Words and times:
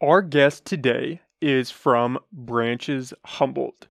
Our 0.00 0.22
guest 0.22 0.64
today 0.64 1.22
is 1.40 1.72
from 1.72 2.20
Branches 2.30 3.12
Humboldt. 3.24 3.88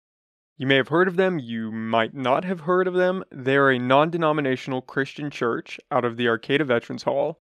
You 0.57 0.65
may 0.65 0.77
have 0.77 0.87
heard 0.87 1.09
of 1.09 1.17
them, 1.17 1.37
you 1.37 1.69
might 1.69 2.13
not 2.13 2.45
have 2.45 2.61
heard 2.61 2.87
of 2.87 2.93
them. 2.93 3.25
They're 3.29 3.71
a 3.71 3.77
non 3.77 4.09
denominational 4.09 4.81
Christian 4.81 5.29
church 5.29 5.81
out 5.91 6.05
of 6.05 6.15
the 6.15 6.29
Arcata 6.29 6.63
Veterans 6.63 7.03
Hall. 7.03 7.41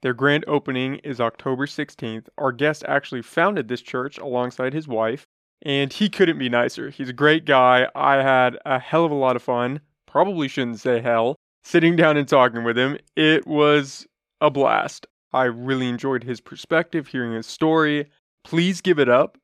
Their 0.00 0.14
grand 0.14 0.46
opening 0.48 0.94
is 1.04 1.20
October 1.20 1.66
16th. 1.66 2.28
Our 2.38 2.50
guest 2.50 2.82
actually 2.88 3.20
founded 3.20 3.68
this 3.68 3.82
church 3.82 4.16
alongside 4.16 4.72
his 4.72 4.88
wife, 4.88 5.26
and 5.60 5.92
he 5.92 6.08
couldn't 6.08 6.38
be 6.38 6.48
nicer. 6.48 6.88
He's 6.88 7.10
a 7.10 7.12
great 7.12 7.44
guy. 7.44 7.88
I 7.94 8.22
had 8.22 8.56
a 8.64 8.78
hell 8.78 9.04
of 9.04 9.10
a 9.10 9.16
lot 9.16 9.36
of 9.36 9.42
fun. 9.42 9.80
Probably 10.06 10.48
shouldn't 10.48 10.80
say 10.80 11.02
hell. 11.02 11.36
Sitting 11.62 11.94
down 11.94 12.16
and 12.16 12.26
talking 12.26 12.64
with 12.64 12.78
him, 12.78 12.96
it 13.16 13.46
was 13.46 14.06
a 14.40 14.48
blast. 14.48 15.06
I 15.32 15.44
really 15.44 15.88
enjoyed 15.88 16.24
his 16.24 16.40
perspective, 16.40 17.08
hearing 17.08 17.32
his 17.32 17.46
story. 17.46 18.10
Please 18.44 18.80
give 18.80 18.98
it 18.98 19.08
up 19.08 19.36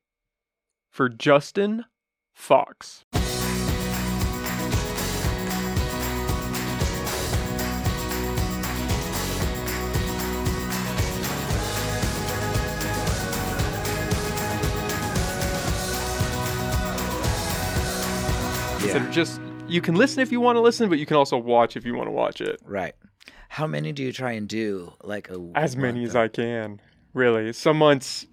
for 0.91 1.09
Justin 1.09 1.85
Fox. 2.33 3.05
Instead 18.81 19.01
of 19.01 19.11
just 19.11 19.41
you 19.67 19.81
can 19.81 19.95
listen 19.95 20.21
if 20.21 20.31
you 20.31 20.39
want 20.39 20.55
to 20.55 20.61
listen, 20.61 20.89
but 20.89 20.99
you 20.99 21.05
can 21.05 21.17
also 21.17 21.37
watch 21.37 21.75
if 21.75 21.85
you 21.85 21.95
want 21.95 22.07
to 22.07 22.11
watch 22.11 22.39
it. 22.39 22.61
Right. 22.65 22.95
How 23.55 23.67
many 23.67 23.93
do 23.93 24.03
you 24.03 24.11
try 24.11 24.33
and 24.33 24.49
do? 24.49 24.91
Like 25.01 25.29
a 25.29 25.39
As 25.55 25.77
many 25.77 26.03
as 26.03 26.13
I 26.13 26.27
can, 26.27 26.81
really. 27.13 27.53
Some 27.53 27.77
months, 27.77 28.27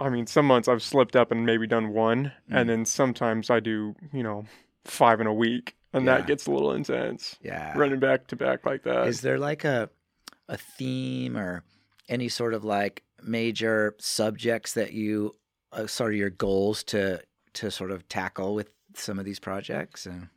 I 0.00 0.08
mean, 0.08 0.28
some 0.28 0.46
months 0.46 0.68
I've 0.68 0.84
slipped 0.84 1.16
up 1.16 1.32
and 1.32 1.44
maybe 1.44 1.66
done 1.66 1.88
one, 1.92 2.30
Mm. 2.48 2.60
and 2.60 2.68
then 2.70 2.84
sometimes 2.84 3.50
I 3.50 3.58
do, 3.58 3.96
you 4.12 4.22
know, 4.22 4.44
five 4.84 5.20
in 5.20 5.26
a 5.26 5.34
week, 5.34 5.74
and 5.92 6.04
Yeah. 6.06 6.18
that 6.18 6.28
gets 6.28 6.46
a 6.46 6.52
little 6.52 6.72
intense. 6.72 7.36
Yeah. 7.42 7.76
Running 7.76 7.98
back 7.98 8.28
to 8.28 8.36
back 8.36 8.64
like 8.64 8.84
that. 8.84 9.08
Is 9.08 9.20
there 9.20 9.36
like 9.38 9.64
a 9.64 9.90
a 10.48 10.56
theme 10.56 11.36
or 11.36 11.64
any 12.08 12.28
sort 12.28 12.54
of 12.54 12.62
like 12.64 13.02
major 13.20 13.96
subjects 13.98 14.74
that 14.74 14.92
you 14.92 15.34
uh, 15.72 15.88
sort 15.88 16.12
of 16.12 16.18
your 16.18 16.30
goals 16.30 16.84
to 16.84 17.20
to 17.54 17.68
sort 17.72 17.90
of 17.90 18.08
tackle 18.08 18.54
with 18.54 18.70
some 18.94 19.18
of 19.18 19.24
these 19.24 19.40
projects 19.40 20.06
and 20.06 20.28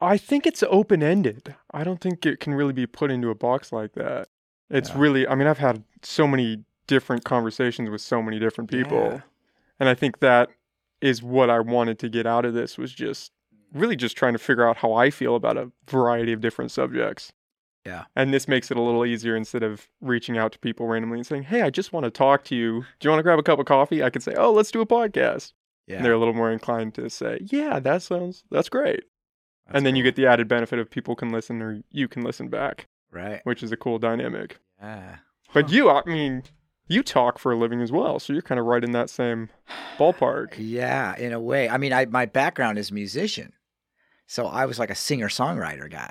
I 0.00 0.16
think 0.18 0.46
it's 0.46 0.62
open 0.64 1.02
ended. 1.02 1.54
I 1.72 1.82
don't 1.84 2.00
think 2.00 2.26
it 2.26 2.40
can 2.40 2.54
really 2.54 2.72
be 2.72 2.86
put 2.86 3.10
into 3.10 3.30
a 3.30 3.34
box 3.34 3.72
like 3.72 3.92
that. 3.92 4.28
It's 4.68 4.90
Yeah. 4.90 4.98
really, 4.98 5.26
I 5.28 5.34
mean, 5.34 5.46
I've 5.46 5.58
had 5.58 5.84
so 6.02 6.26
many 6.26 6.64
different 6.86 7.24
conversations 7.24 7.88
with 7.90 8.00
so 8.00 8.20
many 8.22 8.38
different 8.38 8.70
people. 8.70 8.98
Yeah. 8.98 9.20
And 9.80 9.88
I 9.88 9.94
think 9.94 10.20
that 10.20 10.50
is 11.00 11.22
what 11.22 11.50
I 11.50 11.60
wanted 11.60 11.98
to 12.00 12.08
get 12.08 12.26
out 12.26 12.44
of 12.44 12.54
this 12.54 12.76
was 12.78 12.92
just 12.92 13.32
really 13.72 13.96
just 13.96 14.16
trying 14.16 14.32
to 14.32 14.38
figure 14.38 14.66
out 14.68 14.78
how 14.78 14.92
I 14.92 15.10
feel 15.10 15.34
about 15.34 15.56
a 15.56 15.70
variety 15.88 16.32
of 16.32 16.40
different 16.40 16.70
subjects. 16.70 17.32
Yeah. 17.84 18.04
And 18.16 18.32
this 18.34 18.48
makes 18.48 18.70
it 18.70 18.76
a 18.76 18.80
little 18.82 19.04
easier 19.06 19.36
instead 19.36 19.62
of 19.62 19.88
reaching 20.00 20.36
out 20.36 20.52
to 20.52 20.58
people 20.58 20.86
randomly 20.86 21.18
and 21.18 21.26
saying, 21.26 21.44
Hey, 21.44 21.62
I 21.62 21.70
just 21.70 21.92
want 21.92 22.04
to 22.04 22.10
talk 22.10 22.44
to 22.44 22.54
you. 22.56 22.84
Do 23.00 23.06
you 23.06 23.10
want 23.10 23.18
to 23.20 23.22
grab 23.22 23.38
a 23.38 23.42
cup 23.42 23.58
of 23.58 23.66
coffee? 23.66 24.02
I 24.02 24.10
can 24.10 24.20
say, 24.22 24.34
Oh, 24.36 24.52
let's 24.52 24.70
do 24.70 24.80
a 24.80 24.86
podcast. 24.86 25.52
yeah. 25.86 25.96
And 25.96 26.04
they're 26.04 26.12
a 26.14 26.18
little 26.18 26.34
more 26.34 26.50
inclined 26.50 26.94
to 26.94 27.08
say, 27.10 27.38
Yeah, 27.42 27.78
that 27.80 28.02
sounds, 28.02 28.44
that's 28.50 28.68
great 28.68 29.04
That's 29.66 29.78
and 29.78 29.86
then 29.86 29.96
you 29.96 30.02
get 30.02 30.16
the 30.16 30.26
added 30.26 30.48
benefit 30.48 30.78
of 30.78 30.90
people 30.90 31.16
can 31.16 31.30
listen 31.30 31.60
or 31.62 31.82
you 31.90 32.08
can 32.08 32.22
listen 32.22 32.48
back, 32.48 32.86
right. 33.10 33.40
which 33.44 33.62
is 33.62 33.72
a 33.72 33.76
cool 33.76 33.98
dynamic. 33.98 34.58
Yeah. 34.80 35.16
But 35.52 35.66
Huh. 35.66 35.74
you, 35.74 35.90
I 35.90 36.02
mean, 36.06 36.42
you 36.88 37.02
talk 37.02 37.38
for 37.38 37.52
a 37.52 37.56
living 37.56 37.80
as 37.80 37.90
well, 37.90 38.18
so 38.18 38.32
you're 38.32 38.42
kind 38.42 38.60
of 38.60 38.66
right 38.66 38.84
in 38.84 38.92
that 38.92 39.10
same 39.10 39.48
ballpark. 39.98 40.54
Yeah, 40.58 41.16
in 41.16 41.32
a 41.32 41.40
way. 41.40 41.68
I 41.68 41.78
mean, 41.78 41.92
I 41.92 42.06
my 42.06 42.26
background 42.26 42.78
is 42.78 42.92
musician. 42.92 43.52
So 44.26 44.46
I 44.46 44.66
was 44.66 44.78
like 44.78 44.90
a 44.90 44.94
singer-songwriter 44.94 45.90
guy. 45.90 46.10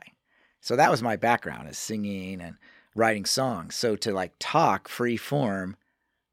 So 0.61 0.75
that 0.75 0.89
was 0.89 1.01
my 1.01 1.15
background 1.15 1.69
is 1.69 1.77
singing 1.77 2.41
and 2.41 2.55
writing 2.95 3.25
songs. 3.25 3.75
So 3.75 3.95
to 3.97 4.13
like 4.13 4.33
talk 4.39 4.87
free 4.87 5.17
form 5.17 5.75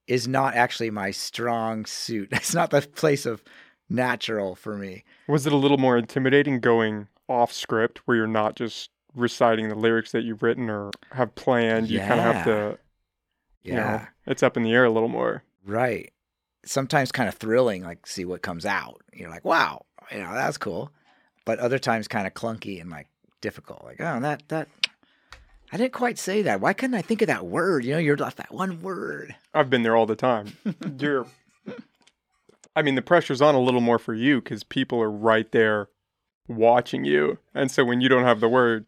is 0.07 0.27
not 0.29 0.55
actually 0.55 0.91
my 0.91 1.11
strong 1.11 1.85
suit. 1.85 2.29
It's 2.33 2.55
not 2.55 2.71
the 2.71 2.83
place 2.83 3.27
of 3.27 3.43
natural 3.89 4.55
for 4.55 4.77
me. 4.77 5.05
Was 5.29 5.47
it 5.47 5.53
a 5.53 5.57
little 5.57 5.79
more 5.79 5.99
intimidating 5.99 6.61
going 6.61 7.09
off 7.33 7.53
script 7.53 7.99
where 8.07 8.17
you're 8.17 8.27
not 8.27 8.57
just 8.57 8.91
reciting 9.15 9.69
the 9.69 9.75
lyrics 9.75 10.13
that 10.13 10.23
you've 10.23 10.43
written 10.43 10.71
or 10.71 10.91
have 11.13 11.35
planned? 11.35 11.89
You 11.91 11.99
kind 12.01 12.13
of 12.21 12.25
have 12.25 12.37
Yeah. 12.37 12.45
to, 12.45 12.79
you 13.63 13.73
Yeah. 13.75 13.77
know, 13.77 14.07
it's 14.27 14.43
up 14.43 14.57
in 14.57 14.63
the 14.63 14.73
air 14.73 14.85
a 14.85 14.91
little 14.91 15.09
more. 15.09 15.43
Right. 15.65 16.13
Sometimes 16.65 17.11
kind 17.13 17.29
of 17.29 17.35
thrilling, 17.35 17.83
like 17.83 18.07
see 18.07 18.25
what 18.25 18.43
comes 18.43 18.65
out. 18.67 19.01
You're 19.13 19.31
like, 19.31 19.45
wow, 19.45 19.85
you 20.13 20.19
know, 20.19 20.33
that's 20.33 20.59
cool. 20.59 20.93
But 21.45 21.59
other 21.59 21.79
times 21.79 22.07
kind 22.07 22.27
of 22.27 22.35
clunky 22.35 22.81
and 22.81 22.89
like 22.91 23.09
difficult. 23.41 23.83
Like, 23.85 24.01
oh, 24.01 24.21
that 24.21 24.45
that 24.49 24.69
I 25.73 25.77
didn't 25.77 25.93
quite 25.95 26.19
say 26.19 26.43
that. 26.43 26.61
Why 26.61 26.73
couldn't 26.75 26.95
I 26.95 27.03
think 27.03 27.23
of 27.23 27.29
that 27.29 27.47
word? 27.47 27.85
You 27.85 27.93
know, 27.95 27.99
you're 27.99 28.17
left 28.17 28.37
that 28.37 28.53
one 28.53 28.83
word. 28.83 29.35
I've 29.55 29.71
been 29.71 29.83
there 29.83 29.97
all 29.97 30.05
the 30.07 30.15
time. 30.15 30.53
You're, 30.99 31.27
I 32.77 32.83
mean, 32.83 32.95
the 32.95 33.03
pressure's 33.03 33.41
on 33.41 33.55
a 33.55 33.61
little 33.61 33.81
more 33.81 33.99
for 33.99 34.13
you 34.15 34.41
because 34.43 34.65
people 34.65 35.01
are 35.03 35.11
right 35.11 35.51
there 35.51 35.89
watching 36.49 37.05
you, 37.05 37.39
and 37.55 37.71
so 37.71 37.85
when 37.85 38.01
you 38.01 38.09
don't 38.09 38.25
have 38.25 38.41
the 38.41 38.49
word, 38.49 38.87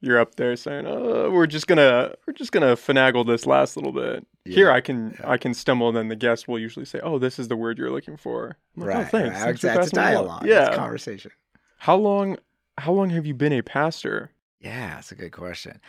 you're 0.00 0.18
up 0.18 0.36
there 0.36 0.56
saying, 0.56 0.86
"Oh, 0.86 1.30
we're 1.30 1.46
just 1.46 1.66
gonna, 1.66 2.14
we're 2.26 2.32
just 2.32 2.52
gonna 2.52 2.76
finagle 2.76 3.26
this 3.26 3.46
last 3.46 3.76
little 3.76 3.92
bit." 3.92 4.26
Here, 4.46 4.70
I 4.70 4.80
can, 4.80 5.16
I 5.22 5.36
can 5.36 5.52
stumble, 5.54 5.88
and 5.88 5.96
then 5.96 6.08
the 6.08 6.16
guest 6.16 6.48
will 6.48 6.58
usually 6.58 6.86
say, 6.86 7.00
"Oh, 7.02 7.18
this 7.18 7.38
is 7.38 7.48
the 7.48 7.56
word 7.56 7.76
you're 7.78 7.90
looking 7.90 8.16
for." 8.16 8.56
Like, 8.76 8.88
"Oh, 8.88 8.98
Right. 9.00 9.08
thanks. 9.10 9.40
right. 9.40 9.46
That's 9.60 9.64
a 9.64 9.66
passing 9.68 9.98
it 9.98 10.14
along." 10.14 10.14
dialogue. 10.14 10.46
Yeah. 10.46 10.68
It's 10.68 10.76
conversation. 10.76 11.30
How 11.78 11.96
long, 11.96 12.38
how 12.78 12.92
long 12.92 13.10
have 13.10 13.26
you 13.26 13.34
been 13.34 13.52
a 13.52 13.62
pastor? 13.62 14.30
Yeah, 14.60 14.94
that's 14.96 15.12
a 15.12 15.14
good 15.14 15.32
question. 15.32 15.80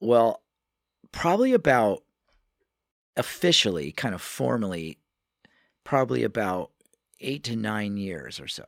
Well, 0.00 0.42
probably 1.12 1.52
about 1.52 2.02
officially, 3.16 3.92
kind 3.92 4.14
of 4.14 4.20
formally, 4.22 4.98
probably 5.84 6.22
about 6.24 6.70
eight 7.20 7.44
to 7.44 7.56
nine 7.56 7.96
years 7.96 8.40
or 8.40 8.48
so 8.48 8.64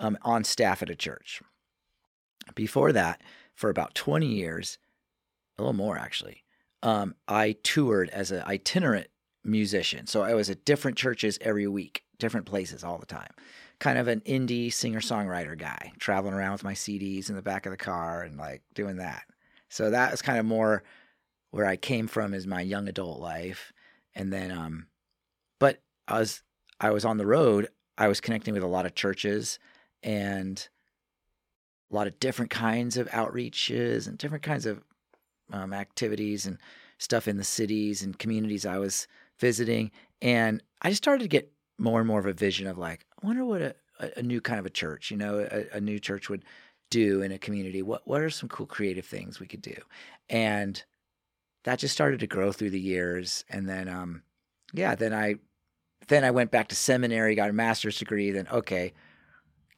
um, 0.00 0.18
on 0.22 0.44
staff 0.44 0.82
at 0.82 0.90
a 0.90 0.96
church. 0.96 1.42
Before 2.54 2.92
that, 2.92 3.22
for 3.54 3.70
about 3.70 3.94
20 3.94 4.26
years, 4.26 4.78
a 5.58 5.62
little 5.62 5.74
more 5.74 5.98
actually, 5.98 6.44
um, 6.82 7.14
I 7.26 7.56
toured 7.62 8.08
as 8.10 8.30
an 8.30 8.42
itinerant 8.46 9.08
musician. 9.44 10.06
So 10.06 10.22
I 10.22 10.34
was 10.34 10.48
at 10.50 10.64
different 10.64 10.96
churches 10.96 11.38
every 11.40 11.66
week, 11.66 12.04
different 12.18 12.46
places 12.46 12.84
all 12.84 12.98
the 12.98 13.06
time. 13.06 13.30
Kind 13.80 13.98
of 13.98 14.08
an 14.08 14.20
indie 14.20 14.72
singer 14.72 15.00
songwriter 15.00 15.56
guy, 15.56 15.92
traveling 15.98 16.34
around 16.34 16.52
with 16.52 16.64
my 16.64 16.74
CDs 16.74 17.28
in 17.28 17.36
the 17.36 17.42
back 17.42 17.66
of 17.66 17.70
the 17.70 17.76
car 17.76 18.22
and 18.22 18.36
like 18.36 18.62
doing 18.74 18.96
that. 18.96 19.24
So 19.68 19.90
that 19.90 20.10
was 20.10 20.22
kind 20.22 20.38
of 20.38 20.46
more 20.46 20.82
where 21.50 21.66
I 21.66 21.76
came 21.76 22.06
from 22.06 22.34
as 22.34 22.46
my 22.46 22.60
young 22.60 22.88
adult 22.88 23.20
life. 23.20 23.72
And 24.14 24.32
then, 24.32 24.50
um, 24.50 24.86
but 25.58 25.82
I 26.06 26.20
was 26.20 26.42
I 26.80 26.90
was 26.90 27.04
on 27.04 27.18
the 27.18 27.26
road. 27.26 27.68
I 27.96 28.08
was 28.08 28.20
connecting 28.20 28.54
with 28.54 28.62
a 28.62 28.68
lot 28.68 28.86
of 28.86 28.94
churches 28.94 29.58
and 30.02 30.68
a 31.90 31.94
lot 31.94 32.06
of 32.06 32.20
different 32.20 32.50
kinds 32.50 32.96
of 32.96 33.08
outreaches 33.08 34.06
and 34.06 34.18
different 34.18 34.42
kinds 34.44 34.66
of 34.66 34.82
um, 35.52 35.72
activities 35.72 36.46
and 36.46 36.58
stuff 36.98 37.28
in 37.28 37.36
the 37.36 37.44
cities 37.44 38.02
and 38.02 38.18
communities 38.18 38.66
I 38.66 38.78
was 38.78 39.06
visiting. 39.38 39.90
And 40.20 40.62
I 40.82 40.90
just 40.90 41.02
started 41.02 41.22
to 41.22 41.28
get 41.28 41.50
more 41.78 42.00
and 42.00 42.08
more 42.08 42.20
of 42.20 42.26
a 42.26 42.32
vision 42.32 42.66
of 42.66 42.76
like, 42.76 43.06
I 43.22 43.26
wonder 43.26 43.44
what 43.44 43.62
a, 43.62 43.74
a, 44.16 44.22
new 44.22 44.40
kind 44.40 44.58
of 44.58 44.66
a 44.66 44.70
church, 44.70 45.10
you 45.10 45.16
know, 45.16 45.38
a, 45.50 45.76
a 45.76 45.80
new 45.80 45.98
church 45.98 46.28
would 46.28 46.44
do 46.90 47.22
in 47.22 47.32
a 47.32 47.38
community. 47.38 47.82
What 47.82 48.06
what 48.06 48.20
are 48.20 48.30
some 48.30 48.48
cool 48.48 48.66
creative 48.66 49.04
things 49.04 49.38
we 49.38 49.46
could 49.46 49.62
do? 49.62 49.76
And 50.28 50.82
that 51.64 51.78
just 51.78 51.94
started 51.94 52.20
to 52.20 52.26
grow 52.26 52.50
through 52.52 52.70
the 52.70 52.80
years. 52.80 53.44
And 53.48 53.68
then 53.68 53.88
um 53.88 54.22
yeah, 54.72 54.94
then 54.94 55.14
I 55.14 55.36
then 56.08 56.24
I 56.24 56.30
went 56.30 56.50
back 56.50 56.68
to 56.68 56.74
seminary, 56.74 57.34
got 57.34 57.50
a 57.50 57.54
master's 57.54 57.98
degree, 57.98 58.30
then 58.30 58.48
okay, 58.48 58.92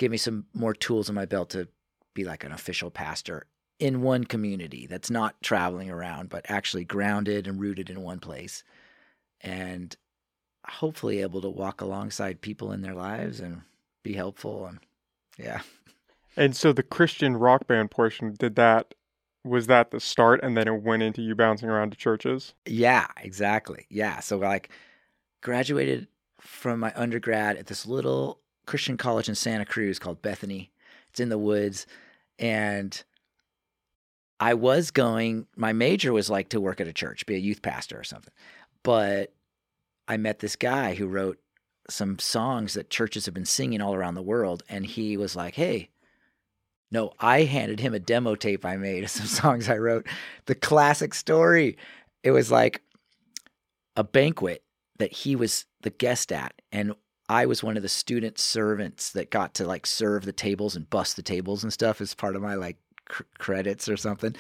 give 0.01 0.11
me 0.11 0.17
some 0.17 0.47
more 0.55 0.73
tools 0.73 1.11
in 1.11 1.15
my 1.15 1.27
belt 1.27 1.51
to 1.51 1.69
be 2.15 2.25
like 2.25 2.43
an 2.43 2.53
official 2.53 2.91
pastor 2.91 3.45
in 3.79 4.01
one 4.01 4.25
community 4.25 4.87
that's 4.87 5.11
not 5.11 5.41
traveling 5.43 5.91
around, 5.91 6.31
but 6.31 6.47
actually 6.49 6.87
grounded 6.87 7.47
and 7.47 7.61
rooted 7.61 7.91
in 7.91 8.01
one 8.01 8.19
place. 8.19 8.65
And 9.43 9.95
hopefully 10.67 11.21
able 11.21 11.43
to 11.43 11.51
walk 11.51 11.83
alongside 11.83 12.41
people 12.41 12.73
in 12.73 12.81
their 12.81 12.95
lives 12.95 13.41
and 13.41 13.61
be 14.03 14.15
helpful 14.15 14.67
and 14.67 14.79
yeah. 15.39 15.61
And 16.35 16.57
so 16.57 16.73
the 16.73 16.83
Christian 16.83 17.37
rock 17.37 17.67
band 17.67 17.91
portion 17.91 18.35
did 18.39 18.57
that. 18.57 18.95
Was 19.45 19.67
that 19.67 19.91
the 19.91 20.01
start, 20.01 20.41
and 20.43 20.55
then 20.55 20.69
it 20.69 20.83
went 20.83 21.03
into 21.03 21.23
you 21.23 21.35
bouncing 21.35 21.69
around 21.69 21.91
to 21.91 21.97
churches? 21.97 22.55
Yeah, 22.67 23.07
exactly. 23.19 23.87
Yeah. 23.89 24.21
So 24.21 24.37
like 24.39 24.71
graduated 25.43 26.09
from 26.39 26.81
my 26.81 26.93
undergrad 26.95 27.57
at 27.57 27.67
this 27.67 27.87
little 27.87 28.40
Christian 28.71 28.97
college 28.97 29.29
in 29.29 29.35
Santa 29.35 29.65
Cruz 29.65 29.99
called 29.99 30.23
Bethany. 30.23 30.71
It's 31.11 31.19
in 31.19 31.29
the 31.29 31.39
woods 31.39 31.87
and 32.39 33.03
I 34.39 34.55
was 34.55 34.93
going 34.93 35.49
my 35.57 35.73
major 35.73 36.13
was 36.13 36.31
like 36.31 36.51
to 36.51 36.61
work 36.61 36.81
at 36.81 36.87
a 36.87 36.93
church, 36.93 37.27
be 37.27 37.35
a 37.35 37.39
youth 37.39 37.63
pastor 37.63 37.99
or 37.99 38.05
something. 38.05 38.33
But 38.85 39.35
I 40.07 40.17
met 40.17 40.39
this 40.39 40.55
guy 40.55 40.95
who 40.95 41.09
wrote 41.09 41.39
some 41.89 42.21
songs 42.21 42.75
that 42.75 42.91
churches 42.91 43.27
have 43.27 43.35
been 43.35 43.45
singing 43.45 43.81
all 43.81 43.93
around 43.93 44.15
the 44.15 44.23
world. 44.23 44.63
And 44.69 44.87
he 44.87 45.17
was 45.17 45.35
like, 45.35 45.57
Hey, 45.57 45.91
no, 46.93 47.13
I 47.19 47.43
handed 47.43 47.81
him 47.81 47.93
a 47.93 47.99
demo 47.99 48.37
tape 48.37 48.65
I 48.65 48.77
made 48.77 49.03
of 49.03 49.11
some 49.11 49.27
songs 49.43 49.69
I 49.69 49.79
wrote. 49.79 50.07
The 50.47 50.55
classic 50.55 51.13
story. 51.13 51.77
It 52.23 52.31
was 52.31 52.53
like 52.53 52.83
a 53.97 54.05
banquet 54.05 54.63
that 54.99 55.13
he 55.13 55.35
was 55.35 55.67
the 55.83 55.91
guest 55.91 56.31
at. 56.31 56.55
And 56.71 56.95
I 57.31 57.47
was 57.47 57.63
one 57.63 57.77
of 57.77 57.85
the 57.85 57.89
student 57.89 58.41
servants 58.41 59.13
that 59.13 59.31
got 59.31 59.55
to 59.55 59.65
like 59.65 59.87
serve 59.87 60.25
the 60.25 60.33
tables 60.33 60.75
and 60.75 60.91
bust 60.91 61.15
the 61.15 61.23
tables 61.23 61.63
and 61.63 61.73
stuff 61.73 62.01
as 62.01 62.13
part 62.13 62.35
of 62.35 62.43
my 62.43 62.57
like 62.57 62.77
cr- 63.05 63.23
credits 63.39 63.89
or 63.89 63.97
something. 63.97 64.35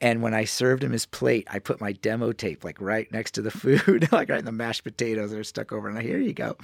And 0.00 0.22
when 0.22 0.34
I 0.34 0.42
served 0.42 0.82
him 0.82 0.90
his 0.90 1.06
plate, 1.06 1.46
I 1.48 1.60
put 1.60 1.80
my 1.80 1.92
demo 1.92 2.32
tape 2.32 2.64
like 2.64 2.80
right 2.80 3.06
next 3.12 3.30
to 3.32 3.42
the 3.42 3.50
food, 3.52 4.08
like 4.12 4.28
right 4.28 4.40
in 4.40 4.44
the 4.44 4.50
mashed 4.50 4.82
potatoes 4.82 5.30
that 5.30 5.38
are 5.38 5.44
stuck 5.44 5.70
over. 5.70 5.88
And 5.88 5.96
I, 5.96 6.02
here 6.02 6.18
you 6.18 6.32
go. 6.32 6.56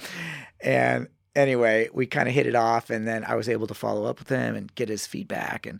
And 0.59 1.07
anyway, 1.33 1.87
we 1.93 2.07
kind 2.07 2.27
of 2.27 2.35
hit 2.35 2.45
it 2.45 2.55
off. 2.55 2.89
And 2.89 3.07
then 3.07 3.23
I 3.23 3.35
was 3.35 3.47
able 3.47 3.67
to 3.67 3.73
follow 3.73 4.03
up 4.03 4.19
with 4.19 4.27
him 4.27 4.57
and 4.57 4.75
get 4.75 4.89
his 4.89 5.07
feedback 5.07 5.65
and 5.65 5.79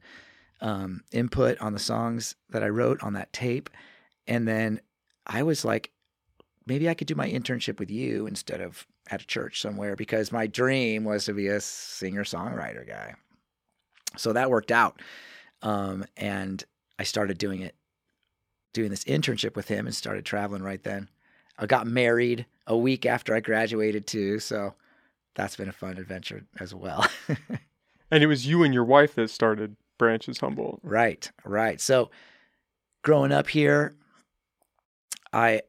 um, 0.62 1.02
input 1.12 1.60
on 1.60 1.74
the 1.74 1.80
songs 1.80 2.36
that 2.52 2.63
I 2.63 2.69
wrote 2.69 3.04
on 3.04 3.16
that 3.16 3.34
tape. 3.34 3.69
And 4.28 4.48
then 4.48 4.80
I 5.28 5.44
was 5.44 5.66
like, 5.66 5.92
maybe 6.69 6.88
I 6.88 6.94
could 6.94 7.07
do 7.07 7.16
my 7.16 7.30
internship 7.30 7.80
with 7.80 7.89
you 7.89 8.27
instead 8.27 8.62
of 8.62 8.88
at 9.10 9.24
a 9.24 9.27
church 9.27 9.60
somewhere 9.60 9.95
because 9.95 10.31
my 10.31 10.48
dream 10.48 11.04
was 11.04 11.25
to 11.25 11.33
be 11.33 11.48
a 11.48 11.60
singer 11.60 12.24
songwriter 12.24 12.88
guy. 12.88 13.16
So 14.16 14.31
that 14.33 14.50
worked 14.50 14.71
out. 14.71 15.01
Um, 15.62 16.06
and 16.16 16.63
I 16.98 17.04
started 17.04 17.38
doing 17.38 17.62
it, 17.62 17.75
doing 18.74 18.92
this 18.92 19.04
internship 19.06 19.56
with 19.56 19.68
him 19.68 19.88
and 19.88 19.95
started 19.95 20.25
traveling 20.25 20.63
right 20.63 20.83
then. 20.83 21.10
I 21.57 21.66
got 21.66 21.88
married 21.88 22.45
a 22.68 22.77
week 22.77 23.06
after 23.06 23.36
I 23.36 23.39
graduated 23.39 24.07
too. 24.07 24.39
So 24.39 24.75
that's 25.36 25.56
been 25.56 25.69
a 25.69 25.74
fun 25.74 25.98
adventure 25.98 26.45
as 26.60 26.74
well. 26.74 27.06
and 28.12 28.24
it 28.24 28.27
was 28.27 28.45
you 28.45 28.63
and 28.63 28.74
your 28.74 28.86
wife 28.86 29.16
that 29.16 29.30
started 29.30 29.75
Branches 29.98 30.38
Humboldt. 30.39 30.80
Right, 30.83 31.30
right. 31.44 31.81
So 31.81 32.10
growing 33.04 33.31
up 33.31 33.50
here, 33.50 33.95
I 35.33 35.62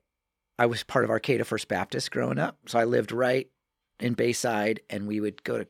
I 0.60 0.66
was 0.66 0.82
part 0.82 1.06
of 1.06 1.10
Arcata 1.10 1.42
First 1.46 1.68
Baptist 1.68 2.10
growing 2.10 2.38
up. 2.38 2.58
So 2.66 2.78
I 2.78 2.84
lived 2.84 3.12
right 3.12 3.48
in 3.98 4.12
Bayside 4.12 4.80
and 4.90 5.08
we 5.08 5.18
would 5.18 5.42
go 5.42 5.56
to 5.56 5.66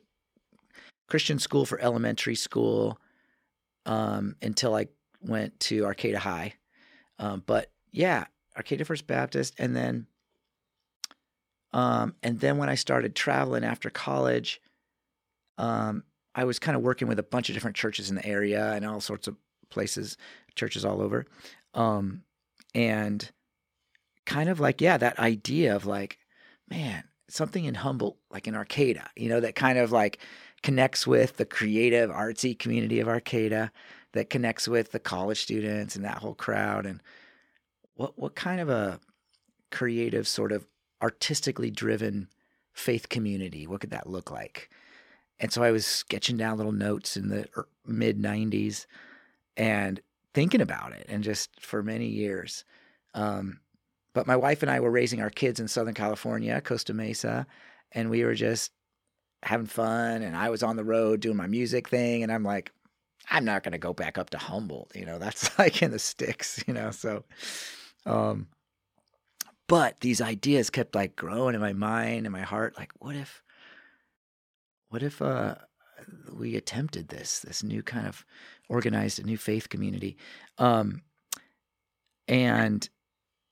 Christian 1.09 1.39
school 1.39 1.65
for 1.65 1.81
elementary 1.81 2.35
school 2.35 2.99
um, 3.87 4.35
until 4.43 4.75
I 4.75 4.89
went 5.21 5.61
to 5.61 5.85
Arcata 5.85 6.19
High. 6.19 6.55
Um, 7.21 7.45
but 7.47 7.71
yeah, 7.93 8.25
Arcata 8.57 8.85
First 8.85 9.07
Baptist. 9.07 9.55
And 9.59 9.77
then, 9.77 10.09
um, 11.73 12.17
and 12.25 12.41
then 12.41 12.59
when 12.59 12.69
I 12.69 12.75
started 12.75 13.15
traveling 13.15 13.63
after 13.63 13.91
college, 13.91 14.61
um, 15.57 16.03
I 16.35 16.43
was 16.43 16.59
kind 16.59 16.77
of 16.77 16.83
working 16.83 17.07
with 17.07 17.21
a 17.21 17.23
bunch 17.23 17.49
of 17.49 17.55
different 17.55 17.77
churches 17.77 18.11
in 18.11 18.17
the 18.17 18.27
area 18.27 18.73
and 18.73 18.85
all 18.85 19.01
sorts 19.01 19.29
of 19.29 19.37
places, 19.71 20.17
churches 20.57 20.85
all 20.85 21.01
over. 21.01 21.27
Um, 21.75 22.25
and 22.75 23.31
kind 24.31 24.49
of 24.49 24.61
like, 24.61 24.81
yeah, 24.81 24.97
that 24.97 25.19
idea 25.19 25.75
of 25.75 25.87
like, 25.87 26.17
man, 26.69 27.03
something 27.29 27.65
in 27.65 27.75
Humboldt, 27.75 28.17
like 28.31 28.47
in 28.47 28.55
Arcata, 28.55 29.09
you 29.17 29.29
know, 29.29 29.41
that 29.41 29.56
kind 29.56 29.77
of 29.77 29.91
like 29.91 30.21
connects 30.62 31.05
with 31.05 31.37
the 31.37 31.44
creative, 31.44 32.11
artsy 32.11 32.56
community 32.56 33.00
of 33.00 33.09
Arcata, 33.09 33.73
that 34.12 34.31
connects 34.31 34.69
with 34.69 34.93
the 34.93 35.00
college 35.00 35.43
students 35.43 35.97
and 35.97 36.05
that 36.05 36.19
whole 36.19 36.35
crowd. 36.35 36.87
And 36.87 37.03
what 37.94 38.17
what 38.17 38.37
kind 38.37 38.61
of 38.61 38.69
a 38.69 39.00
creative, 39.73 40.29
sort 40.29 40.53
of 40.53 40.65
artistically 41.03 41.71
driven 41.71 42.29
faith 42.73 43.09
community? 43.09 43.67
What 43.67 43.81
could 43.81 43.91
that 43.91 44.09
look 44.09 44.31
like? 44.31 44.71
And 45.41 45.53
so 45.53 45.65
I 45.65 45.73
was 45.73 45.87
sketching 45.87 46.37
down 46.37 46.56
little 46.56 46.73
notes 46.73 47.17
in 47.17 47.31
the 47.31 47.49
er, 47.56 47.67
mid 47.85 48.17
'90s 48.17 48.87
and 49.56 50.00
thinking 50.35 50.61
about 50.61 50.93
it, 50.93 51.06
and 51.09 51.25
just 51.25 51.61
for 51.61 51.82
many 51.82 52.06
years. 52.06 52.65
Um, 53.12 53.59
but 54.12 54.27
my 54.27 54.37
wife 54.37 54.62
and 54.62 54.71
I 54.71 54.81
were 54.81 54.91
raising 54.91 55.21
our 55.21 55.31
kids 55.31 55.61
in 55.61 55.69
Southern 55.69 55.95
California, 55.95 56.61
Costa 56.61 56.93
Mesa, 56.93 57.47
and 57.93 58.11
we 58.11 58.25
were 58.25 58.35
just 58.35 58.73
having 59.43 59.67
fun. 59.67 60.23
And 60.23 60.37
I 60.37 60.51
was 60.51 60.62
on 60.62 60.77
the 60.77 60.85
road 60.85 61.21
doing 61.21 61.37
my 61.37 61.47
music 61.47 61.89
thing. 61.89 62.23
And 62.23 62.33
I'm 62.33 62.45
like, 62.45 62.73
I'm 63.31 63.45
not 63.45 63.62
going 63.62 63.73
to 63.73 63.79
go 63.79 63.93
back 63.93 64.19
up 64.19 64.31
to 64.31 64.39
Humboldt. 64.39 64.93
You 64.95 65.07
know, 65.07 65.19
that's 65.21 65.59
like 65.59 65.83
in 65.83 65.91
the 65.91 65.99
sticks, 65.99 66.62
you 66.67 66.75
know? 66.75 66.91
So, 66.91 67.25
um, 68.07 68.49
but 69.69 70.01
these 70.01 70.21
ideas 70.21 70.71
kept 70.71 70.95
like 70.95 71.15
growing 71.15 71.55
in 71.55 71.61
my 71.61 71.73
mind 71.73 72.27
and 72.27 72.33
my 72.33 72.43
heart. 72.43 72.77
Like, 72.77 72.93
what 72.99 73.15
if, 73.15 73.43
what 74.89 75.03
if, 75.03 75.23
uh, 75.23 75.55
we 76.33 76.56
attempted 76.56 77.09
this, 77.09 77.41
this 77.41 77.63
new 77.63 77.83
kind 77.83 78.06
of 78.06 78.25
organized 78.69 79.21
a 79.21 79.23
new 79.23 79.37
faith 79.37 79.69
community. 79.69 80.17
Um, 80.59 81.03
and 82.27 82.89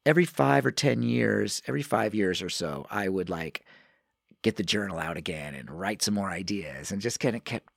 every 0.08 0.24
five 0.24 0.64
or 0.64 0.70
10 0.70 1.02
years, 1.02 1.60
every 1.66 1.82
five 1.82 2.14
years 2.14 2.40
or 2.40 2.48
so, 2.48 2.86
I 2.90 3.10
would 3.10 3.28
like 3.28 3.62
get 4.40 4.56
the 4.56 4.62
journal 4.62 4.98
out 4.98 5.18
again 5.18 5.54
and 5.54 5.70
write 5.70 6.00
some 6.00 6.14
more 6.14 6.30
ideas 6.30 6.90
and 6.90 7.02
just 7.02 7.20
kind 7.20 7.36
of 7.36 7.44
kept 7.44 7.68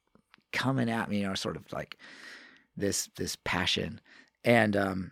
coming 0.53 0.89
at 0.89 1.09
me, 1.09 1.19
you 1.19 1.27
know, 1.27 1.33
sort 1.33 1.57
of 1.57 1.69
like 1.73 1.97
this, 2.77 3.09
this 3.17 3.35
passion. 3.43 3.99
And, 4.45 4.77
um, 4.77 5.11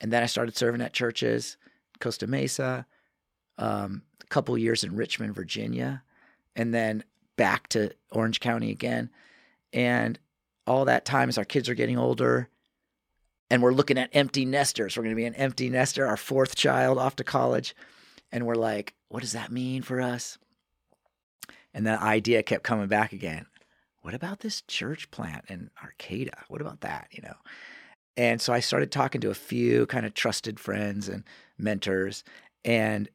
and 0.00 0.12
then 0.12 0.22
I 0.22 0.26
started 0.26 0.56
serving 0.56 0.80
at 0.80 0.92
churches, 0.92 1.56
Costa 1.98 2.28
Mesa, 2.28 2.86
um, 3.58 4.02
a 4.22 4.26
couple 4.26 4.56
years 4.56 4.84
in 4.84 4.94
Richmond, 4.94 5.34
Virginia, 5.34 6.04
and 6.54 6.72
then 6.72 7.02
back 7.34 7.66
to 7.70 7.90
Orange 8.12 8.38
County 8.38 8.70
again. 8.70 9.10
And 9.72 10.20
all 10.68 10.84
that 10.84 11.04
time 11.04 11.28
as 11.28 11.36
our 11.36 11.44
kids 11.44 11.68
are 11.68 11.74
getting 11.74 11.98
older, 11.98 12.48
and 13.50 13.62
we're 13.62 13.72
looking 13.72 13.98
at 13.98 14.10
empty 14.12 14.44
nesters. 14.44 14.96
We're 14.96 15.04
going 15.04 15.14
to 15.14 15.20
be 15.20 15.26
an 15.26 15.34
empty 15.34 15.70
nester, 15.70 16.06
our 16.06 16.16
fourth 16.16 16.56
child 16.56 16.98
off 16.98 17.16
to 17.16 17.24
college. 17.24 17.74
And 18.32 18.46
we're 18.46 18.54
like, 18.54 18.94
what 19.08 19.20
does 19.20 19.32
that 19.32 19.52
mean 19.52 19.82
for 19.82 20.00
us? 20.00 20.38
And 21.72 21.86
that 21.86 22.02
idea 22.02 22.42
kept 22.42 22.64
coming 22.64 22.88
back 22.88 23.12
again. 23.12 23.46
What 24.02 24.14
about 24.14 24.40
this 24.40 24.62
church 24.62 25.10
plant 25.10 25.44
in 25.48 25.70
Arcata? 25.82 26.44
What 26.48 26.60
about 26.60 26.80
that? 26.80 27.08
You 27.10 27.22
know? 27.22 27.36
And 28.16 28.40
so 28.40 28.52
I 28.52 28.60
started 28.60 28.90
talking 28.90 29.20
to 29.20 29.30
a 29.30 29.34
few 29.34 29.86
kind 29.86 30.06
of 30.06 30.14
trusted 30.14 30.58
friends 30.58 31.08
and 31.08 31.24
mentors, 31.58 32.24
and 32.64 33.08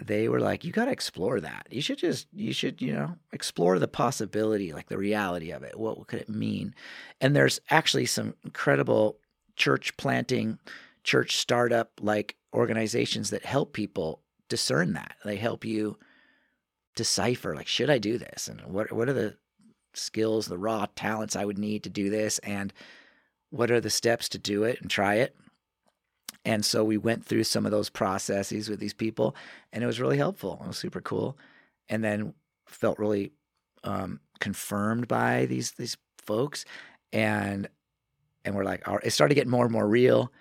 they 0.00 0.28
were 0.28 0.40
like, 0.40 0.64
you 0.64 0.72
got 0.72 0.86
to 0.86 0.92
explore 0.92 1.40
that. 1.40 1.66
You 1.70 1.82
should 1.82 1.98
just, 1.98 2.28
you 2.32 2.52
should, 2.52 2.80
you 2.80 2.92
know, 2.92 3.16
explore 3.32 3.78
the 3.78 3.88
possibility, 3.88 4.72
like 4.72 4.88
the 4.88 4.96
reality 4.96 5.50
of 5.50 5.62
it. 5.64 5.78
What 5.78 6.06
could 6.06 6.20
it 6.20 6.28
mean? 6.28 6.74
And 7.20 7.34
there's 7.34 7.60
actually 7.68 8.06
some 8.06 8.34
incredible 8.44 9.18
church 9.58 9.96
planting, 9.96 10.58
church 11.04 11.36
startup 11.36 11.92
like 12.00 12.36
organizations 12.54 13.30
that 13.30 13.44
help 13.44 13.72
people 13.72 14.22
discern 14.48 14.94
that. 14.94 15.16
They 15.24 15.36
help 15.36 15.64
you 15.64 15.98
decipher 16.96 17.54
like 17.54 17.68
should 17.68 17.90
I 17.90 17.98
do 17.98 18.18
this 18.18 18.48
and 18.48 18.60
what 18.62 18.90
what 18.90 19.08
are 19.08 19.12
the 19.12 19.36
skills, 19.94 20.46
the 20.46 20.58
raw 20.58 20.86
talents 20.96 21.36
I 21.36 21.44
would 21.44 21.58
need 21.58 21.84
to 21.84 21.90
do 21.90 22.10
this 22.10 22.38
and 22.40 22.72
what 23.50 23.70
are 23.70 23.80
the 23.80 23.90
steps 23.90 24.28
to 24.30 24.38
do 24.38 24.64
it 24.64 24.80
and 24.80 24.90
try 24.90 25.16
it. 25.16 25.36
And 26.44 26.64
so 26.64 26.84
we 26.84 26.96
went 26.96 27.24
through 27.24 27.44
some 27.44 27.66
of 27.66 27.72
those 27.72 27.90
processes 27.90 28.68
with 28.68 28.80
these 28.80 28.94
people 28.94 29.36
and 29.72 29.84
it 29.84 29.86
was 29.86 30.00
really 30.00 30.16
helpful. 30.16 30.60
It 30.62 30.68
was 30.68 30.78
super 30.78 31.00
cool. 31.00 31.36
And 31.88 32.02
then 32.04 32.34
felt 32.66 32.98
really 32.98 33.32
um, 33.84 34.20
confirmed 34.40 35.08
by 35.08 35.46
these 35.46 35.72
these 35.72 35.96
folks 36.18 36.64
and 37.12 37.68
and 38.44 38.54
we're 38.54 38.64
like, 38.64 38.82
it 39.02 39.10
started 39.10 39.34
getting 39.34 39.50
more 39.50 39.64
and 39.64 39.72
more 39.72 39.88
real. 39.88 40.32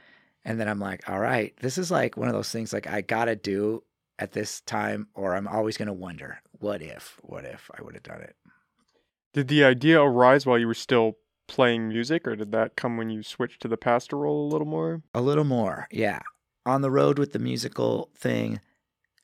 And 0.46 0.60
then 0.60 0.68
I'm 0.68 0.80
like, 0.80 1.10
all 1.10 1.20
right, 1.20 1.54
this 1.62 1.78
is 1.78 1.92
like 1.92 2.16
one 2.16 2.28
of 2.28 2.34
those 2.34 2.52
things 2.52 2.72
like 2.72 2.88
I 2.88 3.02
gotta 3.02 3.36
do 3.36 3.84
at 4.20 4.32
this 4.32 4.62
time, 4.62 5.08
or 5.14 5.36
I'm 5.36 5.48
always 5.48 5.78
gonna 5.78 5.94
wonder, 5.94 6.40
what 6.52 6.82
if, 6.82 7.18
what 7.22 7.46
if 7.46 7.70
I 7.78 7.84
would 7.84 7.96
have 7.96 8.04
done 8.04 8.22
it. 8.22 8.36
Did 9.34 9.48
the 9.50 9.64
idea 9.64 10.02
arise 10.02 10.46
while 10.46 10.58
you 10.58 10.68
were 10.68 10.74
still 10.74 11.18
playing 11.48 11.90
music, 11.90 12.28
or 12.28 12.36
did 12.36 12.52
that 12.52 12.76
come 12.76 12.98
when 12.98 13.10
you 13.10 13.24
switched 13.24 13.62
to 13.62 13.68
the 13.68 13.78
pastor 13.78 14.18
role 14.18 14.48
a 14.48 14.50
little 14.50 14.68
more? 14.68 15.02
A 15.14 15.22
little 15.22 15.44
more, 15.44 15.88
yeah. 15.92 16.22
On 16.66 16.82
the 16.82 16.92
road 16.92 17.20
with 17.20 17.34
the 17.34 17.40
musical 17.40 18.10
thing, 18.16 18.60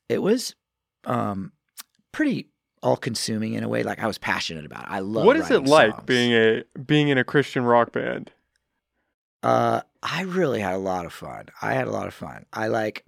it 0.08 0.22
was 0.22 0.54
um, 1.04 1.52
pretty 2.12 2.48
all 2.82 2.96
consuming 2.96 3.54
in 3.54 3.64
a 3.64 3.68
way. 3.68 3.82
Like 3.82 3.98
I 3.98 4.06
was 4.06 4.18
passionate 4.18 4.64
about 4.64 4.84
it. 4.84 4.90
I 4.90 5.00
love. 5.00 5.24
What 5.24 5.36
is 5.36 5.50
it 5.50 5.64
like 5.64 5.92
songs. 5.92 6.04
being 6.06 6.32
a 6.32 6.62
being 6.86 7.08
in 7.08 7.18
a 7.18 7.24
Christian 7.24 7.64
rock 7.64 7.92
band? 7.92 8.30
Uh, 9.44 9.82
I 10.02 10.22
really 10.22 10.60
had 10.60 10.72
a 10.72 10.78
lot 10.78 11.04
of 11.04 11.12
fun. 11.12 11.48
I 11.60 11.74
had 11.74 11.86
a 11.86 11.90
lot 11.90 12.06
of 12.06 12.14
fun. 12.14 12.46
I 12.50 12.68
like, 12.68 13.04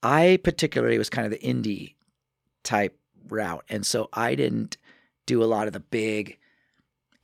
I 0.00 0.38
particularly 0.44 0.98
was 0.98 1.10
kind 1.10 1.26
of 1.26 1.32
the 1.32 1.44
indie 1.44 1.94
type 2.62 2.96
route, 3.28 3.64
and 3.68 3.84
so 3.84 4.08
I 4.12 4.36
didn't 4.36 4.76
do 5.26 5.42
a 5.42 5.46
lot 5.46 5.66
of 5.66 5.72
the 5.72 5.80
big, 5.80 6.38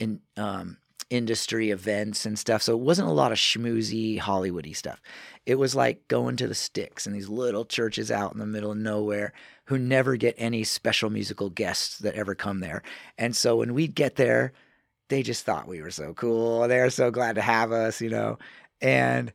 in 0.00 0.18
um, 0.36 0.78
industry 1.10 1.70
events 1.70 2.26
and 2.26 2.36
stuff. 2.36 2.60
So 2.60 2.72
it 2.72 2.80
wasn't 2.80 3.08
a 3.08 3.12
lot 3.12 3.30
of 3.30 3.38
schmoozy 3.38 4.18
Hollywoody 4.18 4.74
stuff. 4.74 5.00
It 5.46 5.54
was 5.54 5.76
like 5.76 6.08
going 6.08 6.34
to 6.38 6.48
the 6.48 6.56
sticks 6.56 7.06
and 7.06 7.14
these 7.14 7.28
little 7.28 7.64
churches 7.64 8.10
out 8.10 8.32
in 8.32 8.40
the 8.40 8.46
middle 8.46 8.72
of 8.72 8.78
nowhere 8.78 9.32
who 9.66 9.78
never 9.78 10.16
get 10.16 10.34
any 10.38 10.64
special 10.64 11.08
musical 11.08 11.50
guests 11.50 11.98
that 11.98 12.16
ever 12.16 12.34
come 12.34 12.58
there. 12.58 12.82
And 13.16 13.36
so 13.36 13.56
when 13.58 13.74
we'd 13.74 13.94
get 13.94 14.16
there, 14.16 14.52
they 15.08 15.22
just 15.22 15.44
thought 15.44 15.68
we 15.68 15.82
were 15.82 15.90
so 15.90 16.14
cool. 16.14 16.68
They 16.68 16.78
were 16.78 16.90
so 16.90 17.10
glad 17.10 17.36
to 17.36 17.42
have 17.42 17.72
us, 17.72 18.00
you 18.00 18.10
know. 18.10 18.38
And 18.80 19.32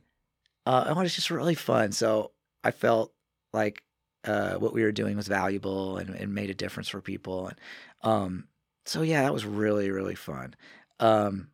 uh, 0.66 0.86
it 0.88 0.96
was 0.96 1.14
just 1.14 1.30
really 1.30 1.54
fun. 1.54 1.92
So 1.92 2.30
I 2.62 2.70
felt 2.70 3.12
like 3.52 3.82
uh, 4.24 4.54
what 4.54 4.72
we 4.72 4.82
were 4.82 4.92
doing 4.92 5.16
was 5.16 5.28
valuable 5.28 5.98
and, 5.98 6.10
and 6.10 6.34
made 6.34 6.50
a 6.50 6.54
difference 6.54 6.88
for 6.88 7.00
people. 7.00 7.48
And 7.48 7.58
um, 8.02 8.44
so 8.86 9.02
yeah, 9.02 9.22
that 9.22 9.32
was 9.32 9.44
really 9.44 9.90
really 9.90 10.14
fun. 10.14 10.54
Um, 11.00 11.48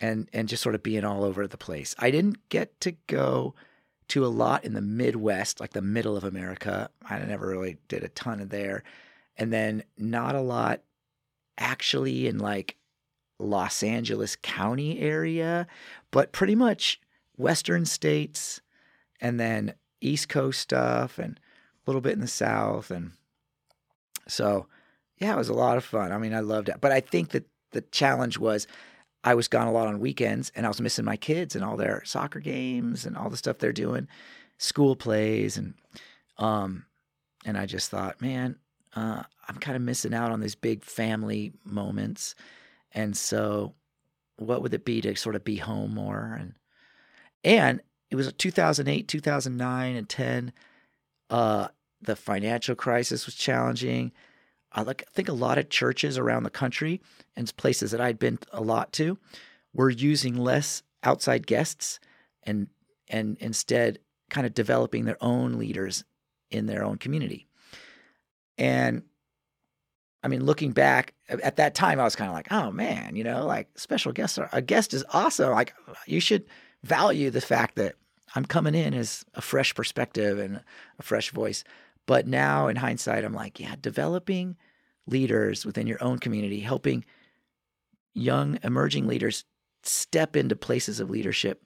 and 0.00 0.28
and 0.32 0.48
just 0.48 0.62
sort 0.62 0.74
of 0.74 0.82
being 0.82 1.04
all 1.04 1.24
over 1.24 1.46
the 1.46 1.58
place. 1.58 1.94
I 1.98 2.10
didn't 2.10 2.48
get 2.48 2.80
to 2.80 2.92
go 3.06 3.54
to 4.08 4.24
a 4.24 4.28
lot 4.28 4.64
in 4.64 4.74
the 4.74 4.80
Midwest, 4.80 5.60
like 5.60 5.72
the 5.72 5.82
middle 5.82 6.16
of 6.16 6.24
America. 6.24 6.90
I 7.08 7.18
never 7.20 7.46
really 7.46 7.76
did 7.88 8.02
a 8.02 8.08
ton 8.08 8.40
of 8.40 8.48
there, 8.48 8.82
and 9.36 9.52
then 9.52 9.84
not 9.96 10.34
a 10.34 10.40
lot 10.40 10.82
actually 11.58 12.26
in 12.26 12.38
like 12.38 12.76
Los 13.40 13.82
Angeles 13.82 14.36
County 14.36 15.00
area, 15.00 15.66
but 16.10 16.32
pretty 16.32 16.54
much 16.54 17.00
Western 17.36 17.84
states, 17.84 18.60
and 19.20 19.40
then 19.40 19.74
East 20.00 20.28
Coast 20.28 20.60
stuff, 20.60 21.18
and 21.18 21.38
a 21.38 21.90
little 21.90 22.00
bit 22.00 22.12
in 22.12 22.20
the 22.20 22.28
South, 22.28 22.90
and 22.90 23.12
so 24.28 24.66
yeah, 25.18 25.34
it 25.34 25.38
was 25.38 25.48
a 25.48 25.54
lot 25.54 25.76
of 25.76 25.84
fun. 25.84 26.12
I 26.12 26.18
mean, 26.18 26.34
I 26.34 26.40
loved 26.40 26.68
it, 26.68 26.76
but 26.80 26.92
I 26.92 27.00
think 27.00 27.30
that 27.30 27.44
the 27.72 27.82
challenge 27.82 28.38
was 28.38 28.66
I 29.22 29.34
was 29.34 29.48
gone 29.48 29.66
a 29.66 29.72
lot 29.72 29.86
on 29.86 30.00
weekends 30.00 30.50
and 30.56 30.64
I 30.64 30.68
was 30.68 30.80
missing 30.80 31.04
my 31.04 31.16
kids 31.16 31.54
and 31.54 31.64
all 31.64 31.76
their 31.76 32.02
soccer 32.04 32.40
games 32.40 33.04
and 33.04 33.16
all 33.16 33.28
the 33.28 33.36
stuff 33.36 33.58
they're 33.58 33.72
doing, 33.72 34.08
school 34.58 34.96
plays 34.96 35.56
and 35.56 35.74
um 36.38 36.86
and 37.44 37.56
I 37.56 37.66
just 37.66 37.90
thought, 37.90 38.20
man, 38.20 38.56
uh, 38.94 39.22
I'm 39.48 39.56
kind 39.56 39.76
of 39.76 39.82
missing 39.82 40.12
out 40.12 40.30
on 40.30 40.40
these 40.40 40.54
big 40.54 40.84
family 40.84 41.52
moments. 41.64 42.34
And 42.92 43.16
so 43.16 43.74
what 44.36 44.62
would 44.62 44.74
it 44.74 44.84
be 44.84 45.00
to 45.02 45.14
sort 45.16 45.36
of 45.36 45.44
be 45.44 45.56
home 45.56 45.94
more 45.94 46.36
and 46.38 46.54
and 47.42 47.80
it 48.10 48.16
was 48.16 48.32
2008, 48.32 49.08
2009 49.08 49.96
and 49.96 50.08
10 50.08 50.52
uh 51.30 51.68
the 52.02 52.16
financial 52.16 52.74
crisis 52.74 53.26
was 53.26 53.34
challenging. 53.34 54.12
I 54.72 54.84
think 55.12 55.28
a 55.28 55.32
lot 55.32 55.58
of 55.58 55.68
churches 55.68 56.16
around 56.16 56.44
the 56.44 56.50
country 56.50 57.00
and 57.36 57.54
places 57.56 57.90
that 57.90 58.00
I'd 58.00 58.18
been 58.18 58.38
a 58.52 58.60
lot 58.60 58.92
to 58.94 59.18
were 59.74 59.90
using 59.90 60.36
less 60.36 60.82
outside 61.02 61.46
guests 61.46 62.00
and 62.42 62.68
and 63.08 63.36
instead 63.40 63.98
kind 64.30 64.46
of 64.46 64.54
developing 64.54 65.04
their 65.04 65.16
own 65.20 65.58
leaders 65.58 66.04
in 66.50 66.66
their 66.66 66.84
own 66.84 66.96
community. 66.96 67.46
And 68.56 69.02
I 70.22 70.28
mean, 70.28 70.44
looking 70.44 70.72
back 70.72 71.14
at 71.28 71.56
that 71.56 71.74
time, 71.74 71.98
I 71.98 72.04
was 72.04 72.16
kind 72.16 72.28
of 72.28 72.34
like, 72.34 72.52
oh 72.52 72.70
man, 72.70 73.16
you 73.16 73.24
know, 73.24 73.46
like 73.46 73.68
special 73.78 74.12
guests 74.12 74.38
are 74.38 74.50
a 74.52 74.60
guest 74.60 74.92
is 74.92 75.04
awesome. 75.12 75.50
Like 75.50 75.72
you 76.06 76.20
should 76.20 76.44
value 76.82 77.30
the 77.30 77.40
fact 77.40 77.76
that 77.76 77.94
I'm 78.34 78.44
coming 78.44 78.74
in 78.74 78.94
as 78.94 79.24
a 79.34 79.40
fresh 79.40 79.74
perspective 79.74 80.38
and 80.38 80.60
a 80.98 81.02
fresh 81.02 81.30
voice. 81.30 81.64
But 82.06 82.26
now 82.26 82.68
in 82.68 82.76
hindsight, 82.76 83.24
I'm 83.24 83.34
like, 83.34 83.58
yeah, 83.58 83.74
developing 83.80 84.56
leaders 85.06 85.64
within 85.64 85.86
your 85.86 86.02
own 86.02 86.18
community, 86.18 86.60
helping 86.60 87.04
young 88.14 88.58
emerging 88.62 89.06
leaders 89.06 89.44
step 89.82 90.36
into 90.36 90.56
places 90.56 91.00
of 91.00 91.10
leadership 91.10 91.62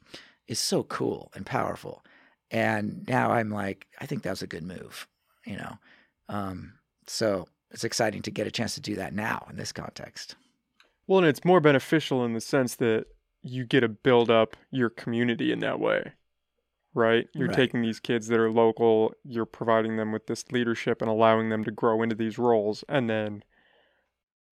is 0.46 0.58
so 0.58 0.82
cool 0.84 1.32
and 1.34 1.44
powerful. 1.44 2.04
And 2.50 3.04
now 3.08 3.32
I'm 3.32 3.50
like, 3.50 3.86
I 4.00 4.06
think 4.06 4.22
that 4.22 4.30
was 4.30 4.42
a 4.42 4.46
good 4.46 4.62
move, 4.62 5.08
you 5.44 5.56
know. 5.56 5.78
Um, 6.28 6.74
so 7.06 7.48
it's 7.74 7.84
exciting 7.84 8.22
to 8.22 8.30
get 8.30 8.46
a 8.46 8.50
chance 8.50 8.74
to 8.74 8.80
do 8.80 8.94
that 8.96 9.14
now 9.14 9.46
in 9.50 9.56
this 9.56 9.72
context. 9.72 10.36
Well, 11.06 11.18
and 11.18 11.28
it's 11.28 11.44
more 11.44 11.60
beneficial 11.60 12.24
in 12.24 12.32
the 12.32 12.40
sense 12.40 12.76
that 12.76 13.06
you 13.42 13.66
get 13.66 13.80
to 13.80 13.88
build 13.88 14.30
up 14.30 14.56
your 14.70 14.88
community 14.88 15.52
in 15.52 15.58
that 15.58 15.78
way 15.78 16.12
right? 16.94 17.28
You're 17.34 17.48
right. 17.48 17.56
taking 17.56 17.82
these 17.82 18.00
kids 18.00 18.28
that 18.28 18.38
are 18.38 18.50
local, 18.50 19.12
you're 19.24 19.44
providing 19.44 19.96
them 19.96 20.12
with 20.12 20.26
this 20.26 20.50
leadership 20.52 21.02
and 21.02 21.10
allowing 21.10 21.48
them 21.48 21.64
to 21.64 21.70
grow 21.70 22.02
into 22.02 22.14
these 22.14 22.38
roles. 22.38 22.84
And 22.88 23.10
then 23.10 23.42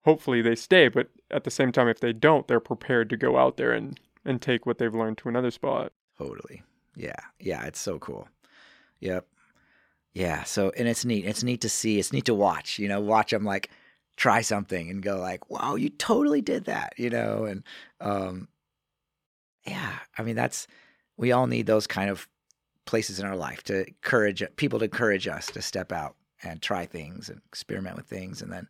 hopefully 0.03 0.41
they 0.41 0.55
stay. 0.55 0.89
But 0.89 1.07
at 1.31 1.45
the 1.45 1.51
same 1.51 1.71
time, 1.71 1.87
if 1.87 1.99
they 1.99 2.13
don't, 2.13 2.47
they're 2.47 2.59
prepared 2.59 3.09
to 3.11 3.17
go 3.17 3.37
out 3.37 3.57
there 3.57 3.71
and, 3.71 3.99
and 4.25 4.41
take 4.41 4.65
what 4.65 4.77
they've 4.77 4.93
learned 4.93 5.17
to 5.19 5.29
another 5.29 5.51
spot. 5.51 5.93
Totally. 6.17 6.63
Yeah. 6.95 7.15
Yeah. 7.39 7.63
It's 7.65 7.79
so 7.79 7.97
cool. 7.97 8.27
Yep. 8.99 9.25
Yeah. 10.13 10.43
So, 10.43 10.71
and 10.77 10.87
it's 10.87 11.05
neat. 11.05 11.25
It's 11.25 11.43
neat 11.43 11.61
to 11.61 11.69
see. 11.69 11.99
It's 11.99 12.13
neat 12.13 12.25
to 12.25 12.35
watch, 12.35 12.77
you 12.77 12.87
know, 12.87 13.01
watch 13.01 13.31
them 13.31 13.43
like 13.43 13.69
try 14.15 14.41
something 14.41 14.89
and 14.89 15.01
go 15.01 15.17
like, 15.17 15.49
wow, 15.49 15.75
you 15.75 15.89
totally 15.89 16.41
did 16.41 16.65
that, 16.65 16.93
you 16.97 17.09
know? 17.09 17.45
And, 17.45 17.63
um, 17.99 18.47
yeah, 19.65 19.93
I 20.17 20.21
mean, 20.21 20.35
that's, 20.35 20.67
we 21.17 21.31
all 21.31 21.47
need 21.47 21.65
those 21.65 21.87
kind 21.87 22.09
of 22.09 22.27
places 22.85 23.19
in 23.19 23.25
our 23.25 23.35
life 23.35 23.63
to 23.63 23.87
encourage 23.87 24.43
people 24.55 24.79
to 24.79 24.85
encourage 24.85 25.27
us 25.27 25.47
to 25.47 25.61
step 25.61 25.91
out 25.91 26.15
and 26.43 26.61
try 26.61 26.85
things 26.85 27.29
and 27.29 27.41
experiment 27.47 27.95
with 27.95 28.05
things 28.05 28.41
and 28.41 28.51
then 28.51 28.67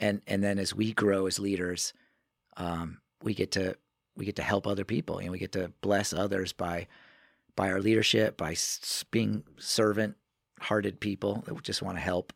and 0.00 0.20
and 0.26 0.42
then 0.42 0.58
as 0.58 0.74
we 0.74 0.92
grow 0.92 1.26
as 1.26 1.38
leaders 1.38 1.92
um, 2.56 2.98
we 3.22 3.34
get 3.34 3.52
to 3.52 3.76
we 4.16 4.24
get 4.24 4.36
to 4.36 4.42
help 4.42 4.66
other 4.66 4.84
people 4.84 5.18
and 5.18 5.30
we 5.30 5.38
get 5.38 5.52
to 5.52 5.72
bless 5.80 6.12
others 6.12 6.52
by 6.52 6.86
by 7.56 7.70
our 7.70 7.80
leadership 7.80 8.36
by 8.36 8.56
being 9.10 9.44
servant 9.58 10.16
hearted 10.60 11.00
people 11.00 11.42
that 11.46 11.62
just 11.62 11.82
want 11.82 11.96
to 11.96 12.02
help 12.02 12.32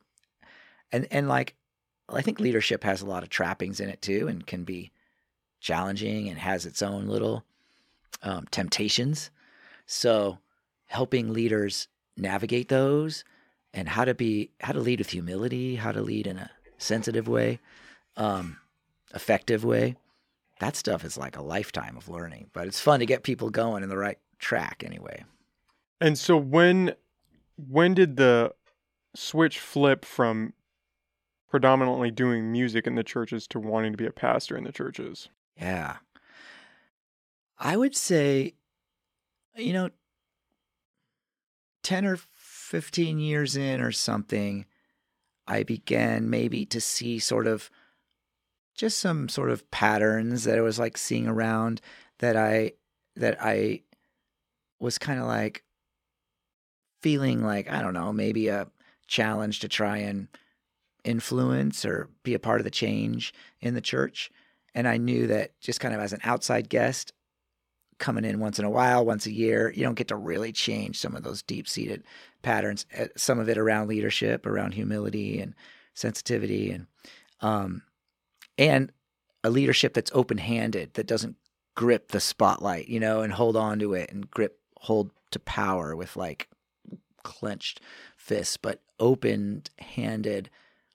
and 0.93 1.07
and 1.11 1.29
like 1.29 1.55
i 2.09 2.21
think 2.21 2.41
leadership 2.41 2.85
has 2.85 3.01
a 3.01 3.07
lot 3.07 3.23
of 3.23 3.29
trappings 3.29 3.81
in 3.81 3.89
it 3.89 4.03
too 4.03 4.29
and 4.29 4.47
can 4.47 4.65
be 4.65 4.91
challenging 5.61 6.29
and 6.29 6.39
has 6.39 6.67
its 6.67 6.83
own 6.83 7.07
little 7.07 7.45
um, 8.23 8.47
temptations 8.51 9.31
so 9.87 10.39
helping 10.87 11.33
leaders 11.33 11.89
navigate 12.17 12.69
those 12.69 13.25
and 13.73 13.89
how 13.89 14.05
to 14.05 14.15
be 14.15 14.51
how 14.61 14.73
to 14.73 14.81
lead 14.81 14.99
with 14.99 15.11
humility, 15.11 15.77
how 15.77 15.93
to 15.93 16.03
lead 16.03 16.27
in 16.27 16.39
a 16.39 16.51
sensitive 16.79 17.29
way, 17.29 17.61
um, 18.17 18.59
effective 19.15 19.65
way. 19.65 19.97
That 20.61 20.77
stuff 20.77 21.05
is 21.05 21.17
like 21.17 21.37
a 21.37 21.43
lifetime 21.43 21.97
of 21.97 22.09
learning, 22.09 22.51
but 22.53 22.67
it's 22.67 22.81
fun 22.81 23.01
to 23.01 23.07
get 23.07 23.23
people 23.23 23.51
going 23.51 23.83
in 23.83 23.89
the 23.89 23.97
right 23.97 24.19
track 24.39 24.83
anyway. 24.85 25.25
And 26.01 26.19
so 26.19 26.37
when 26.37 26.95
when 27.59 27.95
did 27.95 28.17
the 28.17 28.55
switch 29.15 29.59
flip 29.59 30.05
from 30.05 30.53
predominantly 31.51 32.11
doing 32.11 32.53
music 32.53 32.87
in 32.87 32.95
the 32.95 33.03
churches 33.03 33.47
to 33.49 33.59
wanting 33.59 33.93
to 33.93 33.99
be 33.99 34.07
a 34.07 34.13
pastor 34.13 34.57
in 34.57 34.65
the 34.65 34.73
churches? 34.73 35.29
Yeah. 35.57 35.97
I 37.59 37.77
would 37.77 37.97
say 37.97 38.55
you 39.57 39.73
know 39.73 39.91
10 41.83 42.05
or 42.05 42.19
15 42.35 43.19
years 43.19 43.57
in 43.57 43.81
or 43.81 43.93
something, 43.93 44.67
I 45.47 45.63
began 45.63 46.29
maybe 46.29 46.67
to 46.67 46.81
see 46.81 47.19
sort 47.19 47.47
of 47.47 47.71
just 48.75 48.99
some 48.99 49.29
sort 49.29 49.51
of 49.51 49.69
patterns 49.71 50.45
that 50.45 50.59
I 50.59 50.61
was 50.61 50.79
like 50.79 50.97
seeing 50.97 51.27
around 51.27 51.81
that 52.19 52.37
I 52.37 52.73
that 53.17 53.39
I 53.41 53.83
was 54.79 54.99
kind 54.99 55.19
of 55.19 55.27
like 55.27 55.65
feeling 57.01 57.43
like 57.43 57.71
I 57.71 57.83
don't 57.83 57.95
know, 57.95 58.13
maybe 58.13 58.49
a 58.49 58.69
challenge 59.07 59.61
to 59.61 59.69
try 59.69 59.99
and 59.99 60.29
influence 61.05 61.85
or 61.85 62.09
be 62.23 62.35
a 62.35 62.39
part 62.39 62.61
of 62.61 62.65
the 62.65 62.71
change 62.71 63.33
in 63.61 63.75
the 63.75 63.81
church. 63.81 64.31
And 64.75 64.87
I 64.87 64.99
knew 64.99 65.27
that 65.29 65.59
just 65.61 65.81
kind 65.81 65.95
of 65.95 66.01
as 66.01 66.13
an 66.13 66.21
outside 66.25 66.69
guest, 66.69 67.13
coming 67.99 68.25
in 68.25 68.41
once 68.41 68.59
in 68.59 68.65
a 68.65 68.71
while, 68.71 69.05
once 69.05 69.27
a 69.27 69.33
year. 69.33 69.73
You 69.75 69.83
don't 69.83 69.97
get 69.97 70.09
to 70.09 70.17
really 70.17 70.53
change 70.53 70.99
some 70.99 71.17
of 71.17 71.25
those 71.25 71.43
deep 71.43 71.69
seated 71.69 72.05
patterns. 72.43 72.87
Eh, 72.93 73.09
some 73.17 73.39
of 73.39 73.49
it 73.49 73.59
around 73.59 73.89
leadership, 73.89 74.47
around 74.47 74.73
humility 74.73 75.41
and 75.41 75.55
sensitivity, 75.95 76.71
and 76.71 76.87
um, 77.41 77.83
and 78.57 78.93
a 79.45 79.51
leadership 79.51 79.95
that's 79.95 80.11
open 80.15 80.39
handed, 80.39 80.95
that 80.95 81.07
doesn't 81.07 81.37
grip 81.77 82.09
the 82.09 82.21
spotlight, 82.21 82.89
you 82.89 82.99
know, 82.99 83.23
and 83.23 83.33
hold 83.33 83.57
on 83.57 83.79
to 83.79 83.95
it 83.95 84.11
and 84.11 84.31
grip 84.31 84.59
hold 84.81 85.11
to 85.31 85.39
power 85.39 85.95
with 85.95 86.17
like 86.17 86.49
clenched 87.29 87.81
fists, 88.17 88.57
but 88.57 88.81
open 88.99 89.63
handed 89.79 90.51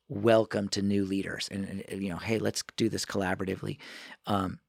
welcome 0.09 0.67
to 0.69 0.81
new 0.81 1.05
leaders. 1.05 1.47
And, 1.51 1.83
and, 1.89 2.03
you 2.03 2.09
know 2.09 2.17
hey 2.17 2.39
let's 2.39 2.63
do 2.75 2.89
this 2.89 3.05
collaboratively. 3.05 3.77
Um, 4.25 4.59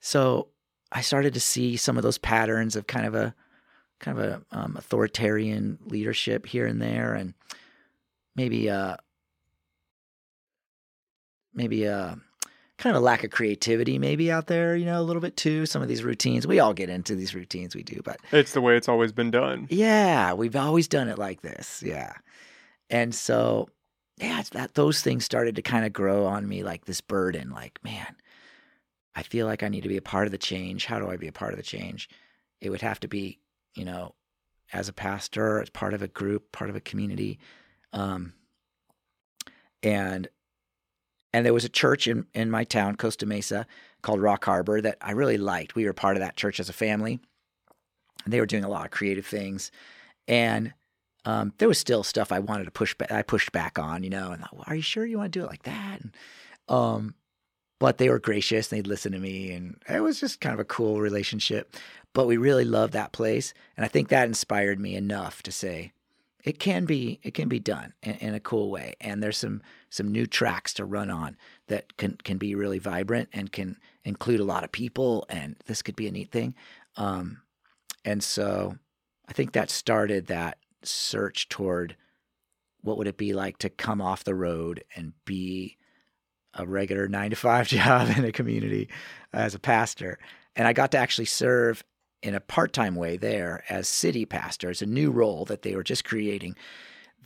so 0.00 0.48
I 0.90 1.00
started 1.00 1.34
to 1.34 1.40
see 1.40 1.76
some 1.76 1.96
of 1.96 2.02
those 2.02 2.18
patterns 2.18 2.76
of 2.76 2.86
kind 2.86 3.06
of 3.06 3.14
a 3.14 3.34
kind 3.98 4.18
of 4.18 4.24
a 4.24 4.56
um, 4.56 4.76
authoritarian 4.76 5.78
leadership 5.86 6.46
here 6.46 6.66
and 6.66 6.80
there, 6.82 7.14
and 7.14 7.34
maybe 8.34 8.68
uh 8.68 8.96
maybe 11.54 11.88
uh 11.88 12.14
kind 12.78 12.96
of 12.96 13.02
lack 13.02 13.24
of 13.24 13.30
creativity 13.30 13.98
maybe 13.98 14.30
out 14.30 14.46
there, 14.48 14.76
you 14.76 14.84
know, 14.84 15.00
a 15.00 15.02
little 15.02 15.22
bit 15.22 15.36
too. 15.36 15.64
Some 15.66 15.80
of 15.82 15.88
these 15.88 16.04
routines, 16.04 16.46
we 16.46 16.60
all 16.60 16.74
get 16.74 16.90
into 16.90 17.14
these 17.14 17.34
routines 17.34 17.74
we 17.74 17.82
do, 17.82 18.00
but 18.04 18.18
It's 18.32 18.52
the 18.52 18.60
way 18.60 18.76
it's 18.76 18.88
always 18.88 19.12
been 19.12 19.30
done. 19.30 19.66
yeah, 19.70 20.32
we've 20.34 20.56
always 20.56 20.86
done 20.88 21.08
it 21.08 21.18
like 21.18 21.40
this. 21.42 21.82
Yeah. 21.84 22.12
And 22.90 23.14
so, 23.14 23.68
yeah, 24.18 24.40
it's 24.40 24.50
that 24.50 24.74
those 24.74 25.00
things 25.02 25.24
started 25.24 25.56
to 25.56 25.62
kind 25.62 25.84
of 25.86 25.92
grow 25.92 26.26
on 26.26 26.46
me 26.48 26.62
like 26.62 26.84
this 26.84 27.00
burden, 27.00 27.50
like, 27.50 27.78
man, 27.82 28.14
I 29.14 29.22
feel 29.22 29.46
like 29.46 29.62
I 29.62 29.68
need 29.68 29.82
to 29.82 29.88
be 29.88 29.96
a 29.96 30.02
part 30.02 30.26
of 30.26 30.30
the 30.32 30.38
change. 30.38 30.84
How 30.86 30.98
do 30.98 31.08
I 31.08 31.16
be 31.16 31.28
a 31.28 31.32
part 31.32 31.52
of 31.52 31.56
the 31.56 31.62
change? 31.62 32.08
It 32.60 32.68
would 32.70 32.82
have 32.82 33.00
to 33.00 33.08
be, 33.08 33.40
you 33.74 33.84
know, 33.86 34.14
as 34.72 34.88
a 34.88 34.92
pastor, 34.92 35.60
as 35.62 35.70
part 35.70 35.94
of 35.94 36.02
a 36.02 36.08
group, 36.08 36.52
part 36.52 36.68
of 36.70 36.76
a 36.76 36.80
community. 36.80 37.38
Um, 37.92 38.34
and 39.82 40.28
and 41.36 41.44
there 41.44 41.52
was 41.52 41.66
a 41.66 41.68
church 41.68 42.08
in, 42.08 42.24
in 42.32 42.50
my 42.50 42.64
town, 42.64 42.96
Costa 42.96 43.26
Mesa, 43.26 43.66
called 44.00 44.22
Rock 44.22 44.46
Harbor 44.46 44.80
that 44.80 44.96
I 45.02 45.10
really 45.10 45.36
liked. 45.36 45.74
We 45.74 45.84
were 45.84 45.92
part 45.92 46.16
of 46.16 46.22
that 46.22 46.38
church 46.38 46.58
as 46.58 46.70
a 46.70 46.72
family. 46.72 47.20
And 48.24 48.32
they 48.32 48.40
were 48.40 48.46
doing 48.46 48.64
a 48.64 48.70
lot 48.70 48.86
of 48.86 48.90
creative 48.90 49.26
things. 49.26 49.70
And 50.26 50.72
um, 51.26 51.52
there 51.58 51.68
was 51.68 51.76
still 51.76 52.02
stuff 52.02 52.32
I 52.32 52.38
wanted 52.38 52.64
to 52.64 52.70
push 52.70 52.94
back. 52.94 53.12
I 53.12 53.20
pushed 53.20 53.52
back 53.52 53.78
on, 53.78 54.02
you 54.02 54.08
know, 54.08 54.32
and 54.32 54.40
thought, 54.40 54.54
well, 54.54 54.64
are 54.66 54.76
you 54.76 54.80
sure 54.80 55.04
you 55.04 55.18
want 55.18 55.30
to 55.30 55.38
do 55.38 55.44
it 55.44 55.50
like 55.50 55.64
that? 55.64 56.00
And, 56.00 56.16
um, 56.70 57.14
but 57.80 57.98
they 57.98 58.08
were 58.08 58.18
gracious 58.18 58.72
and 58.72 58.78
they'd 58.78 58.88
listen 58.88 59.12
to 59.12 59.18
me. 59.18 59.52
And 59.52 59.76
it 59.90 60.00
was 60.00 60.18
just 60.18 60.40
kind 60.40 60.54
of 60.54 60.60
a 60.60 60.64
cool 60.64 61.02
relationship. 61.02 61.76
But 62.14 62.26
we 62.26 62.38
really 62.38 62.64
loved 62.64 62.94
that 62.94 63.12
place. 63.12 63.52
And 63.76 63.84
I 63.84 63.88
think 63.88 64.08
that 64.08 64.26
inspired 64.26 64.80
me 64.80 64.94
enough 64.94 65.42
to 65.42 65.52
say, 65.52 65.92
it 66.46 66.58
can 66.58 66.86
be 66.86 67.20
it 67.22 67.34
can 67.34 67.48
be 67.48 67.58
done 67.58 67.92
in, 68.02 68.14
in, 68.14 68.34
a 68.34 68.40
cool 68.40 68.70
way. 68.70 68.94
And 69.00 69.22
there's 69.22 69.36
some 69.36 69.60
some 69.90 70.10
new 70.10 70.26
tracks 70.26 70.72
to 70.74 70.86
run 70.86 71.10
on 71.10 71.36
that 71.66 71.96
can 71.98 72.16
can 72.24 72.38
be 72.38 72.54
really 72.54 72.78
vibrant 72.78 73.28
and 73.34 73.52
can 73.52 73.76
include 74.04 74.40
a 74.40 74.44
lot 74.44 74.64
of 74.64 74.72
people 74.72 75.26
and 75.28 75.56
this 75.66 75.82
could 75.82 75.96
be 75.96 76.06
a 76.06 76.12
neat 76.12 76.30
thing. 76.30 76.54
Um, 76.96 77.42
and 78.06 78.22
so 78.22 78.76
i 79.28 79.32
think 79.32 79.52
that 79.52 79.68
started 79.68 80.28
that 80.28 80.58
search 80.82 81.48
toward 81.48 81.96
what 82.80 82.96
would 82.96 83.08
it 83.08 83.16
be 83.18 83.32
like 83.34 83.58
to 83.58 83.68
come 83.68 84.00
off 84.00 84.24
the 84.24 84.34
road 84.34 84.84
and 84.94 85.12
be 85.24 85.76
a 86.54 86.64
regular 86.64 87.08
nine 87.08 87.30
to 87.30 87.36
five 87.36 87.66
job 87.68 88.08
in 88.16 88.24
a 88.24 88.32
community 88.32 88.88
as 89.32 89.54
a 89.54 89.58
pastor. 89.58 90.18
And 90.54 90.66
i 90.66 90.72
got 90.72 90.92
to 90.92 90.98
actually 90.98 91.26
serve 91.26 91.84
in 92.26 92.34
a 92.34 92.40
part 92.40 92.72
time 92.72 92.96
way 92.96 93.16
there 93.16 93.62
as 93.68 93.86
city 93.86 94.24
pastor. 94.24 94.70
It's 94.70 94.82
a 94.82 94.86
new 94.86 95.10
role 95.10 95.44
that 95.44 95.62
they 95.62 95.76
were 95.76 95.84
just 95.84 96.04
creating 96.04 96.56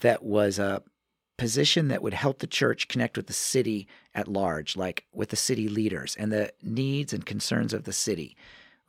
that 0.00 0.22
was 0.22 0.58
a 0.58 0.82
position 1.38 1.88
that 1.88 2.02
would 2.02 2.12
help 2.12 2.40
the 2.40 2.46
church 2.46 2.86
connect 2.86 3.16
with 3.16 3.26
the 3.26 3.32
city 3.32 3.88
at 4.14 4.28
large, 4.28 4.76
like 4.76 5.06
with 5.14 5.30
the 5.30 5.36
city 5.36 5.68
leaders 5.68 6.14
and 6.16 6.30
the 6.30 6.52
needs 6.62 7.14
and 7.14 7.24
concerns 7.24 7.72
of 7.72 7.84
the 7.84 7.94
city, 7.94 8.36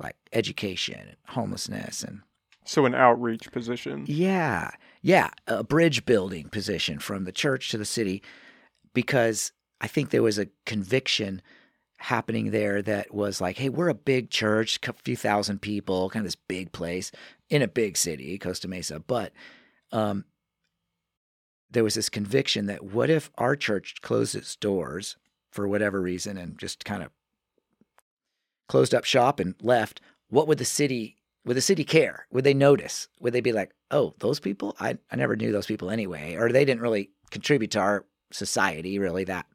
like 0.04 0.18
education, 0.34 1.00
and 1.00 1.16
homelessness, 1.28 2.04
and 2.04 2.22
so 2.66 2.86
an 2.86 2.94
outreach 2.94 3.52
position. 3.52 4.04
Yeah, 4.06 4.72
yeah, 5.02 5.30
a 5.48 5.64
bridge 5.64 6.06
building 6.06 6.50
position 6.50 7.00
from 7.00 7.24
the 7.24 7.32
church 7.32 7.70
to 7.72 7.78
the 7.78 7.86
city, 7.86 8.22
because 8.94 9.54
I 9.80 9.88
think 9.88 10.10
there 10.10 10.22
was 10.22 10.38
a 10.38 10.50
conviction 10.66 11.42
happening 12.02 12.50
there 12.50 12.82
that 12.82 13.14
was 13.14 13.40
like, 13.40 13.58
hey, 13.58 13.70
we're 13.70 13.88
a 13.88 13.94
big 13.94 14.32
church, 14.32 14.80
a 14.88 14.94
few 14.94 15.16
thousand 15.16 15.62
people, 15.62 16.10
kind 16.10 16.22
of 16.22 16.28
this 16.28 16.36
big 16.36 16.72
place 16.72 17.12
in 17.50 17.62
a 17.62 17.68
big 17.68 17.96
city, 17.96 18.40
Costa 18.40 18.68
Mesa. 18.68 19.00
But 19.00 19.32
um, 19.92 20.26
there 21.70 21.84
was 21.84 21.94
this 21.94 22.10
conviction 22.10 22.66
that 22.66 22.84
what 22.84 23.12
if 23.12 23.30
our 23.38 23.56
church 23.56 24.02
closed 24.02 24.34
its 24.34 24.56
doors 24.56 25.16
for 25.52 25.68
whatever 25.68 26.02
reason 26.02 26.38
and 26.38 26.58
just 26.58 26.86
kind 26.86 27.04
of 27.04 27.12
closed 28.68 28.96
up 28.96 29.06
shop 29.06 29.40
and 29.40 29.54
left? 29.62 30.02
What 30.30 30.48
would 30.48 30.58
the 30.58 30.66
city 30.66 31.18
would 31.46 31.58
the 31.58 31.62
city 31.62 31.84
care? 31.84 32.26
Would 32.32 32.44
they 32.44 32.54
notice? 32.54 33.10
Would 33.20 33.34
they 33.34 33.42
be 33.42 33.52
like, 33.52 33.74
oh, 33.92 34.14
those 34.20 34.40
people? 34.40 34.76
I, 34.80 34.98
I 35.12 35.16
never 35.16 35.36
knew 35.36 35.52
those 35.52 35.66
people 35.68 35.90
anyway, 35.90 36.36
or 36.36 36.52
they 36.52 36.66
didn't 36.66 36.82
really 36.82 37.12
contribute 37.30 37.72
to 37.72 37.80
our 37.80 38.06
society 38.32 38.98
really 38.98 39.24
that 39.26 39.46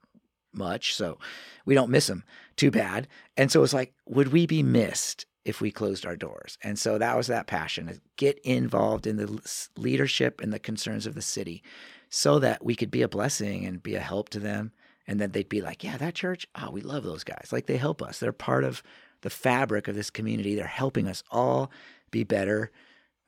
much. 0.57 0.95
So 0.95 1.19
we 1.65 1.75
don't 1.75 1.91
miss 1.91 2.07
them 2.07 2.25
too 2.57 2.71
bad. 2.71 3.09
And 3.37 3.51
so 3.51 3.63
it's 3.63 3.75
like, 3.75 3.95
would 4.07 4.29
we 4.29 4.47
be 4.47 4.63
missed 4.63 5.27
if 5.45 5.61
we 5.61 5.71
closed 5.71 6.07
our 6.07 6.17
doors? 6.17 6.59
And 6.63 6.79
so 6.79 6.99
that 6.99 7.17
was 7.17 7.27
that 7.27 7.47
passion 7.47 8.01
get 8.17 8.39
involved 8.41 9.07
in 9.07 9.17
the 9.17 9.67
leadership 9.77 10.41
and 10.41 10.53
the 10.53 10.59
concerns 10.59 11.07
of 11.07 11.15
the 11.15 11.23
city 11.23 11.63
so 12.09 12.39
that 12.39 12.65
we 12.65 12.75
could 12.75 12.91
be 12.91 13.03
a 13.03 13.09
blessing 13.09 13.67
and 13.67 13.83
be 13.83 13.95
a 13.95 14.01
help 14.01 14.29
to 14.31 14.41
them. 14.41 14.73
And 15.07 15.21
then 15.21 15.31
they'd 15.31 15.49
be 15.49 15.61
like, 15.61 15.85
yeah, 15.85 15.97
that 15.99 16.15
church, 16.15 16.47
oh, 16.57 16.71
we 16.71 16.81
love 16.81 17.05
those 17.05 17.25
guys. 17.25 17.51
Like 17.53 17.67
they 17.67 17.77
help 17.77 18.03
us. 18.03 18.19
They're 18.19 18.33
part 18.33 18.65
of 18.65 18.83
the 19.23 19.31
fabric 19.31 19.89
of 19.89 19.95
this 19.95 20.11
community. 20.11 20.55
They're 20.55 20.67
helping 20.67 21.07
us 21.09 21.23
all 21.31 21.71
be 22.11 22.25
better. 22.25 22.71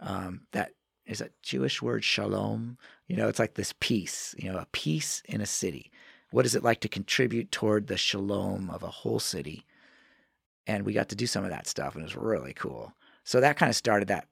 Um, 0.00 0.42
that 0.52 0.72
is 1.06 1.20
a 1.20 1.30
Jewish 1.42 1.80
word, 1.80 2.04
shalom. 2.04 2.78
You 3.06 3.16
know, 3.16 3.28
it's 3.28 3.38
like 3.38 3.54
this 3.54 3.74
peace, 3.80 4.34
you 4.38 4.50
know, 4.50 4.58
a 4.58 4.66
peace 4.72 5.22
in 5.26 5.40
a 5.40 5.46
city. 5.46 5.90
What 6.30 6.46
is 6.46 6.54
it 6.54 6.62
like 6.62 6.80
to 6.80 6.88
contribute 6.88 7.50
toward 7.50 7.86
the 7.86 7.96
shalom 7.96 8.70
of 8.70 8.82
a 8.82 8.88
whole 8.88 9.20
city? 9.20 9.64
And 10.66 10.84
we 10.84 10.92
got 10.92 11.08
to 11.08 11.16
do 11.16 11.26
some 11.26 11.44
of 11.44 11.50
that 11.50 11.66
stuff, 11.66 11.94
and 11.94 12.02
it 12.02 12.06
was 12.06 12.16
really 12.16 12.52
cool. 12.52 12.92
So 13.24 13.40
that 13.40 13.56
kind 13.56 13.70
of 13.70 13.76
started 13.76 14.08
that 14.08 14.28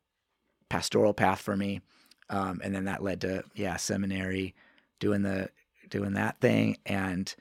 pastoral 0.69 1.15
path 1.15 1.41
for 1.41 1.57
me, 1.57 1.81
um, 2.29 2.61
and 2.63 2.75
then 2.75 2.85
that 2.85 3.03
led 3.03 3.21
to 3.23 3.45
yeah 3.55 3.77
seminary, 3.77 4.55
doing 5.01 5.23
the 5.23 5.49
doing 5.89 6.15
that 6.15 6.41
thing, 6.41 6.77
and 6.85 7.35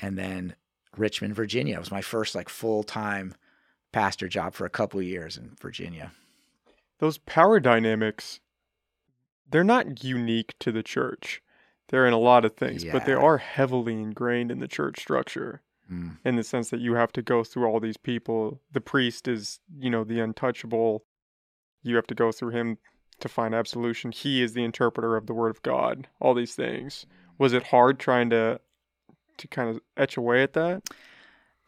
and 0.00 0.18
then 0.18 0.56
Richmond, 0.96 1.34
Virginia 1.34 1.78
was 1.78 1.90
my 1.90 2.00
first 2.00 2.34
like 2.34 2.48
full 2.48 2.82
time 2.82 3.34
pastor 3.92 4.28
job 4.28 4.54
for 4.54 4.66
a 4.66 4.70
couple 4.70 5.00
years 5.00 5.36
in 5.36 5.56
Virginia. 5.60 6.12
Those 6.98 7.18
power 7.18 7.60
dynamics, 7.60 8.40
they're 9.48 9.64
not 9.64 10.02
unique 10.02 10.54
to 10.60 10.72
the 10.72 10.82
church. 10.82 11.42
They're 11.88 12.06
in 12.06 12.12
a 12.12 12.18
lot 12.18 12.44
of 12.44 12.56
things, 12.56 12.82
yeah. 12.82 12.92
but 12.92 13.04
they 13.04 13.12
are 13.12 13.38
heavily 13.38 13.94
ingrained 13.94 14.50
in 14.50 14.58
the 14.58 14.68
church 14.68 14.98
structure 15.00 15.62
mm. 15.90 16.16
in 16.24 16.36
the 16.36 16.44
sense 16.44 16.70
that 16.70 16.80
you 16.80 16.94
have 16.94 17.12
to 17.12 17.22
go 17.22 17.44
through 17.44 17.66
all 17.66 17.80
these 17.80 17.96
people. 17.96 18.60
The 18.72 18.80
priest 18.80 19.28
is, 19.28 19.60
you 19.78 19.90
know, 19.90 20.04
the 20.04 20.20
untouchable. 20.20 21.04
You 21.82 21.96
have 21.96 22.06
to 22.08 22.14
go 22.14 22.32
through 22.32 22.50
him 22.50 22.78
to 23.20 23.28
find 23.28 23.54
absolution. 23.54 24.12
He 24.12 24.42
is 24.42 24.52
the 24.52 24.64
interpreter 24.64 25.16
of 25.16 25.26
the 25.26 25.34
word 25.34 25.50
of 25.50 25.62
God. 25.62 26.08
All 26.20 26.34
these 26.34 26.54
things. 26.54 27.06
Was 27.38 27.52
it 27.52 27.64
hard 27.64 27.98
trying 27.98 28.30
to 28.30 28.60
to 29.38 29.48
kind 29.48 29.68
of 29.68 29.80
etch 29.96 30.16
away 30.16 30.42
at 30.42 30.54
that? 30.54 30.82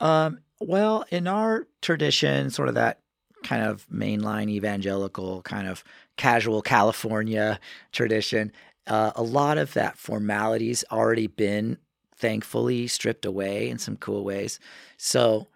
Um, 0.00 0.38
well, 0.60 1.04
in 1.10 1.26
our 1.26 1.66
tradition, 1.82 2.50
sort 2.50 2.68
of 2.68 2.74
that 2.74 3.00
kind 3.44 3.62
of 3.62 3.86
mainline 3.88 4.48
evangelical 4.48 5.42
kind 5.42 5.68
of 5.68 5.84
casual 6.16 6.62
California 6.62 7.60
tradition, 7.92 8.50
uh, 8.88 9.12
a 9.14 9.22
lot 9.22 9.58
of 9.58 9.74
that 9.74 9.98
formalities 9.98 10.84
already 10.90 11.26
been 11.26 11.78
thankfully 12.16 12.86
stripped 12.86 13.24
away 13.24 13.68
in 13.68 13.78
some 13.78 13.96
cool 13.96 14.24
ways. 14.24 14.58
So 14.96 15.46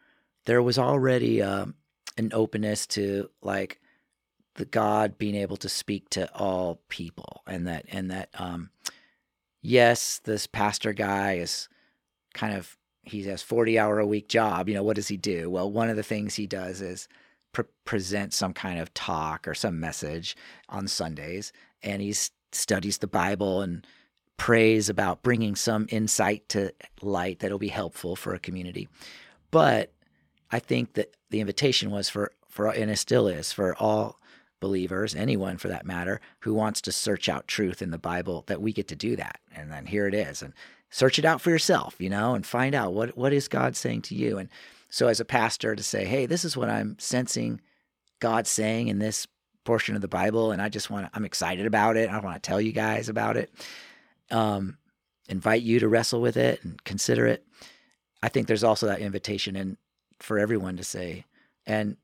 there 0.44 0.62
was 0.62 0.78
already 0.78 1.42
um, 1.42 1.74
an 2.16 2.30
openness 2.32 2.86
to 2.88 3.30
like 3.42 3.80
the 4.54 4.64
God 4.64 5.18
being 5.18 5.34
able 5.34 5.56
to 5.56 5.68
speak 5.68 6.10
to 6.10 6.32
all 6.34 6.80
people, 6.88 7.42
and 7.46 7.66
that 7.66 7.86
and 7.90 8.10
that 8.10 8.28
um, 8.34 8.70
yes, 9.62 10.20
this 10.22 10.46
pastor 10.46 10.92
guy 10.92 11.34
is 11.36 11.68
kind 12.34 12.54
of 12.54 12.76
he 13.02 13.22
has 13.24 13.42
40 13.42 13.78
hour 13.78 13.98
a 13.98 14.06
week 14.06 14.28
job 14.28 14.68
you 14.68 14.74
know 14.74 14.82
what 14.82 14.96
does 14.96 15.08
he 15.08 15.16
do 15.16 15.50
well 15.50 15.70
one 15.70 15.88
of 15.88 15.96
the 15.96 16.02
things 16.02 16.34
he 16.34 16.46
does 16.46 16.80
is 16.80 17.08
pre- 17.52 17.64
present 17.84 18.32
some 18.32 18.52
kind 18.52 18.78
of 18.78 18.94
talk 18.94 19.46
or 19.46 19.54
some 19.54 19.80
message 19.80 20.36
on 20.68 20.86
sundays 20.86 21.52
and 21.82 22.00
he's 22.00 22.30
studies 22.54 22.98
the 22.98 23.06
Bible 23.06 23.60
and 23.60 23.86
prays 24.36 24.88
about 24.88 25.22
bringing 25.22 25.54
some 25.54 25.86
insight 25.90 26.48
to 26.48 26.72
light 27.00 27.40
that'll 27.40 27.58
be 27.58 27.68
helpful 27.68 28.16
for 28.16 28.34
a 28.34 28.38
community. 28.38 28.88
But 29.50 29.92
I 30.50 30.58
think 30.58 30.94
that 30.94 31.14
the 31.30 31.40
invitation 31.40 31.90
was 31.90 32.08
for 32.08 32.32
for 32.48 32.68
and 32.68 32.90
it 32.90 32.98
still 32.98 33.28
is 33.28 33.52
for 33.52 33.74
all 33.76 34.18
believers, 34.60 35.14
anyone 35.14 35.58
for 35.58 35.68
that 35.68 35.86
matter, 35.86 36.20
who 36.40 36.54
wants 36.54 36.80
to 36.82 36.92
search 36.92 37.28
out 37.28 37.48
truth 37.48 37.82
in 37.82 37.90
the 37.90 37.98
Bible, 37.98 38.44
that 38.46 38.62
we 38.62 38.72
get 38.72 38.88
to 38.88 38.96
do 38.96 39.16
that. 39.16 39.40
And 39.54 39.72
then 39.72 39.86
here 39.86 40.06
it 40.06 40.14
is. 40.14 40.40
And 40.42 40.52
search 40.88 41.18
it 41.18 41.24
out 41.24 41.40
for 41.40 41.50
yourself, 41.50 41.96
you 41.98 42.08
know, 42.08 42.34
and 42.34 42.46
find 42.46 42.74
out 42.74 42.92
what 42.92 43.16
what 43.16 43.32
is 43.32 43.48
God 43.48 43.76
saying 43.76 44.02
to 44.02 44.14
you. 44.14 44.38
And 44.38 44.48
so 44.88 45.08
as 45.08 45.20
a 45.20 45.24
pastor 45.24 45.74
to 45.74 45.82
say, 45.82 46.04
hey, 46.04 46.26
this 46.26 46.44
is 46.44 46.56
what 46.56 46.68
I'm 46.68 46.96
sensing 46.98 47.60
God 48.20 48.46
saying 48.46 48.88
in 48.88 48.98
this 48.98 49.26
portion 49.64 49.94
of 49.94 50.02
the 50.02 50.08
Bible, 50.08 50.52
and 50.52 50.60
I 50.60 50.68
just 50.68 50.90
want 50.90 51.06
to, 51.06 51.10
I'm 51.14 51.24
excited 51.24 51.66
about 51.66 51.96
it. 51.96 52.10
I 52.10 52.18
want 52.20 52.40
to 52.42 52.46
tell 52.46 52.60
you 52.60 52.72
guys 52.72 53.08
about 53.08 53.36
it. 53.36 53.50
Um, 54.30 54.78
invite 55.28 55.62
you 55.62 55.80
to 55.80 55.88
wrestle 55.88 56.20
with 56.20 56.36
it 56.36 56.62
and 56.64 56.82
consider 56.84 57.26
it. 57.26 57.46
I 58.22 58.28
think 58.28 58.46
there's 58.46 58.64
also 58.64 58.86
that 58.86 59.00
invitation 59.00 59.56
in 59.56 59.76
for 60.20 60.38
everyone 60.38 60.76
to 60.76 60.84
say, 60.84 61.24
and 61.66 61.96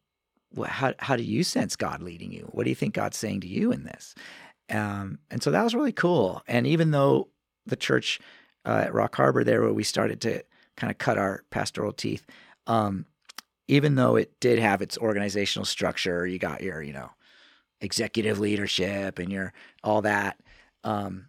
how 0.66 0.94
how 0.99 1.16
do 1.16 1.23
you 1.23 1.44
sense 1.44 1.77
God 1.77 2.03
leading 2.03 2.33
you? 2.33 2.49
What 2.53 2.64
do 2.64 2.71
you 2.71 2.77
think 2.77 2.94
God's 2.94 3.16
saying 3.16 3.40
to 3.42 3.49
you 3.49 3.71
in 3.73 3.85
this? 3.85 4.14
Um, 4.71 5.18
and 5.31 5.42
so 5.42 5.51
that 5.51 5.62
was 5.62 5.75
really 5.75 5.92
cool. 5.92 6.42
And 6.47 6.66
even 6.66 6.90
though 6.90 7.29
the 7.66 7.77
church 7.77 8.21
uh, 8.64 8.83
at 8.87 8.94
Rock 8.94 9.16
Harbor, 9.16 9.44
there 9.44 9.62
where 9.62 9.73
we 9.73 9.85
started 9.85 10.21
to 10.23 10.42
kind 10.77 10.90
of 10.90 10.99
cut 10.99 11.18
our 11.18 11.44
pastoral 11.51 11.92
teeth. 11.92 12.25
Um, 12.66 13.07
even 13.66 13.97
though 13.97 14.16
it 14.16 14.38
did 14.40 14.59
have 14.59 14.81
its 14.81 14.97
organizational 14.97 15.66
structure, 15.66 16.27
you 16.27 16.38
got 16.38 16.62
your, 16.62 16.83
you 16.83 16.92
know, 16.92 17.11
executive 17.81 18.38
leadership 18.38 19.19
and 19.19 19.31
your 19.31 19.53
all 19.83 20.03
that. 20.03 20.38
Um, 20.85 21.29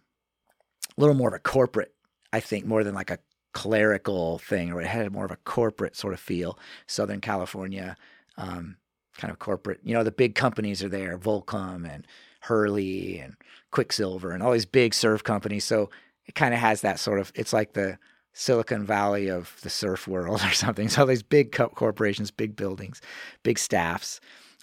a 0.96 1.00
little 1.00 1.14
more 1.14 1.28
of 1.28 1.34
a 1.34 1.38
corporate, 1.38 1.94
I 2.32 2.40
think, 2.40 2.66
more 2.66 2.84
than 2.84 2.94
like 2.94 3.10
a 3.10 3.18
clerical 3.52 4.38
thing, 4.38 4.72
or 4.72 4.80
it 4.80 4.86
had 4.86 5.12
more 5.12 5.24
of 5.24 5.30
a 5.30 5.36
corporate 5.36 5.96
sort 5.96 6.14
of 6.14 6.20
feel. 6.20 6.58
Southern 6.86 7.20
California, 7.20 7.96
um, 8.36 8.76
kind 9.16 9.32
of 9.32 9.38
corporate. 9.38 9.80
You 9.82 9.94
know, 9.94 10.04
the 10.04 10.10
big 10.10 10.34
companies 10.34 10.82
are 10.82 10.88
there, 10.88 11.18
Volcom 11.18 11.88
and 11.88 12.06
Hurley 12.40 13.18
and 13.18 13.34
Quiksilver 13.70 14.32
and 14.32 14.42
all 14.42 14.52
these 14.52 14.66
big 14.66 14.94
surf 14.94 15.22
companies. 15.22 15.64
So 15.64 15.90
it 16.26 16.34
kind 16.34 16.54
of 16.54 16.60
has 16.60 16.80
that 16.82 16.98
sort 16.98 17.20
of. 17.20 17.32
It's 17.34 17.52
like 17.52 17.72
the 17.72 17.98
Silicon 18.32 18.84
Valley 18.84 19.28
of 19.28 19.56
the 19.62 19.70
surf 19.70 20.06
world 20.06 20.42
or 20.44 20.52
something. 20.52 20.88
So 20.88 21.04
these 21.06 21.22
big 21.22 21.52
co- 21.52 21.68
corporations, 21.68 22.30
big 22.30 22.56
buildings, 22.56 23.00
big 23.42 23.58
staffs. 23.58 24.20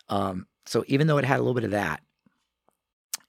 Um, 0.10 0.47
so 0.67 0.84
even 0.88 1.08
though 1.08 1.17
it 1.17 1.25
had 1.25 1.39
a 1.39 1.41
little 1.41 1.53
bit 1.53 1.63
of 1.63 1.71
that, 1.71 2.01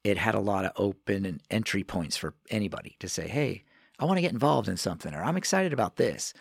it 0.05 0.19
had 0.19 0.35
a 0.35 0.41
lot 0.41 0.65
of 0.65 0.73
open 0.77 1.25
and 1.25 1.43
entry 1.51 1.85
points 1.85 2.17
for 2.17 2.35
anybody 2.51 2.97
to 3.01 3.09
say, 3.09 3.29
"Hey, 3.29 3.65
I 3.99 4.05
want 4.05 4.17
to 4.19 4.23
get 4.23 4.33
involved 4.33 4.69
in 4.69 4.77
something," 4.77 5.15
or 5.15 5.23
"I'm 5.23 5.37
excited 5.37 5.73
about 5.73 5.97
this," 5.97 6.33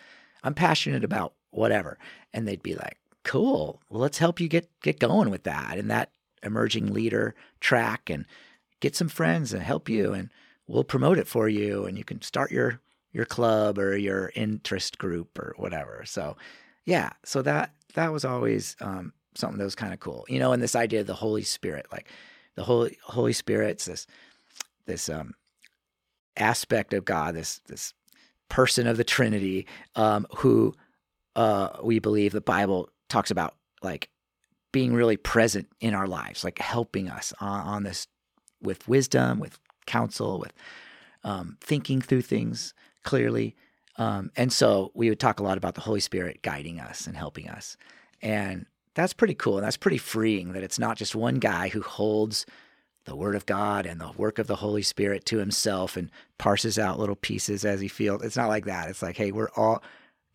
"I'm 0.42 0.54
passionate 0.54 1.04
about 1.04 1.34
whatever," 1.50 1.98
and 2.32 2.46
they'd 2.46 2.62
be 2.62 2.74
like, 2.74 2.98
"Cool, 3.24 3.82
well, 3.88 4.00
let's 4.00 4.18
help 4.18 4.40
you 4.40 4.48
get 4.48 4.70
get 4.82 4.98
going 4.98 5.30
with 5.30 5.44
that. 5.44 5.78
And 5.78 5.90
that 5.90 6.12
emerging 6.42 6.92
leader 6.92 7.34
track, 7.60 8.10
and 8.10 8.26
get 8.80 8.94
some 8.96 9.08
friends 9.08 9.52
and 9.52 9.62
help 9.62 9.88
you, 9.88 10.12
and 10.12 10.30
we'll 10.66 10.84
promote 10.84 11.18
it 11.18 11.28
for 11.28 11.48
you, 11.48 11.84
and 11.84 11.98
you 11.98 12.04
can 12.04 12.22
start 12.22 12.50
your 12.52 12.80
your 13.12 13.24
club 13.24 13.78
or 13.78 13.96
your 13.96 14.32
interest 14.34 14.98
group 14.98 15.38
or 15.38 15.54
whatever." 15.56 16.04
So, 16.06 16.36
yeah, 16.84 17.10
so 17.24 17.42
that 17.42 17.74
that 17.94 18.12
was 18.12 18.24
always 18.24 18.76
um, 18.80 19.12
something 19.38 19.58
that 19.58 19.64
was 19.64 19.74
kind 19.74 19.92
of 19.92 20.00
cool, 20.00 20.24
you 20.28 20.38
know. 20.38 20.52
And 20.52 20.62
this 20.62 20.76
idea 20.76 21.00
of 21.00 21.06
the 21.06 21.14
Holy 21.14 21.42
Spirit, 21.42 21.86
like 21.92 22.08
the 22.54 22.64
Holy 22.64 22.98
Holy 23.02 23.32
Spirit's 23.32 23.86
this 23.86 24.06
this 24.86 25.08
um, 25.08 25.34
aspect 26.36 26.92
of 26.94 27.04
God, 27.04 27.34
this 27.34 27.60
this 27.66 27.94
person 28.48 28.86
of 28.86 28.96
the 28.96 29.04
Trinity, 29.04 29.66
um, 29.94 30.26
who 30.36 30.74
uh, 31.36 31.70
we 31.82 31.98
believe 31.98 32.32
the 32.32 32.40
Bible 32.40 32.88
talks 33.08 33.30
about 33.30 33.54
like 33.82 34.10
being 34.72 34.92
really 34.92 35.16
present 35.16 35.68
in 35.80 35.94
our 35.94 36.06
lives, 36.06 36.44
like 36.44 36.58
helping 36.58 37.08
us 37.08 37.32
on, 37.40 37.60
on 37.60 37.82
this 37.84 38.06
with 38.60 38.86
wisdom, 38.88 39.38
with 39.38 39.58
counsel, 39.86 40.38
with 40.38 40.52
um, 41.24 41.56
thinking 41.60 42.00
through 42.00 42.22
things 42.22 42.74
clearly. 43.04 43.56
Um, 43.96 44.30
and 44.36 44.52
so 44.52 44.92
we 44.94 45.08
would 45.08 45.20
talk 45.20 45.40
a 45.40 45.42
lot 45.42 45.58
about 45.58 45.74
the 45.74 45.80
Holy 45.80 46.00
Spirit 46.00 46.42
guiding 46.42 46.80
us 46.80 47.06
and 47.06 47.16
helping 47.16 47.48
us. 47.48 47.76
And 48.22 48.66
that's 48.98 49.12
pretty 49.12 49.34
cool. 49.34 49.58
And 49.58 49.64
that's 49.64 49.76
pretty 49.76 49.98
freeing 49.98 50.54
that 50.54 50.64
it's 50.64 50.78
not 50.78 50.96
just 50.96 51.14
one 51.14 51.36
guy 51.36 51.68
who 51.68 51.82
holds 51.82 52.44
the 53.04 53.14
Word 53.14 53.36
of 53.36 53.46
God 53.46 53.86
and 53.86 54.00
the 54.00 54.10
work 54.16 54.40
of 54.40 54.48
the 54.48 54.56
Holy 54.56 54.82
Spirit 54.82 55.24
to 55.26 55.38
himself 55.38 55.96
and 55.96 56.10
parses 56.36 56.80
out 56.80 56.98
little 56.98 57.14
pieces 57.14 57.64
as 57.64 57.80
he 57.80 57.86
feels. 57.86 58.24
It's 58.24 58.36
not 58.36 58.48
like 58.48 58.64
that. 58.64 58.90
It's 58.90 59.00
like, 59.00 59.16
hey, 59.16 59.30
we're 59.30 59.50
all, 59.54 59.84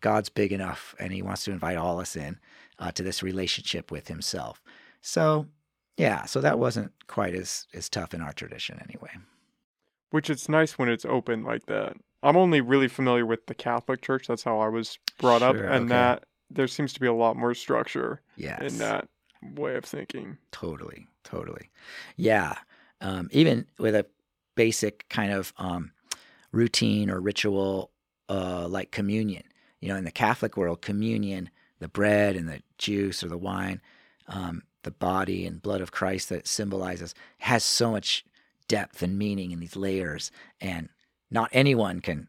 God's 0.00 0.30
big 0.30 0.50
enough 0.50 0.94
and 0.98 1.12
he 1.12 1.20
wants 1.20 1.44
to 1.44 1.52
invite 1.52 1.76
all 1.76 2.00
us 2.00 2.16
in 2.16 2.38
uh, 2.78 2.90
to 2.92 3.02
this 3.02 3.22
relationship 3.22 3.90
with 3.90 4.08
himself. 4.08 4.62
So, 5.02 5.46
yeah, 5.98 6.24
so 6.24 6.40
that 6.40 6.58
wasn't 6.58 6.92
quite 7.06 7.34
as, 7.34 7.66
as 7.74 7.90
tough 7.90 8.14
in 8.14 8.22
our 8.22 8.32
tradition 8.32 8.80
anyway. 8.82 9.10
Which 10.08 10.30
it's 10.30 10.48
nice 10.48 10.78
when 10.78 10.88
it's 10.88 11.04
open 11.04 11.44
like 11.44 11.66
that. 11.66 11.98
I'm 12.22 12.38
only 12.38 12.62
really 12.62 12.88
familiar 12.88 13.26
with 13.26 13.44
the 13.44 13.54
Catholic 13.54 14.00
Church. 14.00 14.26
That's 14.26 14.44
how 14.44 14.60
I 14.60 14.68
was 14.68 14.98
brought 15.18 15.42
up. 15.42 15.56
And 15.56 15.84
okay. 15.84 15.88
that 15.88 16.24
there 16.50 16.68
seems 16.68 16.92
to 16.92 17.00
be 17.00 17.06
a 17.06 17.12
lot 17.12 17.36
more 17.36 17.54
structure 17.54 18.20
Yes. 18.36 18.60
in 18.72 18.78
that 18.78 19.08
way 19.54 19.76
of 19.76 19.84
thinking. 19.84 20.38
Totally, 20.52 21.06
totally. 21.24 21.70
Yeah. 22.16 22.54
Um, 23.00 23.28
even 23.32 23.66
with 23.78 23.94
a 23.94 24.06
basic 24.54 25.08
kind 25.08 25.32
of 25.32 25.52
um, 25.58 25.92
routine 26.52 27.10
or 27.10 27.20
ritual 27.20 27.90
uh, 28.28 28.66
like 28.68 28.90
communion. 28.90 29.42
You 29.80 29.88
know, 29.88 29.96
in 29.96 30.04
the 30.04 30.10
Catholic 30.10 30.56
world, 30.56 30.80
communion, 30.80 31.50
the 31.78 31.88
bread 31.88 32.36
and 32.36 32.48
the 32.48 32.62
juice 32.78 33.22
or 33.22 33.28
the 33.28 33.36
wine, 33.36 33.82
um, 34.28 34.62
the 34.82 34.90
body 34.90 35.44
and 35.46 35.60
blood 35.60 35.80
of 35.82 35.92
Christ 35.92 36.30
that 36.30 36.46
symbolizes, 36.46 37.14
has 37.38 37.64
so 37.64 37.90
much 37.90 38.24
depth 38.68 39.02
and 39.02 39.18
meaning 39.18 39.50
in 39.50 39.60
these 39.60 39.76
layers. 39.76 40.30
And 40.60 40.88
not 41.30 41.50
anyone 41.52 42.00
can 42.00 42.28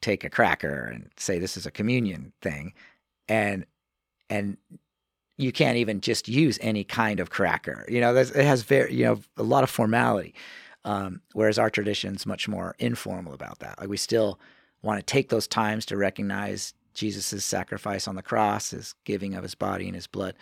take 0.00 0.22
a 0.22 0.30
cracker 0.30 0.84
and 0.84 1.10
say 1.16 1.38
this 1.38 1.56
is 1.56 1.66
a 1.66 1.70
communion 1.70 2.32
thing. 2.40 2.74
And 3.28 3.66
and 4.30 4.56
you 5.36 5.52
can't 5.52 5.76
even 5.76 6.00
just 6.00 6.28
use 6.28 6.58
any 6.60 6.84
kind 6.84 7.20
of 7.20 7.30
cracker. 7.30 7.84
You 7.88 8.00
know, 8.00 8.14
it 8.14 8.34
has 8.34 8.62
very, 8.62 8.94
you 8.94 9.04
know, 9.04 9.20
a 9.36 9.42
lot 9.42 9.64
of 9.64 9.70
formality. 9.70 10.34
Um, 10.84 11.22
whereas 11.32 11.58
our 11.58 11.70
tradition's 11.70 12.26
much 12.26 12.46
more 12.46 12.74
informal 12.78 13.32
about 13.32 13.60
that. 13.60 13.80
Like 13.80 13.88
we 13.88 13.96
still 13.96 14.38
want 14.82 14.98
to 15.00 15.02
take 15.12 15.30
those 15.30 15.48
times 15.48 15.86
to 15.86 15.96
recognize 15.96 16.74
Jesus' 16.92 17.44
sacrifice 17.44 18.06
on 18.06 18.16
the 18.16 18.22
cross, 18.22 18.70
his 18.70 18.94
giving 19.04 19.34
of 19.34 19.42
his 19.42 19.54
body 19.54 19.86
and 19.86 19.94
his 19.94 20.06
blood, 20.06 20.34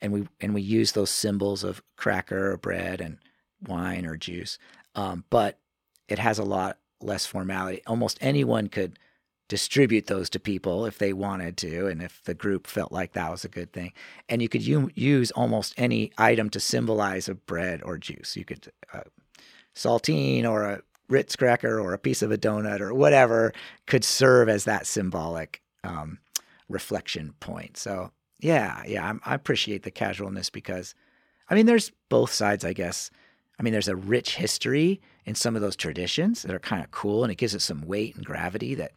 and 0.00 0.12
we 0.12 0.28
and 0.40 0.54
we 0.54 0.60
use 0.60 0.92
those 0.92 1.10
symbols 1.10 1.64
of 1.64 1.82
cracker 1.96 2.52
or 2.52 2.56
bread 2.58 3.00
and 3.00 3.18
wine 3.66 4.04
or 4.06 4.16
juice. 4.16 4.58
Um, 4.94 5.24
but 5.30 5.58
it 6.08 6.18
has 6.18 6.38
a 6.38 6.44
lot 6.44 6.78
less 7.00 7.26
formality. 7.26 7.82
Almost 7.86 8.18
anyone 8.20 8.68
could 8.68 8.98
distribute 9.48 10.06
those 10.06 10.28
to 10.30 10.40
people 10.40 10.86
if 10.86 10.98
they 10.98 11.12
wanted 11.12 11.56
to, 11.58 11.86
and 11.86 12.02
if 12.02 12.22
the 12.24 12.34
group 12.34 12.66
felt 12.66 12.90
like 12.90 13.12
that 13.12 13.30
was 13.30 13.44
a 13.44 13.48
good 13.48 13.72
thing. 13.72 13.92
And 14.28 14.42
you 14.42 14.48
could 14.48 14.66
u- 14.66 14.90
use 14.94 15.30
almost 15.30 15.74
any 15.76 16.10
item 16.18 16.50
to 16.50 16.60
symbolize 16.60 17.28
a 17.28 17.34
bread 17.34 17.82
or 17.82 17.98
juice. 17.98 18.36
You 18.36 18.44
could 18.44 18.72
uh, 18.92 19.00
saltine 19.74 20.44
or 20.44 20.64
a 20.64 20.82
Ritz 21.08 21.36
cracker 21.36 21.78
or 21.78 21.92
a 21.92 21.98
piece 21.98 22.22
of 22.22 22.32
a 22.32 22.38
donut 22.38 22.80
or 22.80 22.92
whatever 22.92 23.52
could 23.86 24.04
serve 24.04 24.48
as 24.48 24.64
that 24.64 24.86
symbolic 24.86 25.62
um, 25.84 26.18
reflection 26.68 27.34
point. 27.38 27.76
So 27.76 28.10
yeah, 28.40 28.82
yeah, 28.86 29.08
I'm, 29.08 29.20
I 29.24 29.34
appreciate 29.34 29.84
the 29.84 29.90
casualness 29.90 30.50
because, 30.50 30.94
I 31.48 31.54
mean, 31.54 31.66
there's 31.66 31.92
both 32.08 32.32
sides, 32.32 32.64
I 32.64 32.72
guess. 32.72 33.10
I 33.58 33.62
mean, 33.62 33.72
there's 33.72 33.88
a 33.88 33.96
rich 33.96 34.36
history 34.36 35.00
in 35.24 35.34
some 35.34 35.56
of 35.56 35.62
those 35.62 35.76
traditions 35.76 36.42
that 36.42 36.54
are 36.54 36.58
kind 36.58 36.82
of 36.82 36.90
cool, 36.90 37.22
and 37.22 37.32
it 37.32 37.38
gives 37.38 37.54
it 37.54 37.62
some 37.62 37.86
weight 37.86 38.16
and 38.16 38.24
gravity 38.24 38.74
that 38.74 38.92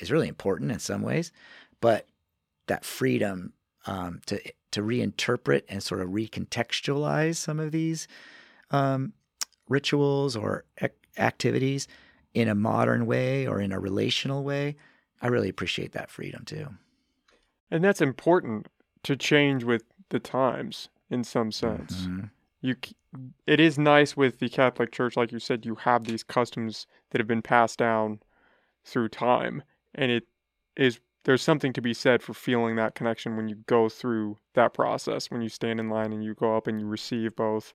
is 0.00 0.10
really 0.10 0.28
important 0.28 0.72
in 0.72 0.78
some 0.78 1.02
ways. 1.02 1.32
But 1.80 2.06
that 2.66 2.84
freedom 2.84 3.52
um, 3.86 4.20
to 4.26 4.40
to 4.72 4.82
reinterpret 4.82 5.62
and 5.68 5.82
sort 5.82 6.00
of 6.00 6.10
recontextualize 6.10 7.36
some 7.36 7.58
of 7.58 7.72
these 7.72 8.06
um, 8.70 9.12
rituals 9.68 10.36
or 10.36 10.64
ac- 10.80 10.92
activities 11.18 11.88
in 12.34 12.48
a 12.48 12.54
modern 12.54 13.06
way 13.06 13.46
or 13.46 13.60
in 13.60 13.72
a 13.72 13.80
relational 13.80 14.44
way, 14.44 14.76
I 15.20 15.26
really 15.26 15.48
appreciate 15.48 15.92
that 15.92 16.10
freedom 16.10 16.44
too. 16.44 16.68
And 17.70 17.82
that's 17.82 18.00
important 18.00 18.68
to 19.02 19.16
change 19.16 19.64
with 19.64 19.82
the 20.10 20.20
times 20.20 20.88
in 21.08 21.24
some 21.24 21.50
sense. 21.50 22.06
Mhm. 22.06 22.30
You 22.60 22.76
it 23.46 23.58
is 23.58 23.76
nice 23.76 24.16
with 24.16 24.38
the 24.38 24.48
Catholic 24.48 24.92
Church 24.92 25.16
like 25.16 25.32
you 25.32 25.40
said 25.40 25.66
you 25.66 25.74
have 25.74 26.04
these 26.04 26.22
customs 26.22 26.86
that 27.10 27.18
have 27.18 27.26
been 27.26 27.42
passed 27.42 27.78
down 27.78 28.20
through 28.84 29.08
time 29.08 29.64
and 29.94 30.10
it 30.10 30.26
is 30.76 31.00
there's 31.24 31.42
something 31.42 31.72
to 31.74 31.82
be 31.82 31.92
said 31.92 32.22
for 32.22 32.32
feeling 32.32 32.76
that 32.76 32.94
connection 32.94 33.36
when 33.36 33.46
you 33.48 33.56
go 33.66 33.88
through 33.88 34.36
that 34.54 34.72
process 34.72 35.30
when 35.30 35.42
you 35.42 35.48
stand 35.48 35.78
in 35.80 35.90
line 35.90 36.12
and 36.12 36.24
you 36.24 36.34
go 36.34 36.56
up 36.56 36.66
and 36.66 36.80
you 36.80 36.86
receive 36.86 37.34
both 37.36 37.74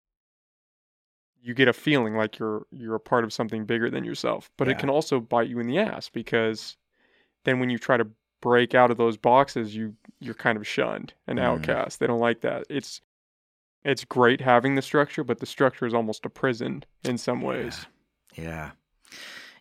you 1.41 1.53
get 1.53 1.67
a 1.67 1.73
feeling 1.73 2.15
like 2.15 2.39
you're 2.39 2.65
you're 2.71 2.95
a 2.95 2.99
part 2.99 3.23
of 3.23 3.31
something 3.33 3.65
bigger 3.65 3.89
than 3.89 4.03
yourself 4.03 4.49
but 4.57 4.67
Yeah. 4.67 4.73
it 4.73 4.79
can 4.79 4.89
also 4.89 5.19
bite 5.19 5.47
you 5.49 5.59
in 5.59 5.67
the 5.67 5.77
ass 5.77 6.09
because 6.09 6.77
then 7.43 7.59
when 7.59 7.69
you 7.69 7.77
try 7.77 7.97
to 7.97 8.07
break 8.41 8.73
out 8.75 8.91
of 8.91 8.97
those 8.97 9.17
boxes 9.17 9.75
you 9.75 9.95
you're 10.19 10.33
kind 10.33 10.57
of 10.57 10.67
shunned 10.67 11.13
and 11.27 11.39
Mhm. 11.39 11.43
outcast 11.43 11.99
they 11.99 12.07
don't 12.07 12.19
like 12.19 12.41
that 12.41 12.65
it's 12.69 13.01
it's 13.83 14.03
great 14.05 14.41
having 14.41 14.73
the 14.75 14.81
structure 14.81 15.23
but 15.23 15.39
the 15.39 15.45
structure 15.45 15.85
is 15.85 15.93
almost 15.93 16.25
a 16.25 16.29
prison 16.29 16.83
in 17.03 17.17
some 17.17 17.41
ways 17.41 17.85
Yeah. 18.35 18.71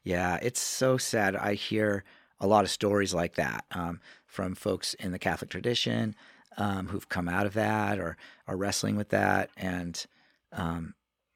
Yeah. 0.02 0.38
It's 0.42 0.60
so 0.60 0.96
sad. 0.98 1.36
I 1.36 1.54
hear 1.54 2.02
a 2.40 2.46
lot 2.46 2.64
of 2.64 2.70
stories 2.70 3.14
like 3.14 3.34
that 3.36 3.64
um, 3.72 4.00
from 4.26 4.54
folks 4.54 4.94
in 4.94 5.12
the 5.12 5.18
Catholic 5.18 5.50
tradition 5.50 6.14
um, 6.56 6.88
who've 6.88 7.08
come 7.08 7.28
out 7.28 7.46
of 7.46 7.54
that 7.54 7.98
or 7.98 8.16
are 8.46 8.56
wrestling 8.56 8.96
with 8.96 9.10
that. 9.10 9.50
And, 9.56 10.04
um, 10.52 10.94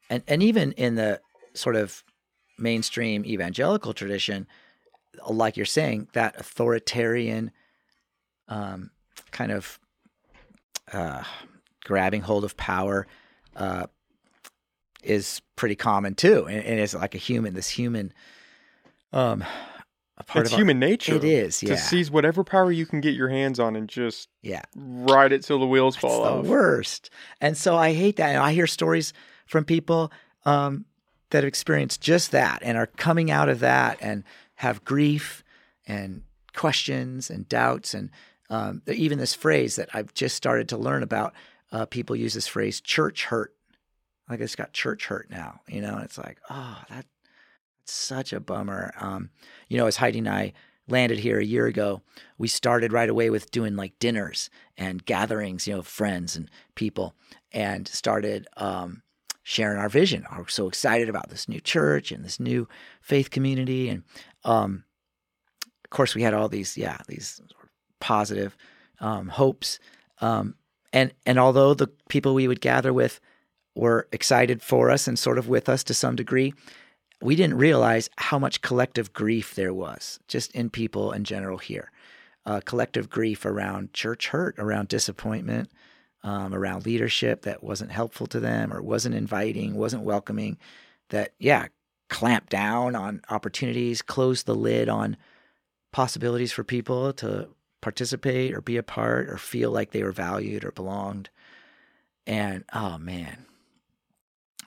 and, 0.09 0.23
and 0.27 0.43
even 0.43 0.71
in 0.73 0.95
the 0.95 1.21
sort 1.53 1.75
of 1.75 2.03
mainstream 2.57 3.25
evangelical 3.25 3.93
tradition, 3.93 4.47
like 5.27 5.57
you're 5.57 5.65
saying, 5.65 6.07
that 6.13 6.39
authoritarian 6.39 7.51
um, 8.47 8.91
kind 9.31 9.51
of 9.51 9.79
uh, 10.91 11.23
grabbing 11.83 12.21
hold 12.21 12.43
of 12.43 12.57
power 12.57 13.07
uh, 13.55 13.87
is 15.03 15.41
pretty 15.55 15.75
common 15.75 16.15
too, 16.15 16.45
and, 16.47 16.63
and 16.63 16.79
it's 16.79 16.93
like 16.93 17.15
a 17.15 17.19
human, 17.19 17.53
this 17.53 17.69
human 17.69 18.13
um, 19.13 19.43
a 20.19 20.23
part 20.23 20.43
it's 20.43 20.51
of 20.51 20.55
our- 20.55 20.59
human 20.59 20.79
nature. 20.79 21.15
It 21.15 21.23
is, 21.23 21.59
To 21.59 21.77
seize 21.77 22.11
whatever 22.11 22.43
power 22.43 22.71
you 22.71 22.85
can 22.85 23.01
get 23.01 23.13
your 23.15 23.29
hands 23.29 23.59
on 23.59 23.75
and 23.75 23.87
just 23.87 24.29
yeah. 24.41 24.61
ride 24.75 25.31
it 25.31 25.43
till 25.43 25.59
the 25.59 25.67
wheels 25.67 25.95
It's 25.95 26.01
fall 26.01 26.23
the 26.23 26.29
off. 26.31 26.45
worst. 26.45 27.09
And 27.41 27.57
so 27.57 27.75
I 27.77 27.93
hate 27.93 28.17
that. 28.17 28.29
And 28.29 28.39
I 28.43 28.51
hear 28.53 28.67
stories 28.67 29.13
from 29.45 29.63
people 29.65 30.11
um, 30.45 30.85
that 31.31 31.39
have 31.43 31.47
experienced 31.47 32.01
just 32.01 32.31
that 32.31 32.59
and 32.63 32.77
are 32.77 32.87
coming 32.87 33.31
out 33.31 33.49
of 33.49 33.59
that 33.61 33.97
and 34.01 34.23
have 34.55 34.83
grief 34.83 35.43
and 35.87 36.23
questions 36.53 37.29
and 37.29 37.47
doubts 37.47 37.93
and 37.93 38.09
um, 38.49 38.81
even 38.87 39.19
this 39.19 39.33
phrase 39.35 39.75
that 39.75 39.89
I've 39.93 40.13
just 40.13 40.35
started 40.35 40.69
to 40.69 40.77
learn 40.77 41.03
about. 41.03 41.33
Uh, 41.71 41.85
people 41.85 42.15
use 42.15 42.33
this 42.33 42.47
phrase 42.47 42.81
"church 42.81 43.25
hurt." 43.25 43.53
Like 44.27 44.39
it's 44.39 44.55
got 44.55 44.73
church 44.73 45.05
hurt 45.05 45.29
now, 45.29 45.61
you 45.67 45.81
know. 45.81 45.93
And 45.95 46.03
it's 46.03 46.17
like, 46.17 46.39
oh, 46.49 46.77
that 46.89 47.05
that's 47.18 47.18
such 47.89 48.33
a 48.33 48.39
bummer. 48.39 48.93
Um, 48.99 49.29
you 49.67 49.77
know, 49.77 49.87
as 49.87 49.97
Heidi 49.97 50.19
and 50.19 50.29
I 50.29 50.53
landed 50.87 51.19
here 51.19 51.39
a 51.39 51.45
year 51.45 51.67
ago, 51.67 52.01
we 52.37 52.47
started 52.47 52.93
right 52.93 53.09
away 53.09 53.29
with 53.29 53.51
doing 53.51 53.75
like 53.75 53.99
dinners 53.99 54.49
and 54.77 55.05
gatherings, 55.05 55.67
you 55.67 55.75
know, 55.75 55.81
friends 55.81 56.35
and 56.35 56.49
people, 56.75 57.13
and 57.51 57.87
started 57.87 58.47
um, 58.57 59.03
sharing 59.43 59.77
our 59.77 59.89
vision. 59.89 60.25
We're 60.35 60.47
so 60.47 60.67
excited 60.67 61.09
about 61.09 61.29
this 61.29 61.47
new 61.47 61.59
church 61.59 62.11
and 62.11 62.23
this 62.23 62.39
new 62.39 62.67
faith 63.01 63.29
community, 63.29 63.89
and 63.89 64.03
um, 64.43 64.83
of 65.83 65.89
course, 65.89 66.13
we 66.13 66.21
had 66.21 66.33
all 66.33 66.49
these, 66.49 66.77
yeah, 66.77 66.97
these 67.07 67.41
positive 67.99 68.55
um, 68.99 69.29
hopes. 69.29 69.79
Um, 70.21 70.55
and 70.93 71.11
and 71.25 71.39
although 71.39 71.73
the 71.73 71.87
people 72.09 72.33
we 72.33 72.47
would 72.47 72.61
gather 72.61 72.93
with 72.93 73.19
were 73.75 74.07
excited 74.11 74.61
for 74.61 74.89
us 74.89 75.07
and 75.07 75.17
sort 75.17 75.37
of 75.37 75.47
with 75.47 75.69
us 75.69 75.83
to 75.85 75.93
some 75.93 76.15
degree, 76.15 76.53
we 77.21 77.35
didn't 77.35 77.57
realize 77.57 78.09
how 78.17 78.39
much 78.39 78.61
collective 78.61 79.13
grief 79.13 79.55
there 79.55 79.73
was 79.73 80.19
just 80.27 80.51
in 80.53 80.69
people 80.69 81.11
in 81.11 81.23
general 81.23 81.57
here. 81.57 81.91
Uh, 82.45 82.61
collective 82.63 83.09
grief 83.09 83.45
around 83.45 83.93
church 83.93 84.29
hurt, 84.29 84.55
around 84.57 84.87
disappointment, 84.87 85.69
um, 86.23 86.53
around 86.53 86.85
leadership 86.85 87.41
that 87.43 87.63
wasn't 87.63 87.91
helpful 87.91 88.27
to 88.27 88.39
them 88.39 88.73
or 88.73 88.81
wasn't 88.81 89.13
inviting, 89.15 89.75
wasn't 89.75 90.03
welcoming, 90.03 90.57
that, 91.09 91.33
yeah, 91.39 91.67
clamped 92.09 92.49
down 92.49 92.95
on 92.95 93.21
opportunities, 93.29 94.01
closed 94.01 94.45
the 94.45 94.55
lid 94.55 94.89
on 94.89 95.17
possibilities 95.91 96.51
for 96.51 96.63
people 96.63 97.13
to 97.13 97.49
participate 97.81 98.53
or 98.53 98.61
be 98.61 98.77
a 98.77 98.83
part 98.83 99.29
or 99.29 99.37
feel 99.37 99.71
like 99.71 99.91
they 99.91 100.03
were 100.03 100.11
valued 100.11 100.63
or 100.65 100.71
belonged. 100.71 101.29
And 102.25 102.63
oh 102.73 102.97
man, 102.97 103.45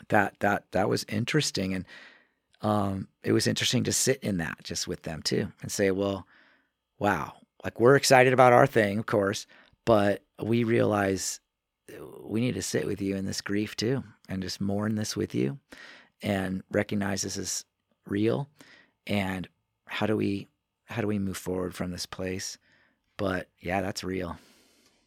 that 0.09 0.39
that 0.41 0.65
that 0.73 0.89
was 0.89 1.05
interesting 1.09 1.75
and 1.75 1.85
um, 2.63 3.09
it 3.25 3.33
was 3.33 3.47
interesting 3.47 3.85
to 3.85 3.93
sit 3.93 4.23
in 4.23 4.39
that 4.39 4.63
just 4.63 4.87
with 4.87 5.03
them 5.03 5.21
too 5.23 5.49
and 5.61 5.71
say, 5.71 5.91
well, 5.91 6.27
wow, 6.99 7.35
like 7.65 7.81
we're 7.81 7.97
excited 7.97 8.33
about 8.33 8.53
our 8.53 8.67
thing, 8.67 8.99
of 8.99 9.07
course, 9.07 9.47
but 9.85 10.23
we 10.41 10.65
realize 10.65 11.41
we 12.23 12.41
need 12.41 12.55
to 12.55 12.63
sit 12.63 12.87
with 12.87 13.03
you 13.03 13.17
in 13.17 13.27
this 13.27 13.41
grief 13.41 13.77
too 13.77 14.03
and 14.29 14.43
just 14.43 14.61
mourn 14.61 14.95
this 14.95 15.17
with 15.17 15.35
you 15.35 15.59
and 16.23 16.63
recognize 16.71 17.23
this 17.23 17.37
is 17.37 17.65
real 18.07 18.49
and 19.07 19.49
how 19.87 20.07
do 20.07 20.17
we 20.17 20.49
how 20.87 21.01
do 21.01 21.07
we 21.07 21.19
move 21.19 21.37
forward 21.37 21.75
from 21.75 21.91
this 21.91 22.07
place? 22.07 22.59
But 23.17 23.49
yeah 23.61 23.83
that's 23.83 24.05
real. 24.05 24.39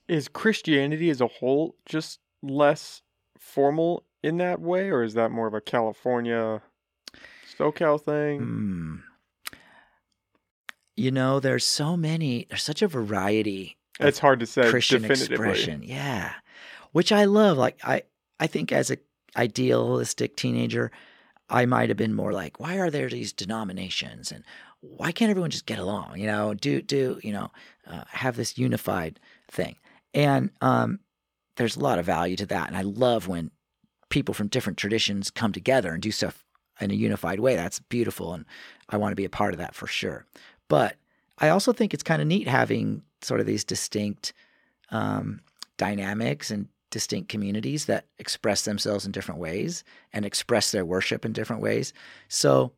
Is 0.08 0.28
Christianity 0.28 1.10
as 1.10 1.22
a 1.22 1.28
whole 1.28 1.76
just 1.86 2.20
less 2.44 3.02
formal 3.40 4.04
in 4.22 4.38
that 4.38 4.60
way, 4.60 4.90
or 4.90 5.04
is 5.04 5.14
that 5.14 5.32
more 5.32 5.48
of 5.48 5.54
a 5.54 5.62
California 5.62 6.62
SoCal 7.58 8.02
thing? 8.02 8.40
Hmm. 8.40 8.96
you 10.96 11.12
know 11.12 11.40
there's 11.40 11.66
so 11.66 11.98
many 11.98 12.46
there's 12.50 12.64
such 12.64 12.82
a 12.82 12.88
variety 12.88 13.78
It's 14.00 14.20
hard 14.20 14.40
to 14.42 14.46
say 14.46 14.70
Christian 14.70 15.06
expression. 15.06 15.84
Yeah. 15.84 16.34
Which 16.92 17.12
I 17.12 17.26
love. 17.26 17.58
Like 17.58 17.78
I 17.84 18.04
I 18.40 18.48
think 18.48 18.72
as 18.72 18.92
a 18.92 18.98
idealistic 19.38 20.36
teenager, 20.36 20.92
I 21.50 21.66
might 21.66 21.90
have 21.90 21.98
been 21.98 22.14
more 22.14 22.32
like, 22.32 22.60
why 22.60 22.78
are 22.78 22.90
there 22.90 23.10
these 23.10 23.34
denominations 23.34 24.32
and 24.32 24.44
why 24.82 25.12
can't 25.12 25.30
everyone 25.30 25.52
just 25.52 25.66
get 25.66 25.80
along? 25.80 26.18
You 26.18 26.28
know, 26.28 26.54
do 26.54 26.82
do 26.82 27.20
you 27.24 27.34
know 27.34 27.52
uh, 27.88 28.04
have 28.10 28.36
this 28.36 28.58
unified 28.58 29.20
thing? 29.52 29.76
And 30.14 30.52
um, 30.62 31.00
there's 31.58 31.76
a 31.76 31.82
lot 31.82 32.00
of 32.00 32.06
value 32.06 32.38
to 32.38 32.46
that, 32.48 32.68
and 32.68 32.78
I 32.78 32.82
love 32.82 33.28
when 33.28 33.52
people 34.10 34.34
from 34.34 34.48
different 34.48 34.78
traditions 34.78 35.32
come 35.32 35.52
together 35.52 35.92
and 35.92 36.02
do 36.02 36.12
stuff 36.12 36.45
in 36.80 36.92
a 36.92 36.96
unified 36.96 37.40
way. 37.40 37.56
That's 37.56 37.80
beautiful, 37.80 38.34
and 38.34 38.46
I 38.90 38.98
want 38.98 39.12
to 39.12 39.16
be 39.16 39.26
a 39.26 39.30
part 39.30 39.54
of 39.54 39.60
that 39.60 39.76
for 39.76 39.88
sure. 39.88 40.26
But 40.68 40.96
I 41.38 41.50
also 41.50 41.74
think 41.74 41.94
it's 41.94 42.04
kind 42.04 42.22
of 42.22 42.28
neat 42.28 42.48
having 42.48 43.04
sort 43.22 43.40
of 43.40 43.46
these 43.46 43.64
distinct 43.64 44.34
um, 44.92 45.42
dynamics 45.78 46.52
and 46.52 46.68
distinct 46.92 47.28
communities 47.28 47.86
that 47.86 48.06
express 48.20 48.64
themselves 48.64 49.06
in 49.06 49.12
different 49.12 49.42
ways 49.42 49.84
and 50.14 50.26
express 50.26 50.72
their 50.72 50.86
worship 50.86 51.26
in 51.26 51.34
different 51.34 51.62
ways. 51.62 51.94
So, 52.30 52.72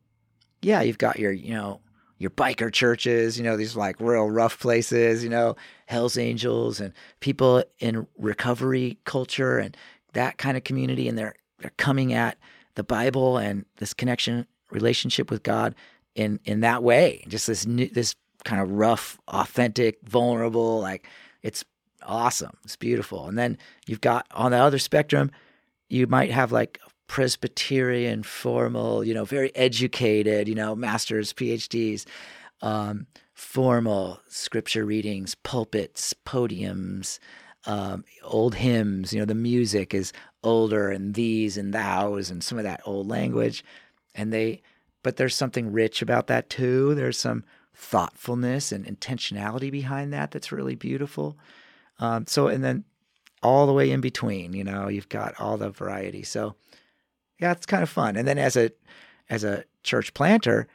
yeah, 0.60 0.82
you've 0.82 0.98
got 0.98 1.18
your, 1.18 1.30
you 1.30 1.54
know, 1.54 1.80
your 2.18 2.30
biker 2.30 2.72
churches, 2.72 3.38
you 3.38 3.44
know, 3.44 3.56
these 3.56 3.76
like 3.76 4.00
real 4.00 4.28
rough 4.28 4.58
places, 4.58 5.22
you 5.22 5.30
know, 5.30 5.54
Hell's 5.86 6.18
Angels 6.18 6.80
and 6.80 6.92
people 7.20 7.62
in 7.78 8.08
recovery 8.16 8.98
culture 9.04 9.58
and 9.58 9.76
that 10.14 10.36
kind 10.36 10.56
of 10.56 10.64
community. 10.64 11.08
And 11.08 11.16
they're, 11.16 11.36
they're 11.60 11.70
coming 11.76 12.12
at 12.12 12.36
the 12.78 12.84
Bible 12.84 13.38
and 13.38 13.64
this 13.78 13.92
connection, 13.92 14.46
relationship 14.70 15.30
with 15.32 15.42
God 15.42 15.74
in, 16.14 16.38
in 16.44 16.60
that 16.60 16.82
way. 16.84 17.24
Just 17.26 17.48
this 17.48 17.66
new, 17.66 17.88
this 17.88 18.14
kind 18.44 18.62
of 18.62 18.70
rough, 18.70 19.18
authentic, 19.26 19.98
vulnerable, 20.04 20.80
like 20.80 21.06
it's 21.42 21.64
awesome. 22.04 22.56
It's 22.64 22.76
beautiful. 22.76 23.26
And 23.26 23.36
then 23.36 23.58
you've 23.88 24.00
got 24.00 24.26
on 24.30 24.52
the 24.52 24.58
other 24.58 24.78
spectrum, 24.78 25.32
you 25.88 26.06
might 26.06 26.30
have 26.30 26.52
like 26.52 26.78
Presbyterian, 27.08 28.22
formal, 28.22 29.02
you 29.02 29.12
know, 29.12 29.24
very 29.24 29.54
educated, 29.56 30.46
you 30.46 30.54
know, 30.54 30.76
masters, 30.76 31.32
PhDs, 31.32 32.06
um, 32.62 33.08
formal 33.34 34.20
scripture 34.28 34.84
readings, 34.84 35.34
pulpits, 35.34 36.14
podiums, 36.24 37.18
um, 37.66 38.04
old 38.22 38.54
hymns. 38.54 39.12
You 39.12 39.18
know, 39.18 39.24
the 39.24 39.34
music 39.34 39.94
is 39.94 40.12
older 40.42 40.90
and 40.90 41.14
these 41.14 41.56
and 41.56 41.72
thous 41.72 42.30
and 42.30 42.42
some 42.42 42.58
of 42.58 42.64
that 42.64 42.80
old 42.84 43.08
language. 43.08 43.64
And 44.14 44.32
they, 44.32 44.62
but 45.02 45.16
there's 45.16 45.34
something 45.34 45.72
rich 45.72 46.02
about 46.02 46.26
that 46.28 46.50
too. 46.50 46.94
There's 46.94 47.18
some 47.18 47.44
thoughtfulness 47.74 48.72
and 48.72 48.84
intentionality 48.84 49.70
behind 49.70 50.12
that 50.12 50.30
that's 50.30 50.52
really 50.52 50.74
beautiful. 50.74 51.38
Um, 52.00 52.26
so, 52.26 52.48
and 52.48 52.62
then 52.64 52.84
all 53.42 53.66
the 53.66 53.72
way 53.72 53.90
in 53.90 54.00
between, 54.00 54.52
you 54.52 54.64
know, 54.64 54.88
you've 54.88 55.08
got 55.08 55.40
all 55.40 55.56
the 55.56 55.70
variety. 55.70 56.22
So, 56.22 56.56
yeah, 57.38 57.52
it's 57.52 57.66
kind 57.66 57.82
of 57.82 57.88
fun. 57.88 58.16
And 58.16 58.26
then 58.26 58.38
as 58.38 58.56
a 58.56 58.70
as 59.30 59.44
a 59.44 59.64
church 59.82 60.12
planter, 60.14 60.66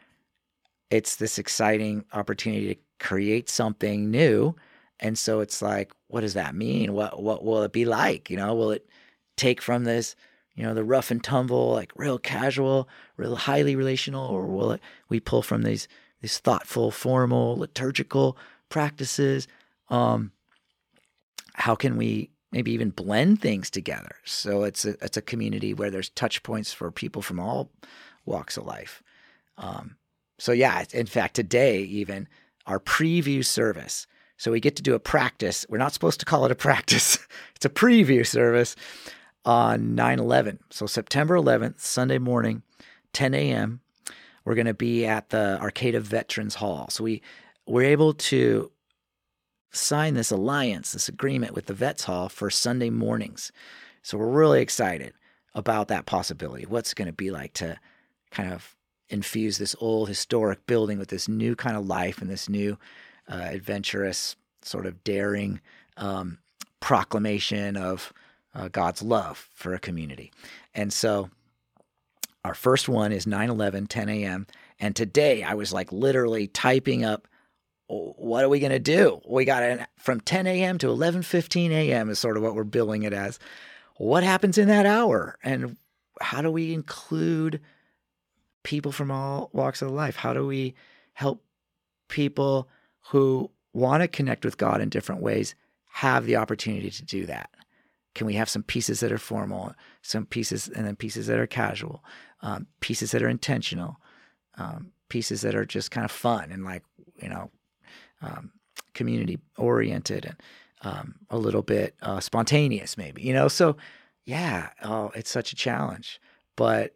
it's 0.90 1.16
this 1.18 1.38
exciting 1.38 2.06
opportunity 2.14 2.76
to 2.76 2.82
create 3.00 3.50
something 3.50 4.10
new. 4.10 4.56
And 5.00 5.18
so 5.18 5.42
it's 5.42 5.62
like, 5.62 5.92
what 6.08 6.22
does 6.22 6.36
that 6.36 6.56
mean? 6.56 6.94
What 6.94 7.22
what 7.22 7.44
will 7.44 7.64
it 7.64 7.74
be 7.74 7.86
like? 7.86 8.30
You 8.30 8.38
know, 8.38 8.54
will 8.54 8.72
it 8.72 8.88
take 9.36 9.62
from 9.62 9.84
this, 9.84 10.16
you 10.56 10.64
know, 10.64 10.74
the 10.74 10.84
rough 10.84 11.12
and 11.12 11.24
tumble, 11.24 11.72
like 11.72 11.92
real 11.96 12.18
casual, 12.18 12.88
real 13.18 13.36
highly 13.36 13.76
relational, 13.76 14.28
or 14.28 14.46
will 14.46 14.72
it 14.74 14.82
we 15.10 15.20
pull 15.20 15.42
from 15.42 15.64
these 15.64 15.88
these 16.22 16.38
thoughtful, 16.38 16.92
formal, 16.92 17.58
liturgical 17.58 18.38
practices? 18.70 19.48
Um, 19.90 20.32
how 21.54 21.76
can 21.76 21.98
we 21.98 22.30
maybe 22.52 22.72
even 22.72 22.92
blend 22.92 23.42
things 23.42 23.70
together? 23.70 24.16
So 24.26 24.64
it's 24.64 24.86
a 24.86 24.92
it's 25.04 25.18
a 25.18 25.22
community 25.22 25.74
where 25.74 25.90
there's 25.90 26.10
touch 26.10 26.44
points 26.44 26.72
for 26.72 26.92
people 26.92 27.22
from 27.22 27.40
all 27.40 27.72
walks 28.26 28.58
of 28.58 28.66
life. 28.66 29.02
Um, 29.58 29.98
so 30.40 30.52
yeah, 30.52 30.84
in 30.94 31.08
fact, 31.08 31.36
today 31.36 31.82
even 31.82 32.28
our 32.66 32.80
preview 32.80 33.46
service. 33.46 34.08
So 34.38 34.52
we 34.52 34.60
get 34.60 34.76
to 34.78 34.84
do 34.84 34.96
a 34.96 35.00
practice. 35.00 35.66
We're 35.70 35.78
not 35.78 35.94
supposed 35.94 36.20
to 36.20 36.26
call 36.26 36.46
it 36.46 36.52
a 36.52 36.56
practice. 36.56 37.18
it's 37.56 37.66
a 37.66 37.70
preview 37.70 38.26
service 38.26 38.76
on 39.46 39.96
9/11. 39.96 40.60
So 40.70 40.86
September 40.86 41.36
11th, 41.36 41.80
Sunday 41.80 42.18
morning, 42.18 42.64
10 43.14 43.34
a.m. 43.34 43.82
We're 44.46 44.56
going 44.56 44.68
to 44.68 44.74
be 44.74 45.06
at 45.06 45.30
the 45.30 45.60
Arcata 45.62 46.00
Veterans 46.00 46.56
Hall. 46.56 46.88
So 46.90 47.04
we 47.04 47.22
we're 47.66 47.84
able 47.84 48.14
to 48.14 48.72
sign 49.72 50.14
this 50.14 50.32
alliance, 50.32 50.92
this 50.92 51.10
agreement 51.10 51.54
with 51.56 51.66
the 51.66 51.74
Vets 51.74 52.04
Hall 52.04 52.30
for 52.30 52.50
Sunday 52.50 52.90
mornings. 52.90 53.52
So 54.02 54.18
we're 54.18 54.28
really 54.28 54.62
excited 54.62 55.14
about 55.56 55.88
that 55.88 56.06
possibility. 56.06 56.66
What's 56.66 56.94
going 56.94 57.08
to 57.08 57.14
be 57.14 57.32
like 57.32 57.54
to 57.54 57.80
kind 58.32 58.52
of 58.54 58.76
infuse 59.10 59.58
this 59.58 59.76
old 59.80 60.08
historic 60.08 60.66
building 60.66 61.00
with 61.00 61.10
this 61.10 61.28
new 61.28 61.56
kind 61.56 61.78
of 61.78 61.86
life 61.86 62.22
and 62.22 62.30
this 62.30 62.50
new 62.50 62.78
uh, 63.30 63.48
adventurous, 63.50 64.36
sort 64.62 64.86
of 64.86 65.04
daring 65.04 65.62
um, 65.98 66.40
proclamation 66.80 67.78
of 67.78 68.12
uh, 68.56 68.68
God's 68.70 69.02
love 69.02 69.50
for 69.54 69.74
a 69.74 69.80
community. 69.80 70.32
And 70.74 70.92
so 70.92 71.30
our 72.46 72.54
first 72.54 72.90
one 72.90 73.12
is 73.12 73.26
9 73.26 73.50
11, 73.50 73.88
10 73.88 74.10
a.m. 74.10 74.48
And 74.80 74.96
today 74.96 75.44
I 75.44 75.54
was 75.54 75.72
like 75.72 75.92
literally 75.92 76.48
typing 76.48 77.06
up 77.06 77.28
what 77.88 78.44
are 78.44 78.50
we 78.50 78.60
going 78.60 78.72
to 78.72 78.80
do? 78.80 79.22
We 79.28 79.46
got 79.46 79.64
an, 79.64 79.86
from 79.98 80.22
10 80.22 80.48
a.m. 80.48 80.78
to 80.80 80.88
11:15 80.88 81.72
a.m. 81.72 82.10
is 82.10 82.20
sort 82.20 82.38
of 82.38 82.44
what 82.44 82.56
we're 82.56 82.64
billing 82.64 83.04
it 83.04 83.14
as. 83.14 83.40
What 83.98 84.24
happens 84.24 84.58
in 84.58 84.68
that 84.70 84.86
hour, 84.86 85.38
and 85.44 85.78
how 86.22 86.42
do 86.42 86.50
we 86.50 86.74
include 86.74 87.62
people 88.64 88.92
from 88.92 89.12
all 89.12 89.50
walks 89.54 89.82
of 89.82 89.92
life? 89.92 90.16
How 90.16 90.34
do 90.34 90.48
we 90.48 90.74
help 91.14 91.44
people 92.08 92.68
who 93.10 93.52
want 93.74 94.02
to 94.02 94.08
connect 94.08 94.46
with 94.46 94.58
God 94.58 94.82
in 94.82 94.90
different 94.90 95.22
ways 95.22 95.54
have 95.92 96.26
the 96.26 96.38
opportunity 96.38 96.90
to 96.90 97.04
do 97.04 97.26
that? 97.28 97.50
Can 98.16 98.28
we 98.28 98.34
have 98.36 98.50
some 98.50 98.64
pieces 98.64 99.00
that 99.00 99.12
are 99.12 99.18
formal, 99.18 99.74
some 100.02 100.26
pieces, 100.26 100.68
and 100.68 100.86
then 100.86 100.96
pieces 100.96 101.28
that 101.28 101.40
are 101.40 101.48
casual, 101.48 102.04
um, 102.42 102.68
pieces 102.80 103.12
that 103.12 103.24
are 103.24 103.30
intentional, 103.30 103.98
um, 104.58 104.92
pieces 105.10 105.42
that 105.42 105.56
are 105.56 105.66
just 105.66 105.90
kind 105.92 106.06
of 106.06 106.12
fun 106.12 106.52
and 106.52 106.64
like 106.64 106.84
you 107.22 107.30
know 107.30 107.50
um, 108.22 108.52
community 108.94 109.40
oriented 109.58 110.26
and 110.26 110.36
um, 110.82 111.16
a 111.30 111.38
little 111.38 111.62
bit 111.64 111.96
uh, 112.02 112.20
spontaneous, 112.20 112.98
maybe. 112.98 113.22
You 113.24 113.34
know, 113.34 113.48
so 113.48 113.78
yeah, 114.26 114.70
oh, 114.84 115.12
it's 115.16 115.30
such 115.32 115.52
a 115.52 115.56
challenge, 115.56 116.20
but 116.56 116.96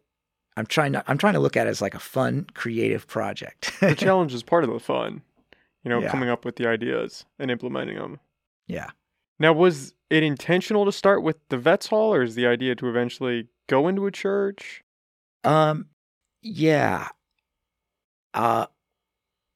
I'm 0.56 0.66
trying 0.66 0.92
to 0.92 1.02
I'm 1.08 1.18
trying 1.18 1.34
to 1.34 1.40
look 1.40 1.56
at 1.56 1.66
it 1.66 1.70
as 1.70 1.82
like 1.82 1.94
a 1.94 1.98
fun, 2.00 2.46
creative 2.54 3.06
project. 3.06 3.72
the 3.80 3.94
challenge 3.96 4.34
is 4.34 4.42
part 4.42 4.64
of 4.64 4.70
the 4.70 4.78
fun, 4.80 5.22
you 5.82 5.88
know, 5.90 6.00
Yeah. 6.00 6.10
coming 6.10 6.28
up 6.28 6.44
with 6.44 6.56
the 6.56 6.66
ideas 6.68 7.24
and 7.38 7.50
implementing 7.50 7.96
them. 7.96 8.20
yeah. 8.66 8.90
Now, 9.38 9.52
was 9.52 9.94
it 10.10 10.22
intentional 10.22 10.84
to 10.84 10.92
start 10.92 11.22
with 11.22 11.36
the 11.48 11.58
vets 11.58 11.88
hall, 11.88 12.12
or 12.12 12.22
is 12.22 12.34
the 12.34 12.46
idea 12.46 12.74
to 12.76 12.88
eventually 12.88 13.48
go 13.68 13.88
into 13.88 14.06
a 14.06 14.10
church? 14.10 14.82
Um, 15.44 15.86
yeah. 16.42 17.08
Uh, 18.34 18.66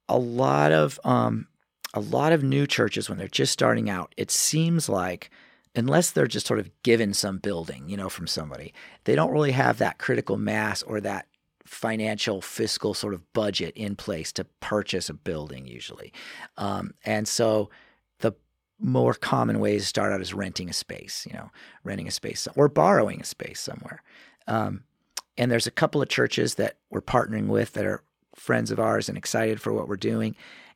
a 0.09 0.19
lot 0.19 0.73
of 0.73 1.01
um, 1.05 1.47
a 1.95 2.01
lot 2.01 2.33
of 2.33 2.43
new 2.43 2.67
churches 2.67 3.09
when 3.09 3.19
they're 3.19 3.29
just 3.29 3.53
starting 3.53 3.91
out, 3.91 4.15
it 4.17 4.31
seems 4.31 4.89
like 4.89 5.31
unless 5.75 6.11
they're 6.11 6.27
just 6.27 6.47
sort 6.47 6.61
of 6.61 6.71
given 6.83 7.15
some 7.15 7.39
building, 7.39 7.89
you 7.89 7.97
know, 7.97 8.09
from 8.09 8.27
somebody, 8.27 8.75
they 9.05 9.15
don't 9.15 9.33
really 9.33 9.53
have 9.53 9.79
that 9.79 9.99
critical 9.99 10.37
mass 10.37 10.83
or 10.83 11.01
that 11.01 11.27
financial 11.65 12.43
fiscal 12.43 12.93
sort 12.93 13.15
of 13.15 13.33
budget 13.33 13.75
in 13.75 13.97
place 13.97 14.33
to 14.33 14.45
purchase 14.61 15.09
a 15.09 15.15
building 15.15 15.67
usually. 15.67 16.13
Um, 16.59 16.93
and 17.05 17.27
so 17.27 17.71
more 18.83 19.15
common 19.15 19.61
ways 19.61 19.83
to 19.83 19.89
start 19.89 20.13
out 20.13 20.21
is 20.21 20.35
renting 20.35 20.69
a 20.69 20.73
space, 20.73 21.27
you 21.31 21.37
know, 21.37 21.51
renting 21.85 22.09
a 22.09 22.11
space 22.11 22.49
or 22.57 22.69
borrowing 22.69 23.21
a 23.21 23.25
space 23.25 23.61
somewhere. 23.61 24.03
Um, 24.47 24.85
and 25.39 25.51
there's 25.51 25.67
a 25.67 25.73
couple 25.73 26.03
of 26.03 26.09
churches 26.09 26.57
that 26.57 26.77
we're 26.91 27.01
partnering 27.01 27.47
with 27.47 27.73
that 27.75 27.87
are 27.87 28.03
friends 28.35 28.71
of 28.71 28.81
ours 28.81 29.09
and 29.09 29.17
excited 29.17 29.61
for 29.61 29.73
what 29.73 29.89
we're 29.89 29.97
doing. 29.97 30.35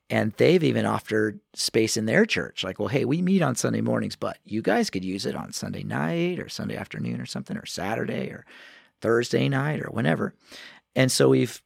And 0.08 0.32
they've 0.36 0.62
even 0.62 0.86
offered 0.86 1.40
space 1.54 1.96
in 1.96 2.06
their 2.06 2.24
church. 2.24 2.62
Like, 2.62 2.78
well, 2.78 2.88
hey, 2.88 3.04
we 3.04 3.22
meet 3.22 3.42
on 3.42 3.56
Sunday 3.56 3.80
mornings, 3.80 4.14
but 4.14 4.38
you 4.44 4.62
guys 4.62 4.88
could 4.88 5.04
use 5.04 5.26
it 5.26 5.34
on 5.34 5.52
Sunday 5.52 5.82
night 5.82 6.38
or 6.38 6.48
Sunday 6.48 6.76
afternoon 6.76 7.20
or 7.20 7.26
something, 7.26 7.56
or 7.56 7.66
Saturday 7.66 8.28
or 8.28 8.46
Thursday 9.00 9.48
night 9.48 9.80
or 9.80 9.90
whenever. 9.90 10.32
And 10.94 11.10
so 11.10 11.28
we've 11.28 11.60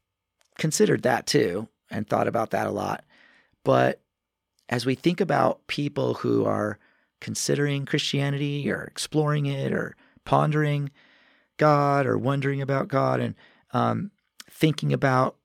considered 0.57 1.03
that 1.03 1.26
too 1.26 1.68
and 1.90 2.09
thought 2.09 2.29
about 2.29 2.50
that 2.50 2.66
a 2.66 2.70
lot. 2.70 3.05
But 3.62 4.00
as 4.70 4.87
we 4.87 4.94
think 4.94 5.20
about 5.20 5.66
people 5.66 6.14
who 6.14 6.46
are 6.46 6.78
considering 7.20 7.85
Christianity 7.85 8.70
or 8.70 8.85
exploring 8.85 9.46
it 9.46 9.72
or 9.72 9.96
pondering 10.24 10.90
God 11.59 12.06
or 12.06 12.16
wondering 12.16 12.62
about 12.62 12.88
God 12.88 13.20
and 13.20 13.35
um, 13.72 14.11
thinking 14.48 14.92
about 14.92 15.37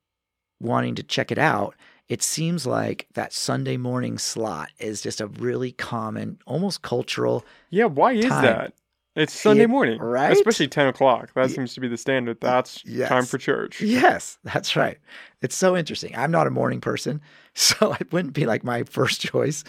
wanting 0.61 0.95
to 0.95 1.03
check 1.03 1.31
it 1.31 1.37
out, 1.37 1.75
it 2.07 2.21
seems 2.21 2.67
like 2.67 3.07
that 3.15 3.33
Sunday 3.33 3.77
morning 3.77 4.17
slot 4.17 4.69
is 4.79 5.01
just 5.01 5.19
a 5.19 5.27
really 5.27 5.71
common, 5.71 6.37
almost 6.45 6.83
cultural. 6.83 7.43
Yeah, 7.71 7.85
why 7.85 8.13
is 8.13 8.25
Time. 8.25 8.43
that? 8.43 8.73
It's 9.15 9.33
Sunday 9.33 9.65
morning, 9.65 9.99
right? 9.99 10.31
Especially 10.33 10.67
ten 10.67 10.87
o'clock. 10.87 11.33
That 11.33 11.49
seems 11.49 11.73
to 11.75 11.79
be 11.79 11.87
the 11.87 11.97
standard. 11.97 12.41
That's 12.41 12.77
uh, 12.77 12.81
Yes. 12.85 13.09
time 13.09 13.25
for 13.25 13.37
church. 13.37 13.81
Yes, 13.81 14.37
that's 14.43 14.75
right. 14.75 14.97
It's 15.41 15.55
so 15.55 15.75
interesting. 15.77 16.13
I'm 16.15 16.31
not 16.31 16.47
a 16.47 16.51
morning 16.51 16.81
person, 16.81 17.21
so 17.53 17.95
it 17.99 18.11
wouldn't 18.11 18.33
be 18.33 18.45
like 18.45 18.63
my 18.63 18.83
first 18.83 19.21
choice, 19.21 19.63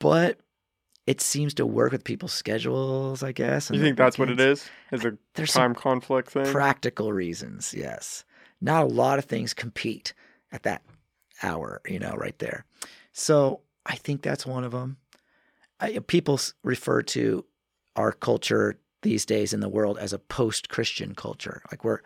but 0.00 0.40
it 1.06 1.20
seems 1.20 1.54
to 1.54 1.66
work 1.66 1.92
with 1.92 2.04
people's 2.04 2.32
schedules, 2.32 3.22
I 3.22 3.32
guess. 3.32 3.70
You 3.70 3.80
think 3.80 3.96
that's 3.96 4.18
what 4.18 4.30
it 4.30 4.40
is? 4.40 4.68
is? 4.92 5.04
A 5.04 5.16
There's 5.34 5.52
time 5.52 5.74
conflict 5.74 6.30
thing? 6.30 6.46
practical 6.46 7.12
reasons, 7.12 7.74
yes. 7.76 8.24
Not 8.60 8.84
a 8.84 8.86
lot 8.86 9.18
of 9.18 9.24
things 9.24 9.52
compete 9.54 10.12
at 10.52 10.62
that 10.62 10.82
hour, 11.42 11.80
you 11.88 11.98
know, 11.98 12.14
right 12.16 12.38
there. 12.38 12.64
So 13.12 13.60
I 13.84 13.96
think 13.96 14.22
that's 14.22 14.46
one 14.46 14.62
of 14.64 14.70
them. 14.72 14.96
I, 15.80 15.98
people 15.98 16.38
refer 16.62 17.02
to 17.02 17.44
our 17.96 18.12
culture 18.12 18.78
these 19.02 19.24
days 19.24 19.52
in 19.52 19.60
the 19.60 19.68
world 19.68 19.98
as 19.98 20.12
a 20.12 20.18
post-Christian 20.18 21.14
culture. 21.14 21.62
Like 21.70 21.84
we're 21.84 22.00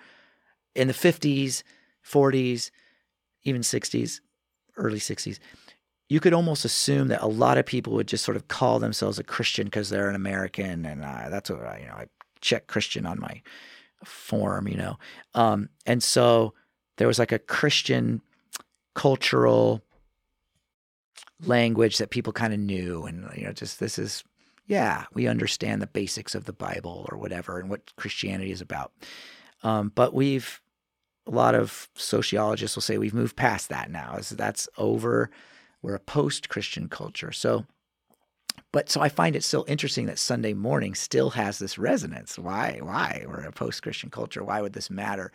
in 0.74 0.88
the 0.88 0.94
50s, 0.94 1.62
40s, 2.04 2.70
even 3.44 3.62
60s, 3.62 4.20
early 4.76 4.98
60s. 4.98 5.38
You 6.08 6.20
could 6.20 6.32
almost 6.32 6.64
assume 6.64 7.08
that 7.08 7.22
a 7.22 7.26
lot 7.26 7.58
of 7.58 7.66
people 7.66 7.94
would 7.94 8.06
just 8.06 8.24
sort 8.24 8.36
of 8.36 8.48
call 8.48 8.78
themselves 8.78 9.18
a 9.18 9.24
Christian 9.24 9.64
because 9.64 9.90
they're 9.90 10.08
an 10.08 10.14
American, 10.14 10.86
and 10.86 11.04
uh, 11.04 11.28
that's 11.28 11.50
what 11.50 11.66
I, 11.66 11.78
you 11.80 11.86
know. 11.86 11.94
I 11.94 12.06
check 12.40 12.68
Christian 12.68 13.06
on 13.06 13.18
my 13.18 13.42
form, 14.04 14.68
you 14.68 14.76
know. 14.76 14.98
Um, 15.34 15.68
and 15.84 16.02
so 16.02 16.54
there 16.98 17.08
was 17.08 17.18
like 17.18 17.32
a 17.32 17.40
Christian 17.40 18.22
cultural 18.94 19.82
language 21.44 21.98
that 21.98 22.10
people 22.10 22.32
kind 22.32 22.54
of 22.54 22.60
knew, 22.60 23.04
and 23.04 23.28
you 23.36 23.44
know, 23.44 23.52
just 23.52 23.80
this 23.80 23.98
is, 23.98 24.22
yeah, 24.66 25.04
we 25.14 25.26
understand 25.26 25.80
the 25.80 25.86
basics 25.86 26.34
of 26.34 26.44
the 26.44 26.52
Bible 26.52 27.06
or 27.10 27.18
whatever, 27.18 27.58
and 27.58 27.70
what 27.70 27.94
Christianity 27.96 28.50
is 28.50 28.60
about. 28.60 28.92
Um, 29.62 29.92
but 29.94 30.12
we've 30.14 30.60
a 31.26 31.30
lot 31.30 31.54
of 31.54 31.88
sociologists 31.94 32.76
will 32.76 32.82
say 32.82 32.98
we've 32.98 33.14
moved 33.14 33.36
past 33.36 33.68
that 33.68 33.90
now. 33.90 34.18
That's 34.30 34.68
over. 34.78 35.30
We're 35.82 35.94
a 35.94 36.00
post-Christian 36.00 36.88
culture, 36.88 37.32
so 37.32 37.66
but 38.72 38.90
so 38.90 39.00
I 39.00 39.08
find 39.08 39.36
it 39.36 39.44
still 39.44 39.64
interesting 39.68 40.06
that 40.06 40.18
Sunday 40.18 40.52
morning 40.52 40.94
still 40.94 41.30
has 41.30 41.58
this 41.58 41.78
resonance. 41.78 42.38
Why? 42.38 42.78
Why? 42.82 43.24
We're 43.26 43.40
a 43.40 43.52
post 43.52 43.82
Christian 43.82 44.10
culture. 44.10 44.42
Why 44.42 44.60
would 44.60 44.72
this 44.72 44.90
matter? 44.90 45.32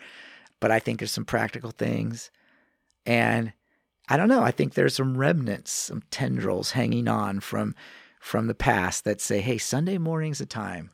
But 0.60 0.72
I 0.72 0.80
think 0.80 1.00
there's 1.00 1.12
some 1.12 1.26
practical 1.26 1.72
things. 1.72 2.32
And 3.06 3.54
I 4.10 4.18
don't 4.18 4.28
know. 4.28 4.44
I 4.44 4.52
think 4.52 4.74
there's 4.74 4.96
some 4.96 5.18
remnants, 5.18 5.72
some 5.72 6.04
tendrils 6.12 6.72
hanging 6.72 7.08
on 7.08 7.40
from 7.40 7.76
from 8.22 8.46
the 8.46 8.54
past 8.54 9.04
that 9.04 9.20
say, 9.20 9.42
hey, 9.42 9.58
Sunday 9.58 9.98
morning's 9.98 10.40
a 10.40 10.46
time 10.46 10.92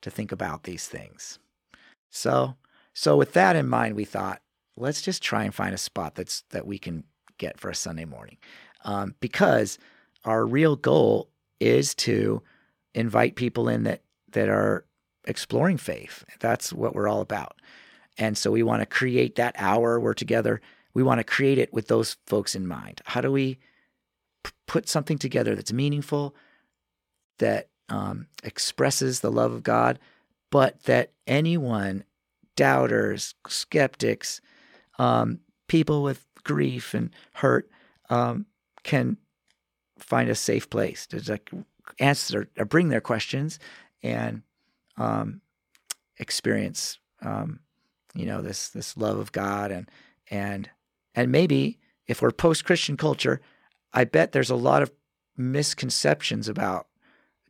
to 0.00 0.10
think 0.10 0.30
about 0.30 0.62
these 0.62 0.86
things. 0.86 1.38
So 2.08 2.54
so 2.94 3.16
with 3.16 3.32
that 3.32 3.56
in 3.56 3.68
mind, 3.68 3.96
we 3.96 4.04
thought, 4.04 4.40
let's 4.76 5.02
just 5.02 5.22
try 5.22 5.44
and 5.44 5.54
find 5.54 5.74
a 5.74 5.78
spot 5.78 6.14
that's 6.14 6.44
that 6.50 6.66
we 6.66 6.78
can 6.78 7.04
get 7.38 7.58
for 7.58 7.70
a 7.70 7.74
Sunday 7.74 8.04
morning. 8.04 8.36
Um, 8.84 9.14
because 9.20 9.78
our 10.24 10.46
real 10.46 10.76
goal 10.76 11.28
is 11.58 11.94
to 11.96 12.42
invite 12.94 13.34
people 13.34 13.68
in 13.68 13.82
that 13.82 14.02
that 14.30 14.48
are 14.48 14.86
exploring 15.26 15.76
faith. 15.76 16.24
That's 16.38 16.72
what 16.72 16.94
we're 16.94 17.08
all 17.08 17.20
about. 17.20 17.60
And 18.16 18.38
so 18.38 18.52
we 18.52 18.62
want 18.62 18.80
to 18.80 18.86
create 18.86 19.34
that 19.36 19.56
hour 19.58 19.98
we're 19.98 20.14
together. 20.14 20.60
We 20.94 21.02
want 21.02 21.18
to 21.18 21.24
create 21.24 21.58
it 21.58 21.72
with 21.72 21.88
those 21.88 22.16
folks 22.26 22.54
in 22.54 22.66
mind. 22.66 23.00
How 23.06 23.20
do 23.20 23.32
we 23.32 23.58
p- 24.44 24.52
put 24.66 24.88
something 24.88 25.18
together 25.18 25.54
that's 25.54 25.72
meaningful, 25.72 26.34
that 27.40 27.68
um, 27.88 28.28
expresses 28.42 29.20
the 29.20 29.30
love 29.30 29.52
of 29.52 29.62
God, 29.62 29.98
but 30.50 30.84
that 30.84 31.10
anyone, 31.26 32.04
doubters, 32.56 33.34
skeptics, 33.48 34.40
um, 34.98 35.40
people 35.68 36.02
with 36.02 36.24
grief 36.44 36.94
and 36.94 37.10
hurt, 37.34 37.68
um, 38.08 38.46
can 38.82 39.16
find 39.98 40.30
a 40.30 40.34
safe 40.34 40.70
place 40.70 41.06
to 41.08 41.40
answer 41.98 42.48
or 42.58 42.64
bring 42.64 42.88
their 42.88 43.00
questions 43.00 43.58
and 44.02 44.42
um, 44.96 45.40
experience 46.18 46.98
um, 47.22 47.60
you 48.14 48.26
know 48.26 48.40
this 48.40 48.68
this 48.68 48.96
love 48.96 49.18
of 49.18 49.32
God 49.32 49.70
and 49.70 49.90
and 50.30 50.70
and 51.14 51.30
maybe 51.30 51.78
if 52.06 52.22
we're 52.22 52.30
post 52.32 52.64
Christian 52.64 52.96
culture, 52.96 53.40
I 53.92 54.04
bet 54.04 54.32
there's 54.32 54.50
a 54.50 54.56
lot 54.56 54.82
of 54.82 54.92
misconceptions 55.36 56.48
about 56.48 56.86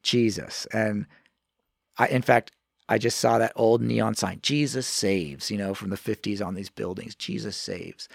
Jesus 0.02 0.66
and 0.72 1.06
I 1.98 2.06
in 2.08 2.22
fact 2.22 2.52
I 2.88 2.98
just 2.98 3.20
saw 3.20 3.38
that 3.38 3.52
old 3.56 3.82
neon 3.82 4.14
sign 4.14 4.40
Jesus 4.42 4.86
saves 4.86 5.50
you 5.50 5.58
know 5.58 5.74
from 5.74 5.90
the 5.90 5.96
50s 5.96 6.44
on 6.44 6.54
these 6.54 6.70
buildings 6.70 7.14
Jesus 7.14 7.56
saves 7.56 8.08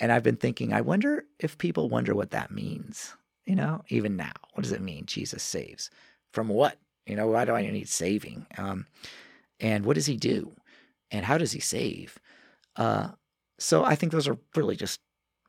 and 0.00 0.12
I've 0.12 0.22
been 0.22 0.36
thinking 0.36 0.72
I 0.72 0.80
wonder 0.80 1.24
if 1.38 1.58
people 1.58 1.88
wonder 1.88 2.14
what 2.14 2.30
that 2.30 2.50
means 2.50 3.14
you 3.44 3.56
know, 3.56 3.82
even 3.88 4.16
now. 4.16 4.32
What 4.54 4.62
does 4.62 4.72
it 4.72 4.80
mean? 4.80 5.06
Jesus 5.06 5.42
saves. 5.42 5.90
From 6.32 6.48
what? 6.48 6.78
You 7.06 7.16
know, 7.16 7.26
why 7.26 7.44
do 7.44 7.52
I 7.54 7.62
need 7.62 7.88
saving? 7.88 8.46
Um, 8.56 8.86
and 9.60 9.84
what 9.84 9.94
does 9.94 10.06
he 10.06 10.16
do? 10.16 10.52
And 11.10 11.24
how 11.24 11.38
does 11.38 11.52
he 11.52 11.60
save? 11.60 12.18
Uh, 12.76 13.08
so 13.58 13.84
I 13.84 13.96
think 13.96 14.12
those 14.12 14.28
are 14.28 14.38
really 14.54 14.76
just 14.76 15.00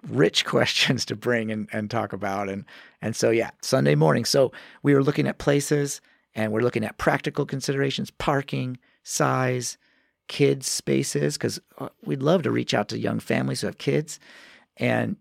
rich 0.10 0.45
questions 0.45 1.06
to 1.06 1.16
bring 1.16 1.51
and, 1.51 1.68
and 1.72 1.89
talk 1.89 2.14
about. 2.14 2.49
And 2.49 2.66
and 3.01 3.16
so 3.16 3.30
yeah, 3.30 3.51
Sunday 3.62 3.95
morning. 3.95 4.26
So 4.26 4.51
we 4.82 4.93
were 4.93 5.04
looking 5.04 5.28
at 5.28 5.38
places 5.38 6.01
and 6.36 6.51
we're 6.51 6.62
looking 6.62 6.84
at 6.84 6.97
practical 6.97 7.45
considerations, 7.45 8.12
parking, 8.12 8.78
size, 9.04 9.78
kids 10.28 10.68
spaces, 10.68 11.38
because 11.38 11.60
uh, 11.78 11.89
we'd 12.04 12.24
love 12.24 12.43
to 12.43 12.51
reach 12.51 12.74
out 12.74 12.89
to 12.89 12.97
young 12.97 13.20
families 13.20 13.62
who 13.62 13.68
have 13.68 13.78
kids. 13.78 14.20
And 14.78 15.18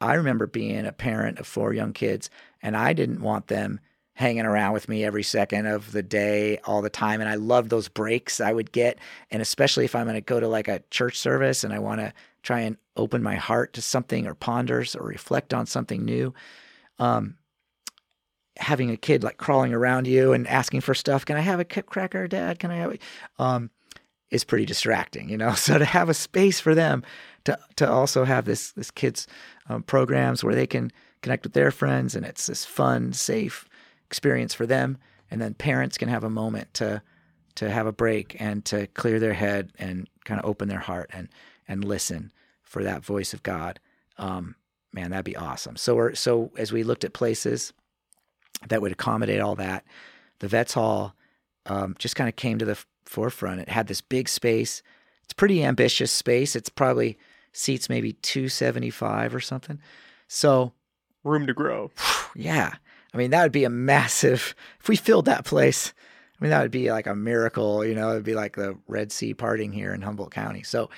I 0.00 0.14
remember 0.14 0.46
being 0.46 0.84
a 0.84 0.92
parent 0.92 1.38
of 1.38 1.46
four 1.46 1.72
young 1.72 1.92
kids, 1.92 2.28
and 2.60 2.76
I 2.76 2.92
didn't 2.92 3.22
want 3.22 3.46
them 3.46 3.80
hanging 4.14 4.44
around 4.44 4.72
with 4.72 4.88
me 4.88 5.04
every 5.04 5.22
second 5.22 5.66
of 5.66 5.92
the 5.92 6.02
day 6.02 6.58
all 6.64 6.82
the 6.82 6.90
time 6.90 7.20
and 7.20 7.30
I 7.30 7.34
love 7.36 7.70
those 7.70 7.88
breaks 7.88 8.40
I 8.40 8.52
would 8.52 8.70
get 8.70 8.98
and 9.30 9.40
especially 9.40 9.86
if 9.86 9.94
I'm 9.94 10.04
going 10.04 10.14
to 10.14 10.20
go 10.20 10.38
to 10.38 10.48
like 10.48 10.68
a 10.68 10.82
church 10.90 11.18
service 11.18 11.64
and 11.64 11.72
I 11.72 11.78
want 11.78 12.00
to 12.00 12.12
try 12.42 12.60
and 12.60 12.76
open 12.96 13.22
my 13.22 13.36
heart 13.36 13.72
to 13.74 13.82
something 13.82 14.26
or 14.26 14.34
ponders 14.34 14.94
or 14.94 15.06
reflect 15.06 15.54
on 15.54 15.66
something 15.66 16.04
new. 16.04 16.34
Um, 16.98 17.36
having 18.58 18.90
a 18.90 18.96
kid 18.96 19.24
like 19.24 19.38
crawling 19.38 19.72
around 19.72 20.06
you 20.06 20.32
and 20.32 20.46
asking 20.46 20.82
for 20.82 20.94
stuff 20.94 21.24
can 21.24 21.36
I 21.36 21.40
have 21.40 21.60
a 21.60 21.64
cracker 21.64 22.28
dad? 22.28 22.58
Can 22.58 22.70
I 22.70 22.76
have 22.76 22.98
um, 23.38 23.70
is 24.30 24.44
pretty 24.44 24.66
distracting 24.66 25.28
you 25.28 25.38
know? 25.38 25.52
So 25.56 25.78
to 25.78 25.84
have 25.84 26.08
a 26.08 26.14
space 26.14 26.60
for 26.60 26.74
them 26.74 27.02
to 27.44 27.58
to 27.76 27.90
also 27.90 28.24
have 28.24 28.44
this 28.44 28.72
this 28.72 28.90
kids 28.90 29.26
um, 29.68 29.82
programs 29.82 30.44
where 30.44 30.54
they 30.54 30.66
can 30.66 30.92
connect 31.22 31.44
with 31.44 31.54
their 31.54 31.70
friends 31.70 32.14
and 32.14 32.26
it's 32.26 32.46
this 32.46 32.64
fun 32.64 33.12
safe 33.12 33.68
experience 34.06 34.52
for 34.52 34.66
them. 34.66 34.98
And 35.30 35.40
then 35.40 35.54
parents 35.54 35.96
can 35.96 36.08
have 36.08 36.24
a 36.24 36.30
moment 36.30 36.74
to 36.74 37.02
to 37.54 37.70
have 37.70 37.86
a 37.86 37.92
break 37.92 38.36
and 38.40 38.64
to 38.66 38.86
clear 38.88 39.18
their 39.18 39.32
head 39.32 39.72
and 39.78 40.08
kind 40.24 40.40
of 40.40 40.46
open 40.46 40.68
their 40.68 40.78
heart 40.78 41.10
and 41.12 41.28
and 41.68 41.84
listen 41.84 42.32
for 42.62 42.82
that 42.82 43.04
voice 43.04 43.32
of 43.32 43.42
God. 43.42 43.80
Um, 44.18 44.56
man, 44.92 45.10
that'd 45.10 45.24
be 45.24 45.36
awesome. 45.36 45.76
So 45.76 45.94
we're 45.94 46.14
so 46.14 46.50
as 46.56 46.72
we 46.72 46.82
looked 46.82 47.04
at 47.04 47.12
places 47.12 47.72
that 48.68 48.82
would 48.82 48.92
accommodate 48.92 49.40
all 49.40 49.56
that, 49.56 49.84
the 50.38 50.48
Vets 50.48 50.74
Hall 50.74 51.14
um, 51.66 51.96
just 51.98 52.16
kind 52.16 52.28
of 52.28 52.36
came 52.36 52.58
to 52.58 52.64
the 52.64 52.78
forefront. 53.04 53.60
It 53.60 53.68
had 53.68 53.86
this 53.86 54.00
big 54.00 54.28
space. 54.28 54.82
It's 55.24 55.32
pretty 55.32 55.64
ambitious 55.64 56.10
space. 56.10 56.56
It's 56.56 56.68
probably 56.68 57.18
seats 57.52 57.88
maybe 57.88 58.14
275 58.14 59.34
or 59.34 59.40
something. 59.40 59.78
So 60.28 60.72
room 61.24 61.46
to 61.46 61.54
grow. 61.54 61.90
Yeah. 62.34 62.72
I 63.12 63.18
mean, 63.18 63.30
that 63.32 63.42
would 63.42 63.52
be 63.52 63.64
a 63.64 63.68
massive, 63.68 64.54
if 64.80 64.88
we 64.88 64.96
filled 64.96 65.26
that 65.26 65.44
place, 65.44 65.92
I 66.40 66.42
mean, 66.42 66.48
that 66.48 66.62
would 66.62 66.70
be 66.70 66.90
like 66.90 67.06
a 67.06 67.14
miracle, 67.14 67.84
you 67.84 67.94
know, 67.94 68.12
it'd 68.12 68.24
be 68.24 68.34
like 68.34 68.56
the 68.56 68.78
Red 68.88 69.12
Sea 69.12 69.34
parting 69.34 69.70
here 69.70 69.92
in 69.92 70.00
Humboldt 70.00 70.30
County. 70.30 70.62
So 70.62 70.88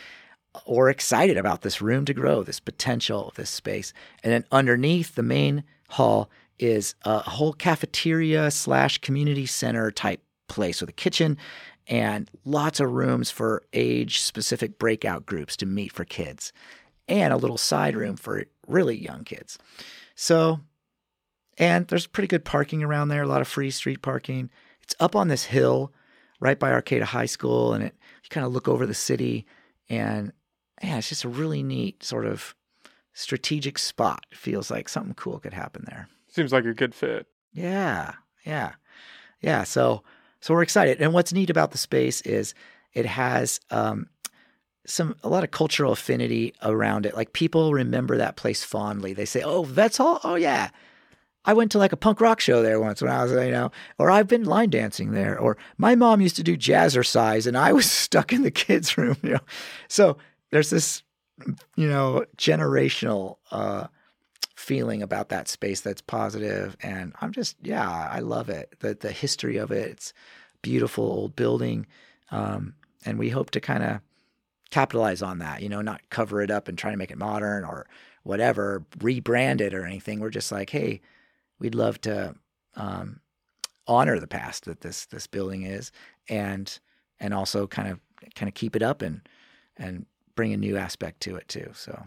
we're 0.67 0.91
excited 0.91 1.37
about 1.37 1.63
this 1.63 1.81
room 1.81 2.05
to 2.05 2.15
grow, 2.15 2.43
this 2.43 2.61
potential 2.61 3.33
this 3.37 3.51
space. 3.51 3.93
And 4.23 4.33
then 4.33 4.45
underneath 4.53 5.15
the 5.15 5.23
main 5.23 5.65
hall 5.91 6.31
is 6.59 6.95
a 7.05 7.19
whole 7.19 7.53
cafeteria 7.53 8.51
slash 8.51 8.99
community 8.99 9.47
center 9.47 9.91
type 9.91 10.23
place 10.49 10.81
with 10.81 10.91
a 10.91 10.95
kitchen 10.95 11.37
and 11.87 12.31
lots 12.45 12.81
of 12.81 12.93
rooms 12.93 13.31
for 13.31 13.63
age 13.73 14.21
specific 14.21 14.79
breakout 14.79 15.27
groups 15.27 15.57
to 15.57 15.67
meet 15.67 15.93
for 15.93 16.05
kids 16.05 16.53
and 17.09 17.33
a 17.33 17.37
little 17.37 17.59
side 17.59 17.97
room 17.97 18.17
for 18.17 18.45
really 18.67 18.97
young 18.97 19.25
kids. 19.25 19.59
So 20.15 20.61
and 21.59 21.87
there's 21.89 22.07
pretty 22.07 22.29
good 22.29 22.45
parking 22.45 22.83
around 22.83 23.09
there, 23.09 23.23
a 23.23 23.29
lot 23.29 23.41
of 23.41 23.49
free 23.49 23.71
street 23.71 24.03
parking. 24.03 24.51
It's 24.83 24.95
up 25.01 25.15
on 25.15 25.29
this 25.29 25.45
hill 25.45 25.93
right 26.41 26.59
by 26.59 26.73
Arcata 26.73 27.05
High 27.05 27.27
School, 27.27 27.73
and 27.73 27.85
it 27.85 27.95
you 28.23 28.29
kind 28.29 28.47
of 28.47 28.53
look 28.53 28.69
over 28.69 28.87
the 28.87 28.95
city, 28.95 29.47
and 29.89 30.33
yeah, 30.83 30.99
it's 30.99 31.09
just 31.09 31.25
a 31.25 31.29
really 31.29 31.63
neat 31.63 32.03
sort 32.03 32.27
of 32.27 32.55
strategic 33.13 33.79
spot. 33.79 34.25
It 34.31 34.39
feels 34.39 34.71
like 34.71 34.89
something 34.89 35.15
cool 35.15 35.39
could 35.39 35.55
happen 35.55 35.85
there. 35.87 36.09
Seems 36.29 36.53
like 36.53 36.65
a 36.65 36.75
good 36.75 36.95
fit. 36.95 37.27
Yeah, 37.53 38.15
yeah, 38.45 38.73
yeah. 39.41 39.65
So 39.65 40.03
so 40.41 40.53
we're 40.53 40.63
excited, 40.63 41.01
and 41.01 41.13
what's 41.13 41.33
neat 41.33 41.51
about 41.51 41.71
the 41.71 41.79
space 41.79 42.21
is 42.23 42.55
it 42.93 43.07
has 43.07 43.61
um, 43.71 44.09
some 44.87 45.17
a 45.23 45.29
lot 45.29 45.45
of 45.45 45.51
cultural 45.53 45.93
affinity 45.93 46.53
around 46.63 47.07
it. 47.07 47.15
Like 47.15 47.33
people 47.33 47.73
remember 47.73 48.17
that 48.17 48.37
place 48.37 48.63
fondly. 48.65 49.13
They 49.13 49.25
say, 49.25 49.43
"Oh, 49.43 49.63
Vets 49.63 49.99
Hall. 49.99 50.21
Oh 50.25 50.35
yeah." 50.35 50.71
I 51.47 51.53
went 51.53 51.73
to 51.73 51.79
like 51.79 51.93
a 51.93 51.97
punk 51.97 52.23
rock 52.23 52.41
show 52.41 52.63
there 52.63 52.81
once 52.81 53.03
when 53.03 53.11
I 53.11 53.23
was, 53.23 53.33
you 53.33 53.51
know, 53.51 53.71
or 53.99 54.11
I've 54.11 54.29
been 54.29 54.45
line 54.45 54.71
dancing 54.71 55.13
there, 55.13 55.39
or 55.39 55.59
my 55.77 55.95
mom 55.95 56.23
used 56.23 56.37
to 56.37 56.43
do 56.43 56.57
jazzercise 56.57 57.47
and 57.47 57.57
I 57.57 57.73
was 57.73 57.91
stuck 57.91 58.33
in 58.33 58.43
the 58.43 58.51
kids' 58.51 58.97
room, 58.97 59.17
you 59.23 59.33
know. 59.33 59.41
So 59.89 60.17
there's 60.55 60.71
this, 60.71 61.03
you 61.77 61.89
know, 61.89 62.25
generational 62.37 63.39
uh, 63.51 63.89
feeling 64.55 65.03
about 65.03 65.31
that 65.31 65.49
space 65.49 65.81
that's 65.81 66.01
positive, 66.01 66.77
and 66.81 67.13
I'm 67.21 67.33
just, 67.33 67.57
yeah, 67.63 68.09
I 68.11 68.21
love 68.21 68.49
it. 68.49 68.75
The 68.79 68.95
the 68.95 69.13
history 69.13 69.57
of 69.57 69.71
it, 69.73 69.91
it's 69.91 70.13
beautiful 70.63 71.05
old 71.05 71.37
building, 71.37 71.87
um, 72.31 72.75
and 73.05 73.19
we 73.19 73.31
hope 73.31 73.51
to 73.51 73.61
kind 73.61 73.83
of 73.83 74.01
capitalize 74.71 75.23
on 75.23 75.39
that, 75.39 75.61
you 75.63 75.69
know, 75.69 75.83
not 75.83 76.09
cover 76.11 76.41
it 76.41 76.51
up 76.51 76.69
and 76.69 76.79
try 76.79 76.91
to 76.91 76.97
make 76.97 77.11
it 77.11 77.19
modern 77.19 77.65
or 77.65 77.87
whatever, 78.23 78.85
rebrand 78.99 79.61
it 79.61 79.75
or 79.75 79.85
anything. 79.85 80.21
We're 80.21 80.31
just 80.31 80.53
like, 80.53 80.71
hey 80.71 81.01
we'd 81.59 81.75
love 81.75 82.01
to 82.03 82.35
um, 82.77 83.21
honor 83.87 84.19
the 84.19 84.27
past 84.27 84.65
that 84.65 84.81
this 84.81 85.07
this 85.07 85.27
building 85.27 85.63
is, 85.63 85.93
and 86.29 86.79
and 87.21 87.33
also 87.33 87.67
kind 87.67 87.89
of 87.89 88.01
kind 88.35 88.49
of 88.49 88.55
keep 88.55 88.77
it 88.77 88.83
up 88.83 89.03
and 89.03 89.27
and 89.77 90.07
bring 90.35 90.53
a 90.53 90.57
new 90.57 90.77
aspect 90.77 91.21
to 91.21 91.37
it 91.37 91.49
too. 91.49 91.71
So, 91.75 92.07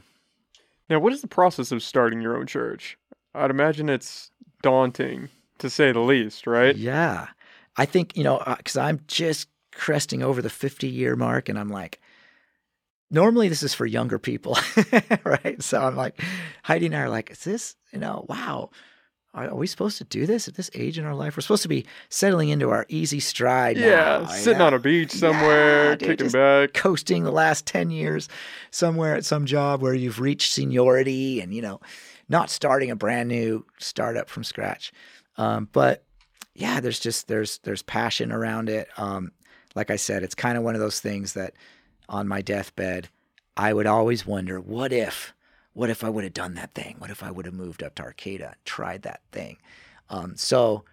now, 0.89 0.99
what 0.99 1.13
is 1.13 1.21
the 1.21 1.27
process 1.27 1.71
of 1.71 1.83
starting 1.83 2.21
your 2.21 2.37
own 2.37 2.47
church? 2.47 2.97
I'd 3.33 3.51
imagine 3.51 3.89
it's 3.89 4.31
daunting 4.61 5.29
to 5.59 5.69
say 5.69 5.91
the 5.91 5.99
least, 5.99 6.47
right? 6.47 6.75
Yeah, 6.75 7.27
I 7.75 7.85
think 7.85 8.17
you 8.17 8.23
know 8.23 8.41
because 8.57 8.77
uh, 8.77 8.81
I'm 8.81 9.01
just 9.07 9.47
cresting 9.71 10.23
over 10.23 10.41
the 10.41 10.49
50 10.49 10.87
year 10.87 11.15
mark, 11.15 11.49
and 11.49 11.57
I'm 11.59 11.69
like. 11.69 11.99
Normally, 13.09 13.47
this 13.47 13.63
is 13.63 13.73
for 13.73 13.85
younger 13.85 14.19
people, 14.19 14.57
right? 15.23 15.63
So 15.63 15.81
I'm 15.81 15.95
like, 15.95 16.21
Heidi 16.63 16.87
and 16.87 16.95
I 16.95 17.03
are 17.03 17.09
like, 17.09 17.31
is 17.31 17.41
this, 17.45 17.77
you 17.93 17.99
know, 17.99 18.25
wow, 18.27 18.69
are, 19.45 19.55
we 19.55 19.67
supposed 19.67 19.97
to 19.99 20.03
do 20.03 20.25
this 20.25 20.47
at 20.47 20.55
this 20.55 20.69
age 20.73 20.97
in 20.97 21.05
our 21.05 21.15
life? 21.15 21.37
We're 21.37 21.41
supposed 21.41 21.63
to 21.63 21.69
be 21.69 21.85
settling 22.09 22.49
into 22.49 22.69
our 22.69 22.85
easy 22.89 23.19
stride. 23.19 23.77
Yeah, 23.77 24.19
now, 24.21 24.25
sitting 24.25 24.61
on 24.61 24.73
a 24.73 24.79
beach 24.79 25.11
somewhere, 25.11 25.91
yeah, 25.91 25.95
dude, 25.95 26.09
kicking 26.09 26.31
back, 26.31 26.73
coasting 26.73 27.23
the 27.23 27.31
last 27.31 27.65
ten 27.65 27.91
years 27.91 28.27
somewhere 28.71 29.15
at 29.15 29.25
some 29.25 29.45
job 29.45 29.81
where 29.81 29.93
you've 29.93 30.19
reached 30.19 30.51
seniority, 30.51 31.39
and 31.39 31.53
you 31.53 31.61
know, 31.61 31.79
not 32.29 32.49
starting 32.49 32.91
a 32.91 32.95
brand 32.95 33.29
new 33.29 33.65
startup 33.77 34.29
from 34.29 34.43
scratch. 34.43 34.91
Um, 35.37 35.69
but 35.71 36.03
yeah, 36.55 36.79
there's 36.79 36.99
just 36.99 37.27
there's 37.27 37.59
there's 37.59 37.83
passion 37.83 38.31
around 38.31 38.69
it. 38.69 38.89
Um, 38.97 39.31
like 39.75 39.91
I 39.91 39.95
said, 39.95 40.23
it's 40.23 40.35
kind 40.35 40.57
of 40.57 40.63
one 40.63 40.73
of 40.73 40.81
those 40.81 40.99
things 40.99 41.33
that 41.33 41.53
on 42.09 42.27
my 42.27 42.41
deathbed, 42.41 43.09
I 43.55 43.73
would 43.73 43.85
always 43.85 44.25
wonder, 44.25 44.59
what 44.59 44.91
if 44.91 45.33
what 45.77 45.91
if 45.91 46.03
I 46.03 46.09
would 46.09 46.23
have 46.23 46.33
done 46.33 46.55
that 46.55 46.73
thing? 46.73 46.95
What 46.97 47.11
if 47.11 47.21
I 47.21 47.29
would 47.29 47.45
have 47.45 47.53
moved 47.53 47.83
up 47.83 47.93
to 47.95 48.03
Arcata 48.03 48.47
and 48.47 48.65
tried 48.65 49.03
that 49.03 49.21
thing? 49.31 49.57
Um, 50.09 50.35
so 50.35 50.85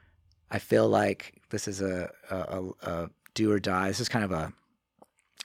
I 0.50 0.58
feel 0.58 0.86
like 0.86 1.40
this 1.48 1.66
is 1.66 1.80
a, 1.80 2.10
a, 2.30 2.68
a, 2.82 3.10
do 3.32 3.50
or 3.50 3.58
die. 3.58 3.88
This 3.88 4.00
is 4.00 4.10
kind 4.10 4.26
of 4.26 4.30
a 4.30 4.52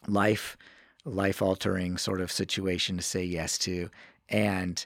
life 0.09 0.57
life 1.05 1.41
altering 1.41 1.97
sort 1.97 2.19
of 2.19 2.33
situation 2.33 2.97
to 2.97 3.01
say 3.01 3.23
yes 3.23 3.57
to, 3.59 3.89
and 4.27 4.85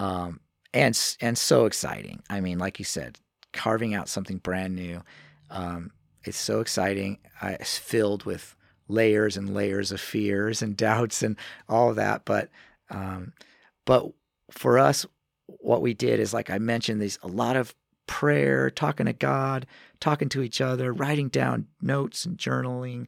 um, 0.00 0.40
and 0.72 1.00
and 1.20 1.38
so 1.38 1.64
exciting. 1.64 2.20
I 2.28 2.40
mean, 2.40 2.58
like 2.58 2.80
you 2.80 2.84
said, 2.84 3.20
carving 3.52 3.94
out 3.94 4.08
something 4.08 4.38
brand 4.38 4.74
new. 4.74 5.02
Um, 5.50 5.92
it's 6.24 6.36
so 6.36 6.58
exciting. 6.58 7.18
I, 7.40 7.52
it's 7.52 7.78
filled 7.78 8.24
with 8.24 8.56
layers 8.88 9.36
and 9.36 9.54
layers 9.54 9.92
of 9.92 10.00
fears 10.00 10.62
and 10.62 10.76
doubts 10.86 11.22
and 11.22 11.36
all 11.68 11.90
of 11.90 11.96
that, 11.96 12.24
but 12.24 12.48
um, 12.90 13.32
but 13.84 14.10
for 14.50 14.78
us, 14.78 15.06
what 15.46 15.82
we 15.82 15.94
did 15.94 16.20
is 16.20 16.32
like 16.34 16.50
I 16.50 16.58
mentioned, 16.58 17.00
these 17.00 17.18
a 17.22 17.28
lot 17.28 17.56
of 17.56 17.74
prayer, 18.06 18.70
talking 18.70 19.06
to 19.06 19.12
God, 19.12 19.66
talking 20.00 20.28
to 20.30 20.42
each 20.42 20.60
other, 20.60 20.92
writing 20.92 21.28
down 21.28 21.66
notes 21.80 22.24
and 22.24 22.36
journaling, 22.36 23.06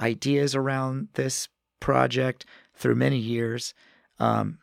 ideas 0.00 0.54
around 0.54 1.08
this 1.14 1.48
project 1.80 2.46
through 2.74 2.94
many 2.94 3.18
years, 3.18 3.74
um, 4.18 4.58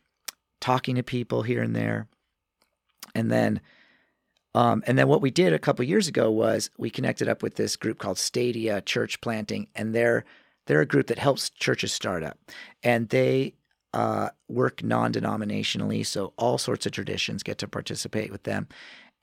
talking 0.59 0.95
to 0.95 1.03
people 1.03 1.43
here 1.43 1.61
and 1.61 1.75
there, 1.75 2.07
and 3.15 3.31
then. 3.31 3.61
Um, 4.53 4.83
and 4.85 4.97
then 4.97 5.07
what 5.07 5.21
we 5.21 5.31
did 5.31 5.53
a 5.53 5.59
couple 5.59 5.85
years 5.85 6.09
ago 6.09 6.29
was 6.29 6.69
we 6.77 6.89
connected 6.89 7.29
up 7.29 7.41
with 7.41 7.55
this 7.55 7.77
group 7.77 7.99
called 7.99 8.17
Stadia 8.17 8.81
Church 8.81 9.21
Planting, 9.21 9.69
and 9.75 9.95
they're 9.95 10.25
they're 10.67 10.81
a 10.81 10.85
group 10.85 11.07
that 11.07 11.19
helps 11.19 11.49
churches 11.49 11.93
start 11.93 12.21
up, 12.21 12.37
and 12.83 13.07
they 13.07 13.53
uh, 13.93 14.29
work 14.47 14.83
non 14.83 15.13
denominationally. 15.13 16.05
So 16.05 16.33
all 16.37 16.57
sorts 16.57 16.85
of 16.85 16.91
traditions 16.91 17.43
get 17.43 17.57
to 17.59 17.67
participate 17.67 18.31
with 18.31 18.43
them. 18.43 18.67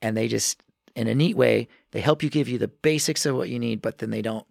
And 0.02 0.16
they 0.16 0.28
just, 0.28 0.62
in 0.94 1.08
a 1.08 1.14
neat 1.14 1.36
way, 1.36 1.68
they 1.92 2.00
help 2.00 2.22
you 2.22 2.30
give 2.30 2.48
you 2.48 2.58
the 2.58 2.68
basics 2.68 3.26
of 3.26 3.36
what 3.36 3.48
you 3.48 3.58
need, 3.58 3.82
but 3.82 3.98
then 3.98 4.10
they 4.10 4.22
don't 4.22 4.46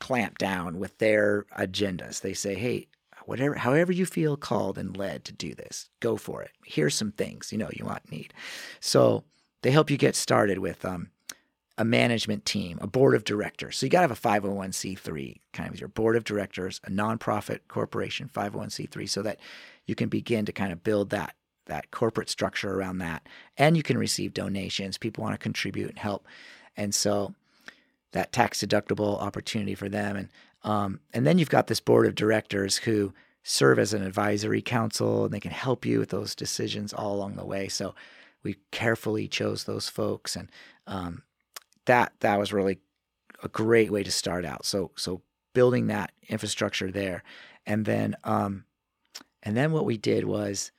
clamp 0.00 0.38
down 0.38 0.78
with 0.78 0.96
their 0.98 1.44
agendas. 1.58 2.20
They 2.20 2.32
say, 2.32 2.54
hey, 2.54 2.88
Whatever, 3.30 3.54
however 3.54 3.92
you 3.92 4.06
feel 4.06 4.36
called 4.36 4.76
and 4.76 4.96
led 4.96 5.24
to 5.26 5.32
do 5.32 5.54
this, 5.54 5.88
go 6.00 6.16
for 6.16 6.42
it. 6.42 6.50
Here's 6.64 6.96
some 6.96 7.12
things 7.12 7.52
you 7.52 7.58
know 7.58 7.70
you 7.72 7.84
might 7.84 8.10
need. 8.10 8.34
So 8.80 9.22
they 9.62 9.70
help 9.70 9.88
you 9.88 9.96
get 9.96 10.16
started 10.16 10.58
with 10.58 10.84
um, 10.84 11.10
a 11.80 11.84
management 11.84 12.44
team, 12.44 12.78
a 12.82 12.86
board 12.86 13.14
of 13.14 13.24
directors. 13.24 13.78
So 13.78 13.86
you 13.86 13.90
got 13.90 14.02
to 14.02 14.08
have 14.08 14.10
a 14.10 14.28
501c3 14.28 15.40
kind 15.54 15.72
of 15.72 15.80
your 15.80 15.88
board 15.88 16.14
of 16.14 16.24
directors, 16.24 16.78
a 16.84 16.90
nonprofit 16.90 17.60
corporation, 17.68 18.28
501c3, 18.30 19.08
so 19.08 19.22
that 19.22 19.40
you 19.86 19.94
can 19.94 20.10
begin 20.10 20.44
to 20.44 20.52
kind 20.52 20.72
of 20.72 20.84
build 20.84 21.08
that 21.10 21.34
that 21.64 21.90
corporate 21.90 22.28
structure 22.28 22.74
around 22.74 22.98
that, 22.98 23.26
and 23.56 23.78
you 23.78 23.82
can 23.82 23.96
receive 23.96 24.34
donations. 24.34 24.98
People 24.98 25.22
want 25.24 25.32
to 25.32 25.38
contribute 25.38 25.88
and 25.88 25.98
help, 25.98 26.26
and 26.76 26.94
so 26.94 27.34
that 28.12 28.30
tax 28.30 28.62
deductible 28.62 29.18
opportunity 29.18 29.74
for 29.74 29.88
them, 29.88 30.16
and 30.16 30.28
um, 30.64 31.00
and 31.14 31.26
then 31.26 31.38
you've 31.38 31.48
got 31.48 31.68
this 31.68 31.80
board 31.80 32.06
of 32.06 32.14
directors 32.14 32.76
who 32.76 33.14
serve 33.42 33.78
as 33.78 33.94
an 33.94 34.02
advisory 34.02 34.60
council, 34.60 35.24
and 35.24 35.32
they 35.32 35.40
can 35.40 35.50
help 35.50 35.86
you 35.86 35.98
with 35.98 36.10
those 36.10 36.34
decisions 36.34 36.92
all 36.92 37.14
along 37.14 37.36
the 37.36 37.46
way. 37.46 37.68
So 37.68 37.94
we 38.42 38.56
carefully 38.70 39.28
chose 39.28 39.64
those 39.64 39.88
folks, 39.88 40.36
and 40.36 40.50
um, 40.86 41.22
that 41.86 42.12
that 42.20 42.38
was 42.38 42.52
really 42.52 42.78
a 43.42 43.48
great 43.48 43.90
way 43.90 44.02
to 44.02 44.10
start 44.10 44.44
out. 44.44 44.66
So 44.66 44.90
so 44.96 45.22
building 45.54 45.88
that 45.88 46.12
infrastructure 46.28 46.90
there, 46.90 47.22
and 47.66 47.84
then 47.84 48.16
um, 48.24 48.64
and 49.42 49.56
then 49.56 49.72
what 49.72 49.84
we 49.84 49.96
did 49.96 50.24
was, 50.24 50.72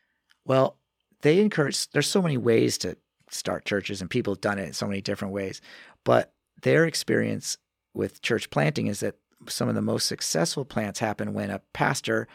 well, 0.45 0.77
they 1.21 1.39
encourage. 1.39 1.89
There's 1.89 2.07
so 2.09 2.21
many 2.21 2.37
ways 2.37 2.77
to 2.79 2.97
start 3.29 3.65
churches, 3.65 4.01
and 4.01 4.09
people 4.09 4.33
have 4.33 4.41
done 4.41 4.59
it 4.59 4.67
in 4.67 4.73
so 4.73 4.87
many 4.87 5.01
different 5.01 5.33
ways, 5.33 5.61
but 6.03 6.33
their 6.63 6.85
experience 6.85 7.57
with 7.93 8.21
church 8.21 8.49
planting 8.49 8.87
is 8.87 8.99
that 8.99 9.15
some 9.47 9.67
of 9.67 9.75
the 9.75 9.81
most 9.81 10.05
successful 10.05 10.65
plants 10.65 10.99
happen 10.99 11.33
when 11.33 11.49
a 11.49 11.59
pastor 11.73 12.27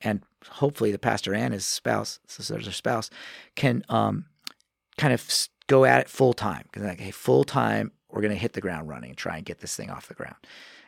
and 0.00 0.22
hopefully 0.50 0.92
the 0.92 0.98
pastor 0.98 1.34
and 1.34 1.54
his 1.54 1.64
spouse, 1.64 2.20
so 2.26 2.52
there's 2.52 2.66
a 2.66 2.72
spouse, 2.72 3.10
can 3.54 3.84
um, 3.88 4.26
kind 4.98 5.12
of 5.12 5.48
go 5.66 5.84
at 5.84 6.00
it 6.00 6.08
full 6.08 6.34
time. 6.34 6.64
Because 6.64 6.82
like, 6.82 7.00
hey, 7.00 7.10
full 7.10 7.44
time, 7.44 7.90
we're 8.14 8.22
going 8.22 8.32
to 8.32 8.38
hit 8.38 8.52
the 8.52 8.60
ground 8.60 8.88
running 8.88 9.10
and 9.10 9.18
try 9.18 9.36
and 9.36 9.44
get 9.44 9.58
this 9.58 9.74
thing 9.74 9.90
off 9.90 10.06
the 10.06 10.14
ground. 10.14 10.36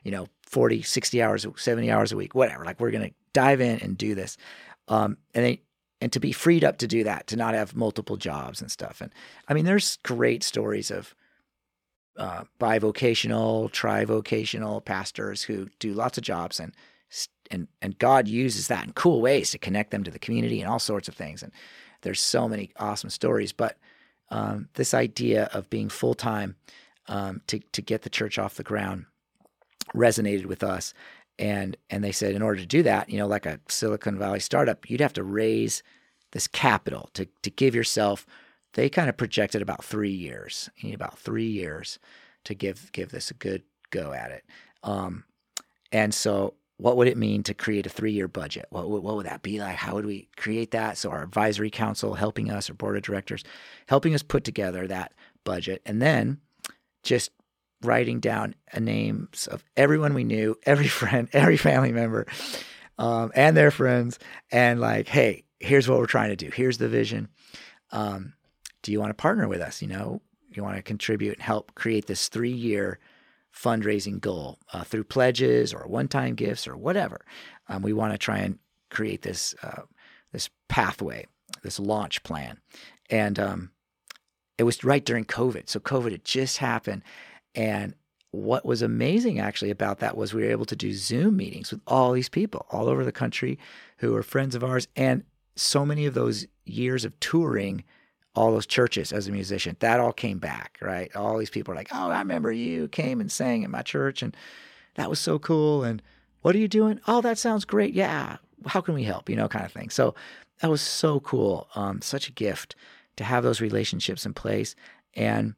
You 0.04 0.12
know, 0.12 0.28
40, 0.44 0.82
60 0.82 1.20
hours, 1.20 1.44
70 1.56 1.90
hours 1.90 2.12
a 2.12 2.16
week, 2.16 2.36
whatever. 2.36 2.64
Like 2.64 2.78
we're 2.78 2.92
going 2.92 3.08
to 3.08 3.14
dive 3.32 3.60
in 3.60 3.80
and 3.80 3.98
do 3.98 4.14
this. 4.14 4.36
Um, 4.86 5.16
and 5.34 5.58
and 6.00 6.12
to 6.12 6.20
be 6.20 6.30
freed 6.30 6.62
up 6.62 6.78
to 6.78 6.86
do 6.86 7.04
that, 7.04 7.26
to 7.28 7.36
not 7.36 7.54
have 7.54 7.74
multiple 7.74 8.16
jobs 8.16 8.60
and 8.60 8.70
stuff. 8.70 9.00
And 9.00 9.12
I 9.48 9.54
mean, 9.54 9.64
there's 9.64 9.96
great 10.04 10.44
stories 10.44 10.90
of 10.90 11.14
uh, 12.16 12.44
bivocational, 12.60 13.70
trivocational 13.72 14.84
pastors 14.84 15.42
who 15.42 15.68
do 15.78 15.94
lots 15.94 16.18
of 16.18 16.24
jobs 16.24 16.60
and 16.60 16.74
and 17.50 17.68
and 17.82 17.98
God 17.98 18.28
uses 18.28 18.68
that 18.68 18.84
in 18.84 18.92
cool 18.92 19.20
ways 19.20 19.50
to 19.50 19.58
connect 19.58 19.90
them 19.90 20.04
to 20.04 20.10
the 20.10 20.18
community 20.18 20.60
and 20.60 20.70
all 20.70 20.78
sorts 20.78 21.08
of 21.08 21.14
things. 21.14 21.42
And 21.42 21.50
there's 22.02 22.20
so 22.20 22.48
many 22.48 22.70
awesome 22.76 23.10
stories. 23.10 23.52
But 23.52 23.78
um, 24.30 24.68
this 24.74 24.94
idea 24.94 25.48
of 25.52 25.70
being 25.70 25.88
full 25.88 26.14
time 26.14 26.56
um, 27.09 27.40
to 27.46 27.61
to 27.72 27.82
get 27.82 28.02
the 28.02 28.11
church 28.11 28.38
off 28.38 28.54
the 28.54 28.62
ground 28.62 29.07
resonated 29.94 30.46
with 30.46 30.62
us. 30.62 30.94
And 31.38 31.76
and 31.90 32.02
they 32.02 32.12
said 32.12 32.34
in 32.34 32.42
order 32.42 32.61
to 32.61 32.66
do 32.66 32.82
that, 32.84 33.11
you 33.11 33.18
know, 33.18 33.26
like 33.26 33.46
a 33.46 33.61
Silicon 33.68 34.18
Valley 34.18 34.40
startup, 34.40 34.88
you'd 34.88 35.00
have 35.00 35.12
to 35.14 35.24
raise 35.24 35.82
this 36.32 36.48
capital 36.48 37.11
to 37.14 37.26
to 37.42 37.50
give 37.50 37.74
yourself. 37.74 38.26
They 38.74 38.90
kind 38.90 39.09
of 39.09 39.16
projected 39.16 39.62
about 39.62 39.84
three 39.84 40.12
years. 40.12 40.68
You 40.76 40.90
need 40.90 40.94
about 40.94 41.18
three 41.18 41.48
years 41.48 41.98
to 42.44 42.54
give 42.54 42.90
give 42.92 43.11
this 43.11 43.30
a 43.30 43.34
good 43.34 43.62
go 43.90 44.12
at 44.12 44.30
it. 44.30 44.44
Um, 44.82 45.24
and 45.92 46.14
so 46.14 46.54
what 46.78 46.96
would 46.96 47.09
it 47.09 47.16
mean 47.16 47.42
to 47.44 47.54
create 47.54 47.86
a 47.86 47.90
three 47.90 48.12
year 48.12 48.28
budget? 48.28 48.66
What, 48.70 48.90
what, 48.90 49.02
what 49.02 49.16
would 49.16 49.26
that 49.26 49.42
be 49.42 49.59
like? 49.59 49.76
How 49.76 49.94
would 49.94 50.07
we 50.07 50.28
create 50.36 50.72
that? 50.72 50.98
So, 50.98 51.11
our 51.11 51.22
advisory 51.22 51.70
council 51.70 52.14
helping 52.14 52.50
us, 52.50 52.68
our 52.68 52.74
board 52.74 52.96
of 52.96 53.02
directors 53.02 53.44
helping 53.86 54.14
us 54.14 54.22
put 54.22 54.44
together 54.44 54.86
that 54.86 55.12
budget. 55.44 55.80
And 55.86 56.02
then 56.02 56.38
just 57.07 57.30
writing 57.82 58.20
down 58.20 58.54
names 58.78 59.46
of 59.46 59.64
everyone 59.76 60.12
we 60.12 60.24
knew, 60.24 60.57
every 60.66 60.88
friend, 60.88 61.28
every 61.32 61.57
family 61.57 61.92
member, 61.92 62.26
um, 62.98 63.30
and 63.34 63.57
their 63.57 63.70
friends, 63.70 64.18
and 64.50 64.80
like, 64.80 65.09
hey, 65.09 65.44
here's 65.61 65.88
what 65.88 65.98
we're 65.98 66.07
trying 66.07 66.30
to 66.30 66.36
do. 66.36 66.50
Here's 66.50 66.78
the 66.78 66.88
vision. 66.88 67.28
Um, 67.92 68.34
do 68.82 68.92
you 68.92 69.00
want 69.00 69.11
to 69.11 69.14
partner 69.14 69.48
with 69.48 69.61
us? 69.61 69.80
You 69.80 69.88
know, 69.88 70.20
you 70.50 70.62
want 70.62 70.76
to 70.76 70.82
contribute 70.82 71.34
and 71.34 71.42
help 71.42 71.74
create 71.74 72.07
this 72.07 72.28
three 72.28 72.52
year 72.52 72.98
fundraising 73.54 74.20
goal 74.20 74.59
uh, 74.72 74.84
through 74.84 75.04
pledges 75.04 75.72
or 75.72 75.86
one-time 75.86 76.34
gifts 76.34 76.68
or 76.68 76.76
whatever. 76.76 77.24
Um, 77.68 77.82
we 77.82 77.92
want 77.92 78.12
to 78.12 78.18
try 78.18 78.38
and 78.38 78.59
create 78.90 79.22
this 79.22 79.54
uh, 79.62 79.82
this 80.32 80.50
pathway, 80.68 81.26
this 81.62 81.78
launch 81.78 82.22
plan, 82.22 82.59
and 83.09 83.38
um, 83.38 83.70
it 84.59 84.64
was 84.64 84.84
right 84.84 85.04
during 85.04 85.24
COVID. 85.24 85.68
So 85.68 85.80
COVID 85.80 86.12
had 86.12 86.24
just 86.24 86.59
happened, 86.59 87.02
and 87.54 87.94
what 88.30 88.66
was 88.66 88.82
amazing 88.82 89.38
actually 89.38 89.70
about 89.70 89.98
that 90.00 90.16
was 90.16 90.34
we 90.34 90.42
were 90.42 90.50
able 90.50 90.66
to 90.66 90.76
do 90.76 90.92
Zoom 90.92 91.36
meetings 91.36 91.70
with 91.70 91.80
all 91.86 92.12
these 92.12 92.28
people 92.28 92.66
all 92.70 92.88
over 92.88 93.04
the 93.04 93.12
country 93.12 93.59
who 93.98 94.14
are 94.14 94.22
friends 94.22 94.54
of 94.54 94.62
ours, 94.62 94.88
and 94.96 95.24
so 95.54 95.86
many 95.86 96.07
of 96.07 96.14
those 96.14 96.46
years 96.64 97.04
of 97.04 97.18
touring 97.20 97.82
all 98.34 98.52
those 98.52 98.66
churches 98.66 99.12
as 99.12 99.26
a 99.26 99.32
musician. 99.32 99.76
That 99.80 100.00
all 100.00 100.12
came 100.12 100.38
back, 100.38 100.76
right? 100.82 101.14
All 101.16 101.38
these 101.38 101.50
people 101.50 101.72
are 101.72 101.76
like, 101.76 101.88
"Oh, 101.92 102.11
I 102.11 102.18
remember 102.18 102.52
you 102.52 102.88
came 102.88 103.20
and 103.20 103.32
sang 103.32 103.64
at 103.64 103.70
my 103.70 103.82
church, 103.82 104.22
and 104.22 104.36
that 104.94 105.09
was 105.09 105.18
so 105.18 105.38
cool." 105.38 105.82
And 105.82 106.02
what 106.42 106.54
are 106.54 106.59
you 106.59 106.68
doing? 106.68 107.00
Oh, 107.09 107.22
that 107.22 107.38
sounds 107.38 107.64
great. 107.64 107.94
Yeah, 107.94 108.36
how 108.66 108.80
can 108.82 108.94
we 108.94 109.04
help? 109.04 109.30
You 109.30 109.36
know, 109.36 109.48
kind 109.48 109.64
of 109.64 109.72
thing. 109.72 109.90
So 109.90 110.14
that 110.61 110.70
was 110.70 110.82
so 110.82 111.20
cool. 111.20 111.68
Um, 111.74 112.02
such 112.02 112.28
a 112.28 112.32
gift 112.32 112.76
to 113.16 113.24
have 113.24 113.42
those 113.42 113.60
relationships 113.60 114.26
in 114.26 114.34
place, 114.34 114.74
and 115.14 115.54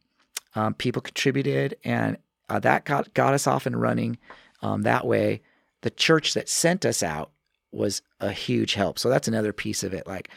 um, 0.55 0.75
people 0.75 1.03
contributed, 1.03 1.77
and 1.85 2.17
uh, 2.49 2.59
that 2.61 2.85
got 2.85 3.13
got 3.15 3.35
us 3.35 3.47
off 3.47 3.67
and 3.67 3.81
running. 3.81 4.19
Um, 4.63 4.83
that 4.83 5.07
way, 5.07 5.43
the 5.83 5.91
church 5.91 6.35
that 6.35 6.49
sent 6.49 6.85
us 6.85 7.03
out 7.03 7.31
was 7.71 8.03
a 8.21 8.33
huge 8.33 8.75
help. 8.75 8.99
So 8.99 9.09
that's 9.09 9.29
another 9.29 9.53
piece 9.53 9.83
of 9.83 9.93
it. 9.93 10.07
Like, 10.07 10.29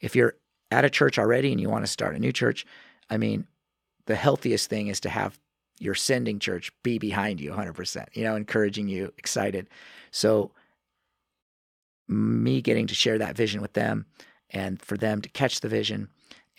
if 0.00 0.16
you're 0.16 0.34
at 0.70 0.84
a 0.84 0.90
church 0.90 1.18
already 1.18 1.52
and 1.52 1.60
you 1.60 1.68
want 1.68 1.84
to 1.84 1.90
start 1.90 2.16
a 2.16 2.18
new 2.18 2.32
church, 2.32 2.66
I 3.08 3.16
mean, 3.16 3.46
the 4.06 4.16
healthiest 4.16 4.68
thing 4.68 4.88
is 4.88 5.00
to 5.00 5.08
have 5.08 5.38
your 5.78 5.94
sending 5.94 6.38
church 6.38 6.72
be 6.82 6.98
behind 6.98 7.40
you 7.40 7.50
100%, 7.52 8.06
you 8.12 8.24
know, 8.24 8.36
encouraging 8.36 8.88
you, 8.88 9.12
excited. 9.16 9.68
So, 10.10 10.50
me 12.06 12.60
getting 12.60 12.88
to 12.88 12.94
share 12.94 13.18
that 13.18 13.36
vision 13.36 13.62
with 13.62 13.72
them 13.74 14.04
and 14.50 14.82
for 14.82 14.96
them 14.96 15.22
to 15.22 15.28
catch 15.28 15.60
the 15.60 15.68
vision 15.68 16.08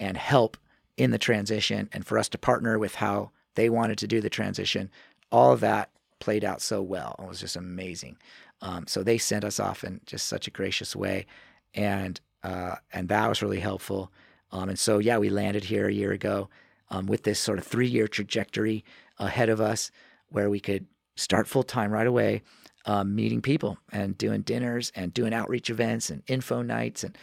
and 0.02 0.18
help 0.18 0.58
in 0.97 1.12
the 1.12 1.18
transition 1.18 1.88
and 1.93 2.06
for 2.06 2.18
us 2.18 2.28
to 2.28 2.38
partner 2.38 2.78
with 2.78 2.95
how 2.95 3.32
they 3.56 3.70
wanted 3.70 3.97
to 3.99 4.08
do 4.08 4.20
the 4.20 4.30
transition, 4.30 4.89
all 5.32 5.54
of 5.54 5.62
that 5.62 5.89
played 6.20 6.43
out 6.43 6.62
so 6.62 6.82
well. 6.82 7.16
It 7.20 7.28
was 7.28 7.39
just 7.39 7.56
amazing. 7.56 8.18
Um, 8.62 8.86
so 8.88 9.04
they 9.04 9.18
sent 9.18 9.45
us 9.45 9.60
off 9.60 9.84
in 9.84 10.02
just 10.06 10.28
such 10.28 10.47
a 10.47 10.52
gracious 10.52 10.95
way. 10.95 11.26
And 11.74 12.20
uh, 12.43 12.76
and 12.91 13.08
that 13.10 13.30
was 13.30 13.43
really 13.43 13.60
helpful. 13.60 14.12
Um, 14.52 14.70
and 14.70 14.80
so, 14.80 14.97
yeah, 14.97 15.20
we 15.20 15.30
landed 15.30 15.64
here 15.64 15.88
a 15.88 15.93
year 15.93 16.12
ago 16.12 16.49
um, 16.89 17.06
with 17.06 17.24
this 17.24 17.39
sort 17.39 17.60
of 17.60 17.66
three 17.66 17.88
year 17.88 18.08
trajectory 18.08 18.84
ahead 19.20 19.49
of 19.49 19.62
us 19.62 19.91
where 20.30 20.49
we 20.49 20.60
could 20.60 20.88
start 21.16 21.47
full 21.47 21.64
time 21.64 21.91
right 21.91 22.08
away, 22.08 22.41
um, 22.86 23.14
meeting 23.14 23.41
people 23.41 23.78
and 23.91 24.18
doing 24.18 24.41
dinners 24.41 24.91
and 24.95 25.14
doing 25.14 25.34
outreach 25.34 25.70
events 25.70 26.10
and 26.10 26.24
info 26.28 26.64
nights 26.64 27.04
and 27.04 27.18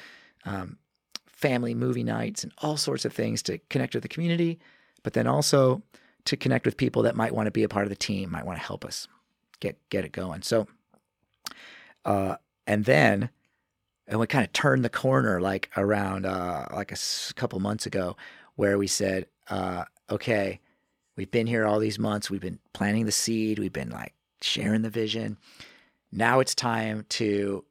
um, 0.44 0.78
family 1.38 1.72
movie 1.72 2.02
nights 2.02 2.42
and 2.42 2.52
all 2.58 2.76
sorts 2.76 3.04
of 3.04 3.12
things 3.12 3.42
to 3.44 3.58
connect 3.70 3.94
with 3.94 4.02
the 4.02 4.08
community, 4.08 4.58
but 5.04 5.12
then 5.12 5.28
also 5.28 5.80
to 6.24 6.36
connect 6.36 6.66
with 6.66 6.76
people 6.76 7.02
that 7.02 7.14
might 7.14 7.32
want 7.32 7.46
to 7.46 7.52
be 7.52 7.62
a 7.62 7.68
part 7.68 7.84
of 7.84 7.90
the 7.90 7.96
team, 7.96 8.32
might 8.32 8.44
want 8.44 8.58
to 8.58 8.64
help 8.64 8.84
us 8.84 9.06
get 9.60 9.78
get 9.88 10.04
it 10.04 10.10
going. 10.10 10.42
So, 10.42 10.66
uh, 12.04 12.36
and 12.66 12.84
then 12.84 13.30
and 14.08 14.18
we 14.18 14.26
kind 14.26 14.44
of 14.44 14.52
turned 14.52 14.84
the 14.84 14.90
corner 14.90 15.40
like 15.40 15.70
around 15.76 16.26
uh, 16.26 16.66
like 16.74 16.90
a 16.90 16.96
couple 17.34 17.60
months 17.60 17.86
ago 17.86 18.16
where 18.56 18.76
we 18.76 18.88
said 18.88 19.26
uh, 19.48 19.84
okay 20.10 20.58
we've 21.16 21.30
been 21.30 21.46
here 21.46 21.66
all 21.66 21.78
these 21.78 21.98
months 21.98 22.30
we've 22.30 22.40
been 22.40 22.58
planting 22.72 23.06
the 23.06 23.12
seed 23.12 23.58
we've 23.58 23.72
been 23.72 23.90
like 23.90 24.14
sharing 24.40 24.82
the 24.82 24.90
vision 24.90 25.36
now 26.10 26.40
it's 26.40 26.54
time 26.54 27.04
to 27.08 27.64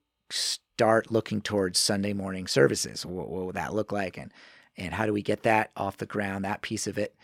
start 0.77 1.11
looking 1.11 1.41
towards 1.41 1.79
sunday 1.79 2.13
morning 2.13 2.45
services 2.45 3.05
what, 3.05 3.29
what 3.29 3.45
would 3.45 3.55
that 3.55 3.73
look 3.73 3.91
like 3.91 4.17
and 4.17 4.31
and 4.77 4.93
how 4.93 5.05
do 5.07 5.13
we 5.13 5.23
get 5.23 5.41
that 5.43 5.71
off 5.75 5.97
the 5.97 6.05
ground 6.05 6.45
that 6.45 6.61
piece 6.61 6.85
of 6.85 6.97
it 6.97 7.15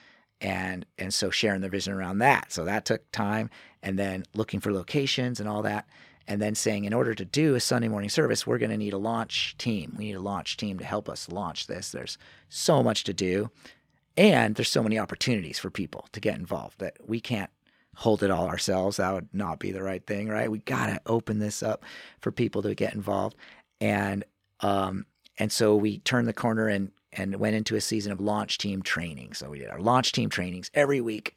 and 0.41 0.85
and 0.97 1.13
so 1.13 1.29
sharing 1.29 1.61
the 1.61 1.69
vision 1.69 1.93
around 1.93 2.17
that 2.17 2.51
so 2.51 2.65
that 2.65 2.83
took 2.83 3.09
time 3.11 3.49
and 3.83 3.99
then 3.99 4.23
looking 4.33 4.59
for 4.59 4.73
locations 4.73 5.39
and 5.39 5.47
all 5.47 5.61
that 5.61 5.87
and 6.27 6.41
then 6.41 6.55
saying, 6.55 6.85
in 6.85 6.93
order 6.93 7.13
to 7.13 7.25
do 7.25 7.55
a 7.55 7.59
Sunday 7.59 7.89
morning 7.89 8.09
service, 8.09 8.47
we're 8.47 8.57
going 8.57 8.71
to 8.71 8.77
need 8.77 8.93
a 8.93 8.97
launch 8.97 9.55
team. 9.57 9.93
We 9.97 10.05
need 10.05 10.15
a 10.15 10.21
launch 10.21 10.55
team 10.57 10.79
to 10.79 10.85
help 10.85 11.09
us 11.09 11.29
launch 11.29 11.67
this. 11.67 11.91
There's 11.91 12.17
so 12.47 12.81
much 12.81 13.03
to 13.05 13.13
do. 13.13 13.51
And 14.15 14.55
there's 14.55 14.69
so 14.69 14.83
many 14.83 14.97
opportunities 14.97 15.59
for 15.59 15.69
people 15.69 16.07
to 16.11 16.19
get 16.19 16.37
involved 16.37 16.79
that 16.79 16.97
we 17.05 17.19
can't 17.19 17.49
hold 17.95 18.23
it 18.23 18.31
all 18.31 18.47
ourselves. 18.47 18.97
That 18.97 19.13
would 19.13 19.29
not 19.33 19.59
be 19.59 19.71
the 19.71 19.83
right 19.83 20.05
thing, 20.05 20.27
right? 20.27 20.49
We 20.49 20.59
got 20.59 20.87
to 20.87 21.01
open 21.05 21.39
this 21.39 21.61
up 21.63 21.83
for 22.19 22.31
people 22.31 22.61
to 22.63 22.75
get 22.75 22.93
involved. 22.93 23.37
and 23.79 24.23
um, 24.61 25.05
and 25.37 25.51
so 25.51 25.75
we 25.75 25.99
turned 25.99 26.27
the 26.27 26.33
corner 26.33 26.67
and 26.67 26.91
and 27.11 27.35
went 27.35 27.55
into 27.55 27.75
a 27.75 27.81
season 27.81 28.11
of 28.11 28.19
launch 28.19 28.57
team 28.57 28.81
training. 28.81 29.33
So 29.33 29.49
we 29.49 29.59
did 29.59 29.69
our 29.69 29.79
launch 29.79 30.11
team 30.11 30.29
trainings 30.29 30.71
every 30.73 31.01
week. 31.01 31.35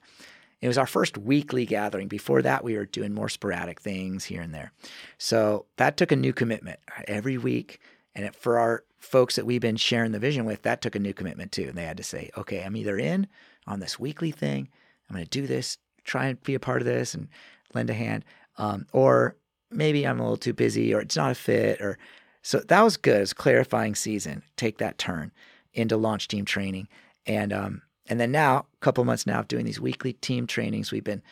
It 0.62 0.68
was 0.68 0.78
our 0.78 0.86
first 0.86 1.18
weekly 1.18 1.66
gathering. 1.66 2.08
Before 2.08 2.40
that, 2.40 2.64
we 2.64 2.76
were 2.76 2.86
doing 2.86 3.12
more 3.12 3.28
sporadic 3.28 3.80
things 3.80 4.24
here 4.24 4.40
and 4.40 4.54
there. 4.54 4.72
So 5.18 5.66
that 5.76 5.98
took 5.98 6.12
a 6.12 6.16
new 6.16 6.32
commitment 6.32 6.80
every 7.06 7.36
week. 7.36 7.78
And 8.14 8.24
it, 8.24 8.34
for 8.34 8.58
our 8.58 8.84
folks 8.98 9.36
that 9.36 9.44
we've 9.44 9.60
been 9.60 9.76
sharing 9.76 10.12
the 10.12 10.18
vision 10.18 10.46
with, 10.46 10.62
that 10.62 10.80
took 10.80 10.94
a 10.94 10.98
new 10.98 11.12
commitment 11.12 11.52
too. 11.52 11.66
And 11.68 11.76
they 11.76 11.84
had 11.84 11.98
to 11.98 12.02
say, 12.02 12.30
okay, 12.38 12.62
I'm 12.62 12.76
either 12.76 12.96
in 12.96 13.26
on 13.66 13.80
this 13.80 13.98
weekly 13.98 14.30
thing, 14.30 14.70
I'm 15.08 15.14
going 15.14 15.26
to 15.26 15.30
do 15.30 15.46
this, 15.46 15.76
try 16.06 16.26
and 16.26 16.42
be 16.42 16.54
a 16.54 16.60
part 16.60 16.80
of 16.80 16.86
this 16.86 17.14
and 17.14 17.28
lend 17.74 17.90
a 17.90 17.94
hand, 17.94 18.24
um, 18.56 18.86
or 18.92 19.36
maybe 19.70 20.06
I'm 20.06 20.20
a 20.20 20.22
little 20.22 20.36
too 20.36 20.54
busy 20.54 20.94
or 20.94 21.00
it's 21.00 21.16
not 21.16 21.32
a 21.32 21.34
fit. 21.34 21.80
Or 21.80 21.98
so 22.42 22.60
that 22.60 22.82
was 22.82 22.96
good. 22.96 23.16
It 23.16 23.20
was 23.20 23.32
clarifying 23.32 23.94
season. 23.94 24.42
Take 24.56 24.78
that 24.78 24.98
turn 24.98 25.32
into 25.74 25.96
launch 25.96 26.28
team 26.28 26.44
training, 26.44 26.88
and 27.26 27.52
um, 27.52 27.82
and 28.08 28.18
then 28.20 28.32
now 28.32 28.58
a 28.58 28.64
couple 28.80 29.04
months 29.04 29.26
now 29.26 29.40
of 29.40 29.48
doing 29.48 29.66
these 29.66 29.80
weekly 29.80 30.14
team 30.14 30.46
trainings, 30.46 30.92
we've 30.92 31.04
been 31.04 31.22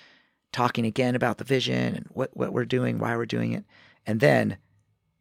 talking 0.53 0.87
again 0.87 1.15
about 1.15 1.39
the 1.39 1.45
vision 1.45 1.95
and 1.95 2.07
what 2.11 2.37
what 2.37 2.53
we're 2.53 2.65
doing, 2.65 2.99
why 2.99 3.17
we're 3.17 3.27
doing 3.27 3.53
it, 3.53 3.65
and 4.07 4.21
then 4.21 4.59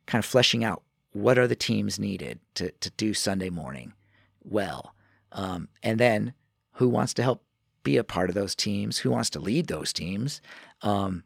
kind 0.05 0.23
of 0.23 0.25
fleshing 0.25 0.63
out 0.63 0.83
what 1.11 1.37
are 1.37 1.47
the 1.47 1.55
teams 1.55 1.99
needed 1.99 2.39
to 2.55 2.71
to 2.71 2.89
do 2.91 3.13
Sunday 3.13 3.49
morning 3.49 3.93
well, 4.43 4.93
um, 5.31 5.69
and 5.81 5.99
then 5.99 6.33
who 6.73 6.89
wants 6.89 7.13
to 7.13 7.23
help 7.23 7.43
be 7.83 7.97
a 7.97 8.03
part 8.03 8.29
of 8.29 8.35
those 8.35 8.55
teams, 8.55 8.99
who 8.99 9.11
wants 9.11 9.29
to 9.31 9.39
lead 9.39 9.67
those 9.67 9.93
teams, 9.93 10.41
um, 10.81 11.23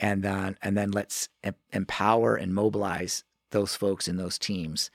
and 0.00 0.22
then 0.22 0.56
and 0.62 0.76
then 0.76 0.90
let's 0.90 1.28
em- 1.44 1.54
empower 1.72 2.34
and 2.34 2.54
mobilize 2.54 3.24
those 3.50 3.76
folks 3.76 4.08
in 4.08 4.16
those 4.16 4.38
teams, 4.38 4.90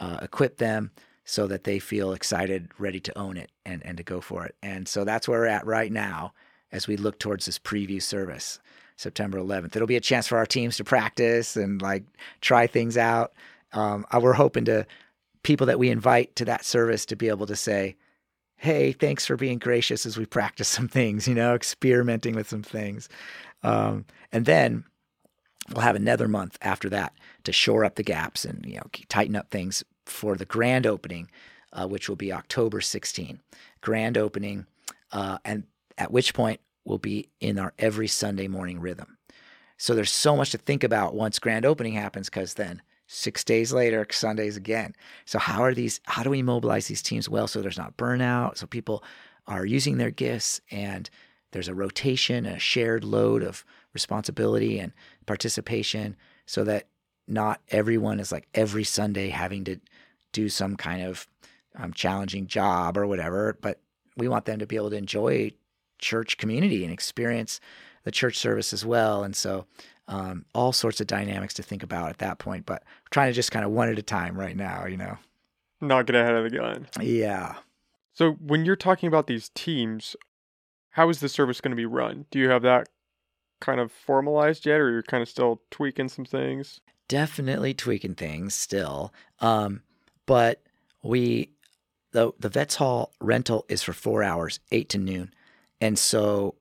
uh, 0.00 0.18
equip 0.22 0.58
them 0.58 0.90
so 1.24 1.46
that 1.46 1.64
they 1.64 1.78
feel 1.78 2.12
excited, 2.12 2.68
ready 2.78 3.00
to 3.00 3.18
own 3.18 3.36
it 3.36 3.50
and, 3.64 3.84
and 3.86 3.96
to 3.96 4.02
go 4.02 4.20
for 4.20 4.44
it. 4.44 4.54
And 4.62 4.86
so 4.86 5.04
that's 5.04 5.26
where 5.26 5.40
we're 5.40 5.46
at 5.46 5.66
right 5.66 5.90
now 5.90 6.34
as 6.70 6.86
we 6.86 6.96
look 6.96 7.18
towards 7.18 7.46
this 7.46 7.58
preview 7.58 8.02
service, 8.02 8.60
September 8.96 9.38
11th. 9.38 9.74
It'll 9.74 9.88
be 9.88 9.96
a 9.96 10.00
chance 10.00 10.26
for 10.26 10.36
our 10.36 10.44
teams 10.44 10.76
to 10.76 10.84
practice 10.84 11.56
and 11.56 11.80
like 11.80 12.04
try 12.42 12.66
things 12.66 12.98
out. 12.98 13.32
Um, 13.72 14.04
uh, 14.10 14.20
we're 14.20 14.34
hoping 14.34 14.66
to 14.66 14.86
people 15.42 15.66
that 15.66 15.78
we 15.78 15.88
invite 15.88 16.36
to 16.36 16.44
that 16.44 16.64
service 16.64 17.06
to 17.06 17.16
be 17.16 17.28
able 17.28 17.46
to 17.46 17.56
say, 17.56 17.96
hey, 18.56 18.92
thanks 18.92 19.26
for 19.26 19.36
being 19.36 19.58
gracious 19.58 20.06
as 20.06 20.16
we 20.16 20.26
practice 20.26 20.68
some 20.68 20.88
things, 20.88 21.28
you 21.28 21.34
know, 21.34 21.54
experimenting 21.54 22.34
with 22.34 22.48
some 22.48 22.62
things. 22.62 23.08
Um, 23.62 24.04
and 24.32 24.46
then 24.46 24.84
we'll 25.70 25.82
have 25.82 25.96
another 25.96 26.28
month 26.28 26.58
after 26.62 26.88
that 26.90 27.12
to 27.44 27.52
shore 27.52 27.84
up 27.84 27.96
the 27.96 28.02
gaps 28.02 28.44
and, 28.44 28.64
you 28.66 28.76
know, 28.76 28.86
tighten 29.08 29.36
up 29.36 29.50
things 29.50 29.84
for 30.06 30.36
the 30.36 30.44
grand 30.44 30.86
opening, 30.86 31.30
uh, 31.72 31.86
which 31.86 32.08
will 32.08 32.16
be 32.16 32.32
October 32.32 32.80
16. 32.80 33.40
Grand 33.80 34.16
opening, 34.16 34.66
uh, 35.12 35.38
and 35.44 35.64
at 35.98 36.10
which 36.10 36.34
point 36.34 36.60
we'll 36.84 36.98
be 36.98 37.28
in 37.40 37.58
our 37.58 37.72
every 37.78 38.08
Sunday 38.08 38.48
morning 38.48 38.80
rhythm. 38.80 39.18
So 39.76 39.94
there's 39.94 40.12
so 40.12 40.36
much 40.36 40.50
to 40.52 40.58
think 40.58 40.84
about 40.84 41.14
once 41.14 41.38
grand 41.38 41.66
opening 41.66 41.94
happens, 41.94 42.28
because 42.30 42.54
then 42.54 42.82
six 43.14 43.44
days 43.44 43.72
later, 43.72 44.06
Sundays 44.10 44.56
again. 44.56 44.94
So 45.24 45.38
how 45.38 45.62
are 45.62 45.74
these? 45.74 46.00
How 46.04 46.22
do 46.22 46.30
we 46.30 46.42
mobilize 46.42 46.86
these 46.86 47.02
teams 47.02 47.28
well 47.28 47.46
so 47.46 47.62
there's 47.62 47.78
not 47.78 47.96
burnout? 47.96 48.58
So 48.58 48.66
people 48.66 49.04
are 49.46 49.64
using 49.64 49.98
their 49.98 50.10
gifts 50.10 50.60
and 50.70 51.08
there's 51.52 51.68
a 51.68 51.74
rotation, 51.74 52.46
a 52.46 52.58
shared 52.58 53.04
load 53.04 53.42
of 53.42 53.64
responsibility 53.92 54.78
and 54.78 54.92
participation, 55.26 56.16
so 56.46 56.64
that 56.64 56.88
not 57.28 57.60
everyone 57.68 58.20
is 58.20 58.32
like 58.32 58.48
every 58.54 58.84
Sunday 58.84 59.28
having 59.28 59.64
to 59.64 59.78
do 60.32 60.48
some 60.48 60.76
kind 60.76 61.02
of 61.02 61.26
um, 61.76 61.92
challenging 61.92 62.46
job 62.46 62.98
or 62.98 63.06
whatever, 63.06 63.56
but 63.60 63.80
we 64.16 64.28
want 64.28 64.44
them 64.44 64.58
to 64.58 64.66
be 64.66 64.76
able 64.76 64.90
to 64.90 64.96
enjoy 64.96 65.50
church 65.98 66.36
community 66.36 66.84
and 66.84 66.92
experience 66.92 67.60
the 68.04 68.10
church 68.10 68.38
service 68.38 68.72
as 68.72 68.84
well. 68.84 69.24
And 69.24 69.34
so, 69.34 69.66
um, 70.08 70.44
all 70.54 70.72
sorts 70.72 71.00
of 71.00 71.06
dynamics 71.06 71.54
to 71.54 71.62
think 71.62 71.82
about 71.82 72.10
at 72.10 72.18
that 72.18 72.38
point. 72.38 72.66
But 72.66 72.82
we're 72.84 73.10
trying 73.10 73.30
to 73.30 73.34
just 73.34 73.52
kind 73.52 73.64
of 73.64 73.70
one 73.70 73.88
at 73.88 73.98
a 73.98 74.02
time 74.02 74.38
right 74.38 74.56
now, 74.56 74.86
you 74.86 74.96
know. 74.96 75.18
Not 75.80 76.06
get 76.06 76.16
ahead 76.16 76.34
of 76.34 76.44
the 76.44 76.56
gun. 76.56 76.86
Yeah. 77.00 77.56
So 78.12 78.32
when 78.32 78.64
you're 78.64 78.76
talking 78.76 79.06
about 79.06 79.26
these 79.26 79.50
teams, 79.54 80.16
how 80.90 81.08
is 81.08 81.20
the 81.20 81.28
service 81.28 81.60
going 81.60 81.72
to 81.72 81.76
be 81.76 81.86
run? 81.86 82.26
Do 82.30 82.38
you 82.38 82.48
have 82.48 82.62
that 82.62 82.88
kind 83.60 83.80
of 83.80 83.90
formalized 83.90 84.66
yet, 84.66 84.80
or 84.80 84.90
you're 84.90 85.02
kind 85.02 85.22
of 85.22 85.28
still 85.28 85.60
tweaking 85.70 86.08
some 86.08 86.24
things? 86.24 86.80
Definitely 87.08 87.74
tweaking 87.74 88.14
things 88.14 88.54
still. 88.54 89.12
Um, 89.40 89.82
but 90.26 90.62
we 91.02 91.50
the 92.12 92.32
the 92.38 92.48
vets 92.48 92.76
hall 92.76 93.12
rental 93.20 93.64
is 93.68 93.82
for 93.82 93.92
four 93.92 94.22
hours, 94.22 94.60
eight 94.70 94.88
to 94.90 94.98
noon, 94.98 95.34
and 95.80 95.98
so 95.98 96.54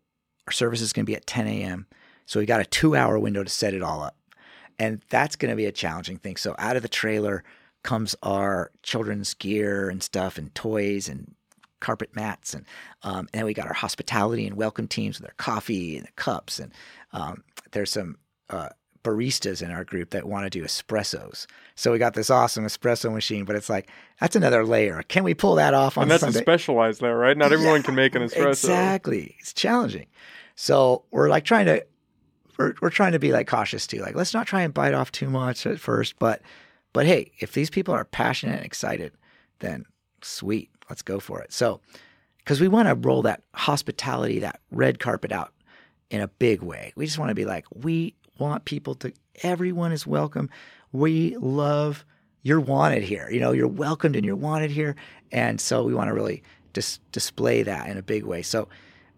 our 0.48 0.52
service 0.52 0.82
is 0.82 0.92
going 0.92 1.06
to 1.06 1.10
be 1.10 1.16
at 1.16 1.26
10 1.26 1.48
a.m. 1.48 1.88
So 2.26 2.40
we 2.40 2.46
got 2.46 2.62
a 2.62 2.66
two 2.66 2.96
hour 2.96 3.20
window 3.20 3.44
to 3.44 3.50
set 3.50 3.74
it 3.74 3.82
all 3.84 4.02
up, 4.02 4.16
and 4.80 5.02
that's 5.10 5.36
going 5.36 5.52
to 5.52 5.56
be 5.56 5.66
a 5.66 5.72
challenging 5.72 6.18
thing. 6.18 6.38
So 6.38 6.56
out 6.58 6.76
of 6.76 6.82
the 6.82 6.88
trailer 6.90 7.44
comes 7.84 8.16
our 8.24 8.72
children's 8.82 9.34
gear 9.34 9.90
and 9.90 10.02
stuff, 10.02 10.38
and 10.38 10.54
toys 10.56 11.10
and 11.10 11.36
carpet 11.80 12.16
mats, 12.16 12.54
and 12.54 12.66
um, 13.04 13.28
and 13.34 13.40
then 13.40 13.46
we 13.46 13.54
got 13.54 13.68
our 13.68 13.74
hospitality 13.74 14.48
and 14.48 14.56
welcome 14.56 14.88
teams 14.88 15.20
with 15.20 15.28
their 15.28 15.36
coffee 15.38 15.98
and 15.98 16.06
the 16.08 16.12
cups, 16.14 16.60
and 16.60 16.72
um, 17.12 17.44
there's 17.72 17.92
some. 17.92 18.18
Uh, 18.50 18.70
baristas 19.04 19.62
in 19.62 19.70
our 19.70 19.84
group 19.84 20.12
that 20.12 20.26
want 20.26 20.46
to 20.46 20.50
do 20.50 20.64
espressos. 20.64 21.46
So 21.76 21.92
we 21.92 21.98
got 21.98 22.14
this 22.14 22.30
awesome 22.30 22.64
espresso 22.64 23.12
machine, 23.12 23.44
but 23.44 23.58
it's 23.58 23.70
like 23.70 23.90
that's 24.22 24.38
another 24.38 24.66
layer. 24.66 25.04
Can 25.10 25.26
we 25.26 25.34
pull 25.34 25.56
that 25.56 25.74
off 25.74 25.98
on 25.98 26.04
And 26.04 26.12
that's 26.12 26.22
Sunday? 26.22 26.40
a 26.40 26.42
specialized 26.42 27.02
layer, 27.02 27.18
right? 27.18 27.36
Not 27.36 27.52
everyone 27.52 27.82
Yeah, 27.82 27.84
can 27.84 27.96
make 27.96 28.16
an 28.16 28.22
espresso. 28.22 28.48
Exactly. 28.48 29.36
It's 29.40 29.52
challenging. 29.52 30.06
So 30.56 31.04
we're 31.12 31.28
like 31.28 31.44
trying 31.44 31.66
to 31.66 31.86
we're 32.58 32.74
we're 32.82 32.90
trying 32.90 33.14
to 33.14 33.20
be 33.20 33.32
like 33.32 33.48
cautious 33.48 33.88
too. 33.88 34.00
Like 34.00 34.16
let's 34.16 34.34
not 34.34 34.48
try 34.48 34.62
and 34.62 34.74
bite 34.74 34.94
off 34.94 35.12
too 35.12 35.30
much 35.30 35.66
at 35.66 35.80
first, 35.80 36.18
but 36.20 36.42
but 36.92 37.06
hey, 37.06 37.32
if 37.40 37.54
these 37.54 37.70
people 37.70 37.94
are 37.94 38.06
passionate 38.06 38.58
and 38.58 38.66
excited, 38.66 39.14
then 39.60 39.86
sweet, 40.22 40.70
let's 40.90 41.02
go 41.02 41.20
for 41.20 41.42
it. 41.42 41.52
So 41.52 41.82
because 42.38 42.60
we 42.60 42.68
want 42.68 42.88
to 42.88 42.96
roll 42.96 43.22
that 43.24 43.44
hospitality, 43.54 44.40
that 44.40 44.60
red 44.72 45.00
carpet 45.00 45.32
out 45.32 45.54
in 46.10 46.22
a 46.22 46.28
big 46.28 46.62
way. 46.62 46.94
We 46.96 47.06
just 47.06 47.18
want 47.18 47.30
to 47.30 47.36
be 47.36 47.46
like, 47.46 47.66
we 47.74 48.16
want 48.38 48.66
people 48.66 48.96
to 48.96 49.14
everyone 49.42 49.92
is 49.92 50.06
welcome. 50.06 50.50
We 50.92 51.36
love 51.38 52.06
you're 52.44 52.60
wanted 52.60 53.04
here. 53.04 53.30
You 53.32 53.40
know, 53.40 53.54
you're 53.54 53.68
welcomed 53.68 54.16
and 54.16 54.26
you're 54.26 54.36
wanted 54.36 54.70
here. 54.70 54.96
And 55.32 55.60
so 55.60 55.84
we 55.84 55.94
want 55.94 56.10
to 56.10 56.14
really 56.14 56.44
dis- 56.74 57.00
display 57.12 57.64
that 57.64 57.88
in 57.88 57.98
a 57.98 58.04
big 58.04 58.26
way. 58.26 58.42
So 58.42 58.68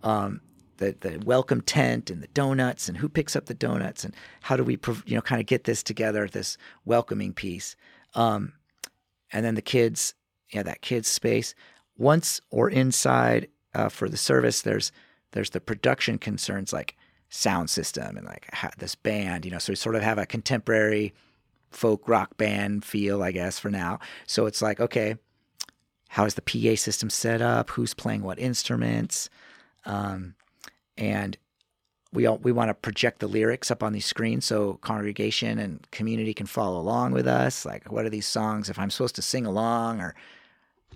um, 0.04 0.42
the 0.78 0.96
the 1.00 1.22
welcome 1.26 1.62
tent 1.62 2.10
and 2.10 2.22
the 2.22 2.28
donuts 2.28 2.88
and 2.88 2.98
who 2.98 3.10
picks 3.10 3.36
up 3.36 3.46
the 3.46 3.54
donuts 3.54 4.04
and 4.04 4.14
how 4.42 4.56
do 4.56 4.64
we 4.64 4.78
you 5.06 5.16
know 5.16 5.22
kind 5.22 5.42
of 5.42 5.48
get 5.48 5.64
this 5.64 5.84
together 5.84 6.28
this 6.28 6.58
welcoming 6.86 7.34
piece. 7.34 7.76
Um, 8.14 8.54
and 9.32 9.46
then 9.46 9.56
the 9.56 9.62
kids 9.62 10.14
yeah 10.52 10.64
that 10.64 10.82
kids 10.82 11.08
space. 11.08 11.56
Once 11.98 12.42
or 12.50 12.70
inside 12.70 13.48
uh, 13.74 13.90
for 13.90 14.10
the 14.10 14.18
service 14.18 14.62
there's 14.62 14.92
there's 15.32 15.52
the 15.52 15.62
production 15.62 16.18
concerns 16.18 16.74
like 16.74 16.96
sound 17.30 17.70
system 17.70 18.18
and 18.18 18.26
like 18.26 18.48
this 18.78 18.96
band 18.96 19.46
you 19.46 19.52
know 19.52 19.58
so 19.58 19.72
we 19.72 19.76
sort 19.76 19.96
of 19.96 20.02
have 20.02 20.18
a 20.18 20.26
contemporary 20.26 21.14
folk 21.72 22.08
rock 22.08 22.38
band 22.38 22.86
feel 22.86 23.22
i 23.24 23.32
guess 23.32 23.60
for 23.60 23.70
now. 23.70 24.00
So 24.26 24.46
it's 24.46 24.62
like 24.62 24.80
okay 24.80 25.16
how 26.16 26.24
is 26.24 26.36
the 26.36 26.42
pa 26.42 26.76
system 26.76 27.10
set 27.10 27.42
up? 27.42 27.72
Who's 27.72 27.94
playing 27.94 28.22
what 28.22 28.40
instruments? 28.40 29.30
Um, 29.86 30.36
and 30.98 31.38
we 32.14 32.26
all, 32.26 32.38
we 32.38 32.52
want 32.52 32.70
to 32.70 32.74
project 32.74 33.20
the 33.20 33.28
lyrics 33.28 33.70
up 33.70 33.84
on 33.84 33.92
these 33.94 34.06
screens 34.06 34.46
so 34.46 34.76
congregation 34.76 35.60
and 35.60 35.90
community 35.92 36.34
can 36.34 36.46
follow 36.46 36.80
along 36.80 37.12
with 37.12 37.28
us. 37.28 37.66
Like, 37.66 37.92
what 37.92 38.06
are 38.06 38.10
these 38.10 38.28
songs? 38.28 38.70
If 38.70 38.80
I'm 38.80 38.90
supposed 38.90 39.16
to 39.16 39.22
sing 39.22 39.46
along 39.46 40.00
or 40.00 40.16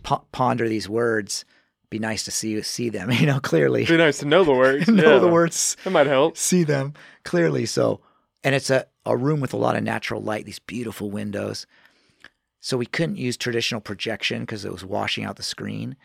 po- 0.04 0.26
ponder 0.32 0.70
these 0.70 0.88
words, 0.88 1.43
be 1.89 2.00
nice 2.00 2.24
to 2.24 2.32
see 2.32 2.62
see 2.62 2.89
them, 2.89 3.12
you 3.12 3.26
know, 3.26 3.39
clearly. 3.39 3.84
It'd 3.84 3.93
be 3.93 4.04
nice 4.04 4.20
to 4.20 4.26
know 4.26 4.43
the 4.43 4.54
words. 4.54 4.88
know 4.88 5.14
yeah. 5.16 5.20
the 5.20 5.28
words, 5.28 5.76
That 5.84 5.89
might 5.91 6.08
help. 6.08 6.38
see 6.38 6.64
them 6.64 6.93
clearly. 7.24 7.66
So, 7.66 8.00
and 8.43 8.56
it's 8.56 8.70
a, 8.70 8.86
a 9.06 9.18
room 9.18 9.41
with 9.41 9.54
a 9.54 9.58
lot 9.58 9.76
of 9.76 9.84
natural 9.84 10.22
light, 10.22 10.45
these 10.45 10.60
beautiful 10.60 11.10
windows. 11.12 11.66
So 12.62 12.78
we 12.78 12.86
couldn't 12.86 13.18
use 13.18 13.38
traditional 13.38 13.82
projection 13.82 14.41
because 14.41 14.66
it 14.66 14.72
was 14.72 14.86
washing 14.86 15.24
out 15.26 15.38
the 15.38 15.43
screen. 15.43 15.95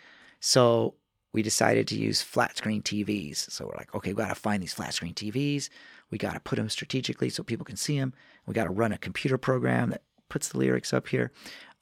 So 0.41 0.95
we 1.35 1.43
decided 1.43 1.89
to 1.89 1.97
use 1.97 2.23
flat 2.23 2.57
screen 2.57 2.81
TVs. 2.81 3.51
So 3.51 3.67
we're 3.67 3.77
like, 3.77 3.93
okay, 3.93 4.13
we 4.13 4.23
got 4.23 4.29
to 4.29 4.37
find 4.37 4.63
these 4.63 4.73
flat 4.73 4.95
screen 4.95 5.15
TVs. 5.15 5.69
We 6.11 6.17
got 6.17 6.35
to 6.35 6.41
put 6.41 6.57
them 6.57 6.69
strategically 6.69 7.29
so 7.29 7.43
people 7.43 7.65
can 7.65 7.77
see 7.77 7.99
them. 7.99 8.15
We 8.47 8.55
got 8.55 8.65
to 8.65 8.71
run 8.71 8.93
a 8.93 8.99
computer 8.99 9.37
program 9.37 9.91
that 9.91 10.03
puts 10.29 10.51
the 10.51 10.59
lyrics 10.59 10.93
up 10.93 11.09
here. 11.09 11.33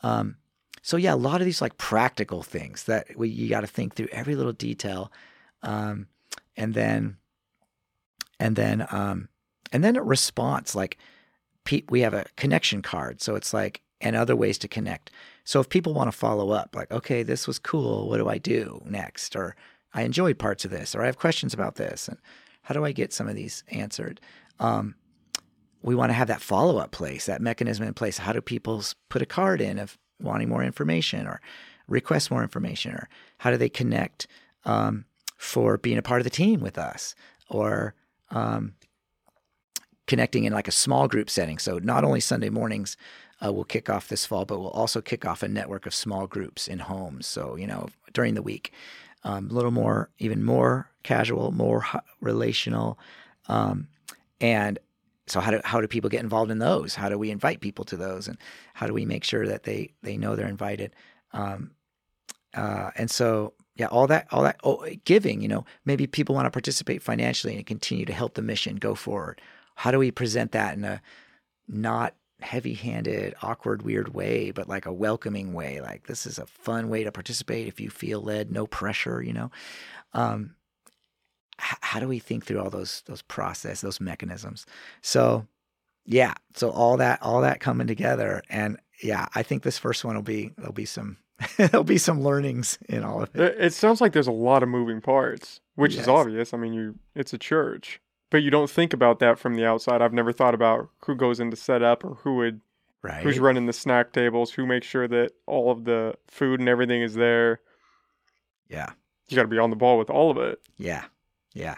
Um, 0.00 0.36
so 0.80 0.96
yeah, 0.96 1.12
a 1.12 1.16
lot 1.16 1.42
of 1.42 1.44
these 1.44 1.60
like 1.60 1.76
practical 1.76 2.42
things 2.42 2.84
that 2.84 3.08
we, 3.14 3.28
you 3.28 3.50
got 3.50 3.60
to 3.60 3.66
think 3.66 3.94
through 3.94 4.08
every 4.10 4.34
little 4.34 4.54
detail, 4.54 5.12
um, 5.62 6.06
and 6.56 6.72
then, 6.72 7.18
and 8.40 8.56
then, 8.56 8.86
um, 8.90 9.28
and 9.70 9.84
then 9.84 9.96
a 9.96 10.02
response 10.02 10.74
like 10.74 10.96
pe- 11.64 11.84
we 11.90 12.00
have 12.00 12.14
a 12.14 12.24
connection 12.36 12.80
card. 12.80 13.20
So 13.20 13.36
it's 13.36 13.52
like 13.52 13.81
and 14.02 14.16
other 14.16 14.36
ways 14.36 14.58
to 14.58 14.68
connect. 14.68 15.10
So 15.44 15.60
if 15.60 15.68
people 15.68 15.94
want 15.94 16.10
to 16.10 16.16
follow 16.16 16.50
up, 16.50 16.74
like, 16.74 16.90
okay, 16.90 17.22
this 17.22 17.46
was 17.46 17.58
cool. 17.58 18.08
What 18.08 18.18
do 18.18 18.28
I 18.28 18.38
do 18.38 18.82
next? 18.84 19.34
Or 19.34 19.56
I 19.94 20.02
enjoyed 20.02 20.38
parts 20.38 20.64
of 20.64 20.70
this, 20.70 20.94
or 20.94 21.02
I 21.02 21.06
have 21.06 21.18
questions 21.18 21.54
about 21.54 21.76
this, 21.76 22.08
and 22.08 22.18
how 22.62 22.74
do 22.74 22.84
I 22.84 22.92
get 22.92 23.12
some 23.12 23.28
of 23.28 23.36
these 23.36 23.64
answered? 23.68 24.20
Um, 24.60 24.96
we 25.82 25.94
want 25.94 26.10
to 26.10 26.14
have 26.14 26.28
that 26.28 26.40
follow 26.40 26.78
up 26.78 26.90
place, 26.92 27.26
that 27.26 27.40
mechanism 27.40 27.86
in 27.86 27.94
place. 27.94 28.18
How 28.18 28.32
do 28.32 28.40
people 28.40 28.82
put 29.08 29.22
a 29.22 29.26
card 29.26 29.60
in 29.60 29.78
of 29.78 29.98
wanting 30.20 30.48
more 30.48 30.62
information 30.62 31.26
or 31.26 31.40
request 31.88 32.30
more 32.30 32.42
information, 32.42 32.92
or 32.92 33.08
how 33.38 33.50
do 33.50 33.56
they 33.56 33.68
connect 33.68 34.26
um, 34.64 35.04
for 35.36 35.76
being 35.76 35.98
a 35.98 36.02
part 36.02 36.20
of 36.20 36.24
the 36.24 36.30
team 36.30 36.60
with 36.60 36.78
us, 36.78 37.14
or 37.48 37.94
um, 38.30 38.74
connecting 40.06 40.44
in 40.44 40.52
like 40.52 40.68
a 40.68 40.72
small 40.72 41.08
group 41.08 41.28
setting? 41.28 41.58
So 41.58 41.78
not 41.78 42.04
only 42.04 42.20
Sunday 42.20 42.50
mornings 42.50 42.96
uh, 43.44 43.52
will 43.52 43.64
kick 43.64 43.90
off 43.90 44.08
this 44.08 44.26
fall, 44.26 44.44
but 44.44 44.58
we'll 44.58 44.70
also 44.70 45.00
kick 45.00 45.24
off 45.24 45.42
a 45.42 45.48
network 45.48 45.86
of 45.86 45.94
small 45.94 46.26
groups 46.26 46.68
in 46.68 46.78
homes. 46.78 47.26
So 47.26 47.56
you 47.56 47.66
know 47.66 47.88
during 48.12 48.34
the 48.34 48.42
week, 48.42 48.72
um, 49.24 49.50
a 49.50 49.52
little 49.52 49.70
more, 49.70 50.10
even 50.18 50.42
more 50.44 50.90
casual, 51.02 51.52
more 51.52 51.84
relational, 52.20 52.98
um, 53.48 53.88
and 54.40 54.78
so 55.26 55.40
how 55.40 55.50
do 55.50 55.60
how 55.64 55.80
do 55.80 55.86
people 55.86 56.10
get 56.10 56.22
involved 56.22 56.50
in 56.50 56.58
those? 56.58 56.94
How 56.94 57.08
do 57.08 57.18
we 57.18 57.30
invite 57.30 57.60
people 57.60 57.84
to 57.86 57.96
those, 57.96 58.28
and 58.28 58.38
how 58.74 58.86
do 58.86 58.92
we 58.92 59.04
make 59.04 59.24
sure 59.24 59.46
that 59.46 59.62
they 59.64 59.92
they 60.02 60.16
know 60.16 60.36
they're 60.36 60.46
invited? 60.48 60.94
Um, 61.32 61.72
uh, 62.54 62.90
and 62.96 63.10
so 63.10 63.54
yeah, 63.76 63.86
all 63.86 64.06
that 64.08 64.26
all 64.30 64.42
that 64.42 64.60
oh, 64.64 64.86
giving, 65.04 65.40
you 65.40 65.48
know, 65.48 65.64
maybe 65.84 66.06
people 66.06 66.34
want 66.34 66.46
to 66.46 66.50
participate 66.50 67.02
financially 67.02 67.56
and 67.56 67.66
continue 67.66 68.04
to 68.04 68.12
help 68.12 68.34
the 68.34 68.42
mission 68.42 68.76
go 68.76 68.94
forward. 68.94 69.40
How 69.76 69.90
do 69.90 69.98
we 69.98 70.10
present 70.10 70.52
that 70.52 70.76
in 70.76 70.84
a 70.84 71.00
not 71.68 72.14
heavy-handed, 72.42 73.34
awkward, 73.42 73.82
weird 73.82 74.14
way, 74.14 74.50
but 74.50 74.68
like 74.68 74.86
a 74.86 74.92
welcoming 74.92 75.52
way? 75.52 75.80
Like 75.80 76.06
this 76.06 76.26
is 76.26 76.38
a 76.38 76.46
fun 76.46 76.88
way 76.88 77.04
to 77.04 77.12
participate 77.12 77.68
if 77.68 77.80
you 77.80 77.90
feel 77.90 78.20
led, 78.20 78.50
no 78.50 78.66
pressure, 78.66 79.22
you 79.22 79.32
know. 79.32 79.50
Um, 80.12 80.56
how 81.62 82.00
do 82.00 82.08
we 82.08 82.18
think 82.18 82.44
through 82.44 82.60
all 82.60 82.70
those 82.70 83.02
those 83.06 83.22
process 83.22 83.80
those 83.80 84.00
mechanisms 84.00 84.66
so 85.00 85.46
yeah 86.04 86.34
so 86.54 86.70
all 86.70 86.96
that 86.96 87.20
all 87.22 87.40
that 87.40 87.60
coming 87.60 87.86
together 87.86 88.42
and 88.50 88.78
yeah 89.02 89.26
i 89.34 89.42
think 89.42 89.62
this 89.62 89.78
first 89.78 90.04
one 90.04 90.16
will 90.16 90.22
be 90.22 90.50
there'll 90.56 90.72
be 90.72 90.84
some 90.84 91.16
there'll 91.56 91.84
be 91.84 91.98
some 91.98 92.20
learnings 92.20 92.78
in 92.88 93.04
all 93.04 93.22
of 93.22 93.34
it 93.36 93.56
it 93.58 93.72
sounds 93.72 94.00
like 94.00 94.12
there's 94.12 94.26
a 94.26 94.32
lot 94.32 94.62
of 94.62 94.68
moving 94.68 95.00
parts 95.00 95.60
which 95.76 95.94
yes. 95.94 96.02
is 96.02 96.08
obvious 96.08 96.52
i 96.52 96.56
mean 96.56 96.72
you 96.72 96.98
it's 97.14 97.32
a 97.32 97.38
church 97.38 98.00
but 98.32 98.42
you 98.42 98.50
don't 98.50 98.70
think 98.70 98.94
about 98.94 99.18
that 99.18 99.38
from 99.38 99.56
the 99.56 99.66
outside. 99.66 100.00
I've 100.00 100.14
never 100.14 100.32
thought 100.32 100.54
about 100.54 100.88
who 101.04 101.14
goes 101.14 101.38
into 101.38 101.54
setup 101.54 102.02
or 102.02 102.14
who 102.14 102.36
would 102.36 102.62
right. 103.02 103.22
who's 103.22 103.38
running 103.38 103.66
the 103.66 103.74
snack 103.74 104.14
tables 104.14 104.50
who 104.52 104.66
makes 104.66 104.86
sure 104.86 105.06
that 105.06 105.32
all 105.46 105.70
of 105.70 105.84
the 105.84 106.14
food 106.28 106.58
and 106.58 106.66
everything 106.66 107.02
is 107.02 107.12
there. 107.12 107.60
Yeah. 108.70 108.88
You 109.28 109.36
got 109.36 109.42
to 109.42 109.48
be 109.48 109.58
on 109.58 109.68
the 109.68 109.76
ball 109.76 109.98
with 109.98 110.08
all 110.08 110.30
of 110.30 110.38
it. 110.38 110.62
Yeah. 110.78 111.04
Yeah. 111.52 111.76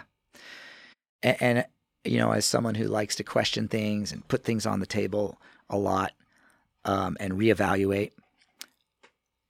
And, 1.25 1.37
and, 1.43 1.67
you 2.05 2.19
know, 2.19 2.31
as 2.31 2.45
someone 2.45 2.77
who 2.77 2.87
likes 2.87 3.17
to 3.17 3.25
question 3.25 3.67
things 3.67 4.13
and 4.13 4.27
put 4.29 4.45
things 4.45 4.65
on 4.65 4.79
the 4.79 4.87
table 4.87 5.41
a 5.69 5.77
lot 5.77 6.13
um, 6.85 7.17
and 7.19 7.33
reevaluate, 7.33 8.13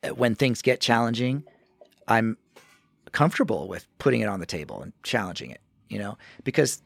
uh, 0.03 0.15
when 0.15 0.35
things 0.35 0.63
get 0.63 0.81
challenging, 0.81 1.45
I'm 2.09 2.39
comfortable 3.13 3.69
with 3.69 3.87
putting 3.99 4.23
it 4.23 4.27
on 4.27 4.41
the 4.41 4.47
table 4.47 4.81
and 4.81 4.95
challenging 5.03 5.51
it, 5.51 5.61
you 5.91 5.99
know, 5.99 6.17
because 6.45 6.81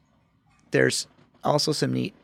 there's 0.70 1.06
also 1.44 1.72
some 1.72 1.92
neat 1.92 2.14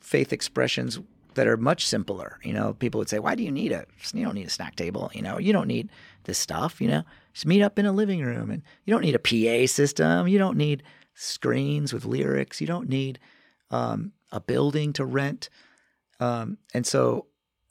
faith 0.00 0.32
expressions 0.32 1.00
that 1.34 1.46
are 1.46 1.56
much 1.56 1.86
simpler. 1.86 2.38
You 2.42 2.52
know, 2.52 2.74
people 2.74 2.98
would 2.98 3.08
say, 3.08 3.18
"Why 3.18 3.34
do 3.34 3.42
you 3.42 3.50
need 3.50 3.72
a? 3.72 3.86
You 4.12 4.24
don't 4.24 4.34
need 4.34 4.46
a 4.46 4.50
snack 4.50 4.76
table. 4.76 5.10
You 5.14 5.22
know, 5.22 5.38
you 5.38 5.52
don't 5.52 5.66
need 5.66 5.90
this 6.24 6.38
stuff. 6.38 6.80
You 6.80 6.88
know, 6.88 7.02
just 7.32 7.46
meet 7.46 7.62
up 7.62 7.78
in 7.78 7.86
a 7.86 7.92
living 7.92 8.22
room, 8.22 8.50
and 8.50 8.62
you 8.84 8.94
don't 8.94 9.02
need 9.02 9.16
a 9.16 9.18
PA 9.18 9.66
system. 9.66 10.28
You 10.28 10.38
don't 10.38 10.56
need 10.56 10.82
screens 11.14 11.92
with 11.92 12.04
lyrics. 12.04 12.60
You 12.60 12.66
don't 12.66 12.88
need 12.88 13.18
um, 13.70 14.12
a 14.30 14.40
building 14.40 14.92
to 14.94 15.04
rent." 15.04 15.48
Um, 16.20 16.58
and 16.72 16.86
so, 16.86 17.26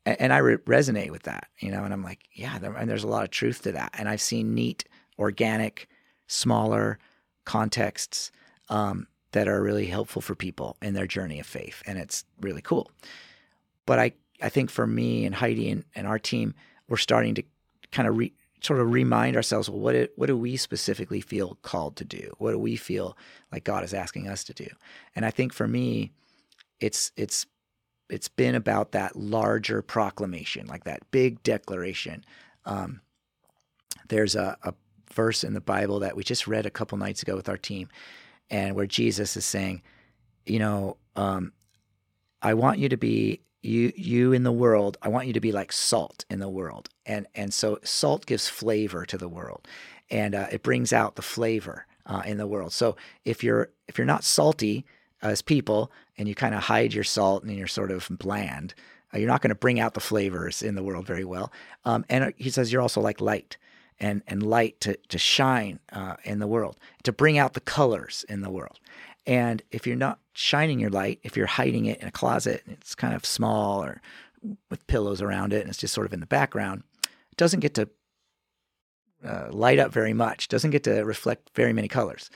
and 0.06 0.34
I 0.34 0.40
re- 0.40 0.58
resonate 0.58 1.12
with 1.12 1.24
that. 1.24 1.48
You 1.60 1.72
know, 1.72 1.84
and 1.84 1.94
I'm 1.94 2.04
like, 2.04 2.28
yeah, 2.34 2.60
there, 2.60 2.74
and 2.74 2.90
there's 2.90 3.06
a 3.06 3.08
lot 3.08 3.24
of 3.24 3.32
truth 3.32 3.62
to 3.64 3.72
that. 3.74 3.92
And 3.98 4.10
I've 4.10 4.22
seen 4.22 4.54
neat, 4.54 4.86
organic, 5.18 5.88
smaller 6.28 7.00
contexts. 7.46 8.32
Um, 8.70 9.08
that 9.34 9.48
are 9.48 9.62
really 9.62 9.86
helpful 9.88 10.22
for 10.22 10.36
people 10.36 10.78
in 10.82 10.94
their 10.94 11.08
journey 11.08 11.40
of 11.40 11.46
faith. 11.46 11.84
And 11.86 12.00
it's 12.00 12.24
really 12.40 12.62
cool. 12.62 12.90
But 13.86 14.00
I, 14.00 14.14
I 14.42 14.50
think 14.50 14.70
for 14.70 14.88
me 14.88 15.26
and 15.26 15.36
Heidi 15.36 15.70
and, 15.70 15.84
and 15.94 16.08
our 16.08 16.20
team, 16.20 16.54
we're 16.88 16.98
starting 16.98 17.36
to 17.36 17.44
kind 17.92 18.08
of 18.08 18.18
re, 18.18 18.34
sort 18.62 18.80
of 18.80 18.92
remind 18.92 19.36
ourselves, 19.36 19.70
well, 19.70 19.80
what, 19.80 20.12
what 20.16 20.28
do 20.28 20.38
we 20.38 20.56
specifically 20.56 21.20
feel 21.20 21.58
called 21.64 21.98
to 21.98 22.06
do? 22.06 22.32
What 22.38 22.52
do 22.52 22.60
we 22.60 22.76
feel 22.76 23.18
like 23.52 23.66
God 23.66 23.84
is 23.84 23.94
asking 23.94 24.30
us 24.30 24.44
to 24.46 24.54
do? 24.54 24.68
And 25.16 25.26
I 25.26 25.32
think 25.32 25.52
for 25.52 25.68
me, 25.68 26.12
it's, 26.80 27.12
it's, 27.18 27.46
it's 28.10 28.30
been 28.30 28.56
about 28.56 28.92
that 28.92 29.16
larger 29.16 29.82
proclamation, 29.82 30.68
like 30.68 30.84
that 30.86 31.10
big 31.12 31.42
declaration. 31.44 32.24
Um, 32.66 33.02
there's 34.10 34.36
a, 34.36 34.58
a 34.64 34.74
verse 35.12 35.44
in 35.44 35.54
the 35.54 35.62
Bible 35.62 36.00
that 36.00 36.16
we 36.16 36.24
just 36.24 36.48
read 36.48 36.66
a 36.66 36.72
couple 36.72 36.98
nights 36.98 37.22
ago 37.22 37.36
with 37.36 37.50
our 37.50 37.58
team, 37.58 37.90
and 38.54 38.76
where 38.76 38.86
Jesus 38.86 39.36
is 39.36 39.46
saying, 39.46 39.82
you 40.46 40.60
know, 40.60 40.98
um, 41.16 41.52
I 42.42 42.54
want 42.54 42.78
you 42.78 42.88
to 42.90 42.98
be 42.98 43.42
you 43.64 43.92
you 43.96 44.34
in 44.34 44.44
the 44.44 44.52
world 44.52 44.98
i 45.04 45.08
want 45.08 45.26
you 45.26 45.32
to 45.32 45.40
be 45.40 45.54
like 45.54 45.72
salt 45.72 46.26
in 46.30 46.40
the 46.40 46.50
world. 46.50 46.90
And 47.06 47.28
and 47.34 47.54
so 47.54 47.80
salt 47.84 48.26
gives 48.26 48.48
flavor 48.48 49.06
to 49.06 49.18
the 49.18 49.30
world 49.30 49.68
and 50.12 50.36
uh, 50.36 50.48
it 50.52 50.64
brings 50.64 50.94
out 50.94 51.16
the 51.16 51.22
flavor 51.22 51.88
uh, 52.06 52.22
in 52.26 52.38
the 52.38 52.46
world. 52.46 52.74
So 52.74 52.98
if 53.24 53.44
you're 53.44 53.70
if 53.88 53.98
you're 53.98 54.06
not 54.06 54.26
salty 54.26 54.86
as 55.22 55.42
people 55.42 55.92
and 56.18 56.28
you 56.28 56.36
kind 56.36 56.54
of 56.54 56.64
hide 56.64 56.94
your 56.94 57.06
salt 57.06 57.44
and 57.44 57.56
you're 57.58 57.68
sort 57.68 57.90
of 57.90 58.10
bland 58.12 58.74
uh, 59.14 59.18
you're 59.18 59.30
not 59.30 59.42
going 59.42 59.50
to 59.50 59.56
bring 59.56 59.80
out 59.80 59.94
the 59.94 60.02
flavors 60.02 60.62
in 60.62 60.76
the 60.76 60.84
world 60.84 61.08
very 61.08 61.24
well. 61.24 61.52
Um, 61.86 62.04
and 62.10 62.26
uh, 62.26 62.32
he 62.36 62.50
says 62.50 62.72
you're 62.72 62.82
also 62.82 63.00
like 63.00 63.22
light 63.22 63.58
and 64.04 64.22
and 64.28 64.44
light 64.44 64.76
to 64.82 64.92
to 65.10 65.18
shine 65.18 65.80
uh, 65.92 66.16
in 66.24 66.40
the 66.40 66.48
world 66.48 66.76
to 67.04 67.12
bring 67.12 67.38
out 67.38 67.54
the 67.54 67.66
colors 67.78 68.26
in 68.30 68.42
the 68.42 68.50
world 68.50 68.80
and 69.26 69.62
if 69.72 69.88
you're 69.88 69.96
not 69.96 70.20
shining 70.34 70.80
your 70.80 70.90
light, 70.90 71.20
if 71.24 71.38
you're 71.38 71.46
hiding 71.46 71.86
it 71.86 72.02
in 72.02 72.08
a 72.08 72.12
closet 72.12 72.62
and 72.66 72.76
it's 72.76 72.96
kind 72.96 73.14
of 73.14 73.26
small 73.26 73.84
or 73.84 74.02
with 74.70 74.86
pillows 74.88 75.22
around 75.22 75.54
it 75.54 75.62
and 75.62 75.70
it's 75.70 75.80
just 75.80 75.94
sort 75.94 76.08
of 76.08 76.14
in 76.14 76.20
the 76.20 76.26
background, 76.26 76.84
it 77.04 77.38
doesn't 77.38 77.62
get 77.62 77.74
to 77.76 77.90
uh, 79.26 79.48
light 79.52 79.80
up 79.80 79.94
very 79.94 80.14
much, 80.14 80.50
doesn't 80.50 80.72
get 80.72 80.84
to 80.84 81.04
reflect 81.04 81.52
very 81.56 81.72
many 81.72 81.88
colors. 81.88 82.30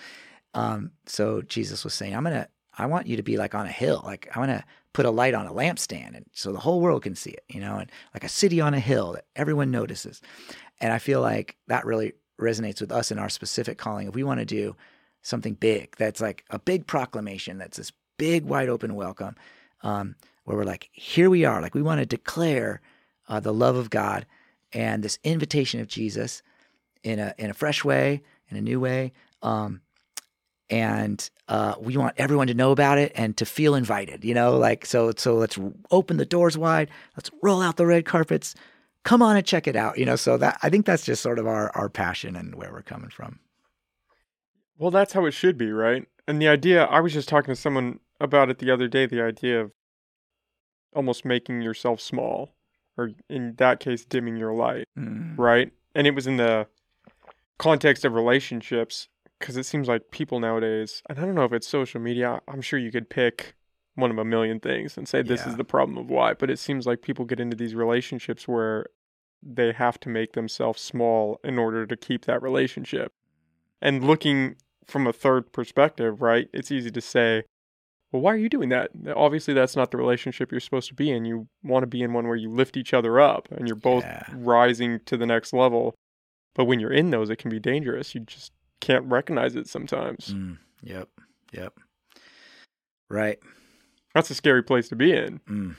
Um, 0.54 0.92
so 1.06 1.42
Jesus 1.42 1.84
was 1.84 1.94
saying, 1.94 2.16
I'm 2.16 2.24
going 2.24 2.36
to, 2.36 2.48
I 2.78 2.86
want 2.86 3.08
you 3.08 3.18
to 3.18 3.24
be 3.24 3.36
like 3.36 3.54
on 3.54 3.66
a 3.66 3.72
hill. 3.72 4.02
Like 4.06 4.30
I 4.34 4.40
want 4.40 4.52
to 4.52 4.64
put 4.94 5.06
a 5.06 5.12
light 5.12 5.34
on 5.34 5.46
a 5.46 5.52
lampstand 5.52 6.16
and 6.16 6.26
so 6.32 6.54
the 6.54 6.60
whole 6.60 6.80
world 6.80 7.04
can 7.04 7.16
see 7.16 7.32
it, 7.32 7.44
you 7.50 7.60
know, 7.60 7.78
and 7.78 7.92
like 8.14 8.24
a 8.24 8.30
city 8.30 8.62
on 8.62 8.74
a 8.74 8.80
hill 8.80 9.14
that 9.14 9.26
everyone 9.36 9.72
notices. 9.72 10.22
And 10.80 10.94
I 10.94 11.00
feel 11.00 11.22
like 11.22 11.58
that 11.68 11.86
really 11.86 12.14
resonates 12.40 12.82
with 12.82 12.92
us 12.92 13.12
in 13.12 13.20
our 13.20 13.30
specific 13.30 13.78
calling. 13.78 14.08
If 14.08 14.16
we 14.16 14.24
want 14.24 14.40
to 14.40 14.46
do 14.46 14.76
something 15.28 15.56
big 15.56 15.96
that's 15.98 16.22
like 16.22 16.46
a 16.50 16.60
big 16.60 16.88
proclamation 16.88 17.58
that's 17.58 17.78
this 17.78 17.92
big 18.18 18.46
wide 18.46 18.70
open 18.70 18.96
welcome 18.96 19.36
um, 19.84 20.16
where 20.46 20.58
we're 20.58 20.64
like 20.64 20.90
here 20.94 21.30
we 21.30 21.44
are 21.44 21.62
like 21.62 21.76
we 21.76 21.82
want 21.82 22.00
to 22.00 22.06
declare 22.06 22.82
uh, 23.28 23.40
the 23.40 23.54
love 23.54 23.76
of 23.76 23.90
god 23.90 24.26
and 24.72 25.04
this 25.04 25.20
invitation 25.24 25.82
of 25.82 25.88
jesus 25.88 26.42
in 27.04 27.20
a 27.20 27.34
in 27.38 27.50
a 27.50 27.54
fresh 27.54 27.84
way 27.84 28.22
in 28.50 28.58
a 28.58 28.62
new 28.62 28.80
way 28.80 29.12
um, 29.42 29.82
and 30.70 31.30
uh, 31.48 31.76
we 31.80 31.96
want 31.96 32.14
everyone 32.18 32.48
to 32.48 32.54
know 32.54 32.72
about 32.72 32.98
it 32.98 33.12
and 33.16 33.36
to 33.36 33.46
feel 33.46 33.76
invited 33.76 34.24
you 34.24 34.34
know 34.34 34.58
like 34.58 34.86
so 34.86 35.12
so 35.18 35.36
let's 35.36 35.60
open 35.92 36.18
the 36.18 36.26
doors 36.26 36.58
wide 36.58 36.90
let's 37.18 37.30
roll 37.44 37.62
out 37.62 37.76
the 37.76 37.86
red 37.86 38.06
carpets 38.06 38.56
come 39.08 39.22
on 39.22 39.36
and 39.36 39.46
check 39.46 39.68
it 39.68 39.76
out 39.76 39.98
you 39.98 40.06
know 40.06 40.16
so 40.16 40.38
that 40.38 40.58
i 40.62 40.70
think 40.70 40.86
that's 40.86 41.06
just 41.06 41.22
sort 41.22 41.40
of 41.40 41.48
our 41.48 41.72
our 41.76 41.90
passion 41.90 42.36
and 42.36 42.56
where 42.56 42.72
we're 42.72 42.82
coming 42.82 43.10
from 43.10 43.40
well, 44.78 44.92
that's 44.92 45.14
how 45.14 45.26
it 45.26 45.32
should 45.32 45.58
be, 45.58 45.72
right? 45.72 46.08
And 46.28 46.42
the 46.42 46.48
idea, 46.48 46.86
I 46.86 47.00
was 47.00 47.14
just 47.14 47.30
talking 47.30 47.54
to 47.54 47.60
someone 47.60 48.00
about 48.20 48.50
it 48.50 48.60
the 48.60 48.72
other 48.72 48.88
day, 48.88 49.06
the 49.06 49.22
idea 49.22 49.62
of 49.62 49.72
almost 50.96 51.26
making 51.26 51.62
yourself 51.62 52.00
small, 52.00 52.54
or 52.98 53.12
in 53.30 53.56
that 53.58 53.80
case, 53.80 54.06
dimming 54.06 54.38
your 54.38 54.54
light, 54.54 54.88
mm. 54.98 55.38
right? 55.38 55.72
And 55.96 56.06
it 56.06 56.16
was 56.16 56.28
in 56.28 56.38
the 56.38 56.68
context 57.58 58.06
of 58.06 58.14
relationships, 58.14 59.08
because 59.40 59.58
it 59.58 59.66
seems 59.66 59.88
like 59.88 60.12
people 60.12 60.40
nowadays, 60.40 61.02
and 61.10 61.18
I 61.18 61.22
don't 61.24 61.36
know 61.36 61.46
if 61.46 61.54
it's 61.54 61.68
social 61.68 62.02
media, 62.02 62.42
I'm 62.48 62.62
sure 62.62 62.78
you 62.78 62.92
could 62.92 63.10
pick 63.10 63.56
one 63.96 64.12
of 64.12 64.18
a 64.20 64.26
million 64.26 64.60
things 64.60 64.96
and 64.96 65.08
say 65.08 65.24
this 65.24 65.42
yeah. 65.42 65.50
is 65.50 65.58
the 65.58 65.64
problem 65.64 65.98
of 65.98 66.10
why, 66.10 66.34
but 66.34 66.52
it 66.52 66.60
seems 66.60 66.86
like 66.86 67.02
people 67.02 67.26
get 67.26 67.40
into 67.40 67.56
these 67.56 67.74
relationships 67.74 68.48
where 68.48 68.86
they 69.44 69.72
have 69.72 70.00
to 70.02 70.10
make 70.10 70.34
themselves 70.34 70.82
small 70.82 71.40
in 71.44 71.58
order 71.58 71.86
to 71.86 71.96
keep 71.96 72.26
that 72.26 72.42
relationship. 72.42 73.12
And 73.82 74.04
looking 74.04 74.56
from 74.86 75.06
a 75.08 75.14
third 75.14 75.52
perspective, 75.52 76.22
right? 76.22 76.50
It's 76.54 76.72
easy 76.72 76.90
to 76.92 77.02
say, 77.02 77.44
well, 78.12 78.22
why 78.22 78.34
are 78.34 78.38
you 78.38 78.50
doing 78.50 78.70
that? 78.70 78.90
Obviously, 79.16 79.54
that's 79.54 79.76
not 79.76 79.92
the 79.92 79.98
relationship 79.98 80.50
you're 80.52 80.62
supposed 80.62 80.88
to 80.88 80.96
be 80.96 81.12
in. 81.12 81.26
You 81.26 81.48
want 81.64 81.84
to 81.84 81.88
be 81.88 82.02
in 82.02 82.14
one 82.14 82.26
where 82.28 82.38
you 82.38 82.50
lift 82.50 82.78
each 82.78 82.94
other 82.94 83.20
up 83.20 83.50
and 83.52 83.68
you're 83.68 83.76
both 83.76 84.04
Yeah. 84.06 84.24
rising 84.34 85.02
to 85.06 85.18
the 85.18 85.26
next 85.26 85.52
level. 85.54 85.94
But 86.56 86.66
when 86.66 86.80
you're 86.80 86.92
in 86.94 87.12
those, 87.12 87.30
it 87.30 87.36
can 87.36 87.52
be 87.52 87.60
dangerous. 87.60 88.16
You 88.16 88.22
just 88.22 88.52
can't 88.80 89.06
recognize 89.06 89.56
it 89.56 89.68
sometimes. 89.68 90.34
Mm, 90.34 90.58
yep. 90.82 91.10
Yep. 91.52 91.74
Right. 93.10 93.40
That's 94.16 94.32
a 94.32 94.36
scary 94.36 94.64
place 94.64 94.88
to 94.90 94.96
be 94.96 95.12
in. 95.14 95.40
Mm. 95.48 95.76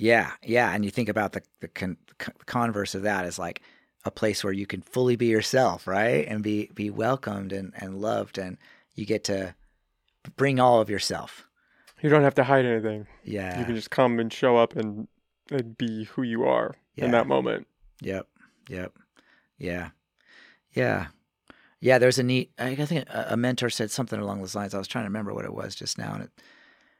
Yeah, 0.00 0.32
yeah, 0.42 0.72
and 0.72 0.82
you 0.82 0.90
think 0.90 1.10
about 1.10 1.32
the 1.32 1.42
the 1.60 1.68
con- 1.68 1.98
con- 2.16 2.34
converse 2.46 2.94
of 2.94 3.02
that 3.02 3.26
is 3.26 3.38
like 3.38 3.60
a 4.06 4.10
place 4.10 4.42
where 4.42 4.52
you 4.52 4.66
can 4.66 4.80
fully 4.80 5.14
be 5.14 5.26
yourself, 5.26 5.86
right, 5.86 6.26
and 6.26 6.42
be 6.42 6.70
be 6.74 6.88
welcomed 6.88 7.52
and 7.52 7.74
and 7.76 8.00
loved, 8.00 8.38
and 8.38 8.56
you 8.94 9.04
get 9.04 9.24
to 9.24 9.54
bring 10.36 10.58
all 10.58 10.80
of 10.80 10.88
yourself. 10.88 11.46
You 12.00 12.08
don't 12.08 12.22
have 12.22 12.34
to 12.36 12.44
hide 12.44 12.64
anything. 12.64 13.08
Yeah. 13.24 13.58
You 13.58 13.66
can 13.66 13.74
just 13.74 13.90
come 13.90 14.18
and 14.18 14.32
show 14.32 14.56
up 14.56 14.74
and, 14.74 15.06
and 15.50 15.76
be 15.76 16.04
who 16.04 16.22
you 16.22 16.44
are 16.44 16.76
in 16.96 17.10
that 17.10 17.26
moment. 17.26 17.66
Yep. 18.00 18.26
Yep. 18.70 18.94
Yeah. 19.58 19.90
Yeah. 20.72 21.08
Yeah. 21.80 21.98
There's 21.98 22.18
a 22.18 22.22
neat. 22.22 22.52
I 22.58 22.74
think 22.74 23.06
a, 23.10 23.26
a 23.30 23.36
mentor 23.36 23.68
said 23.68 23.90
something 23.90 24.18
along 24.18 24.40
those 24.40 24.54
lines. 24.54 24.74
I 24.74 24.78
was 24.78 24.88
trying 24.88 25.04
to 25.04 25.10
remember 25.10 25.34
what 25.34 25.44
it 25.44 25.52
was 25.52 25.74
just 25.74 25.98
now, 25.98 26.14
and 26.14 26.22
it, 26.24 26.30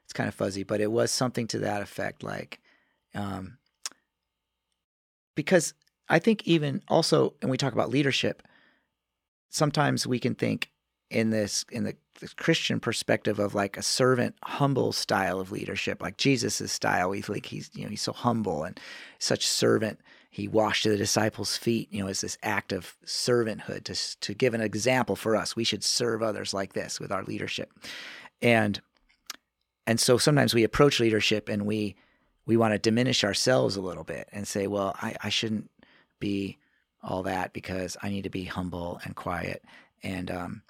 it's 0.05 0.13
kind 0.13 0.29
of 0.29 0.35
fuzzy, 0.35 0.65
but 0.65 0.83
it 0.83 0.93
was 0.93 1.11
something 1.11 1.47
to 1.47 1.59
that 1.61 1.81
effect. 1.81 2.23
Like, 2.23 2.61
um, 3.15 3.59
because 5.35 5.75
I 6.09 6.19
think 6.19 6.47
even 6.47 6.83
also, 6.89 7.35
when 7.41 7.51
we 7.51 7.57
talk 7.57 7.73
about 7.73 7.91
leadership, 7.91 8.43
sometimes 9.49 10.07
we 10.07 10.19
can 10.19 10.35
think 10.35 10.71
in 11.11 11.31
this 11.31 11.65
in 11.71 11.85
the, 11.85 11.97
the 12.21 12.29
Christian 12.37 12.81
perspective 12.81 13.39
of 13.39 13.55
like 13.55 13.77
a 13.77 13.83
servant, 13.83 14.37
humble 14.45 14.93
style 14.93 15.41
of 15.41 15.53
leadership, 15.53 16.03
like 16.03 16.17
Jesus's 16.17 16.73
style. 16.73 17.11
We 17.11 17.21
think 17.21 17.47
he's 17.47 17.71
you 17.75 17.85
know 17.85 17.91
he's 17.91 18.03
so 18.03 18.13
humble 18.13 18.65
and 18.65 18.79
such 19.19 19.47
servant. 19.47 20.01
He 20.33 20.47
washed 20.47 20.85
the 20.85 20.97
disciples' 20.97 21.57
feet, 21.57 21.89
you 21.91 22.03
know, 22.03 22.09
as 22.09 22.21
this 22.21 22.39
act 22.43 22.73
of 22.73 22.97
servanthood 23.05 23.85
to 23.85 24.21
to 24.21 24.35
give 24.35 24.55
an 24.55 24.61
example 24.61 25.17
for 25.17 25.37
us. 25.37 25.57
We 25.57 25.65
should 25.65 25.83
serve 25.83 26.23
others 26.23 26.55
like 26.55 26.73
this 26.73 27.01
with 27.01 27.11
our 27.11 27.25
leadership, 27.25 27.73
and 28.41 28.81
and 29.87 29.99
so 29.99 30.19
sometimes 30.19 30.55
we 30.55 30.65
approach 30.65 31.01
leadership 31.01 31.49
and 31.49 31.67
we 31.67 31.97
we 32.47 32.57
want 32.57 32.73
to 32.75 32.79
diminish 32.79 33.25
ourselves 33.25 33.77
a 33.77 33.83
little 33.83 34.05
bit 34.05 34.29
and 34.33 34.47
say, 34.47 34.67
well, 34.67 34.97
I, 35.01 35.15
I 35.23 35.29
shouldn't 35.29 35.71
be 36.19 36.59
all 37.03 37.23
that 37.23 37.53
because 37.53 37.97
I 38.03 38.09
need 38.09 38.25
to 38.25 38.31
be 38.31 38.45
humble 38.45 39.01
and 39.05 39.15
quiet 39.17 39.65
and 40.03 40.31
um, 40.31 40.63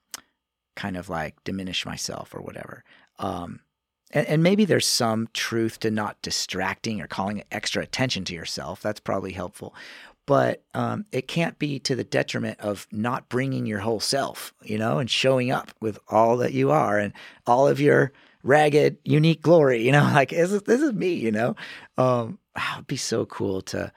kind 0.77 0.97
of 0.97 1.09
like 1.09 1.43
diminish 1.45 1.85
myself 1.85 2.35
or 2.35 2.41
whatever. 2.41 2.85
Um, 3.19 3.61
and, 4.13 4.27
and 4.27 4.43
maybe 4.43 4.65
there's 4.65 4.87
some 4.87 5.29
truth 5.33 5.81
to 5.81 5.91
not 5.91 6.21
distracting 6.23 7.01
or 7.01 7.07
calling 7.07 7.43
extra 7.51 7.83
attention 7.83 8.25
to 8.27 8.35
yourself. 8.35 8.81
That's 8.81 9.01
probably 9.01 9.33
helpful. 9.33 9.75
But 10.27 10.63
um, 10.75 11.07
it 11.11 11.27
can't 11.27 11.59
be 11.59 11.81
to 11.81 11.97
the 11.97 12.05
detriment 12.05 12.61
of 12.61 12.87
not 12.93 13.29
bringing 13.29 13.67
your 13.67 13.81
whole 13.81 14.01
self, 14.01 14.55
you 14.63 14.79
know, 14.79 14.99
and 14.99 15.11
showing 15.11 15.51
up 15.51 15.73
with 15.81 15.99
all 16.09 16.37
that 16.37 16.53
you 16.53 16.71
are 16.71 16.99
and 16.99 17.13
all 17.47 17.67
of 17.67 17.81
your 17.81 18.13
ragged, 18.43 18.99
unique 19.05 19.43
glory, 19.43 19.85
you 19.85 19.93
know, 19.93 20.03
like 20.15 20.31
this 20.31 20.53
is, 20.53 20.63
this 20.63 20.81
is 20.81 20.93
me, 20.93 21.13
you 21.13 21.31
know. 21.31 21.57
Um, 21.99 22.39
ah, 22.57 22.77
it'd 22.77 22.87
be 22.87 22.97
so 22.97 23.27
cool 23.27 23.61
to 23.63 23.93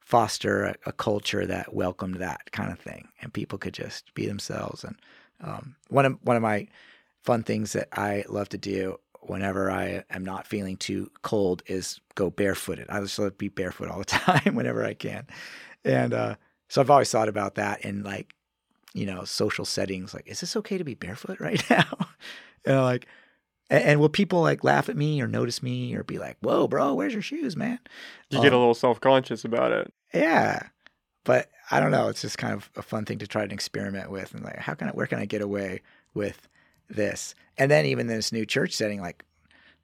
foster 0.00 0.64
a, 0.64 0.74
a 0.86 0.92
culture 0.92 1.46
that 1.46 1.74
welcomed 1.74 2.16
that 2.16 2.50
kind 2.52 2.72
of 2.72 2.78
thing, 2.78 3.08
and 3.20 3.32
people 3.32 3.58
could 3.58 3.74
just 3.74 4.14
be 4.14 4.26
themselves. 4.26 4.84
And 4.84 4.96
um, 5.42 5.76
one 5.88 6.06
of 6.06 6.18
one 6.22 6.36
of 6.36 6.42
my 6.42 6.66
fun 7.22 7.42
things 7.42 7.72
that 7.74 7.88
I 7.92 8.24
love 8.28 8.48
to 8.50 8.58
do 8.58 8.98
whenever 9.20 9.70
I 9.70 10.04
am 10.10 10.24
not 10.24 10.46
feeling 10.46 10.76
too 10.76 11.10
cold 11.22 11.62
is 11.66 12.00
go 12.14 12.30
barefooted. 12.30 12.86
I 12.88 13.00
just 13.00 13.18
love 13.18 13.32
to 13.32 13.36
be 13.36 13.48
barefoot 13.48 13.90
all 13.90 13.98
the 13.98 14.04
time 14.06 14.54
whenever 14.54 14.84
I 14.84 14.94
can, 14.94 15.26
and 15.84 16.14
uh, 16.14 16.36
so 16.68 16.80
I've 16.80 16.90
always 16.90 17.10
thought 17.10 17.28
about 17.28 17.56
that 17.56 17.82
in 17.82 18.02
like 18.02 18.34
you 18.94 19.06
know 19.06 19.24
social 19.24 19.64
settings. 19.64 20.14
Like, 20.14 20.26
is 20.26 20.40
this 20.40 20.56
okay 20.56 20.78
to 20.78 20.84
be 20.84 20.94
barefoot 20.94 21.40
right 21.40 21.62
now? 21.70 22.08
know, 22.66 22.82
like. 22.82 23.06
And, 23.70 23.84
and 23.84 24.00
will 24.00 24.08
people 24.08 24.40
like 24.40 24.64
laugh 24.64 24.88
at 24.88 24.96
me 24.96 25.20
or 25.20 25.26
notice 25.26 25.62
me 25.62 25.94
or 25.94 26.02
be 26.02 26.18
like, 26.18 26.36
"Whoa, 26.40 26.68
bro, 26.68 26.94
where's 26.94 27.12
your 27.12 27.22
shoes, 27.22 27.56
man?" 27.56 27.78
You 28.30 28.40
get 28.40 28.52
a 28.52 28.56
Um, 28.56 28.60
little 28.60 28.74
self 28.74 29.00
conscious 29.00 29.44
about 29.44 29.72
it. 29.72 29.92
Yeah. 30.12 30.68
But 31.24 31.50
I 31.70 31.80
don't 31.80 31.90
know. 31.90 32.08
It's 32.08 32.22
just 32.22 32.38
kind 32.38 32.54
of 32.54 32.70
a 32.76 32.82
fun 32.82 33.04
thing 33.04 33.18
to 33.18 33.26
try 33.26 33.42
and 33.42 33.52
experiment 33.52 34.10
with. 34.10 34.32
And 34.34 34.42
like, 34.42 34.56
how 34.58 34.74
can 34.74 34.88
I, 34.88 34.92
where 34.92 35.06
can 35.06 35.18
I 35.18 35.26
get 35.26 35.42
away 35.42 35.82
with 36.14 36.48
this? 36.88 37.34
And 37.58 37.70
then 37.70 37.84
even 37.84 38.08
in 38.08 38.16
this 38.16 38.32
new 38.32 38.46
church 38.46 38.72
setting, 38.72 39.02
like, 39.02 39.24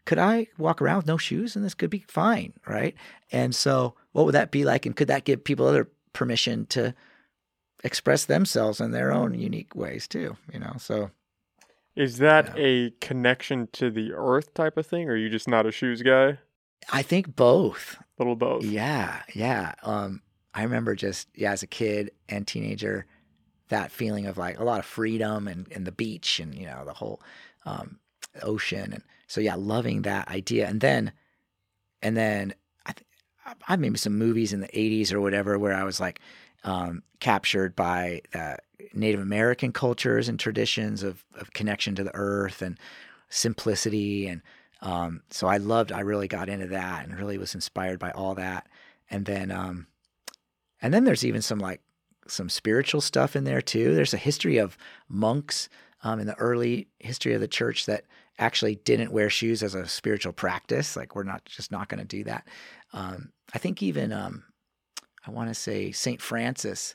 could 0.07 0.19
I 0.19 0.47
walk 0.57 0.81
around 0.81 0.99
with 0.99 1.07
no 1.07 1.19
shoes 1.19 1.55
and 1.55 1.63
this 1.65 1.75
could 1.75 1.91
be 1.91 2.05
fine? 2.09 2.55
Right. 2.67 2.95
And 3.31 3.55
so 3.55 3.95
what 4.13 4.25
would 4.25 4.35
that 4.35 4.51
be 4.51 4.65
like? 4.65 4.87
And 4.87 4.97
could 4.97 5.09
that 5.09 5.25
give 5.25 5.45
people 5.45 5.67
other 5.67 5.91
permission 6.15 6.65
to 6.67 6.95
express 7.83 8.25
themselves 8.25 8.81
in 8.81 8.93
their 8.93 9.13
own 9.13 9.35
unique 9.35 9.75
ways 9.75 10.09
too? 10.09 10.39
You 10.53 10.61
know? 10.61 10.75
So 10.79 11.11
Is 11.97 12.19
that 12.19 12.57
Yeah. 12.57 12.65
a 12.65 12.91
connection 13.01 13.69
to 13.73 13.91
the 13.91 14.13
earth 14.13 14.53
type 14.55 14.77
of 14.77 14.87
thing, 14.87 15.09
or 15.09 15.13
are 15.13 15.17
you 15.17 15.29
just 15.29 15.49
not 15.49 15.67
a 15.67 15.71
shoes 15.73 16.03
guy? 16.03 16.39
I 16.93 17.03
think 17.03 17.35
both. 17.37 17.99
Little 18.19 18.37
both. 18.37 18.65
Yeah, 18.65 19.23
yeah. 19.35 19.75
Um, 19.83 20.23
I 20.53 20.63
remember 20.63 20.95
just 20.95 21.29
yeah, 21.35 21.53
as 21.53 21.63
a 21.63 21.67
kid 21.67 22.11
and 22.29 22.47
teenager, 22.47 23.07
that 23.69 23.91
feeling 23.91 24.27
of 24.27 24.37
like 24.39 24.59
a 24.59 24.65
lot 24.65 24.79
of 24.81 24.85
freedom 24.87 25.49
and, 25.49 25.67
and 25.73 25.87
the 25.87 25.93
beach 25.93 26.39
and 26.41 26.55
you 26.55 26.67
know 26.67 26.85
the 26.85 26.93
whole 26.95 27.23
um, 27.65 27.99
ocean 28.43 28.93
and 28.93 29.03
so 29.27 29.41
yeah, 29.41 29.55
loving 29.57 30.03
that 30.03 30.29
idea. 30.29 30.69
And 30.69 30.81
then, 30.81 31.13
and 32.03 32.17
then 32.17 32.55
I 32.87 32.93
th- 32.93 33.07
I 33.67 33.77
maybe 33.77 33.99
some 33.99 34.19
movies 34.19 34.53
in 34.53 34.61
the 34.61 34.69
'80s 34.69 35.13
or 35.13 35.21
whatever 35.21 35.59
where 35.59 35.75
I 35.75 35.85
was 35.85 35.99
like 36.01 36.21
um, 36.65 37.03
captured 37.21 37.77
by 37.77 38.23
uh, 38.35 38.57
Native 38.93 39.21
American 39.21 39.73
cultures 39.73 40.29
and 40.29 40.39
traditions 40.39 41.03
of 41.03 41.25
of 41.37 41.53
connection 41.53 41.95
to 41.95 42.05
the 42.05 42.15
earth 42.15 42.63
and 42.63 42.79
simplicity 43.29 44.27
and 44.27 44.43
um, 44.85 45.23
so 45.31 45.47
I 45.47 45.57
loved, 45.57 45.93
I 45.93 46.01
really 46.01 46.29
got 46.29 46.51
into 46.51 46.67
that 46.69 47.07
and 47.07 47.19
really 47.19 47.39
was 47.39 47.55
inspired 47.55 47.99
by 47.99 48.11
all 48.11 48.35
that. 48.35 48.69
And 49.11 49.25
then, 49.25 49.51
um, 49.51 49.87
and 50.83 50.93
then 50.93 51.05
there's 51.05 51.25
even 51.25 51.41
some 51.41 51.59
like 51.59 51.81
some 52.29 52.51
spiritual 52.51 53.01
stuff 53.01 53.35
in 53.35 53.45
there 53.45 53.63
too. 53.63 53.95
There's 53.95 54.15
a 54.15 54.19
history 54.19 54.59
of 54.59 54.77
monks 55.09 55.71
um, 56.03 56.21
in 56.21 56.27
the 56.27 56.35
early 56.37 56.89
history 56.99 57.33
of 57.33 57.41
the 57.41 57.49
church 57.49 57.87
that 57.87 58.05
actually 58.39 58.75
didn't 58.77 59.13
wear 59.13 59.31
shoes 59.31 59.63
as 59.63 59.75
a 59.75 59.89
spiritual 59.89 60.33
practice. 60.35 60.97
Like 60.97 61.17
we're 61.17 61.23
not 61.23 61.47
just 61.47 61.73
not 61.73 61.89
going 61.89 62.01
to 62.01 62.05
do 62.05 62.25
that. 62.25 62.47
Um, 62.93 63.33
I 63.55 63.59
think 63.59 63.83
even 63.83 64.13
um, 64.13 64.45
I 65.27 65.31
want 65.31 65.49
to 65.49 65.55
say 65.55 65.93
Saint 65.93 66.21
Francis 66.21 66.95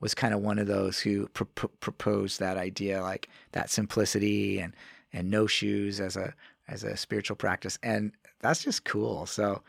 was 0.00 0.14
kind 0.14 0.34
of 0.34 0.40
one 0.40 0.58
of 0.58 0.66
those 0.66 1.00
who 1.00 1.28
pro- 1.28 1.46
pro- 1.54 1.70
proposed 1.80 2.40
that 2.40 2.56
idea, 2.56 3.02
like 3.02 3.28
that 3.52 3.70
simplicity 3.70 4.58
and 4.58 4.74
and 5.12 5.30
no 5.30 5.46
shoes 5.46 6.00
as 6.00 6.16
a 6.16 6.34
as 6.68 6.84
a 6.84 6.96
spiritual 6.96 7.36
practice, 7.36 7.78
and 7.82 8.12
that's 8.40 8.62
just 8.62 8.84
cool. 8.84 9.26
So 9.26 9.62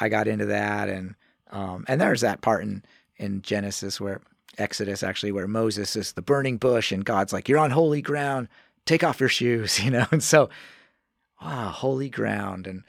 I 0.00 0.08
got 0.08 0.28
into 0.28 0.46
that, 0.46 0.88
and 0.88 1.14
um, 1.50 1.84
and 1.88 2.00
there's 2.00 2.22
that 2.22 2.40
part 2.40 2.62
in 2.62 2.84
in 3.16 3.42
Genesis 3.42 4.00
where 4.00 4.20
Exodus 4.58 5.02
actually 5.02 5.32
where 5.32 5.48
Moses 5.48 5.96
is 5.96 6.12
the 6.12 6.22
burning 6.22 6.56
bush, 6.56 6.92
and 6.92 7.04
God's 7.04 7.32
like, 7.32 7.48
"You're 7.48 7.58
on 7.58 7.70
holy 7.70 8.02
ground. 8.02 8.48
Take 8.86 9.04
off 9.04 9.20
your 9.20 9.28
shoes," 9.28 9.80
you 9.84 9.90
know. 9.90 10.06
And 10.10 10.22
so, 10.22 10.48
wow, 11.42 11.68
holy 11.68 12.08
ground, 12.08 12.66
and 12.66 12.82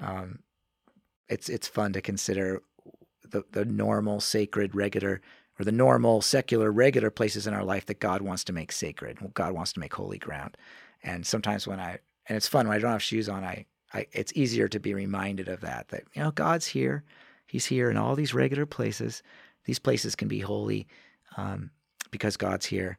um, 0.00 0.40
it's 1.28 1.48
it's 1.48 1.68
fun 1.68 1.92
to 1.94 2.00
consider 2.00 2.62
the 3.32 3.44
the 3.50 3.64
normal, 3.64 4.20
sacred, 4.20 4.74
regular. 4.74 5.20
Or 5.60 5.66
the 5.66 5.70
normal, 5.70 6.22
secular, 6.22 6.72
regular 6.72 7.10
places 7.10 7.46
in 7.46 7.52
our 7.52 7.62
life 7.62 7.84
that 7.84 8.00
God 8.00 8.22
wants 8.22 8.42
to 8.44 8.54
make 8.54 8.72
sacred, 8.72 9.18
God 9.34 9.52
wants 9.52 9.74
to 9.74 9.80
make 9.80 9.92
holy 9.92 10.16
ground. 10.16 10.56
And 11.02 11.26
sometimes 11.26 11.66
when 11.66 11.78
I 11.78 11.98
and 12.26 12.36
it's 12.36 12.48
fun 12.48 12.68
when 12.68 12.76
I 12.76 12.80
don't 12.80 12.92
have 12.92 13.02
shoes 13.02 13.28
on. 13.28 13.44
I, 13.44 13.66
I 13.92 14.06
it's 14.12 14.32
easier 14.34 14.68
to 14.68 14.80
be 14.80 14.94
reminded 14.94 15.48
of 15.48 15.60
that. 15.60 15.88
That 15.88 16.04
you 16.14 16.22
know 16.22 16.30
God's 16.30 16.66
here, 16.66 17.04
He's 17.46 17.66
here 17.66 17.90
in 17.90 17.96
all 17.96 18.14
these 18.14 18.34
regular 18.34 18.66
places. 18.66 19.22
These 19.64 19.78
places 19.78 20.14
can 20.14 20.28
be 20.28 20.40
holy 20.40 20.88
um, 21.36 21.70
because 22.10 22.36
God's 22.36 22.66
here, 22.66 22.98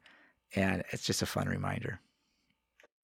and 0.55 0.83
it's 0.91 1.05
just 1.05 1.21
a 1.21 1.27
fun 1.27 1.47
reminder. 1.47 1.99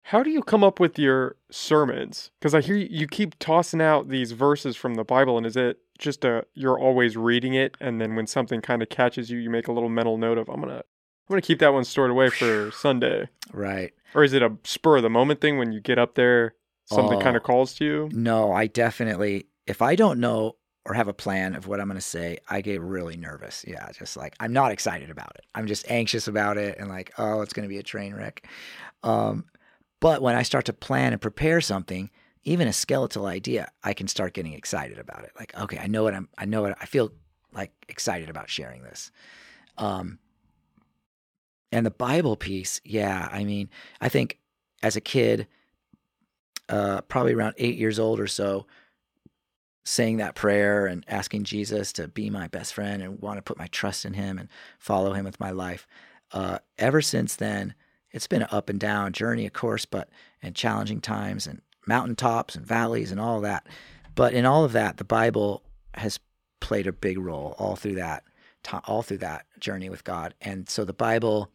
How 0.08 0.22
do 0.22 0.28
you 0.30 0.42
come 0.42 0.62
up 0.62 0.78
with 0.80 0.98
your 0.98 1.36
sermons? 1.50 2.30
Because 2.38 2.54
I 2.54 2.60
hear 2.60 2.76
you, 2.76 3.06
keep 3.06 3.38
tossing 3.38 3.80
out 3.80 4.08
these 4.08 4.32
verses 4.32 4.76
from 4.76 4.94
the 4.96 5.04
Bible, 5.04 5.38
and 5.38 5.46
is 5.46 5.56
it 5.56 5.78
just 5.98 6.24
a 6.26 6.44
you're 6.54 6.78
always 6.78 7.16
reading 7.16 7.54
it, 7.54 7.76
and 7.80 8.00
then 8.00 8.14
when 8.14 8.26
something 8.26 8.60
kind 8.60 8.82
of 8.82 8.90
catches 8.90 9.30
you, 9.30 9.38
you 9.38 9.48
make 9.48 9.66
a 9.66 9.72
little 9.72 9.88
mental 9.88 10.18
note 10.18 10.36
of 10.36 10.48
I'm 10.50 10.60
gonna 10.60 10.76
I'm 10.76 10.82
gonna 11.30 11.40
keep 11.40 11.58
that 11.60 11.72
one 11.72 11.84
stored 11.84 12.10
away 12.10 12.28
for 12.28 12.70
Sunday, 12.74 13.28
Right? 13.52 13.92
or 14.14 14.22
is 14.24 14.34
it 14.34 14.42
a 14.42 14.52
spur 14.64 14.98
of 14.98 15.02
the 15.02 15.10
moment 15.10 15.40
thing 15.40 15.56
when 15.56 15.72
you 15.72 15.80
get 15.80 15.98
up 15.98 16.16
there, 16.16 16.54
something 16.84 17.18
kind 17.18 17.34
Oh. 17.34 17.38
of 17.38 17.42
calls 17.42 17.72
to 17.76 17.84
you? 17.84 18.08
No, 18.12 18.52
I 18.52 18.66
definitely. 18.66 19.46
If 19.66 19.80
I 19.80 19.96
don't 19.96 20.20
know 20.20 20.56
or 20.84 20.92
have 20.92 21.08
a 21.08 21.14
plan 21.14 21.54
of 21.54 21.66
what 21.66 21.80
I'm 21.80 21.86
going 21.86 21.96
to 21.96 22.02
say, 22.02 22.36
I 22.50 22.60
get 22.60 22.82
really 22.82 23.16
nervous. 23.16 23.64
Yeah, 23.66 23.88
just 23.92 24.18
like 24.18 24.34
I'm 24.38 24.52
not 24.52 24.70
excited 24.70 25.08
about 25.08 25.32
it. 25.36 25.46
I'm 25.54 25.66
just 25.66 25.90
anxious 25.90 26.28
about 26.28 26.58
it, 26.58 26.76
and 26.78 26.90
like, 26.90 27.10
oh, 27.16 27.40
it's 27.40 27.54
going 27.54 27.62
to 27.62 27.70
be 27.70 27.78
a 27.78 27.82
train 27.82 28.12
wreck. 28.12 28.46
Um, 29.02 29.46
But 30.04 30.20
when 30.20 30.34
I 30.34 30.42
start 30.42 30.66
to 30.66 30.74
plan 30.74 31.14
and 31.14 31.22
prepare 31.22 31.62
something, 31.62 32.10
even 32.42 32.68
a 32.68 32.74
skeletal 32.74 33.24
idea, 33.24 33.70
I 33.82 33.94
can 33.94 34.06
start 34.06 34.34
getting 34.34 34.52
excited 34.52 34.98
about 34.98 35.24
it. 35.24 35.32
Like, 35.40 35.58
okay, 35.58 35.78
I 35.78 35.86
know 35.86 36.02
what 36.02 36.12
I'm, 36.12 36.28
I 36.36 36.44
know 36.44 36.60
what 36.60 36.76
I 36.78 36.84
feel 36.84 37.10
like 37.54 37.72
excited 37.88 38.28
about 38.28 38.50
sharing 38.50 38.82
this. 38.82 39.10
Um, 39.78 40.18
and 41.72 41.86
the 41.86 41.90
Bible 41.90 42.36
piece, 42.36 42.82
yeah, 42.84 43.30
I 43.32 43.44
mean, 43.44 43.70
I 43.98 44.10
think 44.10 44.36
as 44.82 44.94
a 44.94 45.00
kid, 45.00 45.46
uh, 46.68 47.00
probably 47.08 47.32
around 47.32 47.54
eight 47.56 47.78
years 47.78 47.98
old 47.98 48.20
or 48.20 48.26
so, 48.26 48.66
saying 49.86 50.18
that 50.18 50.34
prayer 50.34 50.84
and 50.84 51.02
asking 51.08 51.44
Jesus 51.44 51.94
to 51.94 52.08
be 52.08 52.28
my 52.28 52.46
best 52.48 52.74
friend 52.74 53.02
and 53.02 53.22
want 53.22 53.38
to 53.38 53.42
put 53.42 53.56
my 53.56 53.68
trust 53.68 54.04
in 54.04 54.12
him 54.12 54.38
and 54.38 54.50
follow 54.78 55.14
him 55.14 55.24
with 55.24 55.40
my 55.40 55.50
life. 55.50 55.86
Uh, 56.30 56.58
ever 56.76 57.00
since 57.00 57.36
then, 57.36 57.72
it's 58.14 58.28
been 58.28 58.42
an 58.42 58.48
up 58.52 58.70
and 58.70 58.78
down 58.78 59.12
journey, 59.12 59.44
of 59.44 59.52
course, 59.52 59.84
but 59.84 60.08
and 60.40 60.54
challenging 60.54 61.00
times 61.00 61.48
and 61.48 61.60
mountaintops 61.84 62.54
and 62.54 62.64
valleys 62.64 63.10
and 63.10 63.20
all 63.20 63.40
that. 63.40 63.66
But 64.14 64.32
in 64.32 64.46
all 64.46 64.64
of 64.64 64.72
that, 64.72 64.98
the 64.98 65.04
Bible 65.04 65.64
has 65.94 66.20
played 66.60 66.86
a 66.86 66.92
big 66.92 67.18
role 67.18 67.56
all 67.58 67.74
through 67.74 67.96
that, 67.96 68.22
all 68.86 69.02
through 69.02 69.18
that 69.18 69.46
journey 69.58 69.90
with 69.90 70.04
God. 70.04 70.32
And 70.40 70.70
so 70.70 70.84
the 70.84 70.92
Bible, 70.92 71.50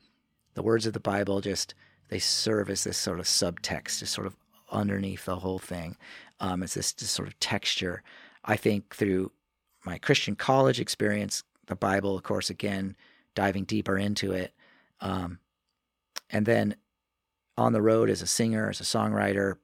the 0.54 0.62
words 0.62 0.86
of 0.86 0.92
the 0.92 1.00
Bible, 1.00 1.40
just 1.40 1.74
they 2.10 2.20
serve 2.20 2.70
as 2.70 2.84
this 2.84 2.98
sort 2.98 3.20
of 3.20 3.26
subtext, 3.26 4.00
just 4.00 4.14
sort 4.14 4.28
of 4.28 4.36
underneath 4.70 5.24
the 5.24 5.38
whole 5.38 5.60
thing. 5.60 5.96
Um, 6.42 6.62
it's 6.62 6.74
this, 6.74 6.92
this 6.92 7.10
sort 7.10 7.30
of 7.30 7.40
texture. 7.40 8.04
I 8.44 8.58
think 8.58 8.94
through 8.94 9.32
my 9.86 9.98
Christian 9.98 10.36
college 10.36 10.82
experience, 10.82 11.44
the 11.68 11.76
Bible, 11.76 12.18
of 12.18 12.24
course, 12.24 12.50
again 12.50 12.98
diving 13.34 13.64
deeper 13.64 13.98
into 13.98 14.34
it, 14.34 14.54
um, 15.00 15.40
and 16.30 16.46
then 16.46 16.76
on 17.58 17.74
the 17.74 17.82
road 17.82 18.10
as 18.10 18.22
a 18.22 18.28
singer, 18.28 18.70
as 18.70 18.80
a 18.80 18.84
songwriter, 18.84 19.58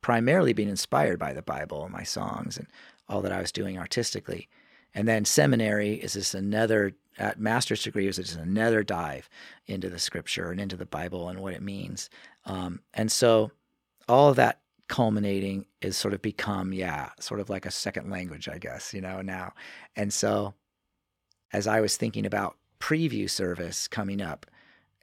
primarily 0.00 0.52
being 0.52 0.68
inspired 0.68 1.18
by 1.18 1.32
the 1.32 1.42
Bible 1.42 1.84
and 1.84 1.92
my 1.92 2.02
songs 2.02 2.56
and 2.56 2.66
all 3.08 3.20
that 3.22 3.32
I 3.32 3.40
was 3.40 3.52
doing 3.52 3.78
artistically. 3.78 4.48
And 4.94 5.06
then 5.06 5.24
seminary 5.24 5.94
is 5.94 6.14
this 6.14 6.34
another 6.34 6.94
at 7.18 7.38
master's 7.38 7.82
degree 7.82 8.06
is 8.06 8.16
just 8.16 8.36
another 8.36 8.82
dive 8.82 9.28
into 9.66 9.90
the 9.90 9.98
scripture 9.98 10.50
and 10.50 10.60
into 10.60 10.76
the 10.76 10.86
Bible 10.86 11.28
and 11.28 11.40
what 11.40 11.52
it 11.52 11.62
means. 11.62 12.08
Um, 12.46 12.80
and 12.94 13.12
so 13.12 13.50
all 14.08 14.30
of 14.30 14.36
that 14.36 14.60
culminating 14.88 15.66
is 15.82 15.96
sort 15.96 16.14
of 16.14 16.22
become, 16.22 16.72
yeah, 16.72 17.10
sort 17.20 17.40
of 17.40 17.50
like 17.50 17.66
a 17.66 17.70
second 17.70 18.10
language, 18.10 18.48
I 18.48 18.58
guess, 18.58 18.94
you 18.94 19.00
know, 19.00 19.20
now. 19.20 19.52
And 19.96 20.12
so 20.12 20.54
as 21.52 21.66
I 21.66 21.80
was 21.80 21.96
thinking 21.96 22.24
about 22.24 22.56
preview 22.80 23.28
service 23.28 23.86
coming 23.86 24.22
up, 24.22 24.46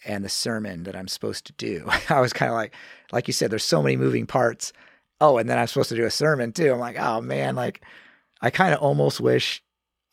and 0.06 0.24
the 0.24 0.30
sermon 0.30 0.84
that 0.84 0.96
I'm 0.96 1.08
supposed 1.08 1.46
to 1.46 1.54
do. 1.54 1.88
I 2.10 2.20
was 2.20 2.34
kind 2.34 2.52
of 2.52 2.56
like, 2.56 2.74
like 3.12 3.28
you 3.28 3.34
said, 3.34 3.52
there's 3.52 3.64
so 3.64 3.82
many 3.82 3.98
moving 3.98 4.26
parts. 4.26 4.74
Oh, 5.20 5.38
and 5.38 5.50
then 5.50 5.58
I'm 5.58 5.68
supposed 5.68 5.90
to 5.90 5.96
do 5.96 6.06
a 6.06 6.12
sermon 6.12 6.52
too. 6.52 6.72
I'm 6.72 6.80
like, 6.80 6.98
oh 7.00 7.22
man, 7.22 7.56
like 7.56 7.82
I 8.42 8.50
kind 8.50 8.74
of 8.74 8.82
almost 8.82 9.20
wish 9.20 9.64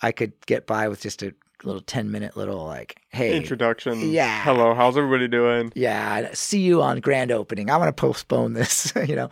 I 0.00 0.12
could 0.12 0.32
get 0.46 0.66
by 0.66 0.88
with 0.88 1.00
just 1.00 1.22
a 1.22 1.34
little 1.62 1.80
10 1.80 2.10
minute 2.10 2.36
little 2.36 2.64
like, 2.64 3.00
hey, 3.10 3.36
introduction. 3.36 4.10
Yeah. 4.10 4.42
Hello, 4.42 4.74
how's 4.74 4.96
everybody 4.96 5.28
doing? 5.28 5.72
Yeah. 5.74 6.30
See 6.32 6.60
you 6.60 6.82
on 6.82 7.00
grand 7.00 7.30
opening. 7.30 7.70
I'm 7.70 7.80
going 7.80 7.88
to 7.88 7.92
postpone 7.92 8.54
this, 8.54 8.92
you 9.08 9.16
know, 9.16 9.30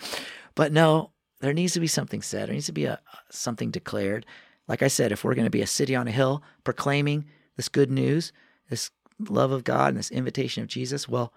but 0.54 0.72
no, 0.72 1.10
there 1.40 1.52
needs 1.52 1.72
to 1.74 1.80
be 1.80 1.86
something 1.86 2.22
said. 2.22 2.48
There 2.48 2.54
needs 2.54 2.66
to 2.66 2.72
be 2.72 2.84
a 2.84 3.00
something 3.30 3.70
declared. 3.70 4.26
Like 4.68 4.82
I 4.82 4.88
said, 4.88 5.12
if 5.12 5.24
we're 5.24 5.34
going 5.34 5.46
to 5.46 5.50
be 5.50 5.62
a 5.62 5.66
city 5.66 5.96
on 5.96 6.06
a 6.06 6.12
hill 6.12 6.42
proclaiming 6.64 7.26
this 7.56 7.68
good 7.68 7.90
news, 7.90 8.32
this 8.70 8.90
love 9.30 9.52
of 9.52 9.64
God 9.64 9.88
and 9.88 9.98
this 9.98 10.10
invitation 10.10 10.62
of 10.62 10.68
Jesus, 10.68 11.08
well, 11.08 11.32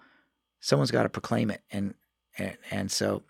someone's 0.60 0.92
got 0.92 1.04
to 1.04 1.10
proclaim 1.10 1.52
it. 1.52 1.62
And, 1.72 1.94
and, 2.38 2.58
and 2.72 2.92
so, 2.92 3.24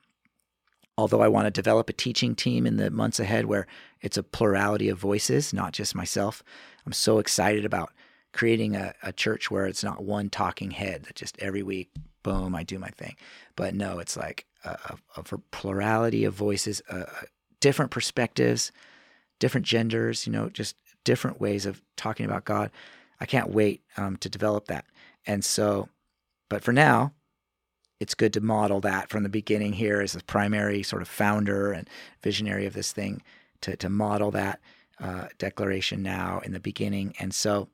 although 0.98 1.22
I 1.22 1.28
want 1.28 1.46
to 1.46 1.52
develop 1.52 1.90
a 1.90 1.94
teaching 1.94 2.36
team 2.36 2.66
in 2.66 2.78
the 2.78 2.90
months 2.90 3.20
ahead 3.20 3.46
where 3.46 3.68
it's 4.02 4.18
a 4.18 4.24
plurality 4.24 4.90
of 4.90 4.98
voices, 4.98 5.54
not 5.54 5.74
just 5.74 5.96
myself, 5.96 6.44
I'm 6.86 6.94
so 6.94 7.20
excited 7.20 7.66
about 7.66 7.92
creating 8.32 8.76
a, 8.76 8.94
a 9.02 9.14
church 9.14 9.50
where 9.50 9.66
it's 9.66 9.84
not 9.84 10.04
one 10.04 10.30
talking 10.30 10.72
head 10.72 11.04
that 11.04 11.16
just 11.16 11.38
every 11.40 11.64
week, 11.64 11.90
boom, 12.24 12.56
I 12.56 12.64
do 12.64 12.78
my 12.80 12.90
thing. 12.90 13.16
But 13.56 13.76
no, 13.76 14.00
it's 14.00 14.18
like 14.18 14.46
a, 14.64 14.72
a, 14.72 14.98
a 15.18 15.24
plurality 15.24 16.26
of 16.26 16.34
voices, 16.34 16.82
uh, 16.90 17.06
different 17.60 17.92
perspectives, 17.92 18.72
different 19.40 19.66
genders, 19.66 20.28
you 20.28 20.34
know, 20.34 20.50
just 20.50 20.76
different 21.04 21.40
ways 21.40 21.66
of 21.66 21.82
talking 21.96 22.26
about 22.26 22.46
God. 22.46 22.72
I 23.20 23.26
can't 23.26 23.52
wait 23.52 23.82
um, 23.98 24.18
to 24.18 24.30
develop 24.30 24.68
that. 24.68 24.86
And 25.26 25.44
so, 25.44 25.90
but 26.50 26.64
for 26.64 26.74
now, 26.74 27.14
it's 28.00 28.14
good 28.14 28.34
to 28.34 28.42
model 28.42 28.82
that 28.82 29.10
from 29.10 29.24
the 29.24 29.30
beginning 29.30 29.74
here 29.74 30.02
as 30.02 30.14
the 30.14 30.24
primary 30.24 30.84
sort 30.84 31.02
of 31.02 31.08
founder 31.08 31.72
and 31.72 31.90
visionary 32.22 32.66
of 32.66 32.74
this 32.74 32.92
thing 32.92 33.22
to, 33.62 33.76
to 33.78 33.90
model 33.90 34.32
that 34.32 34.60
uh, 35.00 35.28
declaration 35.38 36.04
now 36.04 36.42
in 36.44 36.52
the 36.52 36.60
beginning. 36.60 37.16
And 37.20 37.34
so, 37.34 37.70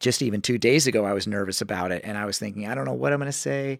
just 0.00 0.22
even 0.22 0.42
two 0.42 0.58
days 0.58 0.86
ago, 0.86 1.04
I 1.04 1.12
was 1.12 1.26
nervous 1.26 1.60
about 1.60 1.92
it, 1.92 2.02
and 2.04 2.18
I 2.18 2.24
was 2.24 2.38
thinking, 2.38 2.66
I 2.66 2.74
don't 2.74 2.84
know 2.84 2.92
what 2.92 3.12
I'm 3.12 3.20
going 3.20 3.26
to 3.26 3.32
say. 3.32 3.78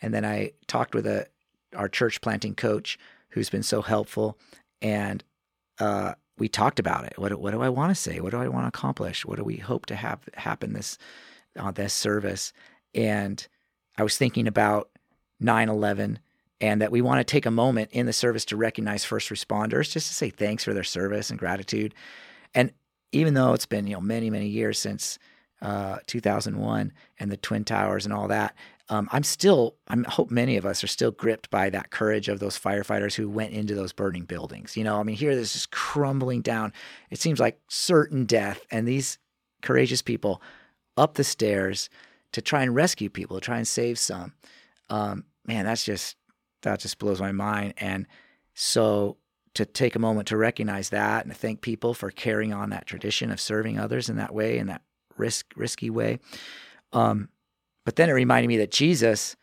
And 0.00 0.14
then 0.14 0.24
I 0.24 0.52
talked 0.68 0.94
with 0.94 1.06
a 1.06 1.26
our 1.74 1.88
church 1.88 2.20
planting 2.20 2.54
coach 2.54 2.98
who's 3.30 3.50
been 3.50 3.62
so 3.62 3.82
helpful, 3.82 4.38
and 4.80 5.24
uh, 5.78 6.14
we 6.38 6.48
talked 6.48 6.78
about 6.78 7.04
it. 7.04 7.14
What, 7.18 7.34
what 7.40 7.52
do 7.52 7.62
I 7.62 7.68
want 7.68 7.90
to 7.90 8.00
say? 8.00 8.20
What 8.20 8.30
do 8.30 8.38
I 8.38 8.48
want 8.48 8.64
to 8.64 8.68
accomplish? 8.68 9.24
What 9.24 9.36
do 9.36 9.44
we 9.44 9.56
hope 9.56 9.86
to 9.86 9.96
have 9.96 10.20
happen 10.34 10.72
this 10.72 10.98
on 11.58 11.68
uh, 11.68 11.70
this 11.70 11.94
service? 11.94 12.52
And 12.94 13.46
I 13.96 14.02
was 14.02 14.16
thinking 14.16 14.46
about 14.46 14.90
9/11 15.42 16.18
and 16.60 16.80
that 16.80 16.92
we 16.92 17.02
want 17.02 17.20
to 17.20 17.24
take 17.24 17.46
a 17.46 17.50
moment 17.50 17.90
in 17.92 18.06
the 18.06 18.12
service 18.12 18.44
to 18.46 18.56
recognize 18.56 19.04
first 19.04 19.28
responders, 19.28 19.90
just 19.90 20.08
to 20.08 20.14
say 20.14 20.30
thanks 20.30 20.64
for 20.64 20.72
their 20.74 20.84
service 20.84 21.30
and 21.30 21.38
gratitude. 21.38 21.94
And 22.54 22.72
even 23.12 23.34
though 23.34 23.52
it's 23.52 23.66
been 23.66 23.86
you 23.86 23.94
know 23.94 24.00
many 24.00 24.30
many 24.30 24.48
years 24.48 24.78
since 24.78 25.18
uh, 25.62 25.98
2001 26.06 26.92
and 27.18 27.32
the 27.32 27.36
twin 27.36 27.64
towers 27.64 28.04
and 28.04 28.12
all 28.12 28.28
that, 28.28 28.54
um, 28.88 29.08
I'm 29.10 29.24
still, 29.24 29.74
I 29.88 29.96
hope 30.06 30.30
many 30.30 30.56
of 30.56 30.64
us 30.64 30.84
are 30.84 30.88
still 30.88 31.10
gripped 31.10 31.50
by 31.50 31.70
that 31.70 31.90
courage 31.90 32.28
of 32.28 32.38
those 32.38 32.58
firefighters 32.58 33.14
who 33.14 33.28
went 33.28 33.52
into 33.52 33.74
those 33.74 33.92
burning 33.92 34.24
buildings. 34.24 34.76
You 34.76 34.84
know, 34.84 35.00
I 35.00 35.02
mean, 35.02 35.16
here 35.16 35.34
this 35.34 35.56
is 35.56 35.66
crumbling 35.66 36.40
down. 36.40 36.72
It 37.10 37.18
seems 37.18 37.40
like 37.40 37.60
certain 37.68 38.26
death, 38.26 38.64
and 38.70 38.86
these 38.86 39.18
courageous 39.62 40.02
people 40.02 40.40
up 40.96 41.14
the 41.14 41.24
stairs 41.24 41.90
to 42.32 42.40
try 42.40 42.62
and 42.62 42.74
rescue 42.74 43.10
people, 43.10 43.38
to 43.38 43.44
try 43.44 43.56
and 43.56 43.66
save 43.66 43.98
some. 43.98 44.34
Um, 44.88 45.24
man, 45.44 45.64
that's 45.64 45.84
just 45.84 46.16
that 46.62 46.80
just 46.80 46.98
blows 46.98 47.20
my 47.20 47.32
mind. 47.32 47.74
And 47.78 48.06
so 48.54 49.16
to 49.54 49.64
take 49.64 49.96
a 49.96 50.00
moment 50.00 50.28
to 50.28 50.36
recognize 50.36 50.90
that 50.90 51.24
and 51.24 51.32
to 51.32 51.38
thank 51.38 51.60
people 51.60 51.94
for 51.94 52.10
carrying 52.10 52.52
on 52.52 52.70
that 52.70 52.86
tradition 52.86 53.30
of 53.30 53.40
serving 53.40 53.78
others 53.78 54.08
in 54.08 54.16
that 54.16 54.34
way, 54.34 54.58
in 54.58 54.66
that 54.68 54.82
risk 55.16 55.52
risky 55.56 55.90
way. 55.90 56.20
Um, 56.92 57.30
but 57.86 57.94
then 57.94 58.10
it 58.10 58.14
reminded 58.14 58.48
me 58.48 58.56
that 58.56 58.72
Jesus, 58.72 59.36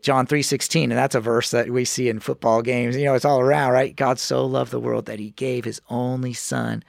John 0.00 0.26
3.16, 0.26 0.84
and 0.84 0.92
that's 0.92 1.14
a 1.14 1.20
verse 1.20 1.50
that 1.50 1.68
we 1.68 1.84
see 1.84 2.08
in 2.08 2.18
football 2.18 2.62
games. 2.62 2.96
You 2.96 3.04
know, 3.04 3.14
it's 3.14 3.26
all 3.26 3.40
around, 3.40 3.72
right? 3.72 3.94
God 3.94 4.18
so 4.18 4.46
loved 4.46 4.70
the 4.70 4.80
world 4.80 5.04
that 5.04 5.18
he 5.18 5.32
gave 5.32 5.66
his 5.66 5.82
only 5.90 6.32
son. 6.32 6.82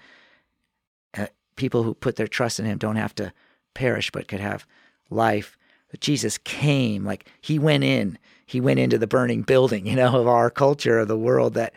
Uh, 1.18 1.28
people 1.58 1.84
who 1.84 1.94
put 1.94 2.16
their 2.16 2.30
trust 2.30 2.62
in 2.62 2.66
him 2.66 2.78
don't 2.78 2.96
have 2.96 3.14
to 3.16 3.34
perish, 3.74 4.10
but 4.10 4.30
could 4.30 4.40
have 4.40 4.66
life. 5.10 5.58
But 5.92 6.00
Jesus 6.00 6.38
came, 6.38 7.04
like 7.04 7.26
he 7.42 7.60
went 7.60 7.84
in. 7.84 8.18
He 8.46 8.62
went 8.62 8.80
into 8.80 8.98
the 8.98 9.06
burning 9.06 9.42
building, 9.42 9.86
you 9.86 9.98
know, 9.98 10.18
of 10.18 10.28
our 10.28 10.50
culture, 10.50 11.00
of 11.00 11.10
the 11.10 11.18
world 11.18 11.56
that 11.56 11.74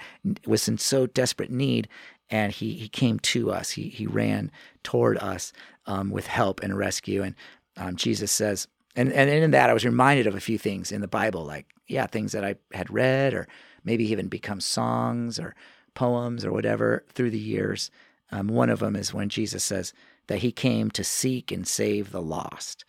was 0.46 0.68
in 0.68 0.78
so 0.78 1.08
desperate 1.08 1.50
need. 1.50 1.88
And 2.30 2.52
he, 2.52 2.74
he 2.74 2.88
came 2.88 3.18
to 3.18 3.50
us. 3.50 3.70
He, 3.70 3.88
he 3.88 4.06
ran 4.06 4.52
toward 4.84 5.18
us 5.18 5.52
um, 5.86 6.10
with 6.10 6.28
help 6.28 6.62
and 6.62 6.78
rescue. 6.78 7.22
And 7.22 7.34
um, 7.76 7.96
Jesus 7.96 8.30
says, 8.30 8.68
and, 8.94 9.12
and 9.12 9.30
in 9.30 9.50
that 9.52 9.70
I 9.70 9.74
was 9.74 9.84
reminded 9.84 10.26
of 10.26 10.34
a 10.34 10.40
few 10.40 10.58
things 10.58 10.92
in 10.92 11.00
the 11.00 11.08
Bible, 11.08 11.44
like, 11.44 11.66
yeah, 11.86 12.06
things 12.06 12.32
that 12.32 12.44
I 12.44 12.56
had 12.72 12.92
read 12.92 13.34
or 13.34 13.48
maybe 13.84 14.10
even 14.10 14.28
become 14.28 14.60
songs 14.60 15.38
or 15.38 15.54
poems 15.94 16.44
or 16.44 16.52
whatever 16.52 17.04
through 17.08 17.30
the 17.30 17.38
years. 17.38 17.90
Um, 18.30 18.48
one 18.48 18.70
of 18.70 18.80
them 18.80 18.96
is 18.96 19.14
when 19.14 19.28
Jesus 19.28 19.64
says 19.64 19.92
that 20.26 20.38
he 20.38 20.52
came 20.52 20.90
to 20.90 21.04
seek 21.04 21.50
and 21.50 21.66
save 21.66 22.12
the 22.12 22.22
lost. 22.22 22.84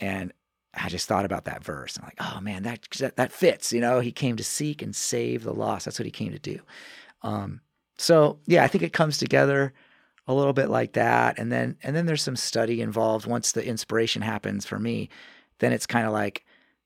And 0.00 0.32
I 0.74 0.88
just 0.88 1.06
thought 1.06 1.24
about 1.24 1.44
that 1.44 1.62
verse. 1.62 1.98
I'm 1.98 2.04
like, 2.04 2.18
oh 2.20 2.40
man, 2.40 2.62
that, 2.62 2.88
that, 2.98 3.16
that 3.16 3.32
fits. 3.32 3.72
You 3.72 3.80
know, 3.80 4.00
he 4.00 4.12
came 4.12 4.36
to 4.36 4.44
seek 4.44 4.82
and 4.82 4.96
save 4.96 5.44
the 5.44 5.54
lost. 5.54 5.84
That's 5.84 5.98
what 5.98 6.06
he 6.06 6.10
came 6.10 6.32
to 6.32 6.38
do. 6.38 6.60
Um, 7.22 7.60
so 7.98 8.38
yeah, 8.46 8.64
I 8.64 8.68
think 8.68 8.82
it 8.82 8.92
comes 8.92 9.18
together 9.18 9.72
a 10.26 10.34
little 10.34 10.52
bit 10.52 10.68
like 10.68 10.92
that 10.92 11.38
and 11.38 11.50
then 11.50 11.76
and 11.82 11.96
then 11.96 12.06
there's 12.06 12.22
some 12.22 12.36
study 12.36 12.80
involved 12.80 13.26
once 13.26 13.52
the 13.52 13.66
inspiration 13.66 14.22
happens 14.22 14.64
for 14.64 14.78
me 14.78 15.08
then 15.58 15.72
it's 15.72 15.86
kind 15.86 16.06
of 16.06 16.12
like 16.12 16.44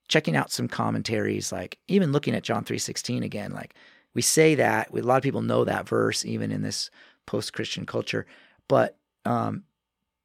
checking 0.09 0.37
out 0.37 0.51
some 0.51 0.69
commentaries 0.69 1.53
like 1.53 1.79
even 1.89 2.13
looking 2.13 2.35
at 2.35 2.43
John 2.43 2.65
3:16 2.65 3.25
again 3.25 3.53
like 3.53 3.75
we 4.15 4.23
say 4.23 4.55
that 4.55 4.91
a 4.93 5.03
lot 5.03 5.19
of 5.19 5.23
people 5.23 5.43
know 5.43 5.65
that 5.65 5.89
verse 5.89 6.25
even 6.25 6.51
in 6.51 6.63
this 6.63 6.91
post-christian 7.27 7.85
culture 7.85 8.27
but 8.69 8.97
um, 9.25 9.65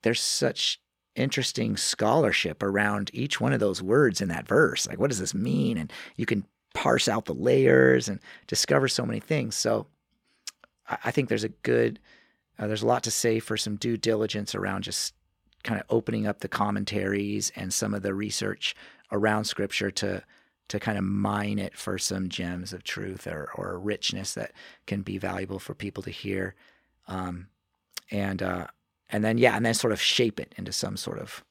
there's 0.04 0.22
such 0.22 0.80
interesting 1.16 1.76
scholarship 1.78 2.64
around 2.64 3.12
each 3.14 3.42
one 3.42 3.54
of 3.54 3.60
those 3.60 3.82
words 3.82 4.22
in 4.22 4.30
that 4.30 4.48
verse. 4.48 4.88
Like, 4.88 5.00
what 5.00 5.10
does 5.10 5.20
this 5.20 5.34
mean? 5.34 5.78
And 5.78 5.92
you 6.16 6.26
can 6.26 6.46
parse 6.74 7.08
out 7.08 7.26
the 7.26 7.34
layers 7.34 8.08
and 8.08 8.20
discover 8.48 8.88
so 8.88 9.06
many 9.06 9.20
things. 9.20 9.56
So, 9.56 9.88
I 11.04 11.12
think 11.12 11.30
there's 11.30 11.46
a 11.46 11.50
good, 11.50 12.00
uh, 12.60 12.68
there's 12.68 12.84
a 12.84 12.88
lot 12.88 13.04
to 13.04 13.12
say 13.12 13.40
for 13.40 13.58
some 13.58 13.76
due 13.76 13.98
diligence 13.98 14.54
around 14.56 14.84
just 14.84 15.14
kind 15.64 15.80
of 15.80 15.86
opening 15.90 16.28
up 16.28 16.40
the 16.40 16.48
commentaries 16.48 17.52
and 17.56 17.74
some 17.74 17.94
of 17.94 18.02
the 18.02 18.14
research 18.14 18.76
around 19.12 19.46
Scripture 19.46 19.92
to 19.92 20.24
to 20.70 20.80
kind 20.80 20.98
of 20.98 21.04
mine 21.04 21.60
it 21.60 21.76
for 21.76 21.98
some 21.98 22.30
gems 22.30 22.72
of 22.72 22.84
truth 22.84 23.28
or 23.28 23.50
or 23.56 23.78
richness 23.78 24.34
that 24.34 24.54
can 24.88 25.02
be 25.02 25.18
valuable 25.18 25.60
for 25.60 25.74
people 25.74 26.02
to 26.04 26.12
hear. 26.12 26.56
Um, 27.08 27.48
and 28.10 28.42
uh, 28.42 28.68
and 29.10 29.24
then 29.24 29.38
yeah, 29.38 29.56
and 29.56 29.66
then 29.66 29.74
sort 29.74 29.94
of 29.94 30.02
shape 30.02 30.40
it 30.40 30.54
into 30.58 30.72
some 30.72 30.98
sort 30.98 31.20
of 31.20 31.44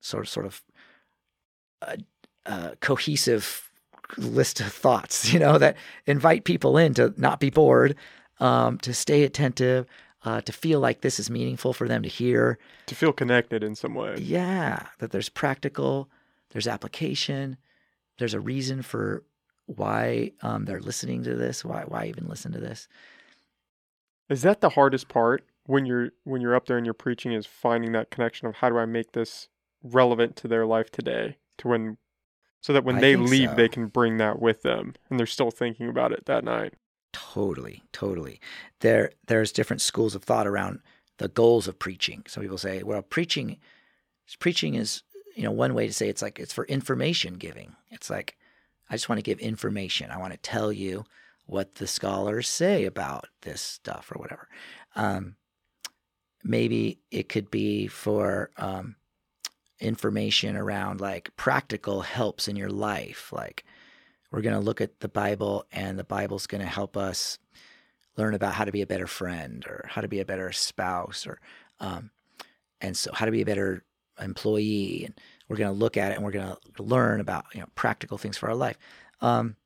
sort 0.00 0.24
of 0.24 0.28
sort 0.28 0.46
of 0.46 0.62
uh, 1.82 1.96
uh, 2.46 2.70
cohesive 2.80 3.70
list 4.16 4.60
of 4.60 4.72
thoughts, 4.72 5.32
you 5.32 5.38
know, 5.38 5.58
that 5.58 5.76
invite 6.06 6.44
people 6.44 6.76
in 6.76 6.94
to 6.94 7.14
not 7.16 7.40
be 7.40 7.50
bored, 7.50 7.96
um, 8.40 8.78
to 8.78 8.92
stay 8.92 9.22
attentive, 9.22 9.86
uh, 10.24 10.40
to 10.42 10.52
feel 10.52 10.80
like 10.80 11.00
this 11.00 11.18
is 11.18 11.30
meaningful 11.30 11.72
for 11.72 11.88
them 11.88 12.02
to 12.02 12.08
hear, 12.08 12.58
to 12.86 12.94
feel 12.94 13.12
connected 13.12 13.62
in 13.62 13.74
some 13.74 13.94
way. 13.94 14.16
Yeah, 14.18 14.86
that 14.98 15.12
there's 15.12 15.28
practical, 15.28 16.10
there's 16.50 16.66
application, 16.66 17.56
there's 18.18 18.34
a 18.34 18.40
reason 18.40 18.82
for 18.82 19.24
why 19.66 20.32
um, 20.42 20.64
they're 20.64 20.80
listening 20.80 21.22
to 21.24 21.34
this. 21.36 21.64
Why 21.64 21.84
why 21.86 22.06
even 22.06 22.28
listen 22.28 22.52
to 22.52 22.60
this? 22.60 22.88
Is 24.28 24.42
that 24.42 24.60
the 24.60 24.70
hardest 24.70 25.08
part 25.08 25.44
when 25.66 25.86
you're 25.86 26.10
when 26.24 26.40
you're 26.40 26.56
up 26.56 26.66
there 26.66 26.76
and 26.76 26.86
you're 26.86 26.94
preaching 26.94 27.32
is 27.32 27.46
finding 27.46 27.92
that 27.92 28.10
connection 28.10 28.48
of 28.48 28.56
how 28.56 28.68
do 28.68 28.78
I 28.78 28.86
make 28.86 29.12
this 29.12 29.48
relevant 29.82 30.36
to 30.36 30.48
their 30.48 30.66
life 30.66 30.90
today 30.90 31.36
to 31.58 31.68
when 31.68 31.96
so 32.60 32.72
that 32.72 32.84
when 32.84 32.96
I 32.96 33.00
they 33.00 33.16
leave 33.16 33.50
so. 33.50 33.54
they 33.54 33.68
can 33.68 33.86
bring 33.86 34.18
that 34.18 34.40
with 34.40 34.62
them 34.62 34.94
and 35.08 35.18
they're 35.18 35.26
still 35.26 35.50
thinking 35.50 35.88
about 35.88 36.12
it 36.12 36.26
that 36.26 36.44
night. 36.44 36.74
Totally, 37.12 37.82
totally. 37.92 38.40
There 38.80 39.12
there's 39.26 39.52
different 39.52 39.82
schools 39.82 40.14
of 40.14 40.22
thought 40.22 40.46
around 40.46 40.80
the 41.18 41.28
goals 41.28 41.68
of 41.68 41.78
preaching. 41.78 42.24
Some 42.26 42.42
people 42.42 42.58
say, 42.58 42.82
well, 42.82 43.02
preaching 43.02 43.58
preaching 44.38 44.74
is, 44.74 45.02
you 45.34 45.42
know, 45.42 45.50
one 45.50 45.74
way 45.74 45.86
to 45.86 45.92
say 45.92 46.08
it's 46.08 46.22
like 46.22 46.38
it's 46.38 46.52
for 46.52 46.64
information 46.66 47.34
giving. 47.34 47.74
It's 47.90 48.10
like 48.10 48.36
I 48.88 48.94
just 48.94 49.08
want 49.08 49.18
to 49.18 49.24
give 49.24 49.38
information. 49.38 50.10
I 50.10 50.18
want 50.18 50.32
to 50.32 50.38
tell 50.38 50.72
you 50.72 51.04
what 51.46 51.76
the 51.76 51.86
scholars 51.86 52.48
say 52.48 52.84
about 52.84 53.26
this 53.42 53.60
stuff 53.60 54.12
or 54.14 54.18
whatever. 54.18 54.48
Um, 54.94 55.36
maybe 56.44 57.00
it 57.10 57.28
could 57.28 57.50
be 57.50 57.86
for 57.88 58.50
um, 58.56 58.96
information 59.80 60.56
around 60.56 61.00
like 61.00 61.34
practical 61.36 62.02
helps 62.02 62.46
in 62.46 62.56
your 62.56 62.70
life. 62.70 63.32
Like 63.32 63.64
we're 64.30 64.42
going 64.42 64.54
to 64.54 64.60
look 64.60 64.80
at 64.80 65.00
the 65.00 65.08
Bible, 65.08 65.64
and 65.72 65.98
the 65.98 66.04
Bible's 66.04 66.46
going 66.46 66.60
to 66.60 66.66
help 66.66 66.96
us 66.96 67.38
learn 68.16 68.34
about 68.34 68.54
how 68.54 68.64
to 68.64 68.72
be 68.72 68.82
a 68.82 68.86
better 68.86 69.06
friend 69.06 69.64
or 69.66 69.86
how 69.88 70.00
to 70.00 70.08
be 70.08 70.20
a 70.20 70.24
better 70.24 70.52
spouse 70.52 71.26
or 71.26 71.40
um, 71.78 72.10
and 72.80 72.96
so 72.96 73.12
how 73.12 73.24
to 73.24 73.32
be 73.32 73.40
a 73.42 73.46
better 73.46 73.84
employee 74.20 75.04
and 75.06 75.18
we're 75.48 75.56
going 75.56 75.72
to 75.72 75.78
look 75.78 75.96
at 75.96 76.12
it 76.12 76.16
and 76.16 76.24
we're 76.24 76.30
going 76.30 76.54
to 76.76 76.82
learn 76.82 77.20
about 77.20 77.46
you 77.54 77.60
know 77.60 77.66
practical 77.74 78.18
things 78.18 78.36
for 78.36 78.48
our 78.48 78.54
life. 78.54 78.78
Um, 79.20 79.56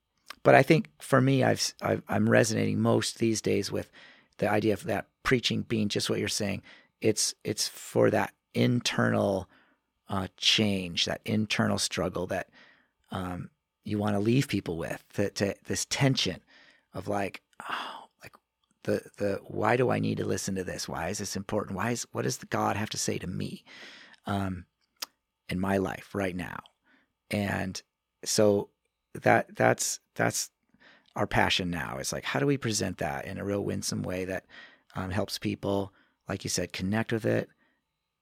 but 0.43 0.55
i 0.55 0.63
think 0.63 0.91
for 1.01 1.21
me 1.21 1.43
I've, 1.43 1.75
I've 1.81 2.03
i'm 2.09 2.29
resonating 2.29 2.79
most 2.79 3.19
these 3.19 3.41
days 3.41 3.73
with 3.73 3.91
the 4.39 4.51
idea 4.51 4.73
of 4.75 4.85
that 4.85 5.07
preaching 5.23 5.63
being 5.63 5.89
just 5.89 6.11
what 6.11 6.19
you're 6.19 6.29
saying. 6.29 6.63
It's 7.01 7.35
it's 7.45 7.69
for 7.69 8.11
that 8.11 8.33
internal 8.55 9.49
uh, 10.09 10.29
change 10.37 11.07
that 11.07 11.21
internal 11.25 11.79
struggle 11.79 12.27
that 12.29 12.49
um, 13.11 13.51
you 13.85 13.99
want 13.99 14.15
to 14.15 14.21
leave 14.21 14.49
people 14.49 14.77
with 14.77 15.05
that 15.15 15.35
to, 15.37 15.55
this 15.67 15.87
tension 15.87 16.41
of 16.95 17.07
like 17.09 17.43
oh 17.71 18.07
like 18.23 18.33
the 18.85 19.03
the 19.19 19.41
why 19.47 19.77
do 19.77 19.91
I 19.91 19.99
need 19.99 20.19
to 20.19 20.25
listen 20.27 20.55
to 20.57 20.65
this? 20.65 20.89
Why 20.89 21.09
is 21.09 21.19
this 21.19 21.37
important? 21.37 21.77
Why 21.77 21.91
is 21.93 22.07
what 22.13 22.23
does 22.23 22.39
God 22.39 22.77
have 22.77 22.91
to 22.91 22.99
say 22.99 23.19
to 23.19 23.27
me 23.27 23.65
um, 24.27 24.65
in 25.49 25.61
my 25.61 25.77
life 25.77 26.15
right 26.15 26.35
now? 26.35 26.61
And 27.31 27.81
so 28.25 28.71
that 29.23 29.55
that's 29.55 30.01
that's 30.15 30.51
our 31.17 31.27
passion 31.27 31.71
now. 31.71 31.99
It's 31.99 32.13
like 32.13 32.25
how 32.25 32.41
do 32.41 32.47
we 32.47 32.57
present 32.57 32.99
that 32.99 33.27
in 33.27 33.39
a 33.39 33.45
real 33.45 33.63
winsome 33.63 34.03
way 34.03 34.25
that 34.25 34.45
um, 34.97 35.11
helps 35.11 35.39
people, 35.39 35.93
like 36.29 36.45
you 36.45 36.51
said, 36.51 36.73
connect 36.73 37.13
with 37.13 37.25
it, 37.27 37.49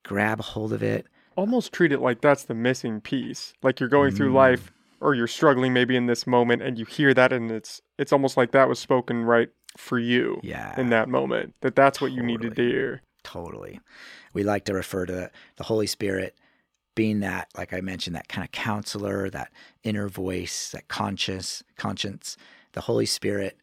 grab 0.05 0.41
a 0.41 0.43
hold 0.43 0.73
of 0.73 0.83
it. 0.83 1.07
Almost 1.37 1.73
treat 1.73 1.93
it 1.93 2.01
like 2.01 2.21
that's 2.21 2.45
the 2.45 2.55
missing 2.55 3.01
piece. 3.01 3.55
Like 3.63 3.81
you're 3.81 3.89
going 3.89 4.13
through 4.13 4.33
Mm. 4.33 4.35
life 4.35 4.73
or 5.03 5.15
you're 5.15 5.27
struggling 5.27 5.73
maybe 5.73 5.97
in 5.97 6.07
this 6.07 6.27
moment 6.27 6.63
and 6.63 6.79
you 6.79 6.85
hear 6.85 7.13
that 7.13 7.33
and 7.33 7.51
it's 7.51 7.81
it's 7.99 8.13
almost 8.13 8.37
like 8.37 8.53
that 8.53 8.69
was 8.69 8.79
spoken 8.79 9.25
right 9.25 9.51
for 9.77 9.99
you 9.99 10.41
Yeah, 10.43 10.79
in 10.79 10.91
that 10.91 11.09
moment. 11.09 11.55
That 11.63 11.75
that's 11.75 12.01
what 12.01 12.13
you 12.13 12.23
needed 12.23 12.57
to 12.57 12.63
hear. 12.63 13.03
Totally. 13.25 13.81
We 14.35 14.43
like 14.45 14.65
to 14.67 14.75
refer 14.75 15.07
to 15.07 15.31
the 15.57 15.65
Holy 15.65 15.87
Spirit 15.87 16.37
being 16.95 17.21
that, 17.21 17.49
like 17.57 17.73
I 17.73 17.81
mentioned, 17.81 18.15
that 18.17 18.29
kind 18.29 18.45
of 18.45 18.53
counselor, 18.53 19.31
that 19.31 19.51
inner 19.83 20.09
voice, 20.09 20.71
that 20.73 20.89
conscious 20.89 21.63
conscience. 21.77 22.37
The 22.73 22.83
Holy 22.83 23.07
Spirit. 23.07 23.57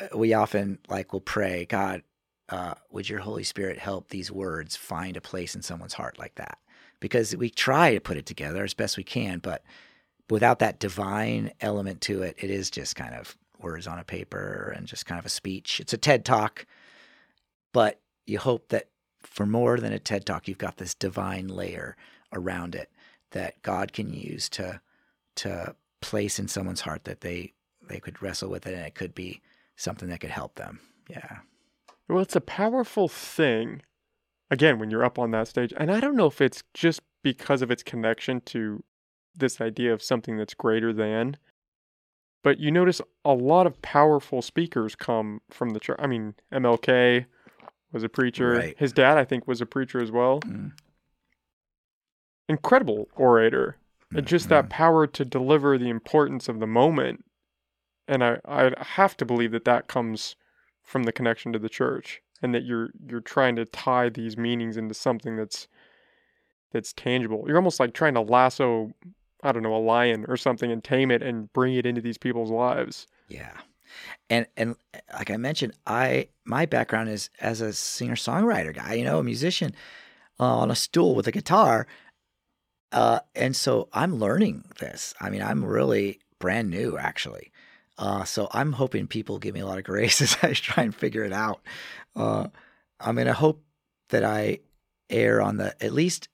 uh, 0.00 0.16
We 0.16 0.32
often 0.34 0.78
like 0.88 1.12
will 1.12 1.20
pray, 1.20 1.64
God, 1.64 2.02
uh, 2.48 2.74
would 2.90 3.08
your 3.08 3.18
Holy 3.20 3.42
Spirit 3.44 3.78
help 3.78 4.10
these 4.10 4.30
words 4.30 4.76
find 4.76 5.16
a 5.16 5.20
place 5.20 5.56
in 5.56 5.62
someone's 5.62 5.94
heart 5.94 6.18
like 6.18 6.36
that? 6.36 6.58
Because 7.00 7.34
we 7.36 7.50
try 7.50 7.94
to 7.94 8.00
put 8.00 8.16
it 8.16 8.26
together 8.26 8.62
as 8.62 8.74
best 8.74 8.96
we 8.96 9.02
can, 9.04 9.40
but 9.40 9.64
without 10.30 10.58
that 10.58 10.78
divine 10.80 11.52
element 11.60 12.00
to 12.02 12.22
it, 12.22 12.36
it 12.38 12.50
is 12.50 12.70
just 12.70 12.96
kind 12.96 13.14
of 13.14 13.36
words 13.60 13.86
on 13.86 13.98
a 13.98 14.04
paper 14.04 14.72
and 14.76 14.86
just 14.86 15.06
kind 15.06 15.18
of 15.18 15.26
a 15.26 15.30
speech. 15.30 15.80
It's 15.80 15.92
a 15.92 15.98
TED 15.98 16.24
talk, 16.24 16.66
but 17.72 18.00
you 18.26 18.38
hope 18.38 18.68
that 18.68 18.88
for 19.22 19.46
more 19.46 19.78
than 19.78 19.92
a 19.92 19.98
TED 19.98 20.26
talk, 20.26 20.48
you've 20.48 20.58
got 20.58 20.76
this 20.76 20.94
divine 20.94 21.48
layer 21.48 21.96
around 22.32 22.74
it 22.74 22.90
that 23.32 23.60
God 23.62 23.92
can 23.92 24.12
use 24.12 24.48
to 24.50 24.80
to 25.36 25.74
place 26.00 26.38
in 26.38 26.48
someone's 26.48 26.82
heart 26.82 27.04
that 27.04 27.20
they 27.20 27.52
they 27.88 27.98
could 27.98 28.22
wrestle 28.22 28.50
with 28.50 28.66
it 28.66 28.74
and 28.74 28.86
it 28.86 28.94
could 28.94 29.14
be 29.14 29.40
something 29.76 30.08
that 30.08 30.20
could 30.20 30.30
help 30.30 30.54
them. 30.54 30.80
Yeah. 31.08 31.38
Well, 32.08 32.22
it's 32.22 32.36
a 32.36 32.40
powerful 32.40 33.08
thing. 33.08 33.82
Again, 34.50 34.78
when 34.78 34.90
you're 34.90 35.04
up 35.04 35.18
on 35.18 35.32
that 35.32 35.48
stage, 35.48 35.72
and 35.76 35.90
I 35.90 36.00
don't 36.00 36.16
know 36.16 36.26
if 36.26 36.40
it's 36.40 36.62
just 36.72 37.00
because 37.22 37.62
of 37.62 37.70
its 37.70 37.82
connection 37.82 38.40
to 38.42 38.82
this 39.36 39.60
idea 39.60 39.92
of 39.92 40.02
something 40.02 40.36
that's 40.36 40.54
greater 40.54 40.92
than, 40.92 41.36
but 42.42 42.58
you 42.58 42.70
notice 42.70 43.00
a 43.24 43.34
lot 43.34 43.66
of 43.66 43.80
powerful 43.82 44.42
speakers 44.42 44.94
come 44.94 45.40
from 45.50 45.70
the 45.70 45.80
church. 45.80 45.98
I 46.00 46.06
mean, 46.06 46.34
MLK 46.52 47.26
was 47.92 48.04
a 48.04 48.08
preacher. 48.08 48.52
Right. 48.52 48.78
His 48.78 48.92
dad, 48.92 49.18
I 49.18 49.24
think, 49.24 49.46
was 49.46 49.60
a 49.60 49.66
preacher 49.66 50.00
as 50.00 50.12
well. 50.12 50.40
Mm. 50.40 50.72
Incredible 52.48 53.08
orator. 53.16 53.78
And 54.14 54.24
just 54.24 54.48
that 54.50 54.70
power 54.70 55.08
to 55.08 55.24
deliver 55.24 55.76
the 55.76 55.88
importance 55.88 56.48
of 56.48 56.60
the 56.60 56.66
moment. 56.66 57.24
And 58.06 58.22
I, 58.22 58.38
I 58.44 58.70
have 58.78 59.16
to 59.16 59.24
believe 59.24 59.50
that 59.50 59.64
that 59.64 59.88
comes 59.88 60.36
from 60.84 61.02
the 61.02 61.12
connection 61.12 61.52
to 61.52 61.58
the 61.58 61.68
church 61.68 62.22
and 62.42 62.54
that 62.54 62.64
you're 62.64 62.90
you're 63.08 63.20
trying 63.20 63.56
to 63.56 63.64
tie 63.64 64.08
these 64.08 64.36
meanings 64.36 64.76
into 64.76 64.94
something 64.94 65.36
that's 65.36 65.66
that's 66.72 66.92
tangible. 66.92 67.44
You're 67.46 67.56
almost 67.56 67.80
like 67.80 67.92
trying 67.92 68.14
to 68.14 68.20
lasso 68.20 68.92
I 69.46 69.52
don't 69.52 69.62
know, 69.62 69.74
a 69.74 69.78
lion 69.78 70.24
or 70.28 70.36
something 70.36 70.70
and 70.70 70.82
tame 70.82 71.10
it 71.10 71.22
and 71.22 71.52
bring 71.52 71.74
it 71.74 71.86
into 71.86 72.00
these 72.00 72.18
people's 72.18 72.50
lives. 72.50 73.06
Yeah. 73.28 73.56
And 74.28 74.46
and 74.56 74.76
like 75.12 75.30
I 75.30 75.36
mentioned, 75.36 75.74
I 75.86 76.28
my 76.44 76.66
background 76.66 77.08
is 77.08 77.30
as 77.40 77.60
a 77.60 77.72
singer 77.72 78.16
songwriter 78.16 78.74
guy, 78.74 78.94
you 78.94 79.04
know, 79.04 79.18
a 79.18 79.24
musician 79.24 79.74
uh, 80.40 80.58
on 80.58 80.70
a 80.70 80.74
stool 80.74 81.14
with 81.14 81.26
a 81.26 81.32
guitar. 81.32 81.86
Uh, 82.92 83.20
and 83.34 83.54
so 83.54 83.88
I'm 83.92 84.16
learning 84.16 84.64
this. 84.80 85.14
I 85.20 85.30
mean, 85.30 85.42
I'm 85.42 85.64
really 85.64 86.20
brand 86.38 86.70
new 86.70 86.98
actually. 86.98 87.52
Uh, 87.98 88.24
so 88.24 88.48
I'm 88.52 88.72
hoping 88.72 89.06
people 89.06 89.38
give 89.38 89.54
me 89.54 89.60
a 89.60 89.66
lot 89.66 89.78
of 89.78 89.84
grace 89.84 90.20
as 90.20 90.36
I 90.42 90.52
try 90.52 90.82
and 90.82 90.94
figure 90.94 91.24
it 91.24 91.32
out. 91.32 91.60
Uh, 92.14 92.48
I 93.00 93.12
mean, 93.12 93.28
I 93.28 93.32
hope 93.32 93.62
that 94.10 94.24
I 94.24 94.60
err 95.08 95.40
on 95.40 95.56
the 95.56 95.82
at 95.82 95.92
least 95.92 96.28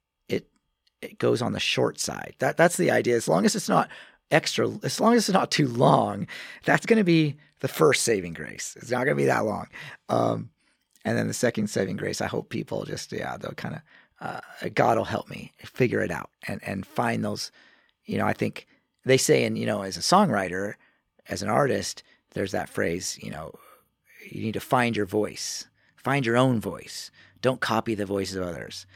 it 1.03 1.19
goes 1.19 1.43
on 1.43 1.53
the 1.53 1.61
short 1.61 2.01
side. 2.01 2.35
That 2.39 2.57
that's 2.57 2.77
the 2.77 2.91
idea. 2.91 3.17
As 3.17 3.29
long 3.29 3.45
as 3.45 3.55
it's 3.55 3.69
not 3.69 3.91
extra, 4.31 4.71
as 4.83 5.01
long 5.01 5.15
as 5.15 5.29
it's 5.29 5.35
not 5.35 5.51
too 5.51 5.69
long, 5.69 6.27
that's 6.65 6.87
going 6.87 6.99
to 6.99 7.05
be 7.05 7.37
the 7.61 7.69
first 7.69 8.05
saving 8.05 8.33
grace. 8.33 8.77
It's 8.81 8.91
not 8.91 9.05
going 9.05 9.17
to 9.17 9.23
be 9.23 9.27
that 9.27 9.45
long. 9.45 9.67
Um, 10.09 10.51
and 11.05 11.19
then 11.19 11.29
the 11.29 11.35
second 11.35 11.69
saving 11.69 11.97
grace, 11.97 12.21
I 12.21 12.27
hope 12.27 12.49
people 12.49 12.85
just 12.85 13.13
yeah 13.13 13.37
they'll 13.37 13.53
kind 13.53 13.75
of 13.75 13.83
uh, 14.21 14.69
God 14.75 14.97
will 14.97 15.05
help 15.05 15.29
me 15.29 15.53
figure 15.59 16.01
it 16.01 16.11
out 16.11 16.31
and 16.47 16.61
and 16.65 16.87
find 16.87 17.25
those. 17.25 17.51
You 18.05 18.19
know, 18.19 18.27
I 18.27 18.33
think 18.33 18.67
they 19.05 19.17
say, 19.17 19.45
and 19.45 19.59
you 19.59 19.67
know, 19.67 19.83
as 19.83 19.97
a 19.97 20.01
songwriter, 20.01 20.75
as 21.29 21.43
an 21.43 21.49
artist, 21.49 22.03
there's 22.31 22.53
that 22.53 22.69
phrase. 22.69 23.19
You 23.21 23.31
know, 23.31 23.53
you 24.31 24.43
need 24.43 24.55
to 24.55 24.61
find 24.61 24.97
your 24.97 25.07
voice, 25.07 25.67
find 25.97 26.25
your 26.25 26.37
own 26.37 26.61
voice. 26.61 27.11
Don't 27.41 27.61
copy 27.61 27.97
the 27.97 28.07
voices 28.07 28.37
of 28.37 28.45
others. 28.45 28.87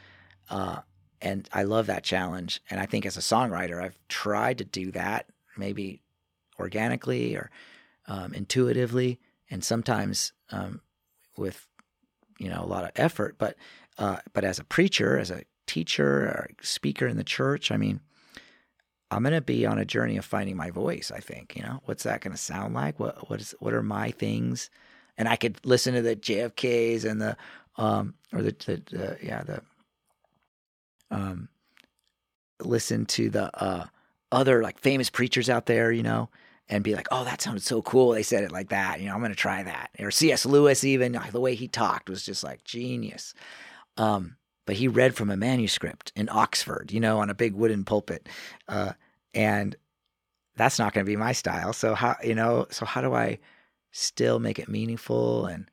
Uh, 0.49 0.79
and 1.21 1.49
I 1.51 1.63
love 1.63 1.87
that 1.87 2.03
challenge. 2.03 2.61
And 2.69 2.79
I 2.79 2.85
think 2.85 3.05
as 3.05 3.17
a 3.17 3.21
songwriter, 3.21 3.81
I've 3.81 3.97
tried 4.07 4.59
to 4.59 4.65
do 4.65 4.91
that 4.91 5.27
maybe 5.57 6.01
organically 6.59 7.35
or 7.35 7.49
um, 8.07 8.33
intuitively, 8.33 9.19
and 9.49 9.63
sometimes 9.63 10.33
um, 10.51 10.81
with 11.37 11.67
you 12.37 12.49
know 12.49 12.63
a 12.63 12.67
lot 12.67 12.83
of 12.83 12.91
effort. 12.95 13.35
But 13.37 13.55
uh, 13.97 14.17
but 14.33 14.43
as 14.43 14.59
a 14.59 14.63
preacher, 14.63 15.17
as 15.17 15.31
a 15.31 15.43
teacher 15.65 16.27
or 16.27 16.49
speaker 16.61 17.07
in 17.07 17.17
the 17.17 17.23
church, 17.23 17.71
I 17.71 17.77
mean, 17.77 17.99
I'm 19.11 19.23
going 19.23 19.33
to 19.33 19.41
be 19.41 19.65
on 19.65 19.79
a 19.79 19.85
journey 19.85 20.17
of 20.17 20.25
finding 20.25 20.55
my 20.55 20.71
voice. 20.71 21.11
I 21.13 21.19
think 21.19 21.55
you 21.55 21.63
know 21.63 21.81
what's 21.85 22.03
that 22.03 22.21
going 22.21 22.33
to 22.33 22.37
sound 22.41 22.73
like? 22.73 22.99
What 22.99 23.29
what 23.29 23.41
is 23.41 23.55
what 23.59 23.73
are 23.73 23.83
my 23.83 24.11
things? 24.11 24.69
And 25.17 25.27
I 25.27 25.35
could 25.35 25.65
listen 25.65 25.95
to 25.95 26.01
the 26.01 26.15
JFKs 26.15 27.03
and 27.03 27.21
the 27.21 27.35
um 27.77 28.13
or 28.31 28.41
the, 28.41 28.55
the, 28.65 28.81
the 28.89 29.17
yeah 29.21 29.43
the 29.43 29.61
um 31.11 31.49
listen 32.61 33.05
to 33.05 33.29
the 33.29 33.63
uh 33.63 33.85
other 34.31 34.61
like 34.61 34.79
famous 34.79 35.09
preachers 35.09 35.49
out 35.49 35.65
there, 35.65 35.91
you 35.91 36.03
know, 36.03 36.29
and 36.69 36.83
be 36.83 36.95
like, 36.95 37.07
oh, 37.11 37.23
that 37.23 37.41
sounded 37.41 37.63
so 37.63 37.81
cool. 37.81 38.11
They 38.11 38.23
said 38.23 38.43
it 38.43 38.51
like 38.51 38.69
that. 38.69 38.99
You 38.99 39.07
know, 39.07 39.13
I'm 39.13 39.19
going 39.19 39.31
to 39.31 39.37
try 39.37 39.63
that. 39.63 39.89
Or 39.99 40.11
C.S. 40.11 40.45
Lewis, 40.45 40.83
even 40.83 41.13
like, 41.13 41.31
the 41.31 41.39
way 41.39 41.55
he 41.55 41.67
talked 41.67 42.09
was 42.09 42.25
just 42.25 42.43
like 42.43 42.63
genius. 42.63 43.33
Um, 43.95 44.35
but 44.65 44.75
he 44.75 44.87
read 44.87 45.15
from 45.15 45.29
a 45.29 45.37
manuscript 45.37 46.11
in 46.15 46.27
Oxford, 46.29 46.91
you 46.91 46.99
know, 46.99 47.19
on 47.19 47.29
a 47.29 47.35
big 47.35 47.53
wooden 47.53 47.85
pulpit. 47.85 48.27
Uh, 48.67 48.93
and 49.33 49.75
that's 50.57 50.77
not 50.77 50.93
going 50.93 51.05
to 51.05 51.09
be 51.09 51.15
my 51.15 51.31
style. 51.31 51.71
So 51.71 51.95
how, 51.95 52.17
you 52.21 52.35
know, 52.35 52.67
so 52.69 52.85
how 52.85 53.01
do 53.01 53.13
I 53.13 53.39
still 53.91 54.39
make 54.39 54.59
it 54.59 54.67
meaningful 54.67 55.45
and 55.45 55.71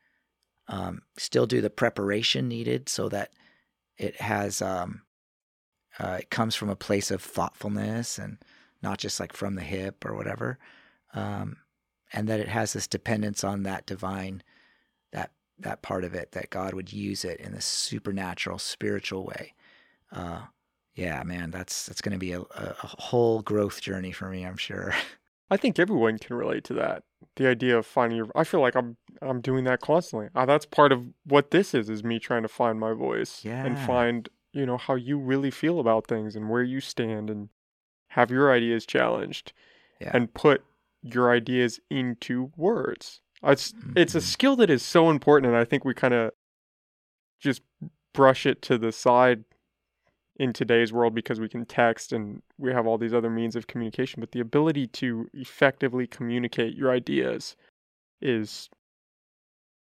um, 0.69 1.03
still 1.19 1.47
do 1.47 1.61
the 1.61 1.71
preparation 1.71 2.47
needed 2.47 2.89
so 2.89 3.09
that 3.09 3.33
it 3.99 4.21
has, 4.21 4.63
um, 4.63 5.03
uh, 5.99 6.19
it 6.21 6.31
comes 6.31 6.55
from 6.55 6.71
a 6.71 6.77
place 6.77 7.11
of 7.11 7.23
thoughtfulness 7.23 8.19
and 8.19 8.39
not 8.83 8.99
just 8.99 9.21
like 9.21 9.33
from 9.33 9.55
the 9.55 9.63
hip 9.63 10.05
or 10.05 10.15
whatever. 10.15 10.59
Um, 11.15 11.59
and 12.13 12.29
that 12.29 12.41
it 12.41 12.49
has 12.49 12.73
this 12.73 12.87
dependence 12.87 13.43
on 13.45 13.63
that 13.65 13.87
divine, 13.87 14.43
that 15.13 15.33
that 15.59 15.83
part 15.83 16.05
of 16.05 16.15
it 16.15 16.33
that 16.33 16.51
God 16.51 16.75
would 16.75 16.93
use 16.93 17.25
it 17.25 17.41
in 17.41 17.53
this 17.53 17.65
supernatural, 17.65 18.59
spiritual 18.59 19.25
way. 19.25 19.55
Uh, 20.13 20.43
yeah, 20.95 21.23
man, 21.25 21.51
that's 21.51 21.87
that's 21.87 22.01
going 22.01 22.13
to 22.13 22.19
be 22.19 22.33
a, 22.33 22.41
a 22.41 22.75
whole 22.81 23.43
growth 23.43 23.81
journey 23.81 24.13
for 24.13 24.29
me, 24.29 24.45
I'm 24.45 24.57
sure. 24.57 24.95
I 25.51 25.57
think 25.57 25.79
everyone 25.79 26.19
can 26.19 26.37
relate 26.37 26.65
to 26.65 26.75
that. 26.75 27.03
The 27.37 27.49
idea 27.49 27.77
of 27.77 27.87
finding 27.87 28.17
your 28.17 28.29
I 28.35 28.45
feel 28.45 28.61
like 28.61 28.77
I'm 28.77 28.97
I'm 29.21 29.41
doing 29.41 29.65
that 29.65 29.81
constantly. 29.81 30.29
Uh, 30.35 30.47
that's 30.47 30.67
part 30.67 30.93
of 30.93 31.05
what 31.25 31.51
this 31.51 31.75
is 31.75 31.89
is 31.89 32.05
me 32.05 32.19
trying 32.19 32.43
to 32.43 32.49
find 32.49 32.79
my 32.79 32.93
voice 32.93 33.45
yeah. 33.45 33.65
and 33.65 33.79
find, 33.79 34.29
you 34.55 34.65
know, 34.65 34.79
how 34.79 34.95
you 34.95 35.19
really 35.19 35.51
feel 35.51 35.81
about 35.81 36.07
things 36.07 36.37
and 36.37 36.49
where 36.49 36.63
you 36.63 36.81
stand 36.81 37.29
and 37.29 37.49
have 38.09 38.31
your 38.31 38.53
ideas 38.53 38.87
challenged 38.87 39.53
yeah. 40.01 40.11
and 40.15 40.33
put 40.33 40.65
your 41.03 41.31
ideas 41.31 41.81
into 41.91 42.53
words. 42.57 43.21
It's 43.43 43.73
mm-hmm. 43.73 43.93
it's 43.97 44.15
a 44.15 44.21
skill 44.21 44.57
that 44.57 44.71
is 44.71 44.83
so 44.83 45.11
important 45.11 45.53
and 45.53 45.61
I 45.61 45.65
think 45.65 45.85
we 45.85 45.93
kind 45.93 46.15
of 46.15 46.31
just 47.41 47.63
brush 48.15 48.47
it 48.47 48.63
to 48.63 48.79
the 48.79 48.93
side 48.93 49.45
in 50.37 50.53
today's 50.53 50.93
world 50.93 51.15
because 51.15 51.41
we 51.41 51.49
can 51.49 51.67
text 51.67 52.13
and 52.13 52.43
we 52.57 52.73
have 52.73 52.87
all 52.87 52.97
these 52.99 53.15
other 53.15 53.31
means 53.31 53.55
of 53.55 53.67
communication, 53.67 54.21
but 54.21 54.33
the 54.33 54.41
ability 54.41 54.87
to 54.87 55.29
effectively 55.35 56.07
communicate 56.07 56.75
your 56.77 56.91
ideas 56.91 57.57
is 58.21 58.69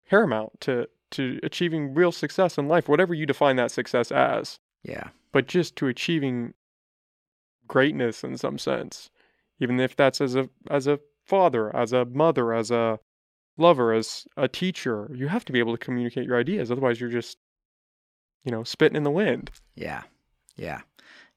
paramount 0.08 0.60
to 0.60 0.88
to 1.12 1.38
achieving 1.42 1.94
real 1.94 2.12
success 2.12 2.58
in 2.58 2.68
life, 2.68 2.88
whatever 2.88 3.14
you 3.14 3.26
define 3.26 3.56
that 3.56 3.70
success 3.70 4.10
as. 4.10 4.58
Yeah. 4.82 5.08
But 5.32 5.46
just 5.46 5.76
to 5.76 5.86
achieving 5.86 6.54
greatness 7.66 8.24
in 8.24 8.36
some 8.36 8.58
sense, 8.58 9.10
even 9.60 9.80
if 9.80 9.96
that's 9.96 10.20
as 10.20 10.34
a 10.34 10.48
as 10.70 10.86
a 10.86 10.98
father, 11.24 11.74
as 11.74 11.92
a 11.92 12.04
mother, 12.04 12.52
as 12.52 12.70
a 12.70 12.98
lover, 13.56 13.92
as 13.92 14.26
a 14.36 14.48
teacher, 14.48 15.10
you 15.14 15.28
have 15.28 15.44
to 15.44 15.52
be 15.52 15.58
able 15.58 15.76
to 15.76 15.84
communicate 15.84 16.26
your 16.26 16.38
ideas. 16.38 16.70
Otherwise, 16.70 17.00
you're 17.00 17.10
just, 17.10 17.38
you 18.44 18.50
know, 18.50 18.64
spitting 18.64 18.96
in 18.96 19.04
the 19.04 19.10
wind. 19.10 19.50
Yeah. 19.74 20.02
Yeah. 20.56 20.80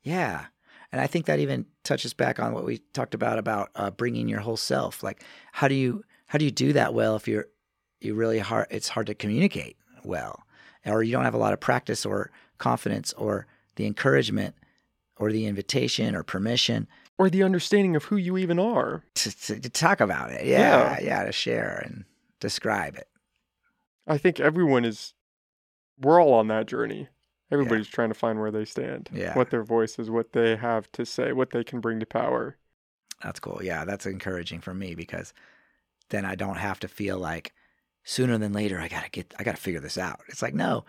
Yeah. 0.01 0.45
And 0.91 1.01
I 1.01 1.07
think 1.07 1.25
that 1.25 1.39
even 1.39 1.65
touches 1.83 2.13
back 2.13 2.39
on 2.39 2.53
what 2.53 2.65
we 2.65 2.79
talked 2.93 3.13
about 3.13 3.37
about 3.37 3.69
uh, 3.75 3.91
bringing 3.91 4.27
your 4.27 4.39
whole 4.39 4.57
self. 4.57 5.03
Like, 5.03 5.23
how 5.51 5.67
do 5.67 5.75
you 5.75 6.03
how 6.27 6.39
do 6.39 6.45
you 6.45 6.51
do 6.51 6.73
that 6.73 6.93
well 6.93 7.15
if 7.15 7.27
you're 7.27 7.47
you 8.05 8.15
really 8.15 8.39
hard? 8.39 8.67
It's 8.69 8.89
hard 8.89 9.07
to 9.07 9.15
communicate 9.15 9.77
well, 10.03 10.43
or 10.85 11.03
you 11.03 11.11
don't 11.11 11.25
have 11.25 11.33
a 11.33 11.39
lot 11.39 11.53
of 11.53 11.59
practice 11.59 12.05
or 12.05 12.31
confidence 12.57 13.13
or 13.13 13.47
the 13.75 13.85
encouragement 13.85 14.55
or 15.17 15.31
the 15.31 15.45
invitation 15.45 16.15
or 16.15 16.23
permission 16.23 16.87
or 17.17 17.29
the 17.29 17.43
understanding 17.43 17.95
of 17.95 18.05
who 18.05 18.17
you 18.17 18.37
even 18.37 18.59
are 18.59 19.03
to, 19.15 19.37
to, 19.45 19.59
to 19.59 19.69
talk 19.69 19.99
about 19.99 20.31
it. 20.31 20.45
Yeah, 20.45 20.97
yeah, 20.97 20.99
yeah, 21.01 21.23
to 21.23 21.31
share 21.31 21.81
and 21.85 22.05
describe 22.39 22.95
it. 22.95 23.07
I 24.07 24.17
think 24.17 24.39
everyone 24.39 24.85
is. 24.85 25.13
We're 25.99 26.21
all 26.21 26.33
on 26.33 26.47
that 26.49 26.67
journey. 26.67 27.07
Everybody's 27.51 27.87
yeah. 27.87 27.95
trying 27.95 28.09
to 28.09 28.15
find 28.15 28.39
where 28.39 28.51
they 28.51 28.65
stand, 28.65 29.09
yeah. 29.13 29.35
what 29.35 29.49
their 29.49 29.63
voice 29.63 29.97
is, 29.99 30.09
what 30.09 30.33
they 30.33 30.55
have 30.55 30.91
to 30.93 31.05
say, 31.05 31.31
what 31.31 31.51
they 31.51 31.63
can 31.63 31.79
bring 31.79 31.99
to 31.99 32.05
power. 32.05 32.57
That's 33.23 33.39
cool. 33.39 33.61
Yeah, 33.63 33.85
that's 33.85 34.05
encouraging 34.05 34.61
for 34.61 34.73
me 34.73 34.95
because 34.95 35.33
then 36.09 36.25
I 36.25 36.35
don't 36.35 36.57
have 36.57 36.79
to 36.81 36.87
feel 36.87 37.17
like 37.17 37.53
sooner 38.05 38.37
than 38.37 38.53
later 38.53 38.79
I 38.79 38.87
gotta 38.87 39.09
get 39.09 39.33
I 39.37 39.43
gotta 39.43 39.57
figure 39.57 39.81
this 39.81 39.97
out. 39.97 40.21
It's 40.29 40.41
like 40.41 40.53
no, 40.53 40.85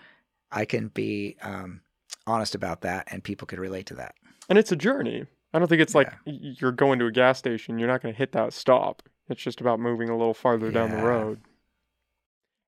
I 0.53 0.65
can 0.65 0.89
be 0.89 1.37
um, 1.43 1.81
honest 2.27 2.55
about 2.55 2.83
that, 2.83 3.09
and 3.11 3.25
people 3.25 3.47
could 3.47 3.59
relate 3.59 3.87
to 3.87 3.95
that. 3.95 4.15
And 4.49 4.59
it's 4.59 4.71
a 4.71 4.77
journey. 4.77 5.27
I 5.53 5.59
don't 5.59 5.69
think 5.69 5.83
it's 5.83 5.95
like 5.95 6.13
you're 6.25 6.73
going 6.73 6.99
to 6.99 7.07
a 7.07 7.13
gas 7.13 7.39
station. 7.39 7.79
You're 7.79 7.89
not 7.89 8.03
going 8.03 8.13
to 8.15 8.19
hit 8.19 8.33
that 8.33 8.53
stop. 8.53 9.03
It's 9.29 9.43
just 9.43 9.61
about 9.61 9.81
moving 9.81 10.09
a 10.09 10.17
little 10.17 10.35
farther 10.35 10.67
yeah. 10.67 10.73
down 10.73 10.91
the 10.91 11.03
road. 11.03 11.41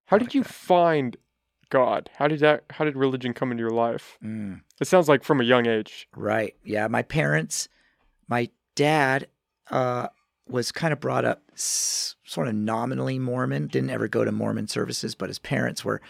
How 0.06 0.18
did 0.18 0.34
you 0.34 0.42
find 0.42 1.16
God? 1.70 2.08
How 2.16 2.28
did 2.28 2.40
that? 2.40 2.64
How 2.70 2.84
did 2.84 2.96
religion 2.96 3.34
come 3.34 3.50
into 3.50 3.60
your 3.60 3.70
life? 3.70 4.18
Mm. 4.24 4.62
It 4.80 4.86
sounds 4.86 5.08
like 5.08 5.22
from 5.22 5.40
a 5.40 5.44
young 5.44 5.66
age. 5.66 6.08
Right. 6.16 6.56
Yeah. 6.64 6.88
My 6.88 7.02
parents, 7.02 7.68
my 8.26 8.48
dad, 8.74 9.26
uh, 9.70 10.08
was 10.50 10.72
kind 10.72 10.92
of 10.92 11.00
brought 11.00 11.24
up 11.24 11.42
sort 11.54 12.48
of 12.48 12.54
nominally 12.54 13.18
Mormon. 13.18 13.66
Didn't 13.66 13.90
ever 13.90 14.08
go 14.08 14.24
to 14.24 14.32
Mormon 14.32 14.68
services, 14.68 15.14
but 15.14 15.28
his 15.28 15.38
parents 15.38 15.84
were 15.84 16.00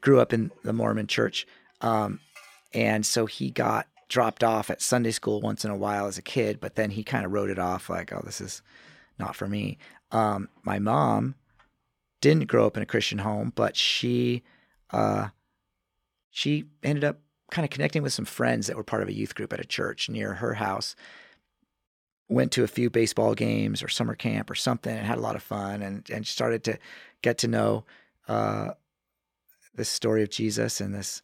grew 0.00 0.20
up 0.20 0.32
in 0.32 0.50
the 0.64 0.72
Mormon 0.72 1.06
church, 1.06 1.46
um, 1.80 2.20
and 2.72 3.06
so 3.06 3.26
he 3.26 3.50
got 3.50 3.86
dropped 4.08 4.44
off 4.44 4.68
at 4.68 4.82
Sunday 4.82 5.10
school 5.10 5.40
once 5.40 5.64
in 5.64 5.70
a 5.70 5.76
while 5.76 6.06
as 6.06 6.18
a 6.18 6.22
kid. 6.22 6.60
But 6.60 6.74
then 6.74 6.90
he 6.90 7.04
kind 7.04 7.24
of 7.24 7.32
wrote 7.32 7.50
it 7.50 7.58
off 7.58 7.88
like, 7.88 8.12
"Oh, 8.12 8.22
this 8.24 8.40
is 8.40 8.62
not 9.18 9.36
for 9.36 9.48
me." 9.48 9.78
Um, 10.10 10.48
my 10.62 10.78
mom 10.78 11.36
didn't 12.20 12.48
grow 12.48 12.66
up 12.66 12.76
in 12.76 12.82
a 12.82 12.86
Christian 12.86 13.18
home, 13.18 13.52
but 13.54 13.76
she 13.76 14.42
uh, 14.90 15.28
she 16.30 16.64
ended 16.82 17.04
up 17.04 17.20
kind 17.50 17.64
of 17.64 17.70
connecting 17.70 18.02
with 18.02 18.12
some 18.12 18.24
friends 18.24 18.66
that 18.66 18.76
were 18.76 18.82
part 18.82 19.02
of 19.02 19.08
a 19.08 19.12
youth 19.12 19.34
group 19.34 19.52
at 19.52 19.60
a 19.60 19.64
church 19.64 20.08
near 20.08 20.34
her 20.34 20.54
house. 20.54 20.96
Went 22.32 22.52
to 22.52 22.64
a 22.64 22.68
few 22.68 22.88
baseball 22.88 23.34
games 23.34 23.82
or 23.82 23.88
summer 23.88 24.14
camp 24.14 24.50
or 24.50 24.54
something 24.54 24.96
and 24.96 25.06
had 25.06 25.18
a 25.18 25.22
lot 25.22 25.36
of 25.36 25.42
fun 25.42 25.82
and, 25.82 26.08
and 26.10 26.26
started 26.26 26.64
to 26.64 26.78
get 27.20 27.38
to 27.38 27.48
know 27.48 27.84
uh, 28.26 28.70
this 29.74 29.88
story 29.88 30.22
of 30.22 30.30
Jesus 30.30 30.80
and 30.80 30.94
this 30.94 31.22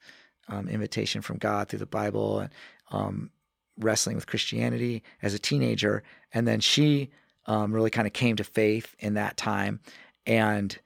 um, 0.48 0.68
invitation 0.68 1.22
from 1.22 1.38
God 1.38 1.68
through 1.68 1.78
the 1.78 1.86
Bible 1.86 2.40
and 2.40 2.50
um, 2.90 3.30
wrestling 3.78 4.16
with 4.16 4.26
Christianity 4.26 5.02
as 5.22 5.34
a 5.34 5.38
teenager. 5.38 6.02
And 6.32 6.46
then 6.46 6.60
she 6.60 7.10
um, 7.46 7.72
really 7.72 7.90
kind 7.90 8.06
of 8.06 8.12
came 8.12 8.36
to 8.36 8.44
faith 8.44 8.94
in 8.98 9.14
that 9.14 9.36
time. 9.36 9.80
And 10.26 10.78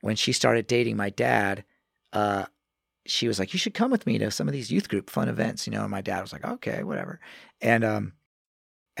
when 0.00 0.16
she 0.16 0.32
started 0.32 0.66
dating 0.66 0.96
my 0.96 1.10
dad, 1.10 1.64
uh, 2.12 2.46
she 3.06 3.26
was 3.26 3.38
like, 3.38 3.52
"You 3.52 3.58
should 3.58 3.74
come 3.74 3.90
with 3.90 4.06
me 4.06 4.18
to 4.18 4.30
some 4.30 4.46
of 4.46 4.52
these 4.52 4.70
youth 4.70 4.88
group 4.88 5.10
fun 5.10 5.28
events," 5.28 5.66
you 5.66 5.72
know. 5.72 5.82
And 5.82 5.90
my 5.90 6.00
dad 6.00 6.20
was 6.20 6.32
like, 6.32 6.44
"Okay, 6.44 6.82
whatever." 6.82 7.18
And 7.60 7.82
um, 7.82 8.12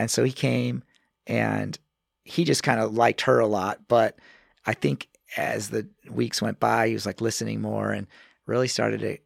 and 0.00 0.10
so 0.10 0.24
he 0.24 0.32
came, 0.32 0.82
and 1.26 1.78
he 2.24 2.44
just 2.44 2.62
kind 2.62 2.80
of 2.80 2.94
liked 2.94 3.22
her 3.22 3.38
a 3.38 3.46
lot. 3.46 3.80
But 3.88 4.18
I 4.66 4.74
think 4.74 5.08
as 5.36 5.70
the 5.70 5.88
weeks 6.10 6.42
went 6.42 6.58
by, 6.58 6.88
he 6.88 6.94
was 6.94 7.06
like 7.06 7.20
listening 7.20 7.60
more 7.60 7.92
and 7.92 8.06
really 8.46 8.68
started 8.68 9.00
to. 9.00 9.18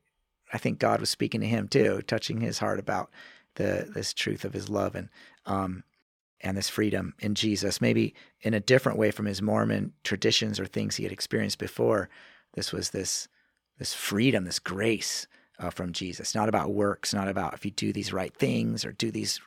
I 0.52 0.58
think 0.58 0.78
God 0.78 1.00
was 1.00 1.10
speaking 1.10 1.40
to 1.40 1.46
him 1.46 1.66
too, 1.68 2.02
touching 2.02 2.40
his 2.40 2.58
heart 2.58 2.78
about 2.78 3.10
the 3.54 3.88
this 3.94 4.12
truth 4.12 4.44
of 4.44 4.52
His 4.52 4.68
love 4.68 4.94
and 4.94 5.08
um, 5.46 5.84
and 6.40 6.56
this 6.56 6.68
freedom 6.68 7.14
in 7.20 7.34
Jesus. 7.34 7.80
Maybe 7.80 8.14
in 8.40 8.54
a 8.54 8.60
different 8.60 8.98
way 8.98 9.10
from 9.10 9.26
his 9.26 9.42
Mormon 9.42 9.92
traditions 10.02 10.60
or 10.60 10.66
things 10.66 10.96
he 10.96 11.04
had 11.04 11.12
experienced 11.12 11.58
before. 11.58 12.08
This 12.54 12.72
was 12.72 12.90
this 12.90 13.28
this 13.78 13.94
freedom, 13.94 14.44
this 14.44 14.58
grace 14.58 15.26
uh, 15.58 15.70
from 15.70 15.92
Jesus. 15.92 16.34
Not 16.34 16.48
about 16.48 16.72
works, 16.72 17.14
not 17.14 17.28
about 17.28 17.54
if 17.54 17.64
you 17.64 17.70
do 17.70 17.92
these 17.92 18.12
right 18.12 18.34
things 18.34 18.84
or 18.84 18.92
do 18.92 19.10
these, 19.10 19.40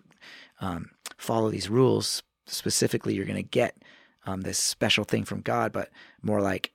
um, 0.61 0.91
follow 1.17 1.49
these 1.49 1.69
rules 1.69 2.23
specifically, 2.45 3.13
you're 3.13 3.25
going 3.25 3.35
to 3.35 3.43
get 3.43 3.77
um, 4.25 4.41
this 4.41 4.59
special 4.59 5.03
thing 5.03 5.23
from 5.23 5.41
God, 5.41 5.71
but 5.71 5.89
more 6.21 6.41
like, 6.41 6.71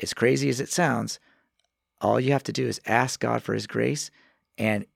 as 0.00 0.14
crazy 0.14 0.48
as 0.48 0.60
it 0.60 0.70
sounds, 0.70 1.20
all 2.00 2.18
you 2.18 2.32
have 2.32 2.44
to 2.44 2.52
do 2.52 2.66
is 2.66 2.80
ask 2.86 3.20
God 3.20 3.42
for 3.42 3.52
His 3.52 3.66
grace, 3.66 4.10
and 4.56 4.86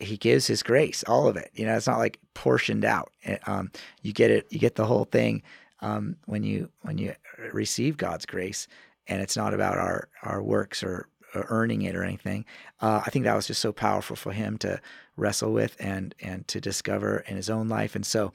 he 0.00 0.16
gives 0.16 0.46
his 0.46 0.62
grace, 0.62 1.04
all 1.06 1.28
of 1.28 1.36
it. 1.36 1.50
You 1.54 1.66
know, 1.66 1.76
it's 1.76 1.86
not 1.86 1.98
like 1.98 2.18
portioned 2.34 2.84
out. 2.84 3.12
Um, 3.46 3.70
you 4.02 4.12
get 4.12 4.30
it, 4.30 4.46
you 4.50 4.58
get 4.58 4.74
the 4.74 4.86
whole 4.86 5.04
thing 5.04 5.42
um, 5.80 6.16
when 6.24 6.42
you 6.42 6.70
when 6.82 6.98
you 6.98 7.14
receive 7.52 7.96
God's 7.96 8.26
grace, 8.26 8.66
and 9.06 9.20
it's 9.22 9.36
not 9.36 9.54
about 9.54 9.76
our 9.76 10.08
our 10.22 10.42
works 10.42 10.82
or, 10.82 10.90
or 10.90 11.08
earning 11.34 11.82
it 11.82 11.96
or 11.96 12.04
anything. 12.04 12.44
Uh, 12.80 13.02
I 13.04 13.10
think 13.10 13.24
that 13.24 13.34
was 13.34 13.46
just 13.46 13.60
so 13.60 13.72
powerful 13.72 14.16
for 14.16 14.32
him 14.32 14.58
to 14.58 14.80
wrestle 15.16 15.52
with 15.52 15.76
and 15.78 16.14
and 16.20 16.46
to 16.48 16.60
discover 16.60 17.18
in 17.26 17.36
his 17.36 17.50
own 17.50 17.68
life. 17.68 17.94
And 17.94 18.04
so, 18.04 18.32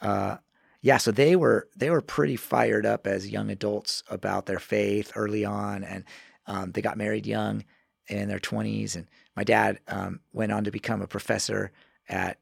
uh, 0.00 0.36
yeah, 0.82 0.98
so 0.98 1.10
they 1.10 1.36
were 1.36 1.68
they 1.76 1.90
were 1.90 2.00
pretty 2.00 2.36
fired 2.36 2.86
up 2.86 3.06
as 3.06 3.28
young 3.28 3.50
adults 3.50 4.02
about 4.08 4.46
their 4.46 4.58
faith 4.58 5.12
early 5.16 5.44
on, 5.44 5.84
and 5.84 6.04
um, 6.46 6.72
they 6.72 6.82
got 6.82 6.96
married 6.96 7.26
young 7.26 7.64
in 8.08 8.28
their 8.28 8.38
20s 8.38 8.94
and 8.94 9.08
my 9.36 9.44
dad 9.44 9.78
um, 9.88 10.20
went 10.32 10.52
on 10.52 10.64
to 10.64 10.70
become 10.70 11.02
a 11.02 11.06
professor 11.06 11.70
at 12.08 12.38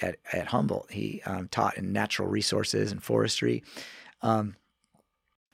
at, 0.00 0.16
at 0.32 0.46
Humboldt. 0.46 0.92
He 0.92 1.20
um, 1.26 1.48
taught 1.48 1.76
in 1.76 1.92
natural 1.92 2.28
resources 2.28 2.92
and 2.92 3.02
forestry. 3.02 3.64
Um, 4.22 4.54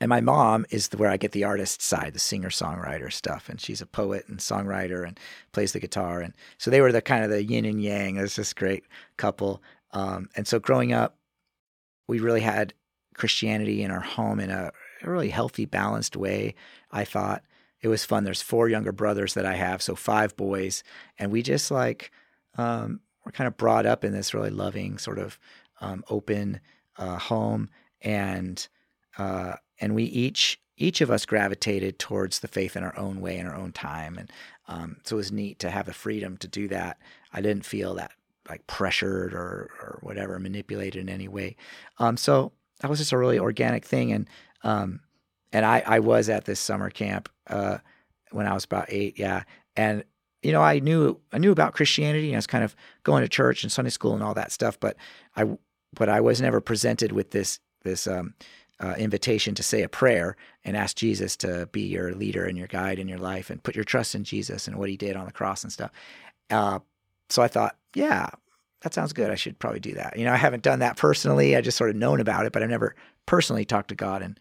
and 0.01 0.09
my 0.09 0.19
mom 0.21 0.65
is 0.69 0.89
where 0.95 1.09
I 1.09 1.17
get 1.17 1.31
the 1.31 1.45
artist 1.45 1.81
side, 1.81 2.13
the 2.13 2.19
singer 2.19 2.49
songwriter 2.49 3.11
stuff, 3.11 3.47
and 3.47 3.61
she's 3.61 3.81
a 3.81 3.85
poet 3.85 4.27
and 4.27 4.39
songwriter 4.39 5.07
and 5.07 5.17
plays 5.53 5.71
the 5.71 5.79
guitar. 5.79 6.19
And 6.19 6.33
so 6.57 6.69
they 6.69 6.81
were 6.81 6.91
the 6.91 7.01
kind 7.01 7.23
of 7.23 7.29
the 7.29 7.43
yin 7.43 7.65
and 7.65 7.81
yang. 7.81 8.17
It 8.17 8.21
was 8.21 8.35
this 8.35 8.53
great 8.53 8.83
couple. 9.17 9.63
Um, 9.91 10.29
and 10.35 10.45
so 10.45 10.59
growing 10.59 10.91
up, 10.91 11.17
we 12.07 12.19
really 12.19 12.41
had 12.41 12.73
Christianity 13.13 13.83
in 13.83 13.91
our 13.91 14.01
home 14.01 14.39
in 14.39 14.51
a, 14.51 14.71
a 15.01 15.09
really 15.09 15.29
healthy, 15.29 15.65
balanced 15.65 16.17
way. 16.17 16.55
I 16.91 17.05
thought 17.05 17.43
it 17.81 17.87
was 17.87 18.03
fun. 18.03 18.25
There's 18.25 18.41
four 18.41 18.67
younger 18.67 18.91
brothers 18.91 19.33
that 19.35 19.45
I 19.45 19.55
have, 19.55 19.81
so 19.81 19.95
five 19.95 20.35
boys, 20.35 20.83
and 21.17 21.31
we 21.31 21.41
just 21.41 21.71
like 21.71 22.11
um, 22.57 22.99
we're 23.23 23.31
kind 23.31 23.47
of 23.47 23.57
brought 23.57 23.85
up 23.85 24.03
in 24.03 24.11
this 24.11 24.33
really 24.33 24.49
loving, 24.49 24.97
sort 24.97 25.19
of 25.19 25.39
um, 25.81 26.03
open 26.09 26.59
uh, 26.97 27.17
home, 27.17 27.69
and 28.01 28.67
uh, 29.17 29.53
and 29.79 29.95
we 29.95 30.03
each 30.03 30.59
each 30.77 30.99
of 30.99 31.09
us 31.09 31.25
gravitated 31.25 31.99
towards 31.99 32.39
the 32.39 32.49
faith 32.49 32.75
in 32.75 32.83
our 32.83 32.97
own 32.97 33.21
way 33.21 33.37
in 33.37 33.47
our 33.47 33.55
own 33.55 33.71
time, 33.71 34.17
and 34.17 34.31
um, 34.67 34.97
so 35.03 35.15
it 35.15 35.17
was 35.17 35.31
neat 35.31 35.59
to 35.59 35.69
have 35.69 35.85
the 35.85 35.93
freedom 35.93 36.37
to 36.37 36.47
do 36.47 36.67
that. 36.67 36.97
I 37.33 37.41
didn't 37.41 37.65
feel 37.65 37.95
that 37.95 38.11
like 38.49 38.65
pressured 38.67 39.33
or 39.33 39.71
or 39.81 39.99
whatever 40.01 40.39
manipulated 40.39 41.01
in 41.01 41.09
any 41.09 41.27
way. 41.27 41.55
Um, 41.99 42.17
so 42.17 42.51
that 42.81 42.89
was 42.89 42.99
just 42.99 43.11
a 43.11 43.17
really 43.17 43.39
organic 43.39 43.85
thing, 43.85 44.11
and 44.11 44.29
um, 44.63 45.01
and 45.51 45.65
I, 45.65 45.83
I 45.85 45.99
was 45.99 46.29
at 46.29 46.45
this 46.45 46.59
summer 46.59 46.89
camp 46.89 47.29
uh, 47.47 47.77
when 48.31 48.47
I 48.47 48.53
was 48.53 48.65
about 48.65 48.87
eight, 48.89 49.17
yeah, 49.17 49.43
and 49.75 50.03
you 50.41 50.51
know 50.51 50.61
I 50.61 50.79
knew 50.79 51.19
I 51.31 51.37
knew 51.37 51.51
about 51.51 51.73
Christianity. 51.73 52.27
and 52.27 52.35
I 52.35 52.37
was 52.37 52.47
kind 52.47 52.63
of 52.63 52.75
going 53.03 53.23
to 53.23 53.29
church 53.29 53.63
and 53.63 53.71
Sunday 53.71 53.91
school 53.91 54.13
and 54.13 54.23
all 54.23 54.33
that 54.33 54.51
stuff, 54.51 54.79
but 54.79 54.97
I 55.35 55.45
but 55.95 56.09
I 56.09 56.21
was 56.21 56.41
never 56.41 56.59
presented 56.61 57.11
with 57.11 57.31
this 57.31 57.59
this 57.83 58.07
um, 58.07 58.33
uh, 58.79 58.95
invitation 58.97 59.55
to 59.55 59.63
say 59.63 59.83
a 59.83 59.89
prayer 59.89 60.35
and 60.63 60.75
ask 60.75 60.97
Jesus 60.97 61.37
to 61.37 61.67
be 61.71 61.81
your 61.81 62.13
leader 62.13 62.45
and 62.45 62.57
your 62.57 62.67
guide 62.67 62.99
in 62.99 63.07
your 63.07 63.17
life 63.17 63.49
and 63.49 63.63
put 63.63 63.75
your 63.75 63.85
trust 63.85 64.15
in 64.15 64.23
Jesus 64.23 64.67
and 64.67 64.77
what 64.77 64.89
He 64.89 64.97
did 64.97 65.15
on 65.15 65.25
the 65.25 65.31
cross 65.31 65.63
and 65.63 65.71
stuff. 65.71 65.91
Uh, 66.49 66.79
so 67.29 67.41
I 67.41 67.47
thought, 67.47 67.77
yeah, 67.93 68.29
that 68.81 68.93
sounds 68.93 69.13
good. 69.13 69.31
I 69.31 69.35
should 69.35 69.57
probably 69.57 69.79
do 69.79 69.93
that. 69.93 70.17
You 70.17 70.25
know, 70.25 70.33
I 70.33 70.37
haven't 70.37 70.63
done 70.63 70.79
that 70.79 70.97
personally. 70.97 71.55
I 71.55 71.61
just 71.61 71.77
sort 71.77 71.89
of 71.89 71.95
known 71.95 72.19
about 72.19 72.45
it, 72.45 72.51
but 72.51 72.61
I've 72.61 72.69
never 72.69 72.95
personally 73.25 73.65
talked 73.65 73.89
to 73.89 73.95
God 73.95 74.21
and 74.21 74.39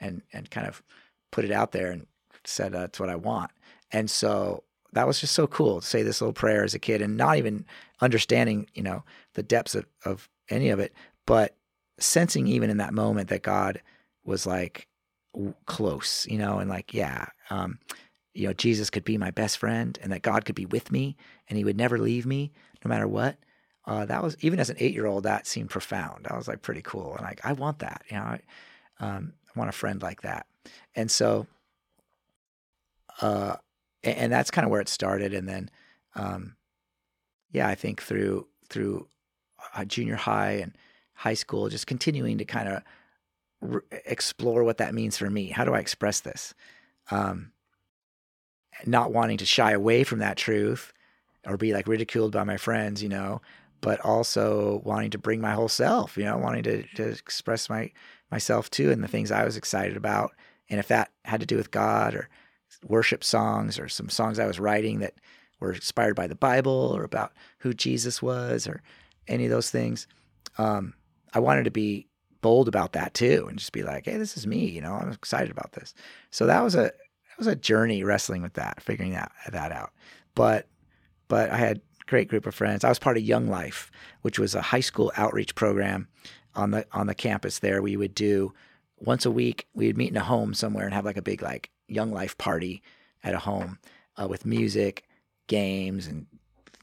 and 0.00 0.22
and 0.32 0.50
kind 0.50 0.66
of 0.66 0.82
put 1.30 1.44
it 1.44 1.50
out 1.50 1.72
there 1.72 1.90
and 1.90 2.06
said 2.44 2.74
uh, 2.74 2.80
that's 2.80 3.00
what 3.00 3.10
I 3.10 3.16
want. 3.16 3.50
And 3.92 4.08
so 4.10 4.62
that 4.92 5.06
was 5.06 5.20
just 5.20 5.34
so 5.34 5.46
cool 5.46 5.80
to 5.80 5.86
say 5.86 6.02
this 6.02 6.20
little 6.20 6.32
prayer 6.32 6.64
as 6.64 6.74
a 6.74 6.78
kid 6.78 7.02
and 7.02 7.16
not 7.16 7.36
even 7.36 7.66
understanding, 8.00 8.68
you 8.74 8.82
know, 8.82 9.04
the 9.34 9.42
depths 9.42 9.74
of, 9.74 9.86
of 10.04 10.28
any 10.48 10.70
of 10.70 10.78
it, 10.78 10.92
but 11.26 11.55
sensing 11.98 12.46
even 12.46 12.70
in 12.70 12.76
that 12.78 12.94
moment 12.94 13.28
that 13.28 13.42
God 13.42 13.80
was 14.24 14.46
like 14.46 14.88
close, 15.66 16.26
you 16.28 16.38
know, 16.38 16.58
and 16.58 16.68
like, 16.68 16.94
yeah, 16.94 17.26
um, 17.50 17.78
you 18.34 18.46
know, 18.46 18.52
Jesus 18.52 18.90
could 18.90 19.04
be 19.04 19.18
my 19.18 19.30
best 19.30 19.58
friend 19.58 19.98
and 20.02 20.12
that 20.12 20.22
God 20.22 20.44
could 20.44 20.54
be 20.54 20.66
with 20.66 20.90
me 20.90 21.16
and 21.48 21.56
he 21.56 21.64
would 21.64 21.76
never 21.76 21.98
leave 21.98 22.26
me 22.26 22.52
no 22.84 22.88
matter 22.88 23.08
what. 23.08 23.36
Uh, 23.86 24.04
that 24.04 24.22
was 24.22 24.36
even 24.40 24.58
as 24.58 24.68
an 24.68 24.76
eight 24.80 24.94
year 24.94 25.06
old, 25.06 25.24
that 25.24 25.46
seemed 25.46 25.70
profound. 25.70 26.26
I 26.28 26.36
was 26.36 26.48
like 26.48 26.62
pretty 26.62 26.82
cool. 26.82 27.14
And 27.14 27.24
like, 27.24 27.40
I 27.44 27.52
want 27.52 27.78
that, 27.78 28.02
you 28.10 28.16
know, 28.16 28.22
I, 28.22 28.40
um, 28.98 29.32
want 29.54 29.70
a 29.70 29.72
friend 29.72 30.02
like 30.02 30.22
that. 30.22 30.46
And 30.94 31.10
so, 31.10 31.46
uh, 33.20 33.56
and, 34.02 34.16
and 34.18 34.32
that's 34.32 34.50
kind 34.50 34.64
of 34.64 34.70
where 34.70 34.80
it 34.80 34.88
started. 34.88 35.32
And 35.34 35.48
then, 35.48 35.70
um, 36.14 36.56
yeah, 37.52 37.68
I 37.68 37.74
think 37.74 38.02
through 38.02 38.46
through 38.68 39.08
uh, 39.74 39.84
junior 39.84 40.16
high 40.16 40.52
and 40.52 40.76
high 41.16 41.34
school, 41.34 41.68
just 41.68 41.86
continuing 41.86 42.38
to 42.38 42.44
kind 42.44 42.68
of 42.68 42.82
re- 43.60 43.80
explore 44.04 44.62
what 44.62 44.78
that 44.78 44.94
means 44.94 45.16
for 45.16 45.28
me. 45.28 45.48
How 45.48 45.64
do 45.64 45.74
I 45.74 45.80
express 45.80 46.20
this? 46.20 46.54
Um, 47.10 47.52
not 48.84 49.12
wanting 49.12 49.38
to 49.38 49.46
shy 49.46 49.72
away 49.72 50.04
from 50.04 50.18
that 50.18 50.36
truth 50.36 50.92
or 51.46 51.56
be 51.56 51.72
like 51.72 51.88
ridiculed 51.88 52.32
by 52.32 52.44
my 52.44 52.56
friends, 52.56 53.02
you 53.02 53.08
know, 53.08 53.40
but 53.80 54.00
also 54.00 54.82
wanting 54.84 55.10
to 55.10 55.18
bring 55.18 55.40
my 55.40 55.52
whole 55.52 55.68
self, 55.68 56.16
you 56.16 56.24
know, 56.24 56.36
wanting 56.36 56.62
to, 56.64 56.82
to 56.94 57.08
express 57.08 57.70
my 57.70 57.90
myself 58.30 58.68
too 58.70 58.90
and 58.90 59.02
the 59.02 59.08
things 59.08 59.30
I 59.30 59.44
was 59.44 59.56
excited 59.56 59.96
about. 59.96 60.32
And 60.68 60.80
if 60.80 60.88
that 60.88 61.12
had 61.24 61.40
to 61.40 61.46
do 61.46 61.56
with 61.56 61.70
God 61.70 62.14
or 62.14 62.28
worship 62.84 63.22
songs 63.22 63.78
or 63.78 63.88
some 63.88 64.08
songs 64.08 64.38
I 64.38 64.46
was 64.46 64.58
writing 64.58 64.98
that 64.98 65.14
were 65.60 65.72
inspired 65.72 66.16
by 66.16 66.26
the 66.26 66.34
Bible 66.34 66.92
or 66.94 67.04
about 67.04 67.32
who 67.58 67.72
Jesus 67.72 68.20
was 68.20 68.66
or 68.66 68.82
any 69.28 69.44
of 69.44 69.50
those 69.50 69.70
things, 69.70 70.06
um, 70.58 70.94
I 71.36 71.38
wanted 71.38 71.64
to 71.64 71.70
be 71.70 72.08
bold 72.40 72.66
about 72.66 72.94
that 72.94 73.12
too 73.12 73.44
and 73.46 73.58
just 73.58 73.72
be 73.72 73.82
like, 73.82 74.06
hey, 74.06 74.16
this 74.16 74.38
is 74.38 74.46
me, 74.46 74.64
you 74.64 74.80
know, 74.80 74.94
I'm 74.94 75.12
excited 75.12 75.50
about 75.50 75.72
this. 75.72 75.92
So 76.30 76.46
that 76.46 76.64
was 76.64 76.74
a 76.74 76.84
that 76.84 77.38
was 77.38 77.46
a 77.46 77.54
journey 77.54 78.02
wrestling 78.04 78.40
with 78.40 78.54
that, 78.54 78.80
figuring 78.80 79.12
that 79.12 79.30
that 79.52 79.70
out. 79.70 79.92
But 80.34 80.66
but 81.28 81.50
I 81.50 81.58
had 81.58 81.82
great 82.06 82.28
group 82.28 82.46
of 82.46 82.54
friends. 82.54 82.84
I 82.84 82.88
was 82.88 82.98
part 82.98 83.18
of 83.18 83.22
Young 83.22 83.48
Life, 83.48 83.90
which 84.22 84.38
was 84.38 84.54
a 84.54 84.62
high 84.62 84.80
school 84.80 85.12
outreach 85.18 85.54
program 85.54 86.08
on 86.54 86.70
the 86.70 86.86
on 86.92 87.06
the 87.06 87.14
campus 87.14 87.58
there. 87.58 87.82
We 87.82 87.98
would 87.98 88.14
do 88.14 88.54
once 88.96 89.26
a 89.26 89.30
week. 89.30 89.66
We'd 89.74 89.98
meet 89.98 90.10
in 90.10 90.16
a 90.16 90.24
home 90.24 90.54
somewhere 90.54 90.86
and 90.86 90.94
have 90.94 91.04
like 91.04 91.18
a 91.18 91.22
big 91.22 91.42
like 91.42 91.68
Young 91.86 92.12
Life 92.12 92.38
party 92.38 92.82
at 93.22 93.34
a 93.34 93.40
home 93.40 93.78
uh, 94.16 94.26
with 94.26 94.46
music, 94.46 95.04
games, 95.48 96.06
and 96.06 96.28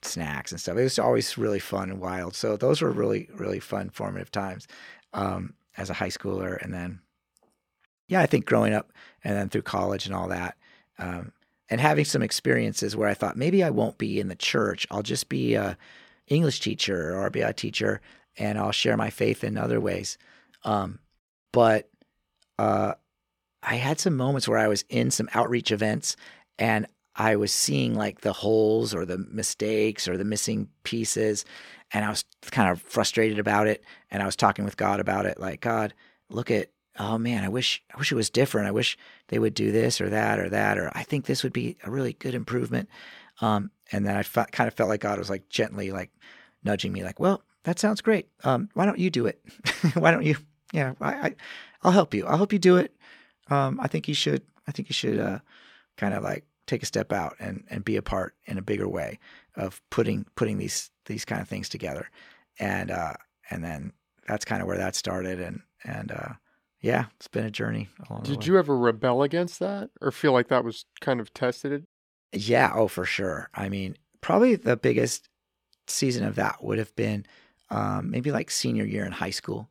snacks 0.05 0.51
and 0.51 0.59
stuff. 0.59 0.77
It 0.77 0.83
was 0.83 0.99
always 0.99 1.37
really 1.37 1.59
fun 1.59 1.89
and 1.89 1.99
wild. 1.99 2.35
So 2.35 2.57
those 2.57 2.81
were 2.81 2.91
really 2.91 3.29
really 3.35 3.59
fun 3.59 3.89
formative 3.89 4.31
times 4.31 4.67
um, 5.13 5.53
as 5.77 5.89
a 5.89 5.93
high 5.95 6.09
schooler, 6.09 6.61
and 6.61 6.73
then 6.73 6.99
yeah, 8.07 8.21
I 8.21 8.25
think 8.25 8.45
growing 8.45 8.73
up 8.73 8.91
and 9.23 9.35
then 9.35 9.49
through 9.49 9.63
college 9.63 10.05
and 10.05 10.15
all 10.15 10.27
that. 10.27 10.57
Um, 10.99 11.31
and 11.69 11.81
having 11.81 12.05
some 12.05 12.21
experiences 12.21 12.95
where 12.95 13.09
I 13.09 13.13
thought 13.13 13.37
maybe 13.37 13.63
I 13.63 13.69
won't 13.69 13.97
be 13.97 14.19
in 14.19 14.27
the 14.27 14.35
church. 14.35 14.85
I'll 14.91 15.01
just 15.01 15.29
be 15.29 15.55
a 15.55 15.77
English 16.27 16.59
teacher 16.59 17.17
or 17.17 17.29
be 17.29 17.41
a 17.41 17.53
teacher 17.53 18.01
and 18.37 18.57
I'll 18.57 18.71
share 18.71 18.97
my 18.97 19.09
faith 19.09 19.43
in 19.43 19.57
other 19.57 19.79
ways. 19.79 20.17
Um, 20.63 20.99
but 21.51 21.89
uh, 22.59 22.93
I 23.61 23.75
had 23.75 23.99
some 23.99 24.15
moments 24.15 24.47
where 24.47 24.57
I 24.57 24.67
was 24.67 24.83
in 24.89 25.11
some 25.11 25.29
outreach 25.33 25.71
events 25.71 26.15
and 26.59 26.87
I 27.15 27.35
was 27.35 27.53
seeing 27.53 27.93
like 27.93 28.21
the 28.21 28.33
holes 28.33 28.93
or 28.93 29.05
the 29.05 29.17
mistakes 29.17 30.07
or 30.07 30.17
the 30.17 30.25
missing 30.25 30.69
pieces. 30.83 31.45
And 31.91 32.03
I 32.03 32.09
was 32.09 32.25
kind 32.51 32.69
of 32.69 32.81
frustrated 32.81 33.39
about 33.39 33.67
it. 33.67 33.83
And 34.09 34.23
I 34.23 34.25
was 34.25 34.35
talking 34.35 34.65
with 34.65 34.77
God 34.77 34.99
about 34.99 35.25
it 35.25 35.39
like, 35.39 35.61
God, 35.61 35.93
look 36.29 36.49
at 36.51 36.69
oh 36.99 37.17
man, 37.17 37.43
I 37.43 37.49
wish 37.49 37.81
I 37.93 37.97
wish 37.97 38.11
it 38.11 38.15
was 38.15 38.29
different. 38.29 38.67
I 38.67 38.71
wish 38.71 38.97
they 39.29 39.39
would 39.39 39.53
do 39.53 39.71
this 39.71 39.99
or 39.99 40.09
that 40.09 40.39
or 40.39 40.49
that 40.49 40.77
or 40.77 40.91
I 40.93 41.03
think 41.03 41.25
this 41.25 41.43
would 41.43 41.53
be 41.53 41.77
a 41.83 41.91
really 41.91 42.13
good 42.13 42.35
improvement. 42.35 42.89
Um, 43.41 43.71
and 43.91 44.05
then 44.05 44.15
I 44.15 44.23
kind 44.23 44.67
of 44.67 44.73
felt 44.73 44.89
like 44.89 45.01
God 45.01 45.19
was 45.19 45.29
like 45.29 45.49
gently 45.49 45.91
like 45.91 46.11
nudging 46.63 46.93
me, 46.93 47.03
like, 47.03 47.19
well, 47.19 47.43
that 47.63 47.79
sounds 47.79 48.01
great. 48.01 48.27
Um, 48.43 48.69
why 48.73 48.85
don't 48.85 48.99
you 48.99 49.09
do 49.09 49.25
it? 49.25 49.41
why 49.93 50.11
don't 50.11 50.23
you? 50.23 50.37
Yeah, 50.71 50.93
I, 51.01 51.13
I, 51.13 51.35
will 51.83 51.91
help 51.91 52.13
you. 52.13 52.25
I'll 52.25 52.37
help 52.37 52.53
you 52.53 52.59
do 52.59 52.77
it. 52.77 52.95
Um, 53.49 53.79
I 53.79 53.87
think 53.87 54.07
you 54.07 54.13
should. 54.13 54.41
I 54.67 54.71
think 54.71 54.89
you 54.89 54.93
should 54.93 55.19
uh, 55.19 55.39
kind 55.97 56.13
of 56.13 56.23
like 56.23 56.45
take 56.67 56.83
a 56.83 56.87
step 56.87 57.11
out 57.11 57.35
and 57.39 57.63
and 57.69 57.83
be 57.83 57.97
a 57.97 58.01
part 58.01 58.35
in 58.45 58.57
a 58.57 58.61
bigger 58.61 58.87
way 58.87 59.19
of 59.55 59.81
putting 59.89 60.25
putting 60.35 60.57
these 60.57 60.91
these 61.05 61.25
kind 61.25 61.41
of 61.41 61.47
things 61.47 61.69
together. 61.69 62.09
And 62.59 62.91
uh, 62.91 63.13
and 63.49 63.63
then 63.63 63.93
that's 64.27 64.45
kind 64.45 64.61
of 64.61 64.67
where 64.67 64.77
that 64.77 64.95
started. 64.95 65.39
And 65.39 65.61
and 65.83 66.11
uh, 66.11 66.33
yeah, 66.81 67.05
it's 67.15 67.27
been 67.27 67.45
a 67.45 67.51
journey. 67.51 67.89
Did 68.23 68.45
you 68.45 68.57
ever 68.57 68.77
rebel 68.77 69.23
against 69.23 69.59
that 69.59 69.89
or 70.01 70.11
feel 70.11 70.33
like 70.33 70.49
that 70.49 70.63
was 70.63 70.85
kind 71.01 71.19
of 71.19 71.33
tested? 71.33 71.85
Yeah, 72.31 72.71
oh, 72.73 72.87
for 72.87 73.05
sure. 73.05 73.49
I 73.53 73.69
mean, 73.69 73.95
probably 74.21 74.55
the 74.55 74.77
biggest 74.77 75.29
season 75.87 76.25
of 76.25 76.35
that 76.35 76.63
would 76.63 76.79
have 76.79 76.95
been 76.95 77.25
um, 77.69 78.09
maybe 78.11 78.31
like 78.31 78.49
senior 78.49 78.85
year 78.85 79.05
in 79.05 79.11
high 79.11 79.29
school. 79.29 79.69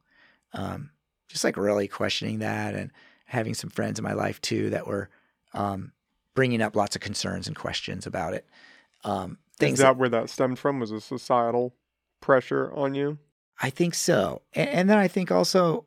Um, 0.54 0.90
just 1.28 1.44
like 1.44 1.56
really 1.56 1.88
questioning 1.88 2.40
that 2.40 2.74
and 2.74 2.90
having 3.24 3.54
some 3.54 3.70
friends 3.70 3.98
in 3.98 4.02
my 4.02 4.12
life 4.12 4.40
too 4.42 4.70
that 4.70 4.86
were 4.86 5.08
um, 5.54 5.92
bringing 6.34 6.62
up 6.62 6.76
lots 6.76 6.96
of 6.96 7.02
concerns 7.02 7.46
and 7.46 7.56
questions 7.56 8.06
about 8.06 8.34
it. 8.34 8.46
Um, 9.04 9.38
things 9.58 9.78
Is 9.78 9.82
that 9.82 9.96
where 9.96 10.08
that 10.08 10.30
stemmed 10.30 10.58
from? 10.58 10.80
Was 10.80 10.90
a 10.90 11.00
societal 11.00 11.74
pressure 12.20 12.72
on 12.74 12.94
you? 12.94 13.18
I 13.60 13.70
think 13.70 13.94
so. 13.94 14.42
And, 14.54 14.68
and 14.68 14.90
then 14.90 14.98
I 14.98 15.08
think 15.08 15.30
also, 15.30 15.84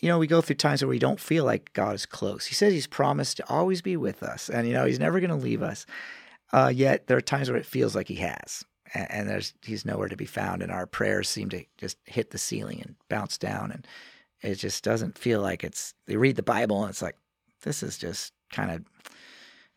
you 0.00 0.08
know, 0.08 0.18
we 0.18 0.26
go 0.26 0.40
through 0.40 0.56
times 0.56 0.82
where 0.82 0.88
we 0.88 0.98
don't 0.98 1.20
feel 1.20 1.44
like 1.44 1.72
God 1.72 1.94
is 1.94 2.06
close. 2.06 2.46
He 2.46 2.54
says 2.54 2.72
He's 2.72 2.86
promised 2.86 3.36
to 3.36 3.48
always 3.48 3.82
be 3.82 3.96
with 3.96 4.22
us, 4.22 4.48
and 4.48 4.66
you 4.66 4.72
know 4.72 4.86
He's 4.86 4.98
never 4.98 5.20
going 5.20 5.30
to 5.30 5.36
leave 5.36 5.62
us. 5.62 5.86
Uh, 6.52 6.72
yet 6.74 7.06
there 7.06 7.16
are 7.16 7.22
times 7.22 7.48
where 7.48 7.58
it 7.58 7.66
feels 7.66 7.94
like 7.94 8.08
He 8.08 8.16
has, 8.16 8.64
and, 8.94 9.10
and 9.10 9.28
there's 9.28 9.54
He's 9.62 9.84
nowhere 9.84 10.08
to 10.08 10.16
be 10.16 10.26
found, 10.26 10.62
and 10.62 10.72
our 10.72 10.86
prayers 10.86 11.28
seem 11.28 11.48
to 11.50 11.64
just 11.78 11.98
hit 12.06 12.30
the 12.30 12.38
ceiling 12.38 12.80
and 12.80 12.96
bounce 13.08 13.38
down, 13.38 13.70
and 13.70 13.86
it 14.42 14.54
just 14.56 14.82
doesn't 14.82 15.18
feel 15.18 15.40
like 15.40 15.62
it's. 15.62 15.94
They 16.06 16.16
read 16.16 16.36
the 16.36 16.42
Bible, 16.42 16.82
and 16.82 16.90
it's 16.90 17.02
like 17.02 17.16
this 17.62 17.82
is 17.82 17.98
just 17.98 18.32
kind 18.50 18.70
of 18.70 19.12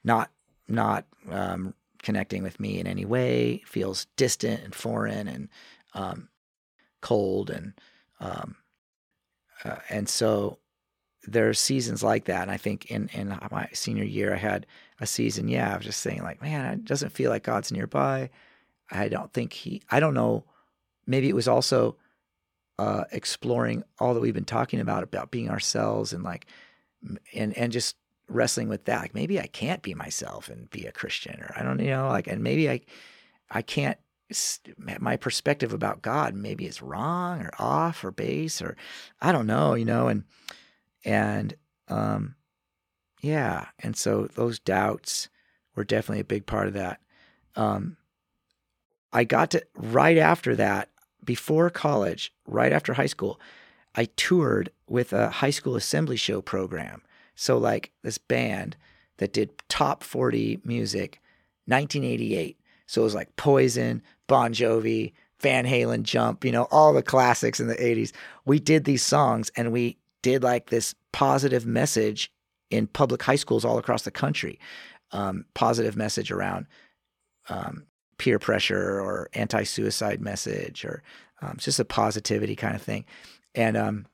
not 0.03 0.29
not 0.67 1.05
um, 1.29 1.73
connecting 2.01 2.43
with 2.43 2.59
me 2.59 2.79
in 2.79 2.87
any 2.87 3.05
way. 3.05 3.63
Feels 3.65 4.07
distant 4.17 4.63
and 4.63 4.75
foreign 4.75 5.27
and 5.27 5.49
um, 5.93 6.29
cold 7.01 7.49
and 7.49 7.73
um, 8.19 8.55
uh, 9.63 9.77
and 9.89 10.07
so 10.07 10.59
there 11.25 11.47
are 11.49 11.53
seasons 11.53 12.03
like 12.03 12.25
that. 12.25 12.41
And 12.41 12.51
I 12.51 12.57
think 12.57 12.87
in 12.91 13.09
in 13.13 13.37
my 13.51 13.67
senior 13.73 14.03
year, 14.03 14.33
I 14.33 14.37
had 14.37 14.65
a 14.99 15.07
season. 15.07 15.47
Yeah, 15.47 15.73
I 15.73 15.77
was 15.77 15.85
just 15.85 16.01
saying 16.01 16.23
like, 16.23 16.41
man, 16.41 16.73
it 16.73 16.85
doesn't 16.85 17.11
feel 17.11 17.29
like 17.29 17.43
God's 17.43 17.71
nearby. 17.71 18.29
I 18.91 19.07
don't 19.07 19.31
think 19.33 19.53
he. 19.53 19.81
I 19.89 19.99
don't 19.99 20.13
know. 20.13 20.45
Maybe 21.05 21.29
it 21.29 21.35
was 21.35 21.47
also 21.47 21.97
uh, 22.79 23.05
exploring 23.11 23.83
all 23.99 24.13
that 24.13 24.19
we've 24.19 24.33
been 24.33 24.45
talking 24.45 24.79
about 24.79 25.03
about 25.03 25.31
being 25.31 25.49
ourselves 25.49 26.13
and 26.13 26.23
like 26.23 26.47
and 27.33 27.55
and 27.57 27.71
just 27.71 27.95
wrestling 28.33 28.69
with 28.69 28.85
that. 28.85 29.01
Like 29.01 29.15
maybe 29.15 29.39
I 29.39 29.47
can't 29.47 29.81
be 29.81 29.93
myself 29.93 30.49
and 30.49 30.69
be 30.69 30.85
a 30.85 30.91
Christian, 30.91 31.39
or 31.41 31.53
I 31.57 31.63
don't 31.63 31.79
you 31.79 31.89
know 31.89 32.07
like, 32.09 32.27
and 32.27 32.43
maybe 32.43 32.69
I 32.69 32.81
I 33.49 33.61
can't. 33.61 33.97
My 34.77 35.15
perspective 35.15 35.73
about 35.73 36.01
God 36.01 36.33
maybe 36.33 36.65
is 36.65 36.81
wrong 36.81 37.41
or 37.41 37.51
off 37.59 38.03
or 38.03 38.09
base 38.09 38.63
or 38.63 38.75
I 39.21 39.31
don't 39.31 39.45
know, 39.45 39.75
you 39.75 39.85
know, 39.85 40.07
and 40.07 40.23
and 41.05 41.53
um, 41.87 42.35
yeah, 43.21 43.67
and 43.79 43.95
so 43.95 44.25
those 44.25 44.59
doubts 44.59 45.29
were 45.75 45.83
definitely 45.83 46.21
a 46.21 46.25
big 46.25 46.45
part 46.45 46.67
of 46.67 46.73
that. 46.73 46.99
Um, 47.55 47.97
I 49.11 49.23
got 49.23 49.51
to 49.51 49.63
right 49.75 50.17
after 50.17 50.55
that, 50.55 50.89
before 51.23 51.69
college, 51.69 52.33
right 52.47 52.73
after 52.73 52.93
high 52.93 53.05
school, 53.05 53.39
I 53.95 54.05
toured 54.05 54.71
with 54.87 55.13
a 55.13 55.29
high 55.29 55.51
school 55.51 55.75
assembly 55.75 56.17
show 56.17 56.41
program 56.41 57.03
so 57.35 57.57
like 57.57 57.91
this 58.03 58.17
band 58.17 58.75
that 59.17 59.33
did 59.33 59.51
top 59.69 60.03
40 60.03 60.61
music, 60.63 61.21
1988. 61.65 62.57
So 62.87 63.01
it 63.01 63.05
was 63.05 63.15
like 63.15 63.35
Poison, 63.35 64.01
Bon 64.27 64.53
Jovi, 64.53 65.13
Van 65.39 65.65
Halen, 65.65 66.03
Jump, 66.03 66.45
you 66.45 66.51
know, 66.51 66.67
all 66.71 66.93
the 66.93 67.03
classics 67.03 67.59
in 67.59 67.67
the 67.67 67.75
80s. 67.75 68.11
We 68.45 68.59
did 68.59 68.85
these 68.85 69.03
songs 69.03 69.51
and 69.55 69.71
we 69.71 69.97
did 70.21 70.43
like 70.43 70.69
this 70.69 70.95
positive 71.11 71.65
message 71.65 72.31
in 72.69 72.87
public 72.87 73.21
high 73.21 73.35
schools 73.35 73.65
all 73.65 73.77
across 73.77 74.03
the 74.03 74.11
country. 74.11 74.59
Um, 75.11 75.45
positive 75.53 75.95
message 75.95 76.31
around 76.31 76.65
um, 77.49 77.85
peer 78.17 78.39
pressure 78.39 78.99
or 78.99 79.29
anti-suicide 79.33 80.21
message 80.21 80.85
or 80.85 81.03
um, 81.41 81.57
just 81.57 81.79
a 81.79 81.85
positivity 81.85 82.55
kind 82.55 82.75
of 82.75 82.81
thing. 82.81 83.05
And 83.53 83.77
um, 83.77 84.05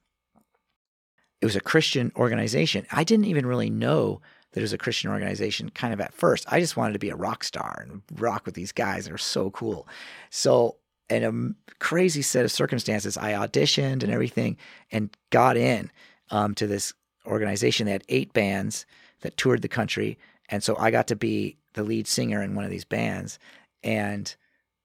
it 1.41 1.45
was 1.45 1.56
a 1.56 1.61
Christian 1.61 2.11
organization. 2.16 2.86
I 2.91 3.03
didn't 3.03 3.26
even 3.26 3.45
really 3.45 3.70
know 3.70 4.22
that 4.52 4.60
it 4.60 4.64
was 4.64 4.74
a 4.74 4.78
Christian 4.78 5.11
organization 5.11 5.70
kind 5.70 5.94
of 5.94 6.02
at 6.02 6.14
first. 6.14 6.52
I 6.52 6.60
just 6.60 6.76
wanted 6.76 6.94
to 6.94 6.99
be 6.99 7.10
a 7.10 7.16
rock 7.16 7.44
star 7.44 7.86
and 7.88 8.02
rock 8.20 8.45
with 8.45 8.56
these 8.56 8.72
guys. 8.72 9.06
They're 9.06 9.18
so 9.18 9.52
cool. 9.52 9.88
So, 10.30 10.78
in 11.10 11.24
a 11.24 11.74
crazy 11.80 12.22
set 12.22 12.45
of 12.45 12.52
circumstances, 12.52 13.18
I 13.18 13.32
auditioned 13.34 14.03
and 14.03 14.11
everything 14.11 14.57
and 14.91 15.10
got 15.32 15.57
in 15.57 15.90
um, 16.30 16.53
to 16.56 16.68
this 16.68 16.94
organization. 17.26 17.86
They 17.86 17.94
had 17.94 18.03
eight 18.10 18.32
bands 18.32 18.86
that 19.22 19.36
toured 19.36 19.64
the 19.64 19.68
country. 19.68 20.20
And 20.49 20.64
so 20.64 20.76
I 20.78 20.91
got 20.91 21.07
to 21.07 21.16
be 21.16 21.57
the 21.74 21.84
lead 21.84 22.07
singer 22.07 22.44
in 22.44 22.53
one 22.53 22.64
of 22.64 22.72
these 22.72 22.86
bands. 22.86 23.40
And 23.84 24.34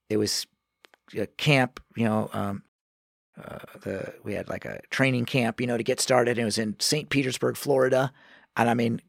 it 0.08 0.16
was 0.16 0.46
a 1.16 1.26
camp, 1.26 1.80
you 1.94 2.06
know, 2.06 2.30
um, 2.32 2.62
uh, 3.42 3.58
the 3.82 4.14
we 4.22 4.34
had 4.34 4.48
like 4.48 4.64
a 4.64 4.80
training 4.90 5.24
camp, 5.24 5.60
you 5.60 5.66
know, 5.66 5.76
to 5.76 5.82
get 5.82 6.00
started. 6.00 6.38
It 6.38 6.44
was 6.44 6.58
in 6.58 6.76
St. 6.78 7.08
Petersburg, 7.08 7.56
Florida, 7.56 8.12
and 8.56 8.70
I 8.70 8.74
mean, 8.74 9.00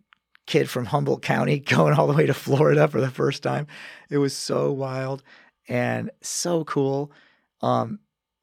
kid 0.46 0.70
from 0.70 0.86
Humboldt 0.86 1.22
County 1.22 1.60
going 1.66 1.94
all 1.94 2.08
the 2.08 2.14
way 2.14 2.26
to 2.26 2.34
Florida 2.34 2.88
for 2.88 3.02
the 3.02 3.12
first 3.12 3.44
time. 3.44 3.68
It 4.10 4.18
was 4.18 4.36
so 4.36 4.72
wild 4.72 5.24
and 5.68 6.10
so 6.22 6.64
cool. 6.64 7.12
Um, 7.62 8.00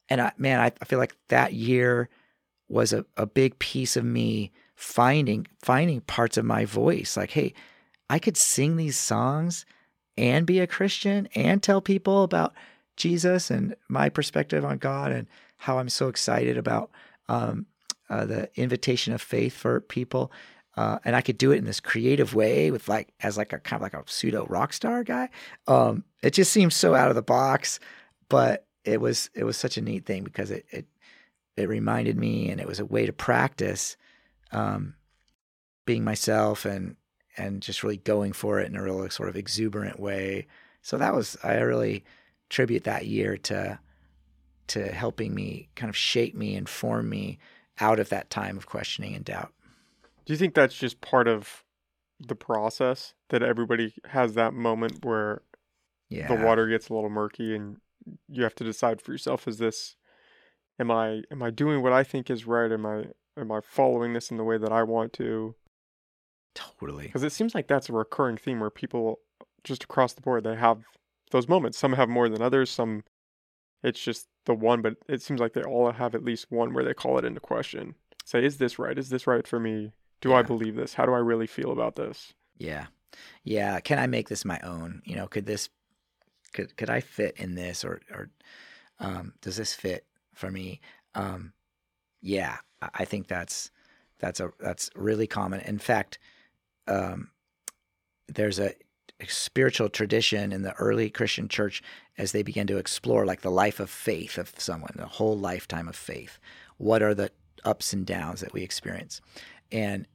and 0.08 0.20
I, 0.20 0.32
man, 0.36 0.60
I, 0.60 0.72
I 0.80 0.84
feel 0.84 0.98
like 0.98 1.16
that 1.28 1.52
year 1.52 2.08
was 2.68 2.92
a, 2.92 3.04
a 3.16 3.26
big 3.26 3.58
piece 3.58 3.96
of 3.96 4.04
me 4.04 4.52
finding 4.74 5.46
finding 5.62 6.00
parts 6.02 6.36
of 6.36 6.44
my 6.44 6.64
voice. 6.64 7.16
Like, 7.16 7.30
hey, 7.30 7.54
I 8.10 8.18
could 8.18 8.36
sing 8.36 8.76
these 8.76 8.96
songs 8.96 9.64
and 10.16 10.46
be 10.46 10.60
a 10.60 10.66
Christian 10.66 11.28
and 11.34 11.62
tell 11.62 11.80
people 11.80 12.22
about 12.24 12.52
Jesus 13.02 13.50
and 13.50 13.74
my 13.88 14.08
perspective 14.08 14.64
on 14.64 14.78
God 14.78 15.10
and 15.10 15.26
how 15.56 15.78
I'm 15.78 15.88
so 15.88 16.06
excited 16.06 16.56
about 16.56 16.92
um, 17.28 17.66
uh, 18.08 18.24
the 18.24 18.48
invitation 18.54 19.12
of 19.12 19.20
faith 19.20 19.54
for 19.54 19.80
people. 19.80 20.30
Uh, 20.76 21.00
and 21.04 21.16
I 21.16 21.20
could 21.20 21.36
do 21.36 21.50
it 21.50 21.58
in 21.58 21.64
this 21.64 21.80
creative 21.80 22.32
way 22.32 22.70
with 22.70 22.88
like 22.88 23.12
as 23.20 23.36
like 23.36 23.52
a 23.52 23.58
kind 23.58 23.78
of 23.78 23.82
like 23.82 23.94
a 23.94 24.04
pseudo 24.06 24.46
rock 24.46 24.72
star 24.72 25.02
guy. 25.02 25.30
Um, 25.66 26.04
it 26.22 26.32
just 26.32 26.52
seems 26.52 26.76
so 26.76 26.94
out 26.94 27.08
of 27.08 27.16
the 27.16 27.22
box, 27.22 27.80
but 28.28 28.66
it 28.84 29.00
was 29.00 29.30
it 29.34 29.42
was 29.42 29.56
such 29.56 29.76
a 29.76 29.82
neat 29.82 30.06
thing 30.06 30.22
because 30.22 30.52
it 30.52 30.64
it 30.70 30.86
it 31.56 31.68
reminded 31.68 32.16
me, 32.16 32.50
and 32.50 32.60
it 32.60 32.68
was 32.68 32.78
a 32.78 32.86
way 32.86 33.04
to 33.04 33.12
practice 33.12 33.96
um, 34.52 34.94
being 35.84 36.04
myself 36.04 36.64
and 36.64 36.94
and 37.36 37.62
just 37.62 37.82
really 37.82 37.96
going 37.96 38.32
for 38.32 38.60
it 38.60 38.70
in 38.70 38.76
a 38.76 38.82
real 38.82 39.10
sort 39.10 39.28
of 39.28 39.36
exuberant 39.36 39.98
way. 39.98 40.46
So 40.82 40.96
that 40.98 41.14
was 41.14 41.36
I 41.42 41.54
really 41.56 42.04
tribute 42.52 42.84
that 42.84 43.06
year 43.06 43.36
to 43.38 43.78
to 44.68 44.92
helping 44.92 45.34
me 45.34 45.68
kind 45.74 45.90
of 45.90 45.96
shape 45.96 46.34
me 46.34 46.54
and 46.54 46.68
form 46.68 47.08
me 47.08 47.38
out 47.80 47.98
of 47.98 48.10
that 48.10 48.30
time 48.30 48.56
of 48.56 48.66
questioning 48.66 49.14
and 49.14 49.24
doubt. 49.24 49.52
Do 50.24 50.32
you 50.32 50.36
think 50.36 50.54
that's 50.54 50.74
just 50.74 51.00
part 51.00 51.26
of 51.26 51.64
the 52.20 52.36
process 52.36 53.14
that 53.30 53.42
everybody 53.42 53.94
has 54.04 54.34
that 54.34 54.54
moment 54.54 55.04
where 55.04 55.42
yeah. 56.08 56.28
the 56.28 56.44
water 56.44 56.68
gets 56.68 56.88
a 56.88 56.94
little 56.94 57.10
murky 57.10 57.56
and 57.56 57.78
you 58.28 58.44
have 58.44 58.54
to 58.54 58.64
decide 58.64 59.00
for 59.00 59.12
yourself 59.12 59.48
is 59.48 59.58
this 59.58 59.96
am 60.78 60.90
I 60.90 61.22
am 61.30 61.42
I 61.42 61.50
doing 61.50 61.82
what 61.82 61.92
I 61.92 62.04
think 62.04 62.30
is 62.30 62.46
right 62.46 62.70
am 62.70 62.86
I 62.86 63.06
am 63.36 63.50
I 63.50 63.60
following 63.62 64.12
this 64.12 64.30
in 64.30 64.36
the 64.36 64.44
way 64.44 64.58
that 64.58 64.70
I 64.70 64.82
want 64.84 65.12
to 65.14 65.56
totally 66.54 67.06
because 67.06 67.24
it 67.24 67.32
seems 67.32 67.54
like 67.54 67.66
that's 67.66 67.88
a 67.88 67.92
recurring 67.92 68.36
theme 68.36 68.60
where 68.60 68.70
people 68.70 69.18
just 69.64 69.84
across 69.84 70.12
the 70.12 70.20
board 70.20 70.44
they 70.44 70.54
have 70.54 70.84
those 71.32 71.48
moments 71.48 71.76
some 71.76 71.94
have 71.94 72.08
more 72.08 72.28
than 72.28 72.40
others 72.40 72.70
some 72.70 73.02
it's 73.82 74.02
just 74.02 74.28
the 74.44 74.54
one, 74.54 74.82
but 74.82 74.96
it 75.08 75.22
seems 75.22 75.40
like 75.40 75.52
they 75.52 75.62
all 75.62 75.90
have 75.90 76.14
at 76.14 76.24
least 76.24 76.50
one 76.50 76.72
where 76.72 76.84
they 76.84 76.94
call 76.94 77.18
it 77.18 77.24
into 77.24 77.40
question. 77.40 77.94
Say, 78.24 78.44
is 78.44 78.58
this 78.58 78.78
right? 78.78 78.96
Is 78.96 79.08
this 79.08 79.26
right 79.26 79.46
for 79.46 79.58
me? 79.58 79.92
Do 80.20 80.30
yeah. 80.30 80.36
I 80.36 80.42
believe 80.42 80.76
this? 80.76 80.94
How 80.94 81.06
do 81.06 81.12
I 81.12 81.18
really 81.18 81.48
feel 81.48 81.72
about 81.72 81.96
this? 81.96 82.32
Yeah. 82.56 82.86
Yeah. 83.42 83.80
Can 83.80 83.98
I 83.98 84.06
make 84.06 84.28
this 84.28 84.44
my 84.44 84.60
own? 84.60 85.02
You 85.04 85.16
know, 85.16 85.26
could 85.26 85.46
this 85.46 85.68
could 86.52 86.76
could 86.76 86.90
I 86.90 87.00
fit 87.00 87.36
in 87.36 87.54
this 87.54 87.84
or 87.84 88.00
or 88.12 88.30
um, 89.00 89.34
does 89.40 89.56
this 89.56 89.74
fit 89.74 90.06
for 90.32 90.50
me? 90.50 90.80
Um, 91.14 91.52
yeah, 92.20 92.58
I 92.94 93.04
think 93.04 93.26
that's 93.26 93.72
that's 94.20 94.38
a 94.38 94.52
that's 94.60 94.90
really 94.94 95.26
common. 95.26 95.60
In 95.60 95.78
fact, 95.78 96.20
um, 96.86 97.30
there's 98.28 98.60
a 98.60 98.74
spiritual 99.28 99.88
tradition 99.88 100.52
in 100.52 100.62
the 100.62 100.74
early 100.74 101.10
Christian 101.10 101.48
church 101.48 101.82
as 102.18 102.32
they 102.32 102.42
began 102.42 102.66
to 102.66 102.78
explore 102.78 103.26
like 103.26 103.42
the 103.42 103.50
life 103.50 103.80
of 103.80 103.90
faith 103.90 104.38
of 104.38 104.52
someone, 104.58 104.92
the 104.96 105.06
whole 105.06 105.38
lifetime 105.38 105.88
of 105.88 105.96
faith. 105.96 106.38
What 106.78 107.02
are 107.02 107.14
the 107.14 107.30
ups 107.64 107.92
and 107.92 108.06
downs 108.06 108.40
that 108.40 108.52
we 108.52 108.62
experience? 108.62 109.20
And 109.70 110.06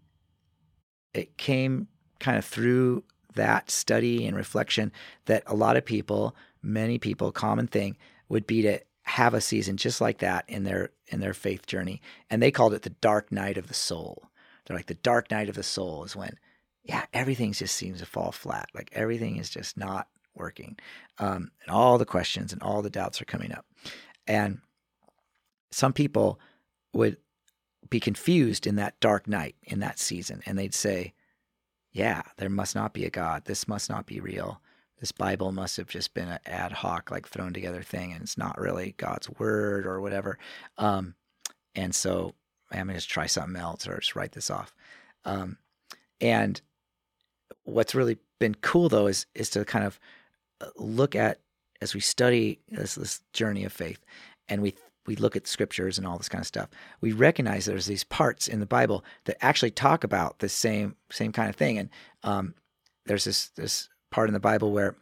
it 1.13 1.37
came 1.37 1.87
kind 2.19 2.37
of 2.37 2.45
through 2.45 3.03
that 3.35 3.69
study 3.71 4.25
and 4.25 4.35
reflection 4.35 4.91
that 5.25 5.43
a 5.47 5.55
lot 5.55 5.77
of 5.77 5.85
people, 5.85 6.35
many 6.61 6.97
people, 6.97 7.31
common 7.31 7.67
thing 7.67 7.97
would 8.29 8.45
be 8.45 8.61
to 8.63 8.79
have 9.03 9.33
a 9.33 9.41
season 9.41 9.77
just 9.77 10.01
like 10.01 10.17
that 10.19 10.43
in 10.47 10.63
their 10.63 10.91
in 11.07 11.21
their 11.21 11.33
faith 11.33 11.65
journey. 11.65 12.01
And 12.29 12.41
they 12.41 12.51
called 12.51 12.73
it 12.73 12.81
the 12.81 12.89
dark 12.89 13.31
night 13.31 13.57
of 13.57 13.67
the 13.67 13.73
soul. 13.73 14.29
They're 14.65 14.75
like 14.75 14.87
the 14.87 14.95
dark 14.95 15.31
night 15.31 15.47
of 15.47 15.55
the 15.55 15.63
soul 15.63 16.03
is 16.03 16.15
when 16.15 16.37
yeah, 16.87 17.05
everything 17.13 17.51
just 17.51 17.75
seems 17.75 17.99
to 17.99 18.05
fall 18.05 18.31
flat. 18.31 18.69
Like 18.73 18.89
everything 18.93 19.37
is 19.37 19.49
just 19.49 19.77
not 19.77 20.07
working. 20.33 20.77
Um, 21.19 21.51
and 21.61 21.69
all 21.69 21.97
the 21.97 22.05
questions 22.05 22.53
and 22.53 22.61
all 22.61 22.81
the 22.81 22.89
doubts 22.89 23.21
are 23.21 23.25
coming 23.25 23.51
up. 23.51 23.65
And 24.25 24.59
some 25.71 25.91
people 25.93 26.39
would 26.93 27.17
be 27.89 27.99
confused 27.99 28.65
in 28.65 28.75
that 28.77 28.99
dark 28.99 29.27
night, 29.27 29.55
in 29.63 29.79
that 29.79 29.99
season, 29.99 30.41
and 30.45 30.57
they'd 30.57 30.73
say, 30.73 31.13
Yeah, 31.91 32.21
there 32.37 32.49
must 32.49 32.75
not 32.75 32.93
be 32.93 33.05
a 33.05 33.09
God. 33.09 33.45
This 33.45 33.67
must 33.67 33.89
not 33.89 34.05
be 34.05 34.19
real. 34.19 34.61
this 34.99 35.11
Bible 35.11 35.51
must 35.51 35.77
have 35.77 35.87
just 35.87 36.13
been 36.13 36.27
an 36.29 36.39
ad 36.45 36.71
hoc, 36.71 37.11
like 37.11 37.27
thrown 37.27 37.53
together 37.53 37.83
thing, 37.83 38.13
and 38.13 38.21
it's 38.21 38.37
not 38.37 38.59
really 38.59 38.95
God's 38.97 39.29
word 39.37 39.85
or 39.85 40.01
whatever. 40.01 40.39
Um, 40.77 41.15
and 41.75 41.93
so 41.93 42.33
I'm 42.71 42.87
gonna 42.87 42.93
just 42.93 43.09
try 43.09 43.27
something 43.27 43.61
else 43.61 43.87
or 43.87 43.99
just 43.99 44.15
write 44.15 44.31
this 44.31 44.49
off. 44.49 44.73
Um, 45.25 45.57
and 46.19 46.61
what's 47.67 47.93
really 47.93 48.17
been 48.39 48.55
cool 48.55 48.89
though 48.89 49.07
is 49.07 49.25
is 49.35 49.49
to 49.51 49.65
kind 49.65 49.85
of 49.85 49.99
uh, 50.61 50.67
look 50.77 51.15
at 51.15 51.39
as 51.81 51.93
we 51.93 51.99
study 51.99 52.59
this, 52.69 52.95
this 52.95 53.21
journey 53.33 53.63
of 53.63 53.71
faith, 53.71 54.03
and 54.47 54.61
we 54.61 54.73
we 55.05 55.15
look 55.15 55.35
at 55.35 55.47
scriptures 55.47 55.97
and 55.97 56.05
all 56.05 56.17
this 56.17 56.29
kind 56.29 56.41
of 56.41 56.47
stuff, 56.47 56.69
we 56.99 57.13
recognize 57.13 57.65
there's 57.65 57.85
these 57.85 58.03
parts 58.03 58.47
in 58.47 58.59
the 58.59 58.65
Bible 58.65 59.05
that 59.23 59.37
actually 59.43 59.71
talk 59.71 60.03
about 60.03 60.39
the 60.39 60.49
same 60.49 60.95
same 61.11 61.31
kind 61.31 61.49
of 61.49 61.55
thing. 61.55 61.77
And 61.77 61.89
um, 62.23 62.55
there's 63.05 63.25
this 63.25 63.47
this 63.49 63.89
part 64.11 64.29
in 64.29 64.33
the 64.33 64.39
Bible 64.39 64.71
where 64.71 64.95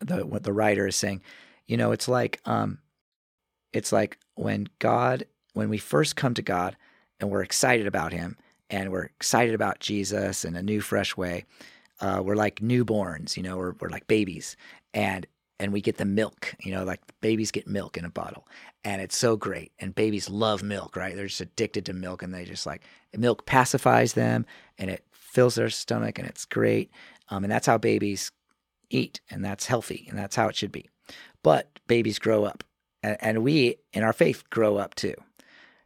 the 0.00 0.26
what 0.26 0.42
the 0.42 0.52
writer 0.52 0.86
is 0.86 0.96
saying, 0.96 1.22
you 1.66 1.76
know, 1.76 1.92
it's 1.92 2.08
like 2.08 2.40
um, 2.44 2.78
it's 3.72 3.92
like 3.92 4.18
when 4.34 4.68
God 4.78 5.26
when 5.54 5.68
we 5.68 5.78
first 5.78 6.16
come 6.16 6.34
to 6.34 6.42
God 6.42 6.76
and 7.20 7.30
we're 7.30 7.42
excited 7.42 7.86
about 7.86 8.12
Him 8.12 8.36
and 8.72 8.90
we're 8.90 9.04
excited 9.04 9.54
about 9.54 9.78
Jesus 9.78 10.44
in 10.44 10.56
a 10.56 10.62
new, 10.62 10.80
fresh 10.80 11.16
way. 11.16 11.44
Uh, 12.00 12.20
we're 12.24 12.34
like 12.34 12.56
newborns, 12.56 13.36
you 13.36 13.42
know, 13.42 13.56
we're, 13.56 13.74
we're 13.80 13.90
like 13.90 14.08
babies, 14.08 14.56
and 14.92 15.26
and 15.60 15.72
we 15.72 15.80
get 15.80 15.98
the 15.98 16.04
milk, 16.04 16.56
you 16.60 16.72
know, 16.72 16.82
like 16.82 17.00
babies 17.20 17.52
get 17.52 17.68
milk 17.68 17.96
in 17.96 18.04
a 18.04 18.10
bottle, 18.10 18.48
and 18.82 19.00
it's 19.00 19.16
so 19.16 19.36
great. 19.36 19.70
And 19.78 19.94
babies 19.94 20.28
love 20.28 20.64
milk, 20.64 20.96
right? 20.96 21.14
They're 21.14 21.28
just 21.28 21.40
addicted 21.40 21.86
to 21.86 21.92
milk, 21.92 22.22
and 22.22 22.34
they 22.34 22.44
just 22.44 22.66
like 22.66 22.82
milk 23.16 23.46
pacifies 23.46 24.14
them, 24.14 24.46
and 24.78 24.90
it 24.90 25.04
fills 25.12 25.54
their 25.54 25.70
stomach, 25.70 26.18
and 26.18 26.26
it's 26.26 26.46
great. 26.46 26.90
Um, 27.28 27.44
and 27.44 27.52
that's 27.52 27.66
how 27.66 27.78
babies 27.78 28.32
eat, 28.90 29.20
and 29.30 29.44
that's 29.44 29.66
healthy, 29.66 30.06
and 30.08 30.18
that's 30.18 30.34
how 30.34 30.48
it 30.48 30.56
should 30.56 30.72
be. 30.72 30.88
But 31.44 31.78
babies 31.86 32.18
grow 32.18 32.44
up, 32.44 32.64
and, 33.02 33.16
and 33.20 33.44
we 33.44 33.76
in 33.92 34.02
our 34.02 34.14
faith 34.14 34.48
grow 34.50 34.78
up 34.78 34.96
too. 34.96 35.14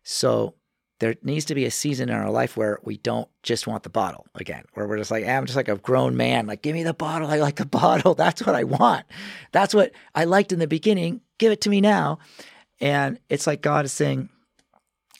So 0.02 0.54
there 0.98 1.14
needs 1.22 1.44
to 1.46 1.54
be 1.54 1.64
a 1.64 1.70
season 1.70 2.08
in 2.08 2.14
our 2.14 2.30
life 2.30 2.56
where 2.56 2.78
we 2.82 2.96
don't 2.98 3.28
just 3.42 3.66
want 3.66 3.82
the 3.82 3.90
bottle 3.90 4.26
again, 4.34 4.64
where 4.74 4.86
we're 4.86 4.96
just 4.96 5.10
like, 5.10 5.24
hey, 5.24 5.34
I'm 5.34 5.44
just 5.44 5.56
like 5.56 5.68
a 5.68 5.76
grown 5.76 6.16
man. 6.16 6.46
Like, 6.46 6.62
give 6.62 6.74
me 6.74 6.82
the 6.82 6.94
bottle. 6.94 7.28
I 7.28 7.36
like 7.36 7.56
the 7.56 7.66
bottle. 7.66 8.14
That's 8.14 8.44
what 8.44 8.54
I 8.54 8.64
want. 8.64 9.04
That's 9.52 9.74
what 9.74 9.92
I 10.14 10.24
liked 10.24 10.52
in 10.52 10.58
the 10.58 10.66
beginning. 10.66 11.20
Give 11.38 11.52
it 11.52 11.60
to 11.62 11.70
me 11.70 11.80
now. 11.80 12.18
And 12.80 13.18
it's 13.28 13.46
like 13.46 13.62
God 13.62 13.84
is 13.84 13.92
saying, 13.92 14.30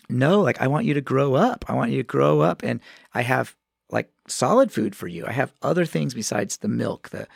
no, 0.09 0.41
like, 0.41 0.61
I 0.61 0.69
want 0.69 0.87
you 0.87 0.95
to 0.95 1.01
grow 1.01 1.35
up. 1.35 1.65
I 1.69 1.75
want 1.75 1.91
you 1.91 1.99
to 1.99 2.07
grow 2.07 2.41
up. 2.41 2.63
And 2.63 2.81
I 3.13 3.23
have 3.23 3.55
like 3.91 4.11
solid 4.29 4.73
food 4.73 4.97
for 4.97 5.09
you. 5.09 5.27
I 5.27 5.33
have 5.33 5.53
other 5.63 5.85
things 5.85 6.15
besides 6.15 6.59
the 6.59 6.69
milk, 6.69 7.11
the, 7.11 7.27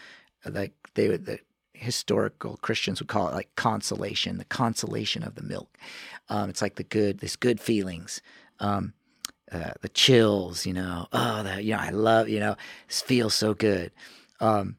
like, 0.45 0.73
they 0.95 1.09
would, 1.09 1.27
the 1.27 1.41
historical 1.81 2.59
Christians 2.59 3.01
would 3.01 3.09
call 3.09 3.29
it 3.29 3.35
like 3.35 3.55
consolation, 3.57 4.37
the 4.37 4.45
consolation 4.45 5.23
of 5.23 5.35
the 5.35 5.43
milk. 5.43 5.79
Um, 6.29 6.51
it's 6.51 6.61
like 6.61 6.77
the 6.77 6.85
good, 6.85 7.19
this 7.19 7.37
good 7.37 7.59
feelings, 7.59 8.21
um, 8.61 8.93
uh, 9.51 9.73
the 9.81 9.89
chills, 9.89 10.67
you 10.67 10.75
know. 10.75 11.09
Oh, 11.13 11.43
that 11.43 11.65
you 11.65 11.73
know, 11.73 11.81
I 11.81 11.91
love, 11.91 12.29
you 12.29 12.39
know, 12.39 12.57
this 12.87 13.01
feels 13.01 13.35
so 13.35 13.55
good. 13.55 13.93
Um, 14.41 14.77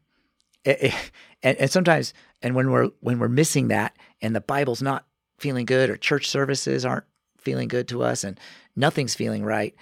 it, 0.64 0.78
it, 0.82 1.12
and, 1.44 1.58
and 1.58 1.72
sometimes, 1.72 2.14
and 2.42 2.56
when 2.56 2.70
we're 2.70 2.90
when 3.00 3.20
we're 3.20 3.28
missing 3.28 3.70
that, 3.70 3.98
and 4.22 4.36
the 4.36 4.42
Bible's 4.42 4.82
not 4.82 5.06
feeling 5.40 5.66
good, 5.66 5.90
or 5.90 5.98
church 5.98 6.30
services 6.30 6.86
aren't 6.86 7.06
feeling 7.40 7.68
good 7.68 7.88
to 7.88 8.04
us, 8.04 8.24
and 8.24 8.40
nothing's 8.76 9.16
feeling 9.16 9.44
right, 9.44 9.76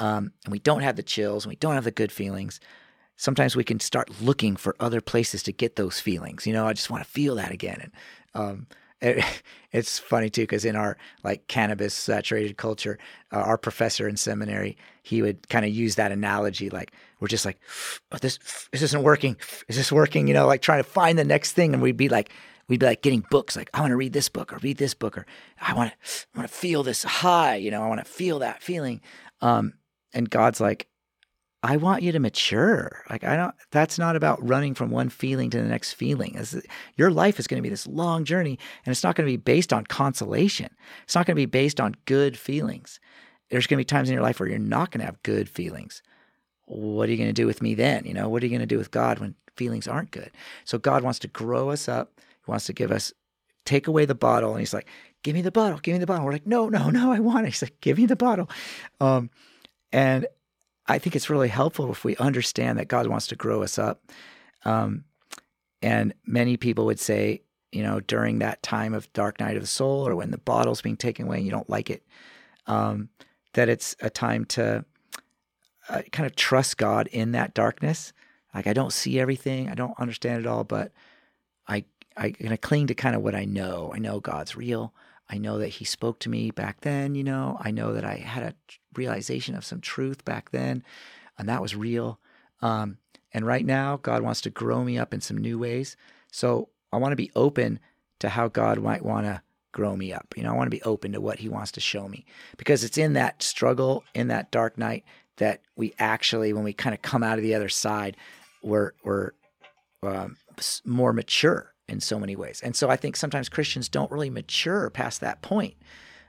um, 0.00 0.32
and 0.44 0.50
we 0.50 0.58
don't 0.58 0.82
have 0.82 0.96
the 0.96 1.02
chills, 1.04 1.44
and 1.44 1.50
we 1.50 1.56
don't 1.56 1.74
have 1.74 1.84
the 1.84 1.90
good 1.92 2.10
feelings 2.10 2.58
sometimes 3.16 3.56
we 3.56 3.64
can 3.64 3.80
start 3.80 4.20
looking 4.20 4.56
for 4.56 4.74
other 4.80 5.00
places 5.00 5.42
to 5.44 5.52
get 5.52 5.76
those 5.76 6.00
feelings. 6.00 6.46
You 6.46 6.52
know, 6.52 6.66
I 6.66 6.72
just 6.72 6.90
want 6.90 7.04
to 7.04 7.10
feel 7.10 7.36
that 7.36 7.50
again. 7.50 7.80
And 7.80 7.92
um, 8.34 8.66
it, 9.00 9.24
it's 9.72 9.98
funny 9.98 10.30
too 10.30 10.42
because 10.42 10.64
in 10.64 10.76
our 10.76 10.96
like 11.22 11.46
cannabis 11.48 11.94
saturated 11.94 12.56
culture, 12.56 12.98
uh, 13.32 13.40
our 13.40 13.58
professor 13.58 14.08
in 14.08 14.16
seminary 14.16 14.76
he 15.04 15.20
would 15.20 15.48
kind 15.50 15.64
of 15.64 15.70
use 15.70 15.94
that 15.96 16.10
analogy. 16.10 16.70
Like 16.70 16.92
we're 17.20 17.28
just 17.28 17.44
like, 17.44 17.60
oh, 18.10 18.18
this 18.18 18.38
this 18.72 18.82
isn't 18.82 19.02
working. 19.02 19.36
Is 19.68 19.76
this 19.76 19.92
working? 19.92 20.26
You 20.26 20.34
know, 20.34 20.46
like 20.46 20.62
trying 20.62 20.82
to 20.82 20.88
find 20.88 21.18
the 21.18 21.24
next 21.24 21.52
thing, 21.52 21.72
and 21.72 21.82
we'd 21.82 21.96
be 21.96 22.08
like. 22.08 22.30
We'd 22.66 22.80
be 22.80 22.86
like 22.86 23.02
getting 23.02 23.22
books, 23.30 23.56
like 23.56 23.68
I 23.74 23.82
want 23.82 23.90
to 23.90 23.96
read 23.96 24.14
this 24.14 24.30
book 24.30 24.50
or 24.50 24.56
read 24.56 24.78
this 24.78 24.94
book, 24.94 25.18
or 25.18 25.26
I 25.60 25.74
want 25.74 25.92
to, 25.92 26.26
I 26.34 26.38
want 26.38 26.50
to 26.50 26.56
feel 26.56 26.82
this 26.82 27.02
high, 27.02 27.56
you 27.56 27.70
know, 27.70 27.82
I 27.82 27.88
want 27.88 28.02
to 28.02 28.10
feel 28.10 28.38
that 28.38 28.62
feeling. 28.62 29.02
Um, 29.42 29.74
and 30.14 30.30
God's 30.30 30.62
like, 30.62 30.88
I 31.64 31.78
want 31.78 32.02
you 32.02 32.12
to 32.12 32.18
mature. 32.18 33.02
Like 33.08 33.24
I 33.24 33.36
don't 33.36 33.54
that's 33.70 33.98
not 33.98 34.16
about 34.16 34.46
running 34.46 34.74
from 34.74 34.90
one 34.90 35.08
feeling 35.08 35.48
to 35.48 35.56
the 35.56 35.68
next 35.68 35.94
feeling. 35.94 36.38
Your 36.96 37.10
life 37.10 37.38
is 37.38 37.46
going 37.46 37.56
to 37.56 37.62
be 37.62 37.70
this 37.70 37.86
long 37.86 38.24
journey 38.24 38.58
and 38.84 38.92
it's 38.92 39.02
not 39.02 39.16
going 39.16 39.26
to 39.26 39.32
be 39.32 39.38
based 39.38 39.72
on 39.72 39.84
consolation. 39.84 40.68
It's 41.04 41.14
not 41.14 41.24
going 41.24 41.36
to 41.36 41.40
be 41.40 41.46
based 41.46 41.80
on 41.80 41.94
good 42.04 42.36
feelings. 42.36 43.00
There's 43.48 43.66
going 43.66 43.78
to 43.78 43.80
be 43.80 43.86
times 43.86 44.10
in 44.10 44.14
your 44.14 44.22
life 44.22 44.38
where 44.38 44.48
you're 44.48 44.58
not 44.58 44.90
going 44.90 45.00
to 45.00 45.06
have 45.06 45.22
good 45.22 45.48
feelings. 45.48 46.02
What 46.66 47.08
are 47.08 47.12
you 47.12 47.18
going 47.18 47.30
to 47.30 47.32
do 47.32 47.46
with 47.46 47.62
me 47.62 47.74
then? 47.74 48.04
You 48.04 48.12
know, 48.12 48.28
what 48.28 48.42
are 48.42 48.46
you 48.46 48.50
going 48.50 48.60
to 48.60 48.66
do 48.66 48.78
with 48.78 48.90
God 48.90 49.18
when 49.18 49.34
feelings 49.56 49.88
aren't 49.88 50.10
good? 50.10 50.32
So 50.64 50.76
God 50.76 51.02
wants 51.02 51.18
to 51.20 51.28
grow 51.28 51.70
us 51.70 51.88
up. 51.88 52.20
He 52.44 52.50
wants 52.50 52.66
to 52.66 52.74
give 52.74 52.92
us 52.92 53.10
take 53.64 53.88
away 53.88 54.04
the 54.04 54.14
bottle 54.14 54.50
and 54.50 54.60
he's 54.60 54.74
like, 54.74 54.86
"Give 55.22 55.34
me 55.34 55.40
the 55.40 55.50
bottle. 55.50 55.78
Give 55.78 55.94
me 55.94 55.98
the 55.98 56.06
bottle." 56.06 56.26
We're 56.26 56.32
like, 56.32 56.46
"No, 56.46 56.68
no, 56.68 56.90
no, 56.90 57.10
I 57.10 57.20
want 57.20 57.46
it." 57.46 57.50
He's 57.50 57.62
like, 57.62 57.80
"Give 57.80 57.96
me 57.96 58.04
the 58.04 58.16
bottle." 58.16 58.50
Um, 59.00 59.30
and 59.92 60.26
I 60.86 60.98
think 60.98 61.16
it's 61.16 61.30
really 61.30 61.48
helpful 61.48 61.90
if 61.90 62.04
we 62.04 62.16
understand 62.16 62.78
that 62.78 62.88
God 62.88 63.06
wants 63.06 63.26
to 63.28 63.36
grow 63.36 63.62
us 63.62 63.78
up. 63.78 64.02
Um, 64.64 65.04
and 65.82 66.14
many 66.26 66.56
people 66.56 66.86
would 66.86 67.00
say, 67.00 67.42
you 67.72 67.82
know, 67.82 68.00
during 68.00 68.38
that 68.38 68.62
time 68.62 68.94
of 68.94 69.12
dark 69.12 69.40
night 69.40 69.56
of 69.56 69.62
the 69.62 69.66
soul 69.66 70.06
or 70.06 70.14
when 70.14 70.30
the 70.30 70.38
bottle's 70.38 70.82
being 70.82 70.96
taken 70.96 71.26
away 71.26 71.38
and 71.38 71.44
you 71.44 71.50
don't 71.50 71.68
like 71.68 71.90
it, 71.90 72.04
um, 72.66 73.08
that 73.54 73.68
it's 73.68 73.96
a 74.00 74.10
time 74.10 74.44
to 74.46 74.84
uh, 75.88 76.02
kind 76.12 76.26
of 76.26 76.36
trust 76.36 76.76
God 76.76 77.08
in 77.08 77.32
that 77.32 77.54
darkness. 77.54 78.12
Like 78.54 78.66
I 78.66 78.72
don't 78.72 78.92
see 78.92 79.18
everything, 79.18 79.68
I 79.68 79.74
don't 79.74 79.98
understand 79.98 80.40
it 80.40 80.46
all, 80.46 80.64
but 80.64 80.92
I 81.66 81.84
I 82.16 82.30
gonna 82.30 82.56
cling 82.56 82.86
to 82.88 82.94
kind 82.94 83.16
of 83.16 83.22
what 83.22 83.34
I 83.34 83.44
know. 83.44 83.92
I 83.94 83.98
know 83.98 84.20
God's 84.20 84.56
real. 84.56 84.94
I 85.34 85.38
know 85.38 85.58
that 85.58 85.68
he 85.68 85.84
spoke 85.84 86.20
to 86.20 86.28
me 86.28 86.52
back 86.52 86.82
then, 86.82 87.16
you 87.16 87.24
know. 87.24 87.58
I 87.60 87.72
know 87.72 87.92
that 87.94 88.04
I 88.04 88.14
had 88.18 88.44
a 88.44 88.54
realization 88.94 89.56
of 89.56 89.64
some 89.64 89.80
truth 89.80 90.24
back 90.24 90.52
then, 90.52 90.84
and 91.36 91.48
that 91.48 91.60
was 91.60 91.74
real. 91.74 92.20
Um, 92.62 92.98
and 93.32 93.44
right 93.44 93.66
now, 93.66 93.96
God 93.96 94.22
wants 94.22 94.42
to 94.42 94.50
grow 94.50 94.84
me 94.84 94.96
up 94.96 95.12
in 95.12 95.20
some 95.20 95.36
new 95.36 95.58
ways. 95.58 95.96
So 96.30 96.68
I 96.92 96.98
want 96.98 97.10
to 97.10 97.16
be 97.16 97.32
open 97.34 97.80
to 98.20 98.28
how 98.28 98.46
God 98.46 98.80
might 98.80 99.04
want 99.04 99.26
to 99.26 99.42
grow 99.72 99.96
me 99.96 100.12
up. 100.12 100.34
You 100.36 100.44
know, 100.44 100.50
I 100.50 100.56
want 100.56 100.68
to 100.68 100.76
be 100.76 100.82
open 100.82 101.10
to 101.14 101.20
what 101.20 101.40
he 101.40 101.48
wants 101.48 101.72
to 101.72 101.80
show 101.80 102.06
me 102.06 102.24
because 102.56 102.84
it's 102.84 102.96
in 102.96 103.14
that 103.14 103.42
struggle, 103.42 104.04
in 104.14 104.28
that 104.28 104.52
dark 104.52 104.78
night, 104.78 105.02
that 105.38 105.62
we 105.74 105.94
actually, 105.98 106.52
when 106.52 106.62
we 106.62 106.72
kind 106.72 106.94
of 106.94 107.02
come 107.02 107.24
out 107.24 107.38
of 107.38 107.42
the 107.42 107.56
other 107.56 107.68
side, 107.68 108.16
we're, 108.62 108.92
we're 109.02 109.32
um, 110.04 110.36
more 110.84 111.12
mature 111.12 111.73
in 111.88 112.00
so 112.00 112.18
many 112.18 112.36
ways. 112.36 112.60
And 112.62 112.74
so 112.74 112.88
I 112.88 112.96
think 112.96 113.16
sometimes 113.16 113.48
Christians 113.48 113.88
don't 113.88 114.10
really 114.10 114.30
mature 114.30 114.88
past 114.90 115.20
that 115.20 115.42
point 115.42 115.74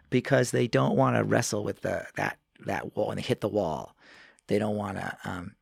because 0.10 0.52
they 0.52 0.68
don't 0.68 0.96
want 0.96 1.16
to 1.16 1.24
wrestle 1.24 1.64
with 1.64 1.82
the 1.82 2.06
that 2.16 2.38
that 2.66 2.96
wall 2.96 3.12
and 3.12 3.18
they 3.18 3.24
hit 3.24 3.42
the 3.42 3.48
wall. 3.48 3.96
They 4.48 4.60
don't 4.60 4.76
want 4.76 4.98
to 4.98 5.18
um, 5.24 5.56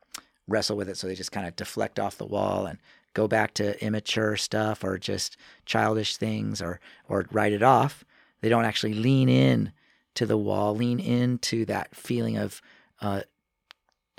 wrestle 0.48 0.78
with 0.78 0.90
it, 0.90 0.98
so 0.98 1.08
they 1.08 1.16
just 1.16 1.32
kind 1.32 1.48
of 1.48 1.56
deflect 1.56 2.00
off 2.00 2.18
the 2.18 2.26
wall 2.26 2.66
and 2.66 2.80
go 3.14 3.28
back 3.28 3.54
to 3.56 3.82
immature 3.84 4.36
stuff 4.36 4.84
or 4.84 4.98
just 4.98 5.38
childish 5.66 6.18
things 6.18 6.62
or 6.62 6.80
or 7.08 7.26
write 7.32 7.54
it 7.54 7.64
off. 7.64 8.04
They 8.42 8.50
don't 8.50 8.66
actually 8.66 8.96
lean 8.96 9.30
in 9.30 9.72
to 10.16 10.26
the 10.26 10.38
wall, 10.38 10.76
lean 10.76 11.00
into 11.00 11.66
that 11.66 11.96
feeling 11.96 12.38
of 12.38 12.62
uh, 13.02 13.22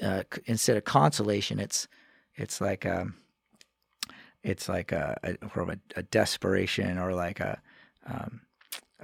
uh, 0.03 0.23
instead 0.47 0.77
of 0.77 0.85
consolation, 0.85 1.61
it's 1.61 1.89
it's 2.37 2.61
like 2.61 2.85
um, 2.85 3.15
it's 4.45 4.69
like 4.69 4.93
a, 4.93 5.19
a, 5.25 5.61
a, 5.61 5.77
a 5.97 6.03
desperation 6.05 6.99
or 6.99 7.15
like 7.15 7.41
a 7.41 7.61
um, 8.07 8.43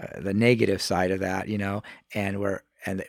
uh, 0.00 0.20
the 0.20 0.34
negative 0.34 0.80
side 0.80 1.10
of 1.10 1.20
that, 1.20 1.48
you 1.48 1.58
know, 1.58 1.82
and 2.14 2.38
we're 2.38 2.60
and 2.86 3.02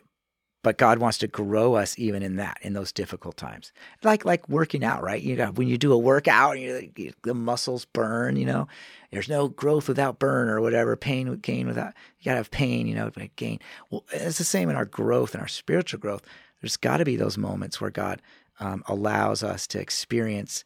but 0.62 0.78
God 0.78 0.98
wants 0.98 1.18
to 1.18 1.26
grow 1.26 1.74
us 1.74 1.98
even 1.98 2.22
in 2.22 2.36
that 2.36 2.58
in 2.62 2.72
those 2.72 2.92
difficult 2.92 3.36
times, 3.36 3.72
like 4.02 4.24
like 4.24 4.48
working 4.48 4.82
out, 4.82 5.02
right? 5.02 5.20
You 5.20 5.36
know, 5.36 5.52
when 5.52 5.68
you 5.68 5.76
do 5.76 5.92
a 5.92 5.98
workout, 5.98 6.58
you, 6.58 6.90
you, 6.96 7.12
the 7.22 7.34
muscles 7.34 7.84
burn, 7.84 8.36
you 8.36 8.46
know. 8.46 8.66
There's 9.10 9.28
no 9.28 9.48
growth 9.48 9.88
without 9.88 10.18
burn 10.18 10.48
or 10.48 10.60
whatever. 10.60 10.96
Pain 10.96 11.28
with 11.28 11.42
gain 11.42 11.66
without 11.66 11.92
you 12.18 12.24
gotta 12.24 12.38
have 12.38 12.50
pain, 12.50 12.86
you 12.86 12.94
know, 12.94 13.10
but 13.14 13.36
gain. 13.36 13.58
Well, 13.90 14.04
it's 14.12 14.38
the 14.38 14.44
same 14.44 14.70
in 14.70 14.76
our 14.76 14.86
growth 14.86 15.34
and 15.34 15.42
our 15.42 15.48
spiritual 15.48 16.00
growth. 16.00 16.22
There's 16.60 16.76
got 16.76 16.98
to 16.98 17.04
be 17.04 17.16
those 17.16 17.36
moments 17.36 17.80
where 17.80 17.90
God 17.90 18.22
um, 18.60 18.84
allows 18.86 19.42
us 19.42 19.66
to 19.68 19.80
experience 19.80 20.62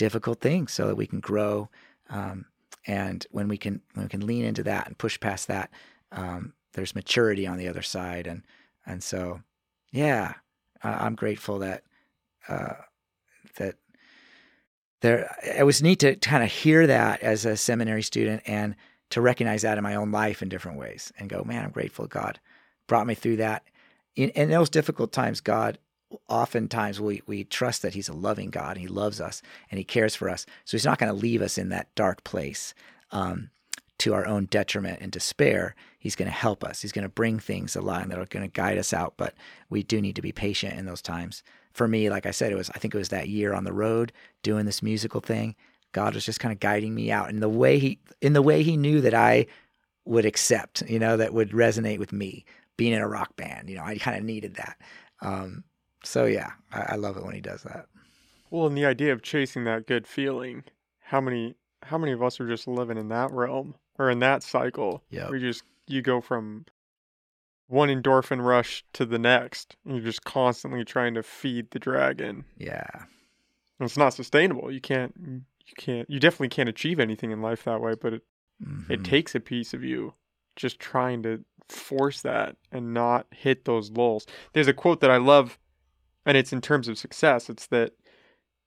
difficult 0.00 0.40
things 0.40 0.72
so 0.72 0.86
that 0.86 0.96
we 0.96 1.06
can 1.06 1.20
grow. 1.20 1.68
Um, 2.08 2.46
and 2.86 3.26
when 3.30 3.48
we 3.48 3.58
can 3.58 3.82
when 3.92 4.06
we 4.06 4.08
can 4.08 4.26
lean 4.26 4.46
into 4.46 4.62
that 4.62 4.86
and 4.86 4.96
push 4.96 5.20
past 5.20 5.46
that, 5.48 5.70
um, 6.10 6.54
there's 6.72 6.94
maturity 6.94 7.46
on 7.46 7.58
the 7.58 7.68
other 7.68 7.82
side. 7.82 8.26
And 8.26 8.42
and 8.86 9.02
so, 9.02 9.42
yeah, 9.92 10.32
I'm 10.82 11.14
grateful 11.16 11.58
that 11.58 11.82
uh, 12.48 12.76
that 13.56 13.74
there 15.02 15.36
it 15.44 15.66
was 15.66 15.82
neat 15.82 15.98
to 15.98 16.16
kind 16.16 16.42
of 16.42 16.50
hear 16.50 16.86
that 16.86 17.20
as 17.20 17.44
a 17.44 17.54
seminary 17.58 18.02
student 18.02 18.42
and 18.46 18.76
to 19.10 19.20
recognize 19.20 19.60
that 19.62 19.76
in 19.76 19.84
my 19.84 19.96
own 19.96 20.10
life 20.10 20.40
in 20.40 20.48
different 20.48 20.78
ways 20.78 21.12
and 21.18 21.28
go, 21.28 21.44
man, 21.44 21.62
I'm 21.62 21.72
grateful 21.72 22.06
God 22.06 22.40
brought 22.86 23.06
me 23.06 23.14
through 23.14 23.36
that. 23.36 23.64
In, 24.16 24.30
in 24.30 24.48
those 24.48 24.70
difficult 24.70 25.12
times, 25.12 25.42
God 25.42 25.78
oftentimes 26.28 27.00
we 27.00 27.22
we 27.26 27.44
trust 27.44 27.82
that 27.82 27.94
He's 27.94 28.08
a 28.08 28.14
loving 28.14 28.50
God 28.50 28.76
and 28.76 28.80
He 28.80 28.88
loves 28.88 29.20
us 29.20 29.42
and 29.70 29.78
He 29.78 29.84
cares 29.84 30.14
for 30.14 30.28
us. 30.28 30.46
So 30.64 30.76
He's 30.76 30.84
not 30.84 30.98
going 30.98 31.12
to 31.12 31.18
leave 31.18 31.42
us 31.42 31.58
in 31.58 31.68
that 31.70 31.94
dark 31.94 32.24
place 32.24 32.74
um, 33.10 33.50
to 33.98 34.14
our 34.14 34.26
own 34.26 34.46
detriment 34.46 35.00
and 35.00 35.12
despair. 35.12 35.74
He's 35.98 36.16
going 36.16 36.30
to 36.30 36.36
help 36.36 36.64
us. 36.64 36.82
He's 36.82 36.92
going 36.92 37.04
to 37.04 37.10
bring 37.10 37.38
things 37.38 37.76
along 37.76 38.08
that 38.08 38.18
are 38.18 38.26
going 38.26 38.48
to 38.48 38.60
guide 38.60 38.78
us 38.78 38.92
out. 38.92 39.14
But 39.16 39.34
we 39.68 39.82
do 39.82 40.00
need 40.00 40.16
to 40.16 40.22
be 40.22 40.32
patient 40.32 40.78
in 40.78 40.86
those 40.86 41.02
times. 41.02 41.42
For 41.72 41.86
me, 41.86 42.10
like 42.10 42.26
I 42.26 42.30
said, 42.30 42.50
it 42.50 42.56
was 42.56 42.70
I 42.70 42.78
think 42.78 42.94
it 42.94 42.98
was 42.98 43.10
that 43.10 43.28
year 43.28 43.52
on 43.52 43.64
the 43.64 43.72
road 43.72 44.12
doing 44.42 44.66
this 44.66 44.82
musical 44.82 45.20
thing. 45.20 45.54
God 45.92 46.14
was 46.14 46.24
just 46.24 46.40
kind 46.40 46.52
of 46.52 46.60
guiding 46.60 46.94
me 46.94 47.10
out 47.10 47.30
in 47.30 47.40
the 47.40 47.48
way 47.48 47.78
he 47.78 48.00
in 48.20 48.32
the 48.32 48.42
way 48.42 48.62
he 48.62 48.76
knew 48.76 49.00
that 49.00 49.14
I 49.14 49.46
would 50.04 50.24
accept, 50.24 50.82
you 50.88 50.98
know, 50.98 51.16
that 51.16 51.34
would 51.34 51.50
resonate 51.50 51.98
with 51.98 52.12
me 52.12 52.44
being 52.76 52.92
in 52.92 53.02
a 53.02 53.08
rock 53.08 53.36
band. 53.36 53.68
You 53.68 53.76
know, 53.76 53.84
I 53.84 53.98
kind 53.98 54.16
of 54.16 54.24
needed 54.24 54.54
that. 54.54 54.76
Um, 55.20 55.64
so 56.04 56.24
yeah, 56.26 56.52
I, 56.72 56.80
I 56.92 56.94
love 56.96 57.16
it 57.16 57.24
when 57.24 57.34
he 57.34 57.40
does 57.40 57.62
that. 57.64 57.86
Well, 58.50 58.66
and 58.66 58.76
the 58.76 58.84
idea 58.86 59.12
of 59.12 59.22
chasing 59.22 59.64
that 59.64 59.86
good 59.86 60.06
feeling, 60.06 60.64
how 61.00 61.20
many 61.20 61.54
how 61.82 61.96
many 61.98 62.12
of 62.12 62.22
us 62.22 62.40
are 62.40 62.48
just 62.48 62.66
living 62.68 62.98
in 62.98 63.08
that 63.08 63.30
realm 63.30 63.74
or 63.98 64.10
in 64.10 64.18
that 64.20 64.42
cycle? 64.42 65.02
Yeah. 65.10 65.30
You 65.30 65.38
just 65.38 65.62
you 65.86 66.02
go 66.02 66.20
from 66.20 66.66
one 67.68 67.88
endorphin 67.88 68.44
rush 68.44 68.84
to 68.94 69.06
the 69.06 69.18
next. 69.18 69.76
And 69.84 69.94
you're 69.96 70.04
just 70.04 70.24
constantly 70.24 70.84
trying 70.84 71.14
to 71.14 71.22
feed 71.22 71.70
the 71.70 71.78
dragon. 71.78 72.44
Yeah. 72.58 72.88
And 72.94 73.86
it's 73.86 73.96
not 73.96 74.12
sustainable. 74.14 74.70
You 74.72 74.80
can't 74.80 75.14
you 75.26 75.74
can't 75.76 76.10
you 76.10 76.18
definitely 76.18 76.48
can't 76.48 76.68
achieve 76.68 76.98
anything 76.98 77.30
in 77.30 77.40
life 77.40 77.64
that 77.64 77.80
way, 77.80 77.94
but 77.94 78.14
it 78.14 78.22
Mhm. 78.62 78.90
it 78.90 79.04
takes 79.04 79.34
a 79.34 79.40
piece 79.40 79.72
of 79.72 79.82
you 79.82 80.12
just 80.54 80.78
trying 80.80 81.22
to 81.22 81.42
force 81.68 82.20
that 82.22 82.56
and 82.70 82.92
not 82.92 83.26
hit 83.30 83.64
those 83.64 83.90
lulls. 83.92 84.26
There's 84.52 84.68
a 84.68 84.74
quote 84.74 85.00
that 85.00 85.10
I 85.10 85.16
love, 85.16 85.58
and 86.30 86.36
it's 86.38 86.52
in 86.52 86.60
terms 86.60 86.86
of 86.86 86.96
success. 86.96 87.50
It's 87.50 87.66
that 87.66 87.92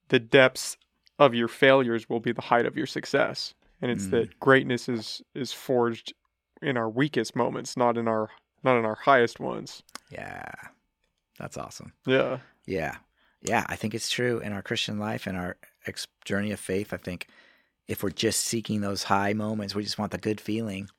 the 0.09 0.19
depths 0.19 0.75
of 1.17 1.33
your 1.33 1.47
failures 1.47 2.09
will 2.09 2.19
be 2.19 2.33
the 2.33 2.41
height 2.41 2.65
of 2.65 2.75
your 2.75 2.85
success, 2.87 3.53
and 3.81 3.89
it's 3.89 4.07
Mm. 4.07 4.11
that 4.11 4.39
greatness 4.41 4.89
is 4.89 5.21
is 5.33 5.53
forged 5.53 6.13
in 6.61 6.75
our 6.75 6.89
weakest 6.89 7.35
moments, 7.35 7.77
not 7.77 7.97
in 7.97 8.07
our 8.07 8.29
not 8.63 8.77
in 8.77 8.85
our 8.85 8.95
highest 8.95 9.39
ones. 9.39 9.81
yeah. 10.09 10.51
That's 11.39 11.57
awesome. 11.57 11.93
Yeah, 12.05 12.39
Yeah. 12.65 12.97
Yeah. 13.41 13.65
I 13.67 13.75
think 13.75 13.93
it's 13.95 14.09
true 14.09 14.39
in 14.39 14.53
our 14.53 14.61
Christian 14.61 14.99
life 14.99 15.25
and 15.27 15.35
our 15.37 15.57
ex- 15.87 16.07
journey 16.25 16.51
of 16.51 16.59
faith. 16.59 16.93
I 16.93 16.97
think 16.97 17.27
if 17.87 18.03
we're 18.03 18.11
just 18.11 18.41
seeking 18.41 18.81
those 18.81 19.03
high 19.03 19.33
moments, 19.33 19.73
we 19.75 19.83
just 19.83 19.97
want 19.97 20.11
the 20.11 20.17
good 20.19 20.39
feeling. 20.39 20.89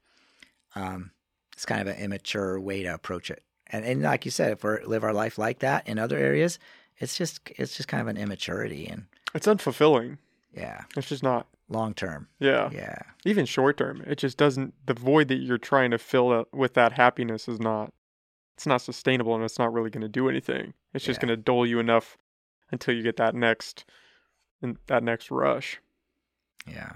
Um, 0.74 1.12
it's 1.52 1.64
kind 1.64 1.80
of 1.80 1.86
an 1.86 2.02
immature 2.02 2.58
way 2.60 2.82
to 2.82 2.92
approach 2.92 3.30
it. 3.30 3.42
And, 3.74 3.84
and 3.84 4.02
like 4.02 4.24
you 4.24 4.30
said, 4.30 4.52
if 4.52 4.62
we 4.64 4.70
live 4.84 5.02
our 5.04 5.12
life 5.12 5.36
like 5.38 5.58
that 5.60 5.88
in 5.88 5.98
other 5.98 6.16
areas, 6.18 6.58
it's 6.98 7.16
just 7.18 7.40
it's 7.56 7.76
just 7.76 7.88
kind 7.88 8.00
of 8.00 8.06
an 8.08 8.16
immaturity 8.16 8.86
and 8.86 9.06
it's 9.34 9.46
unfulfilling. 9.46 10.18
yeah, 10.52 10.82
It's 10.96 11.08
just 11.08 11.22
not. 11.22 11.46
long 11.68 11.94
term. 11.94 12.28
Yeah, 12.38 12.70
Yeah. 12.72 12.98
even 13.24 13.46
short 13.46 13.78
term, 13.78 14.02
it 14.06 14.16
just 14.18 14.36
doesn't. 14.38 14.74
The 14.86 14.94
void 14.94 15.28
that 15.28 15.36
you're 15.36 15.58
trying 15.58 15.90
to 15.90 15.98
fill 15.98 16.46
with 16.52 16.74
that 16.74 16.92
happiness 16.92 17.48
is 17.48 17.58
not. 17.58 17.92
It's 18.56 18.66
not 18.66 18.80
sustainable, 18.82 19.34
and 19.34 19.42
it's 19.42 19.58
not 19.58 19.72
really 19.72 19.90
going 19.90 20.02
to 20.02 20.08
do 20.20 20.28
anything. 20.28 20.74
It's 20.92 21.04
just 21.04 21.18
Yeah. 21.20 21.26
going 21.28 21.36
to 21.38 21.42
dull 21.42 21.66
you 21.66 21.80
enough 21.80 22.16
until 22.70 22.94
you 22.94 23.02
get 23.02 23.16
that 23.16 23.34
next, 23.34 23.84
and 24.62 24.76
that 24.86 25.02
next 25.02 25.30
rush. 25.32 25.80
Yeah. 26.68 26.92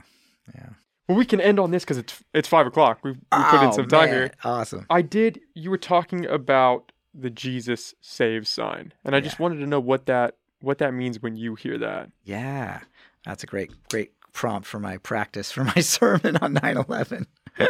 Yeah. 0.54 0.70
Well, 1.08 1.16
we 1.16 1.24
can 1.24 1.40
end 1.40 1.58
on 1.58 1.70
this 1.70 1.84
because 1.84 1.98
it's 1.98 2.22
it's 2.34 2.48
five 2.48 2.66
o'clock. 2.66 2.98
We 3.02 3.12
we 3.12 3.18
put 3.30 3.62
in 3.62 3.68
Oh, 3.68 3.72
some 3.72 3.88
time 3.88 4.10
man. 4.10 4.14
here. 4.14 4.30
Awesome. 4.44 4.86
I 4.90 5.02
did. 5.02 5.40
You 5.54 5.70
were 5.70 5.78
talking 5.78 6.26
about 6.26 6.92
the 7.14 7.30
Jesus 7.30 7.94
saves 8.00 8.48
sign, 8.48 8.92
and 9.04 9.16
I 9.16 9.20
just 9.20 9.38
wanted 9.40 9.60
to 9.60 9.66
know 9.66 9.80
what 9.80 10.06
that 10.06 10.36
what 10.60 10.78
that 10.78 10.92
means 10.92 11.22
when 11.22 11.36
you 11.36 11.54
hear 11.54 11.78
that. 11.78 12.10
Yeah. 12.24 12.80
That's 13.24 13.42
a 13.42 13.46
great, 13.46 13.70
great 13.90 14.12
prompt 14.32 14.66
for 14.66 14.78
my 14.78 14.96
practice 14.98 15.50
for 15.52 15.64
my 15.64 15.74
sermon 15.80 16.36
on 16.38 16.54
9 16.54 16.76
11. 16.76 17.26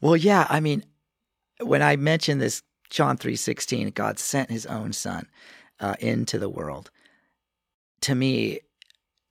well, 0.00 0.16
yeah. 0.16 0.46
I 0.48 0.60
mean, 0.60 0.84
when 1.60 1.82
I 1.82 1.96
mentioned 1.96 2.40
this, 2.40 2.62
John 2.90 3.16
3 3.16 3.36
16, 3.36 3.90
God 3.90 4.18
sent 4.18 4.50
his 4.50 4.66
own 4.66 4.92
son 4.92 5.28
uh, 5.80 5.94
into 6.00 6.38
the 6.38 6.48
world. 6.48 6.90
To 8.02 8.14
me, 8.14 8.60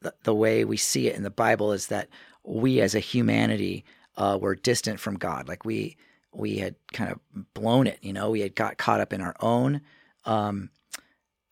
the, 0.02 0.14
the 0.24 0.36
way 0.36 0.66
we 0.66 0.78
see 0.78 1.08
it 1.08 1.16
in 1.16 1.24
the 1.24 1.30
Bible 1.30 1.72
is 1.72 1.88
that 1.88 2.10
we 2.44 2.82
as 2.82 2.96
a 2.96 3.00
humanity 3.00 3.86
uh, 4.18 4.38
were 4.40 4.56
distant 4.56 5.00
from 5.00 5.16
God. 5.16 5.48
Like 5.48 5.66
we, 5.66 5.98
we 6.34 6.58
had 6.58 6.76
kind 6.92 7.12
of 7.12 7.20
blown 7.54 7.88
it, 7.88 8.00
you 8.02 8.14
know, 8.14 8.32
we 8.32 8.42
had 8.42 8.56
got 8.56 8.78
caught 8.78 9.00
up 9.00 9.14
in 9.14 9.22
our 9.22 9.36
own 9.40 9.82
um, 10.26 10.70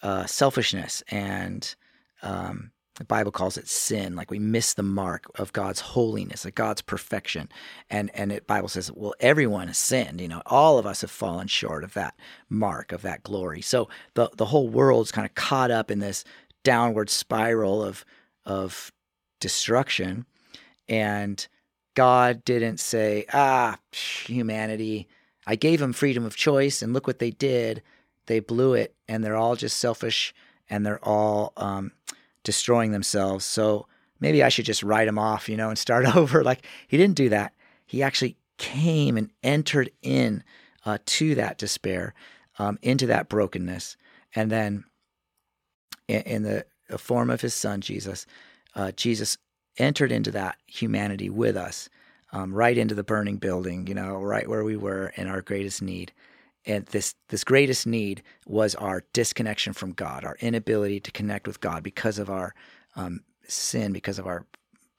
uh, 0.02 0.26
selfishness 0.26 1.04
and 1.10 1.76
um, 2.22 2.72
the 2.96 3.06
Bible 3.06 3.32
calls 3.32 3.58
it 3.58 3.68
sin. 3.68 4.16
Like 4.16 4.30
we 4.30 4.38
miss 4.38 4.74
the 4.74 4.84
mark 4.84 5.26
of 5.40 5.54
God's 5.54 5.80
holiness, 5.80 6.46
of 6.46 6.54
God's 6.54 6.82
perfection, 6.82 7.50
and 7.90 8.12
and 8.14 8.30
the 8.30 8.42
Bible 8.42 8.68
says, 8.68 8.92
well, 8.92 9.16
everyone 9.20 9.68
has 9.68 9.78
sinned. 9.80 10.22
You 10.22 10.28
know, 10.28 10.44
all 10.46 10.78
of 10.78 10.86
us 10.86 11.02
have 11.02 11.10
fallen 11.10 11.48
short 11.48 11.84
of 11.84 11.94
that 11.94 12.16
mark 12.48 12.92
of 12.92 13.02
that 13.02 13.24
glory. 13.24 13.62
So 13.62 13.90
the 14.14 14.30
the 14.36 14.46
whole 14.46 14.68
world's 14.68 15.12
kind 15.12 15.26
of 15.26 15.34
caught 15.34 15.72
up 15.72 15.90
in 15.90 15.98
this 16.00 16.24
downward 16.64 17.10
spiral 17.10 17.84
of 17.84 18.06
of 18.46 18.92
destruction, 19.40 20.26
and 20.88 21.48
God 21.96 22.44
didn't 22.46 22.80
say, 22.80 23.26
ah, 23.34 23.78
humanity. 23.92 25.08
I 25.46 25.56
gave 25.56 25.80
them 25.80 25.94
freedom 25.94 26.26
of 26.26 26.36
choice, 26.36 26.82
and 26.82 26.94
look 26.94 27.08
what 27.08 27.20
they 27.20 27.32
did. 27.32 27.82
They 28.28 28.40
blew 28.40 28.74
it, 28.74 28.96
and 29.08 29.24
they're 29.24 29.36
all 29.36 29.56
just 29.56 29.78
selfish, 29.78 30.34
and 30.70 30.86
they're 30.86 31.04
all 31.04 31.54
um, 31.58 31.92
destroying 32.44 32.92
themselves. 32.92 33.46
So 33.46 33.88
maybe 34.20 34.44
I 34.44 34.50
should 34.50 34.66
just 34.66 34.84
write 34.84 35.06
them 35.06 35.20
off, 35.20 35.50
you 35.50 35.58
know, 35.58 35.70
and 35.70 35.78
start 35.78 36.06
over. 36.16 36.44
Like 36.44 36.66
he 36.88 36.98
didn't 36.98 37.16
do 37.16 37.30
that. 37.30 37.54
He 37.86 38.02
actually 38.02 38.38
came 38.58 39.18
and 39.18 39.32
entered 39.44 39.92
in 40.02 40.44
uh, 40.86 41.00
to 41.06 41.36
that 41.36 41.58
despair, 41.58 42.14
um, 42.60 42.80
into 42.82 43.08
that 43.08 43.28
brokenness, 43.28 43.98
and 44.36 44.50
then 44.50 44.86
in, 46.08 46.44
the 46.44 46.66
form 46.98 47.30
of 47.30 47.42
his 47.42 47.54
son 47.54 47.82
Jesus, 47.82 48.26
uh, 48.76 48.92
Jesus 48.92 49.38
entered 49.78 50.12
into 50.12 50.32
that 50.32 50.58
humanity 50.68 51.30
with 51.30 51.56
us, 51.56 51.90
um, 52.32 52.54
right 52.54 52.78
into 52.78 52.96
the 52.96 53.04
burning 53.04 53.38
building, 53.38 53.88
you 53.88 53.94
know, 53.94 54.16
right 54.16 54.48
where 54.48 54.64
we 54.64 54.76
were 54.76 55.14
in 55.16 55.28
our 55.28 55.42
greatest 55.42 55.82
need. 55.82 56.12
And 56.66 56.86
this 56.88 57.16
this 57.30 57.44
greatest 57.44 57.88
need 57.88 58.22
was 58.46 58.76
our 58.76 59.04
disconnection 59.14 59.74
from 59.74 59.94
God, 59.94 60.24
our 60.24 60.38
inability 60.40 61.00
to 61.00 61.12
connect 61.12 61.48
with 61.48 61.60
God 61.60 61.82
because 61.82 62.20
of 62.20 62.30
our 62.30 62.54
um, 62.96 63.22
sin, 63.48 63.94
because 63.94 64.20
of 64.20 64.28
our 64.28 64.46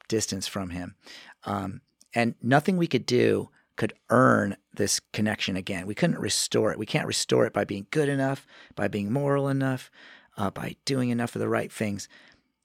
distance 0.09 0.49
from 0.49 0.71
Him, 0.71 0.97
um, 1.45 1.81
and 2.15 2.35
nothing 2.43 2.77
we 2.77 2.89
could 2.89 3.07
do 3.07 3.51
could 3.77 3.95
earn 4.11 4.57
this 4.75 5.01
connection 5.13 5.57
again. 5.57 5.87
We 5.87 5.95
couldn't 5.95 6.19
restore 6.19 6.73
it. 6.73 6.79
We 6.79 6.87
can't 6.87 7.07
restore 7.07 7.47
it 7.47 7.53
by 7.53 7.65
being 7.65 7.87
good 7.91 8.09
enough, 8.09 8.47
by 8.75 8.89
being 8.89 9.13
moral 9.13 9.49
enough, 9.49 9.91
uh, 10.37 10.51
by 10.51 10.77
doing 10.85 11.11
enough 11.11 11.35
of 11.35 11.41
the 11.41 11.49
right 11.49 11.73
things. 11.73 12.09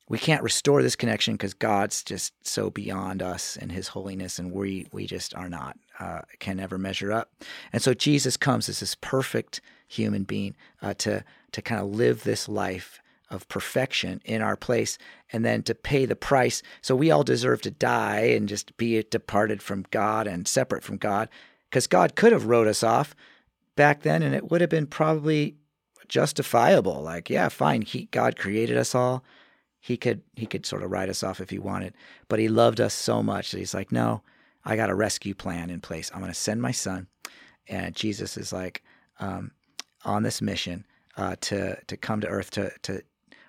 We 0.09 0.17
can't 0.17 0.43
restore 0.43 0.81
this 0.81 0.95
connection 0.95 1.33
because 1.33 1.53
God's 1.53 2.03
just 2.03 2.33
so 2.45 2.69
beyond 2.69 3.21
us 3.21 3.57
and 3.57 3.71
His 3.71 3.89
holiness, 3.89 4.39
and 4.39 4.51
we 4.51 4.87
we 4.91 5.05
just 5.05 5.35
are 5.35 5.49
not 5.49 5.77
uh, 5.99 6.21
can 6.39 6.57
never 6.57 6.77
measure 6.77 7.11
up. 7.11 7.31
And 7.73 7.81
so 7.81 7.93
Jesus 7.93 8.37
comes 8.37 8.69
as 8.69 8.79
this 8.79 8.95
perfect 8.95 9.61
human 9.87 10.23
being 10.23 10.55
uh, 10.81 10.93
to 10.95 11.23
to 11.51 11.61
kind 11.61 11.81
of 11.81 11.87
live 11.87 12.23
this 12.23 12.47
life 12.47 13.01
of 13.29 13.47
perfection 13.49 14.21
in 14.23 14.41
our 14.41 14.55
place, 14.55 14.97
and 15.33 15.43
then 15.43 15.61
to 15.63 15.75
pay 15.75 16.05
the 16.05 16.15
price. 16.15 16.63
So 16.81 16.95
we 16.95 17.11
all 17.11 17.23
deserve 17.23 17.61
to 17.63 17.71
die 17.71 18.21
and 18.21 18.47
just 18.47 18.77
be 18.77 19.03
departed 19.03 19.61
from 19.61 19.85
God 19.91 20.27
and 20.27 20.47
separate 20.47 20.83
from 20.83 20.95
God, 20.97 21.27
because 21.69 21.87
God 21.87 22.15
could 22.15 22.31
have 22.31 22.45
wrote 22.45 22.67
us 22.67 22.83
off 22.83 23.13
back 23.75 24.03
then, 24.03 24.23
and 24.23 24.33
it 24.33 24.49
would 24.49 24.61
have 24.61 24.69
been 24.69 24.87
probably 24.87 25.57
justifiable. 26.07 27.01
Like, 27.01 27.29
yeah, 27.29 27.49
fine, 27.49 27.81
he, 27.81 28.05
God 28.11 28.37
created 28.37 28.77
us 28.77 28.95
all 28.95 29.25
he 29.79 29.97
could 29.97 30.21
he 30.35 30.45
could 30.45 30.65
sort 30.65 30.83
of 30.83 30.91
write 30.91 31.09
us 31.09 31.23
off 31.23 31.39
if 31.39 31.49
he 31.49 31.59
wanted 31.59 31.93
but 32.27 32.39
he 32.39 32.47
loved 32.47 32.81
us 32.81 32.93
so 32.93 33.21
much 33.21 33.51
that 33.51 33.59
he's 33.59 33.73
like 33.73 33.91
no 33.91 34.21
i 34.65 34.75
got 34.75 34.89
a 34.89 34.95
rescue 34.95 35.33
plan 35.33 35.69
in 35.69 35.79
place. 35.79 36.11
I'm 36.13 36.19
going 36.19 36.31
to 36.31 36.37
send 36.37 36.61
my 36.61 36.71
son. 36.71 37.07
And 37.67 37.95
jesus 37.95 38.37
is 38.37 38.53
like 38.53 38.83
um, 39.19 39.51
on 40.05 40.23
this 40.23 40.41
mission 40.41 40.85
uh, 41.15 41.35
to 41.41 41.77
to 41.87 41.97
come 41.97 42.21
to 42.21 42.27
earth 42.27 42.51
to 42.51 42.71
to 42.83 43.01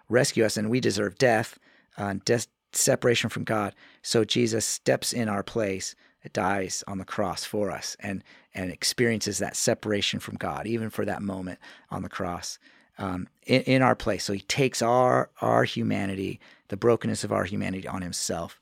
rescue 0.08 0.44
us 0.44 0.56
and 0.56 0.70
we 0.70 0.80
deserve 0.80 1.18
death 1.18 1.58
uh, 1.96 2.14
des- 2.24 2.48
separation 2.72 3.30
from 3.30 3.44
god. 3.44 3.74
So 4.02 4.24
jesus 4.24 4.64
steps 4.64 5.12
in 5.12 5.28
our 5.28 5.42
place 5.42 5.94
dies 6.32 6.84
on 6.86 6.98
the 6.98 7.04
cross 7.04 7.44
for 7.44 7.70
us 7.70 7.96
and 8.00 8.22
and 8.52 8.70
experiences 8.70 9.38
that 9.38 9.56
separation 9.56 10.20
from 10.20 10.34
god 10.34 10.66
even 10.66 10.90
for 10.90 11.06
that 11.06 11.22
moment 11.22 11.58
on 11.90 12.02
the 12.02 12.08
cross 12.08 12.58
um, 12.98 13.28
in, 13.46 13.62
in 13.62 13.82
our 13.82 13.94
place. 13.94 14.24
So 14.24 14.32
he 14.32 14.40
takes 14.40 14.82
our 14.82 15.30
our 15.40 15.64
humanity, 15.64 16.40
the 16.68 16.76
brokenness 16.76 17.24
of 17.24 17.32
our 17.32 17.44
humanity 17.44 17.88
on 17.88 18.02
himself 18.02 18.60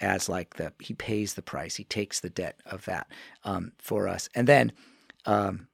as 0.00 0.28
like 0.28 0.54
the 0.54 0.72
he 0.78 0.94
pays 0.94 1.34
the 1.34 1.42
price. 1.42 1.76
He 1.76 1.84
takes 1.84 2.20
the 2.20 2.30
debt 2.30 2.60
of 2.66 2.84
that 2.84 3.08
um, 3.44 3.72
for 3.78 4.08
us. 4.08 4.28
And 4.34 4.46
then 4.46 4.72
um, 5.24 5.68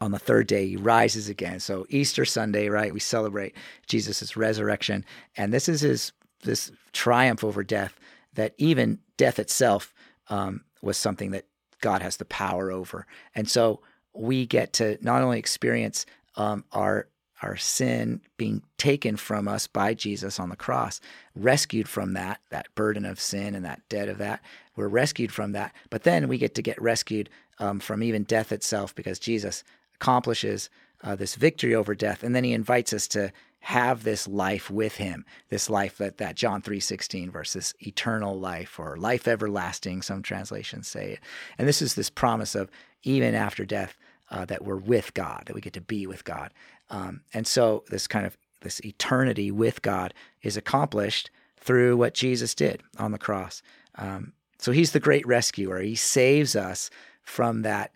on 0.00 0.12
the 0.12 0.18
third 0.18 0.46
day 0.46 0.68
he 0.68 0.76
rises 0.76 1.28
again. 1.28 1.60
So 1.60 1.86
easter 1.88 2.24
sunday 2.24 2.68
right 2.68 2.92
we 2.92 3.00
celebrate 3.00 3.56
jesus' 3.86 4.36
resurrection. 4.36 5.04
And 5.36 5.52
this 5.52 5.68
is 5.68 5.80
his 5.80 6.12
this 6.42 6.70
triumph 6.92 7.44
over 7.44 7.62
death 7.62 7.98
that 8.34 8.54
even 8.58 8.98
death 9.16 9.38
itself 9.38 9.94
um, 10.28 10.64
was 10.82 10.96
something 10.96 11.30
that 11.32 11.46
god 11.80 12.02
has 12.02 12.18
the 12.18 12.24
power 12.24 12.70
over. 12.70 13.06
And 13.34 13.48
so 13.48 13.80
we 14.14 14.46
get 14.46 14.74
to 14.74 14.98
not 15.00 15.22
only 15.22 15.38
experience 15.38 16.04
um, 16.36 16.64
our 16.72 17.08
our 17.42 17.56
sin 17.56 18.20
being 18.36 18.62
taken 18.78 19.16
from 19.16 19.48
us 19.48 19.66
by 19.66 19.94
Jesus 19.94 20.38
on 20.38 20.48
the 20.48 20.56
cross, 20.56 21.00
rescued 21.34 21.88
from 21.88 22.14
that, 22.14 22.40
that 22.50 22.74
burden 22.74 23.04
of 23.04 23.20
sin 23.20 23.54
and 23.54 23.64
that 23.64 23.82
debt 23.88 24.08
of 24.08 24.18
that. 24.18 24.40
We're 24.76 24.88
rescued 24.88 25.32
from 25.32 25.52
that. 25.52 25.74
But 25.90 26.04
then 26.04 26.28
we 26.28 26.38
get 26.38 26.54
to 26.54 26.62
get 26.62 26.80
rescued 26.80 27.28
um, 27.58 27.80
from 27.80 28.02
even 28.02 28.24
death 28.24 28.52
itself 28.52 28.94
because 28.94 29.18
Jesus 29.18 29.64
accomplishes 29.96 30.70
uh, 31.02 31.16
this 31.16 31.34
victory 31.34 31.74
over 31.74 31.94
death. 31.94 32.22
And 32.22 32.34
then 32.34 32.44
he 32.44 32.52
invites 32.52 32.92
us 32.92 33.08
to 33.08 33.32
have 33.60 34.02
this 34.02 34.26
life 34.26 34.70
with 34.70 34.96
him, 34.96 35.24
this 35.48 35.70
life 35.70 35.98
that, 35.98 36.18
that 36.18 36.34
John 36.34 36.62
3.16 36.62 37.30
versus 37.30 37.74
eternal 37.80 38.38
life 38.38 38.78
or 38.78 38.96
life 38.96 39.28
everlasting, 39.28 40.02
some 40.02 40.22
translations 40.22 40.88
say 40.88 41.12
it. 41.12 41.20
And 41.58 41.68
this 41.68 41.80
is 41.80 41.94
this 41.94 42.10
promise 42.10 42.56
of 42.56 42.70
even 43.04 43.34
after 43.34 43.64
death, 43.64 43.96
uh, 44.32 44.44
that 44.46 44.64
we're 44.64 44.76
with 44.76 45.14
God, 45.14 45.44
that 45.46 45.54
we 45.54 45.60
get 45.60 45.74
to 45.74 45.80
be 45.80 46.06
with 46.06 46.24
God. 46.24 46.52
Um, 46.90 47.20
and 47.32 47.46
so 47.46 47.84
this 47.90 48.08
kind 48.08 48.26
of 48.26 48.36
this 48.62 48.80
eternity 48.84 49.50
with 49.50 49.82
God 49.82 50.14
is 50.42 50.56
accomplished 50.56 51.30
through 51.58 51.96
what 51.96 52.14
Jesus 52.14 52.54
did 52.54 52.82
on 52.98 53.12
the 53.12 53.18
cross. 53.18 53.62
Um, 53.96 54.32
so 54.58 54.72
he's 54.72 54.92
the 54.92 55.00
great 55.00 55.26
rescuer. 55.26 55.80
He 55.80 55.94
saves 55.94 56.56
us 56.56 56.90
from 57.22 57.62
that 57.62 57.92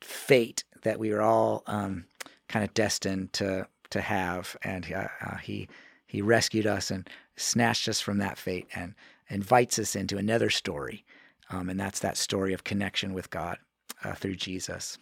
fate 0.00 0.64
that 0.82 0.98
we 0.98 1.10
are 1.10 1.22
all 1.22 1.62
um, 1.66 2.04
kind 2.48 2.64
of 2.64 2.72
destined 2.72 3.32
to 3.34 3.66
to 3.90 4.00
have, 4.00 4.56
and 4.62 4.90
uh, 4.94 5.08
uh, 5.20 5.36
he 5.38 5.68
he 6.06 6.22
rescued 6.22 6.66
us 6.66 6.90
and 6.90 7.08
snatched 7.36 7.88
us 7.88 8.00
from 8.00 8.18
that 8.18 8.38
fate 8.38 8.68
and 8.74 8.94
invites 9.28 9.78
us 9.78 9.96
into 9.96 10.16
another 10.16 10.50
story, 10.50 11.04
um, 11.50 11.68
and 11.68 11.80
that's 11.80 12.00
that 12.00 12.16
story 12.16 12.52
of 12.52 12.62
connection 12.62 13.12
with 13.12 13.30
God 13.30 13.58
uh, 14.04 14.14
through 14.14 14.36
Jesus. 14.36 14.98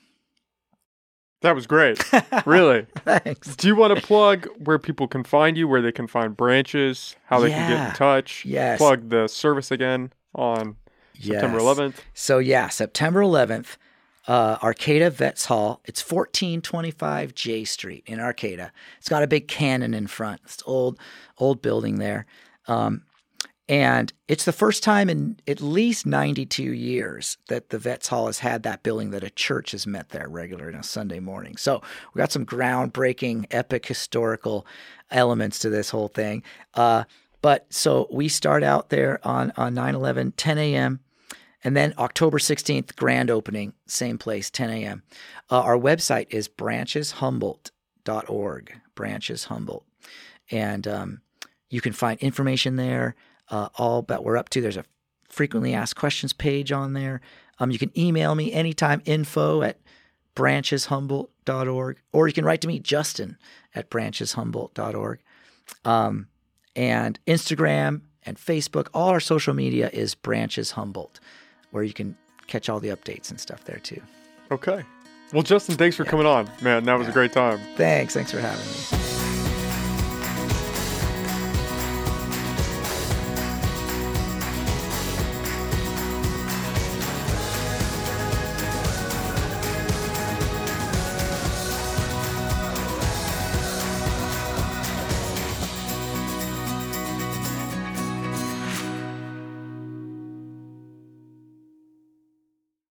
That 1.40 1.54
was 1.54 1.66
great. 1.66 2.02
really. 2.46 2.86
Thanks. 3.04 3.54
Do 3.56 3.68
you 3.68 3.76
want 3.76 3.94
to 3.96 4.04
plug 4.04 4.48
where 4.64 4.78
people 4.78 5.06
can 5.06 5.22
find 5.22 5.56
you, 5.56 5.68
where 5.68 5.80
they 5.80 5.92
can 5.92 6.06
find 6.08 6.36
branches, 6.36 7.14
how 7.26 7.38
they 7.40 7.50
can 7.50 7.70
get 7.70 7.88
in 7.90 7.94
touch? 7.94 8.44
Yes. 8.44 8.78
Plug 8.78 9.08
the 9.10 9.28
service 9.28 9.70
again 9.70 10.12
on 10.34 10.76
September 11.18 11.58
Yes. 11.58 11.78
11th. 11.78 11.94
So 12.14 12.38
yeah, 12.38 12.68
September 12.68 13.20
11th, 13.20 13.76
uh, 14.26 14.58
Arcata 14.62 15.10
Vets 15.10 15.46
Hall. 15.46 15.80
It's 15.84 16.02
1425 16.02 17.34
J 17.34 17.64
Street 17.64 18.02
in 18.06 18.18
Arcata. 18.20 18.72
It's 18.98 19.08
got 19.08 19.22
a 19.22 19.26
big 19.28 19.46
cannon 19.48 19.94
in 19.94 20.06
front. 20.08 20.40
It's 20.44 20.62
old, 20.66 20.98
old 21.38 21.62
building 21.62 21.98
there, 21.98 22.26
um, 22.66 23.02
and 23.68 24.10
it's 24.28 24.46
the 24.46 24.52
first 24.52 24.82
time 24.82 25.10
in 25.10 25.38
at 25.46 25.60
least 25.60 26.06
92 26.06 26.62
years 26.62 27.36
that 27.48 27.68
the 27.68 27.78
Vets 27.78 28.08
Hall 28.08 28.24
has 28.26 28.38
had 28.38 28.62
that 28.62 28.82
building 28.82 29.10
that 29.10 29.22
a 29.22 29.28
church 29.30 29.72
has 29.72 29.86
met 29.86 30.08
there 30.08 30.28
regularly 30.28 30.72
on 30.72 30.80
a 30.80 30.84
Sunday 30.84 31.20
morning. 31.20 31.58
So 31.58 31.82
we 32.14 32.18
got 32.18 32.32
some 32.32 32.46
groundbreaking, 32.46 33.44
epic, 33.50 33.84
historical 33.86 34.66
elements 35.10 35.58
to 35.60 35.68
this 35.68 35.90
whole 35.90 36.08
thing. 36.08 36.42
Uh, 36.74 37.04
but 37.42 37.66
so 37.70 38.08
we 38.10 38.28
start 38.28 38.62
out 38.62 38.88
there 38.88 39.20
on 39.26 39.52
on 39.56 39.74
9/11, 39.74 40.32
10 40.36 40.58
a.m. 40.58 41.00
And 41.64 41.76
then 41.76 41.92
October 41.98 42.38
16th, 42.38 42.94
grand 42.96 43.30
opening, 43.30 43.72
same 43.86 44.16
place, 44.16 44.48
10 44.48 44.70
a.m. 44.70 45.02
Uh, 45.50 45.60
our 45.60 45.76
website 45.76 46.28
is 46.30 46.48
brancheshumboldt.org, 46.48 48.80
Branches 48.94 49.44
Humboldt. 49.44 49.84
And 50.52 50.86
um, 50.86 51.20
you 51.68 51.80
can 51.80 51.92
find 51.92 52.20
information 52.20 52.76
there, 52.76 53.16
uh, 53.50 53.68
all 53.76 54.02
what 54.02 54.24
we're 54.24 54.36
up 54.36 54.48
to. 54.50 54.60
There's 54.60 54.76
a 54.76 54.84
frequently 55.28 55.74
asked 55.74 55.96
questions 55.96 56.32
page 56.32 56.72
on 56.72 56.92
there. 56.92 57.20
Um, 57.58 57.70
you 57.70 57.78
can 57.78 57.96
email 57.98 58.34
me 58.34 58.52
anytime, 58.52 59.02
info 59.04 59.62
at 59.62 59.78
brancheshumboldt.org, 60.36 61.98
or 62.12 62.28
you 62.28 62.34
can 62.34 62.44
write 62.44 62.60
to 62.60 62.68
me, 62.68 62.78
Justin 62.78 63.36
at 63.74 63.90
brancheshumboldt.org. 63.90 65.18
Um, 65.84 66.28
and 66.76 67.18
Instagram 67.26 68.02
and 68.24 68.36
Facebook, 68.36 68.88
all 68.94 69.08
our 69.08 69.20
social 69.20 69.54
media 69.54 69.90
is 69.92 70.14
Branches 70.14 70.72
Humboldt, 70.72 71.18
where 71.72 71.82
you 71.82 71.92
can 71.92 72.16
catch 72.46 72.68
all 72.68 72.80
the 72.80 72.88
updates 72.88 73.30
and 73.30 73.40
stuff 73.40 73.64
there 73.64 73.78
too. 73.78 74.00
Okay. 74.50 74.84
Well, 75.32 75.42
Justin, 75.42 75.76
thanks 75.76 75.96
for 75.96 76.04
coming 76.04 76.26
on, 76.26 76.48
man. 76.62 76.84
That 76.84 76.98
was 76.98 77.08
a 77.08 77.12
great 77.12 77.32
time. 77.32 77.60
Thanks. 77.76 78.14
Thanks 78.14 78.30
for 78.32 78.40
having 78.40 78.64
me. 78.64 79.17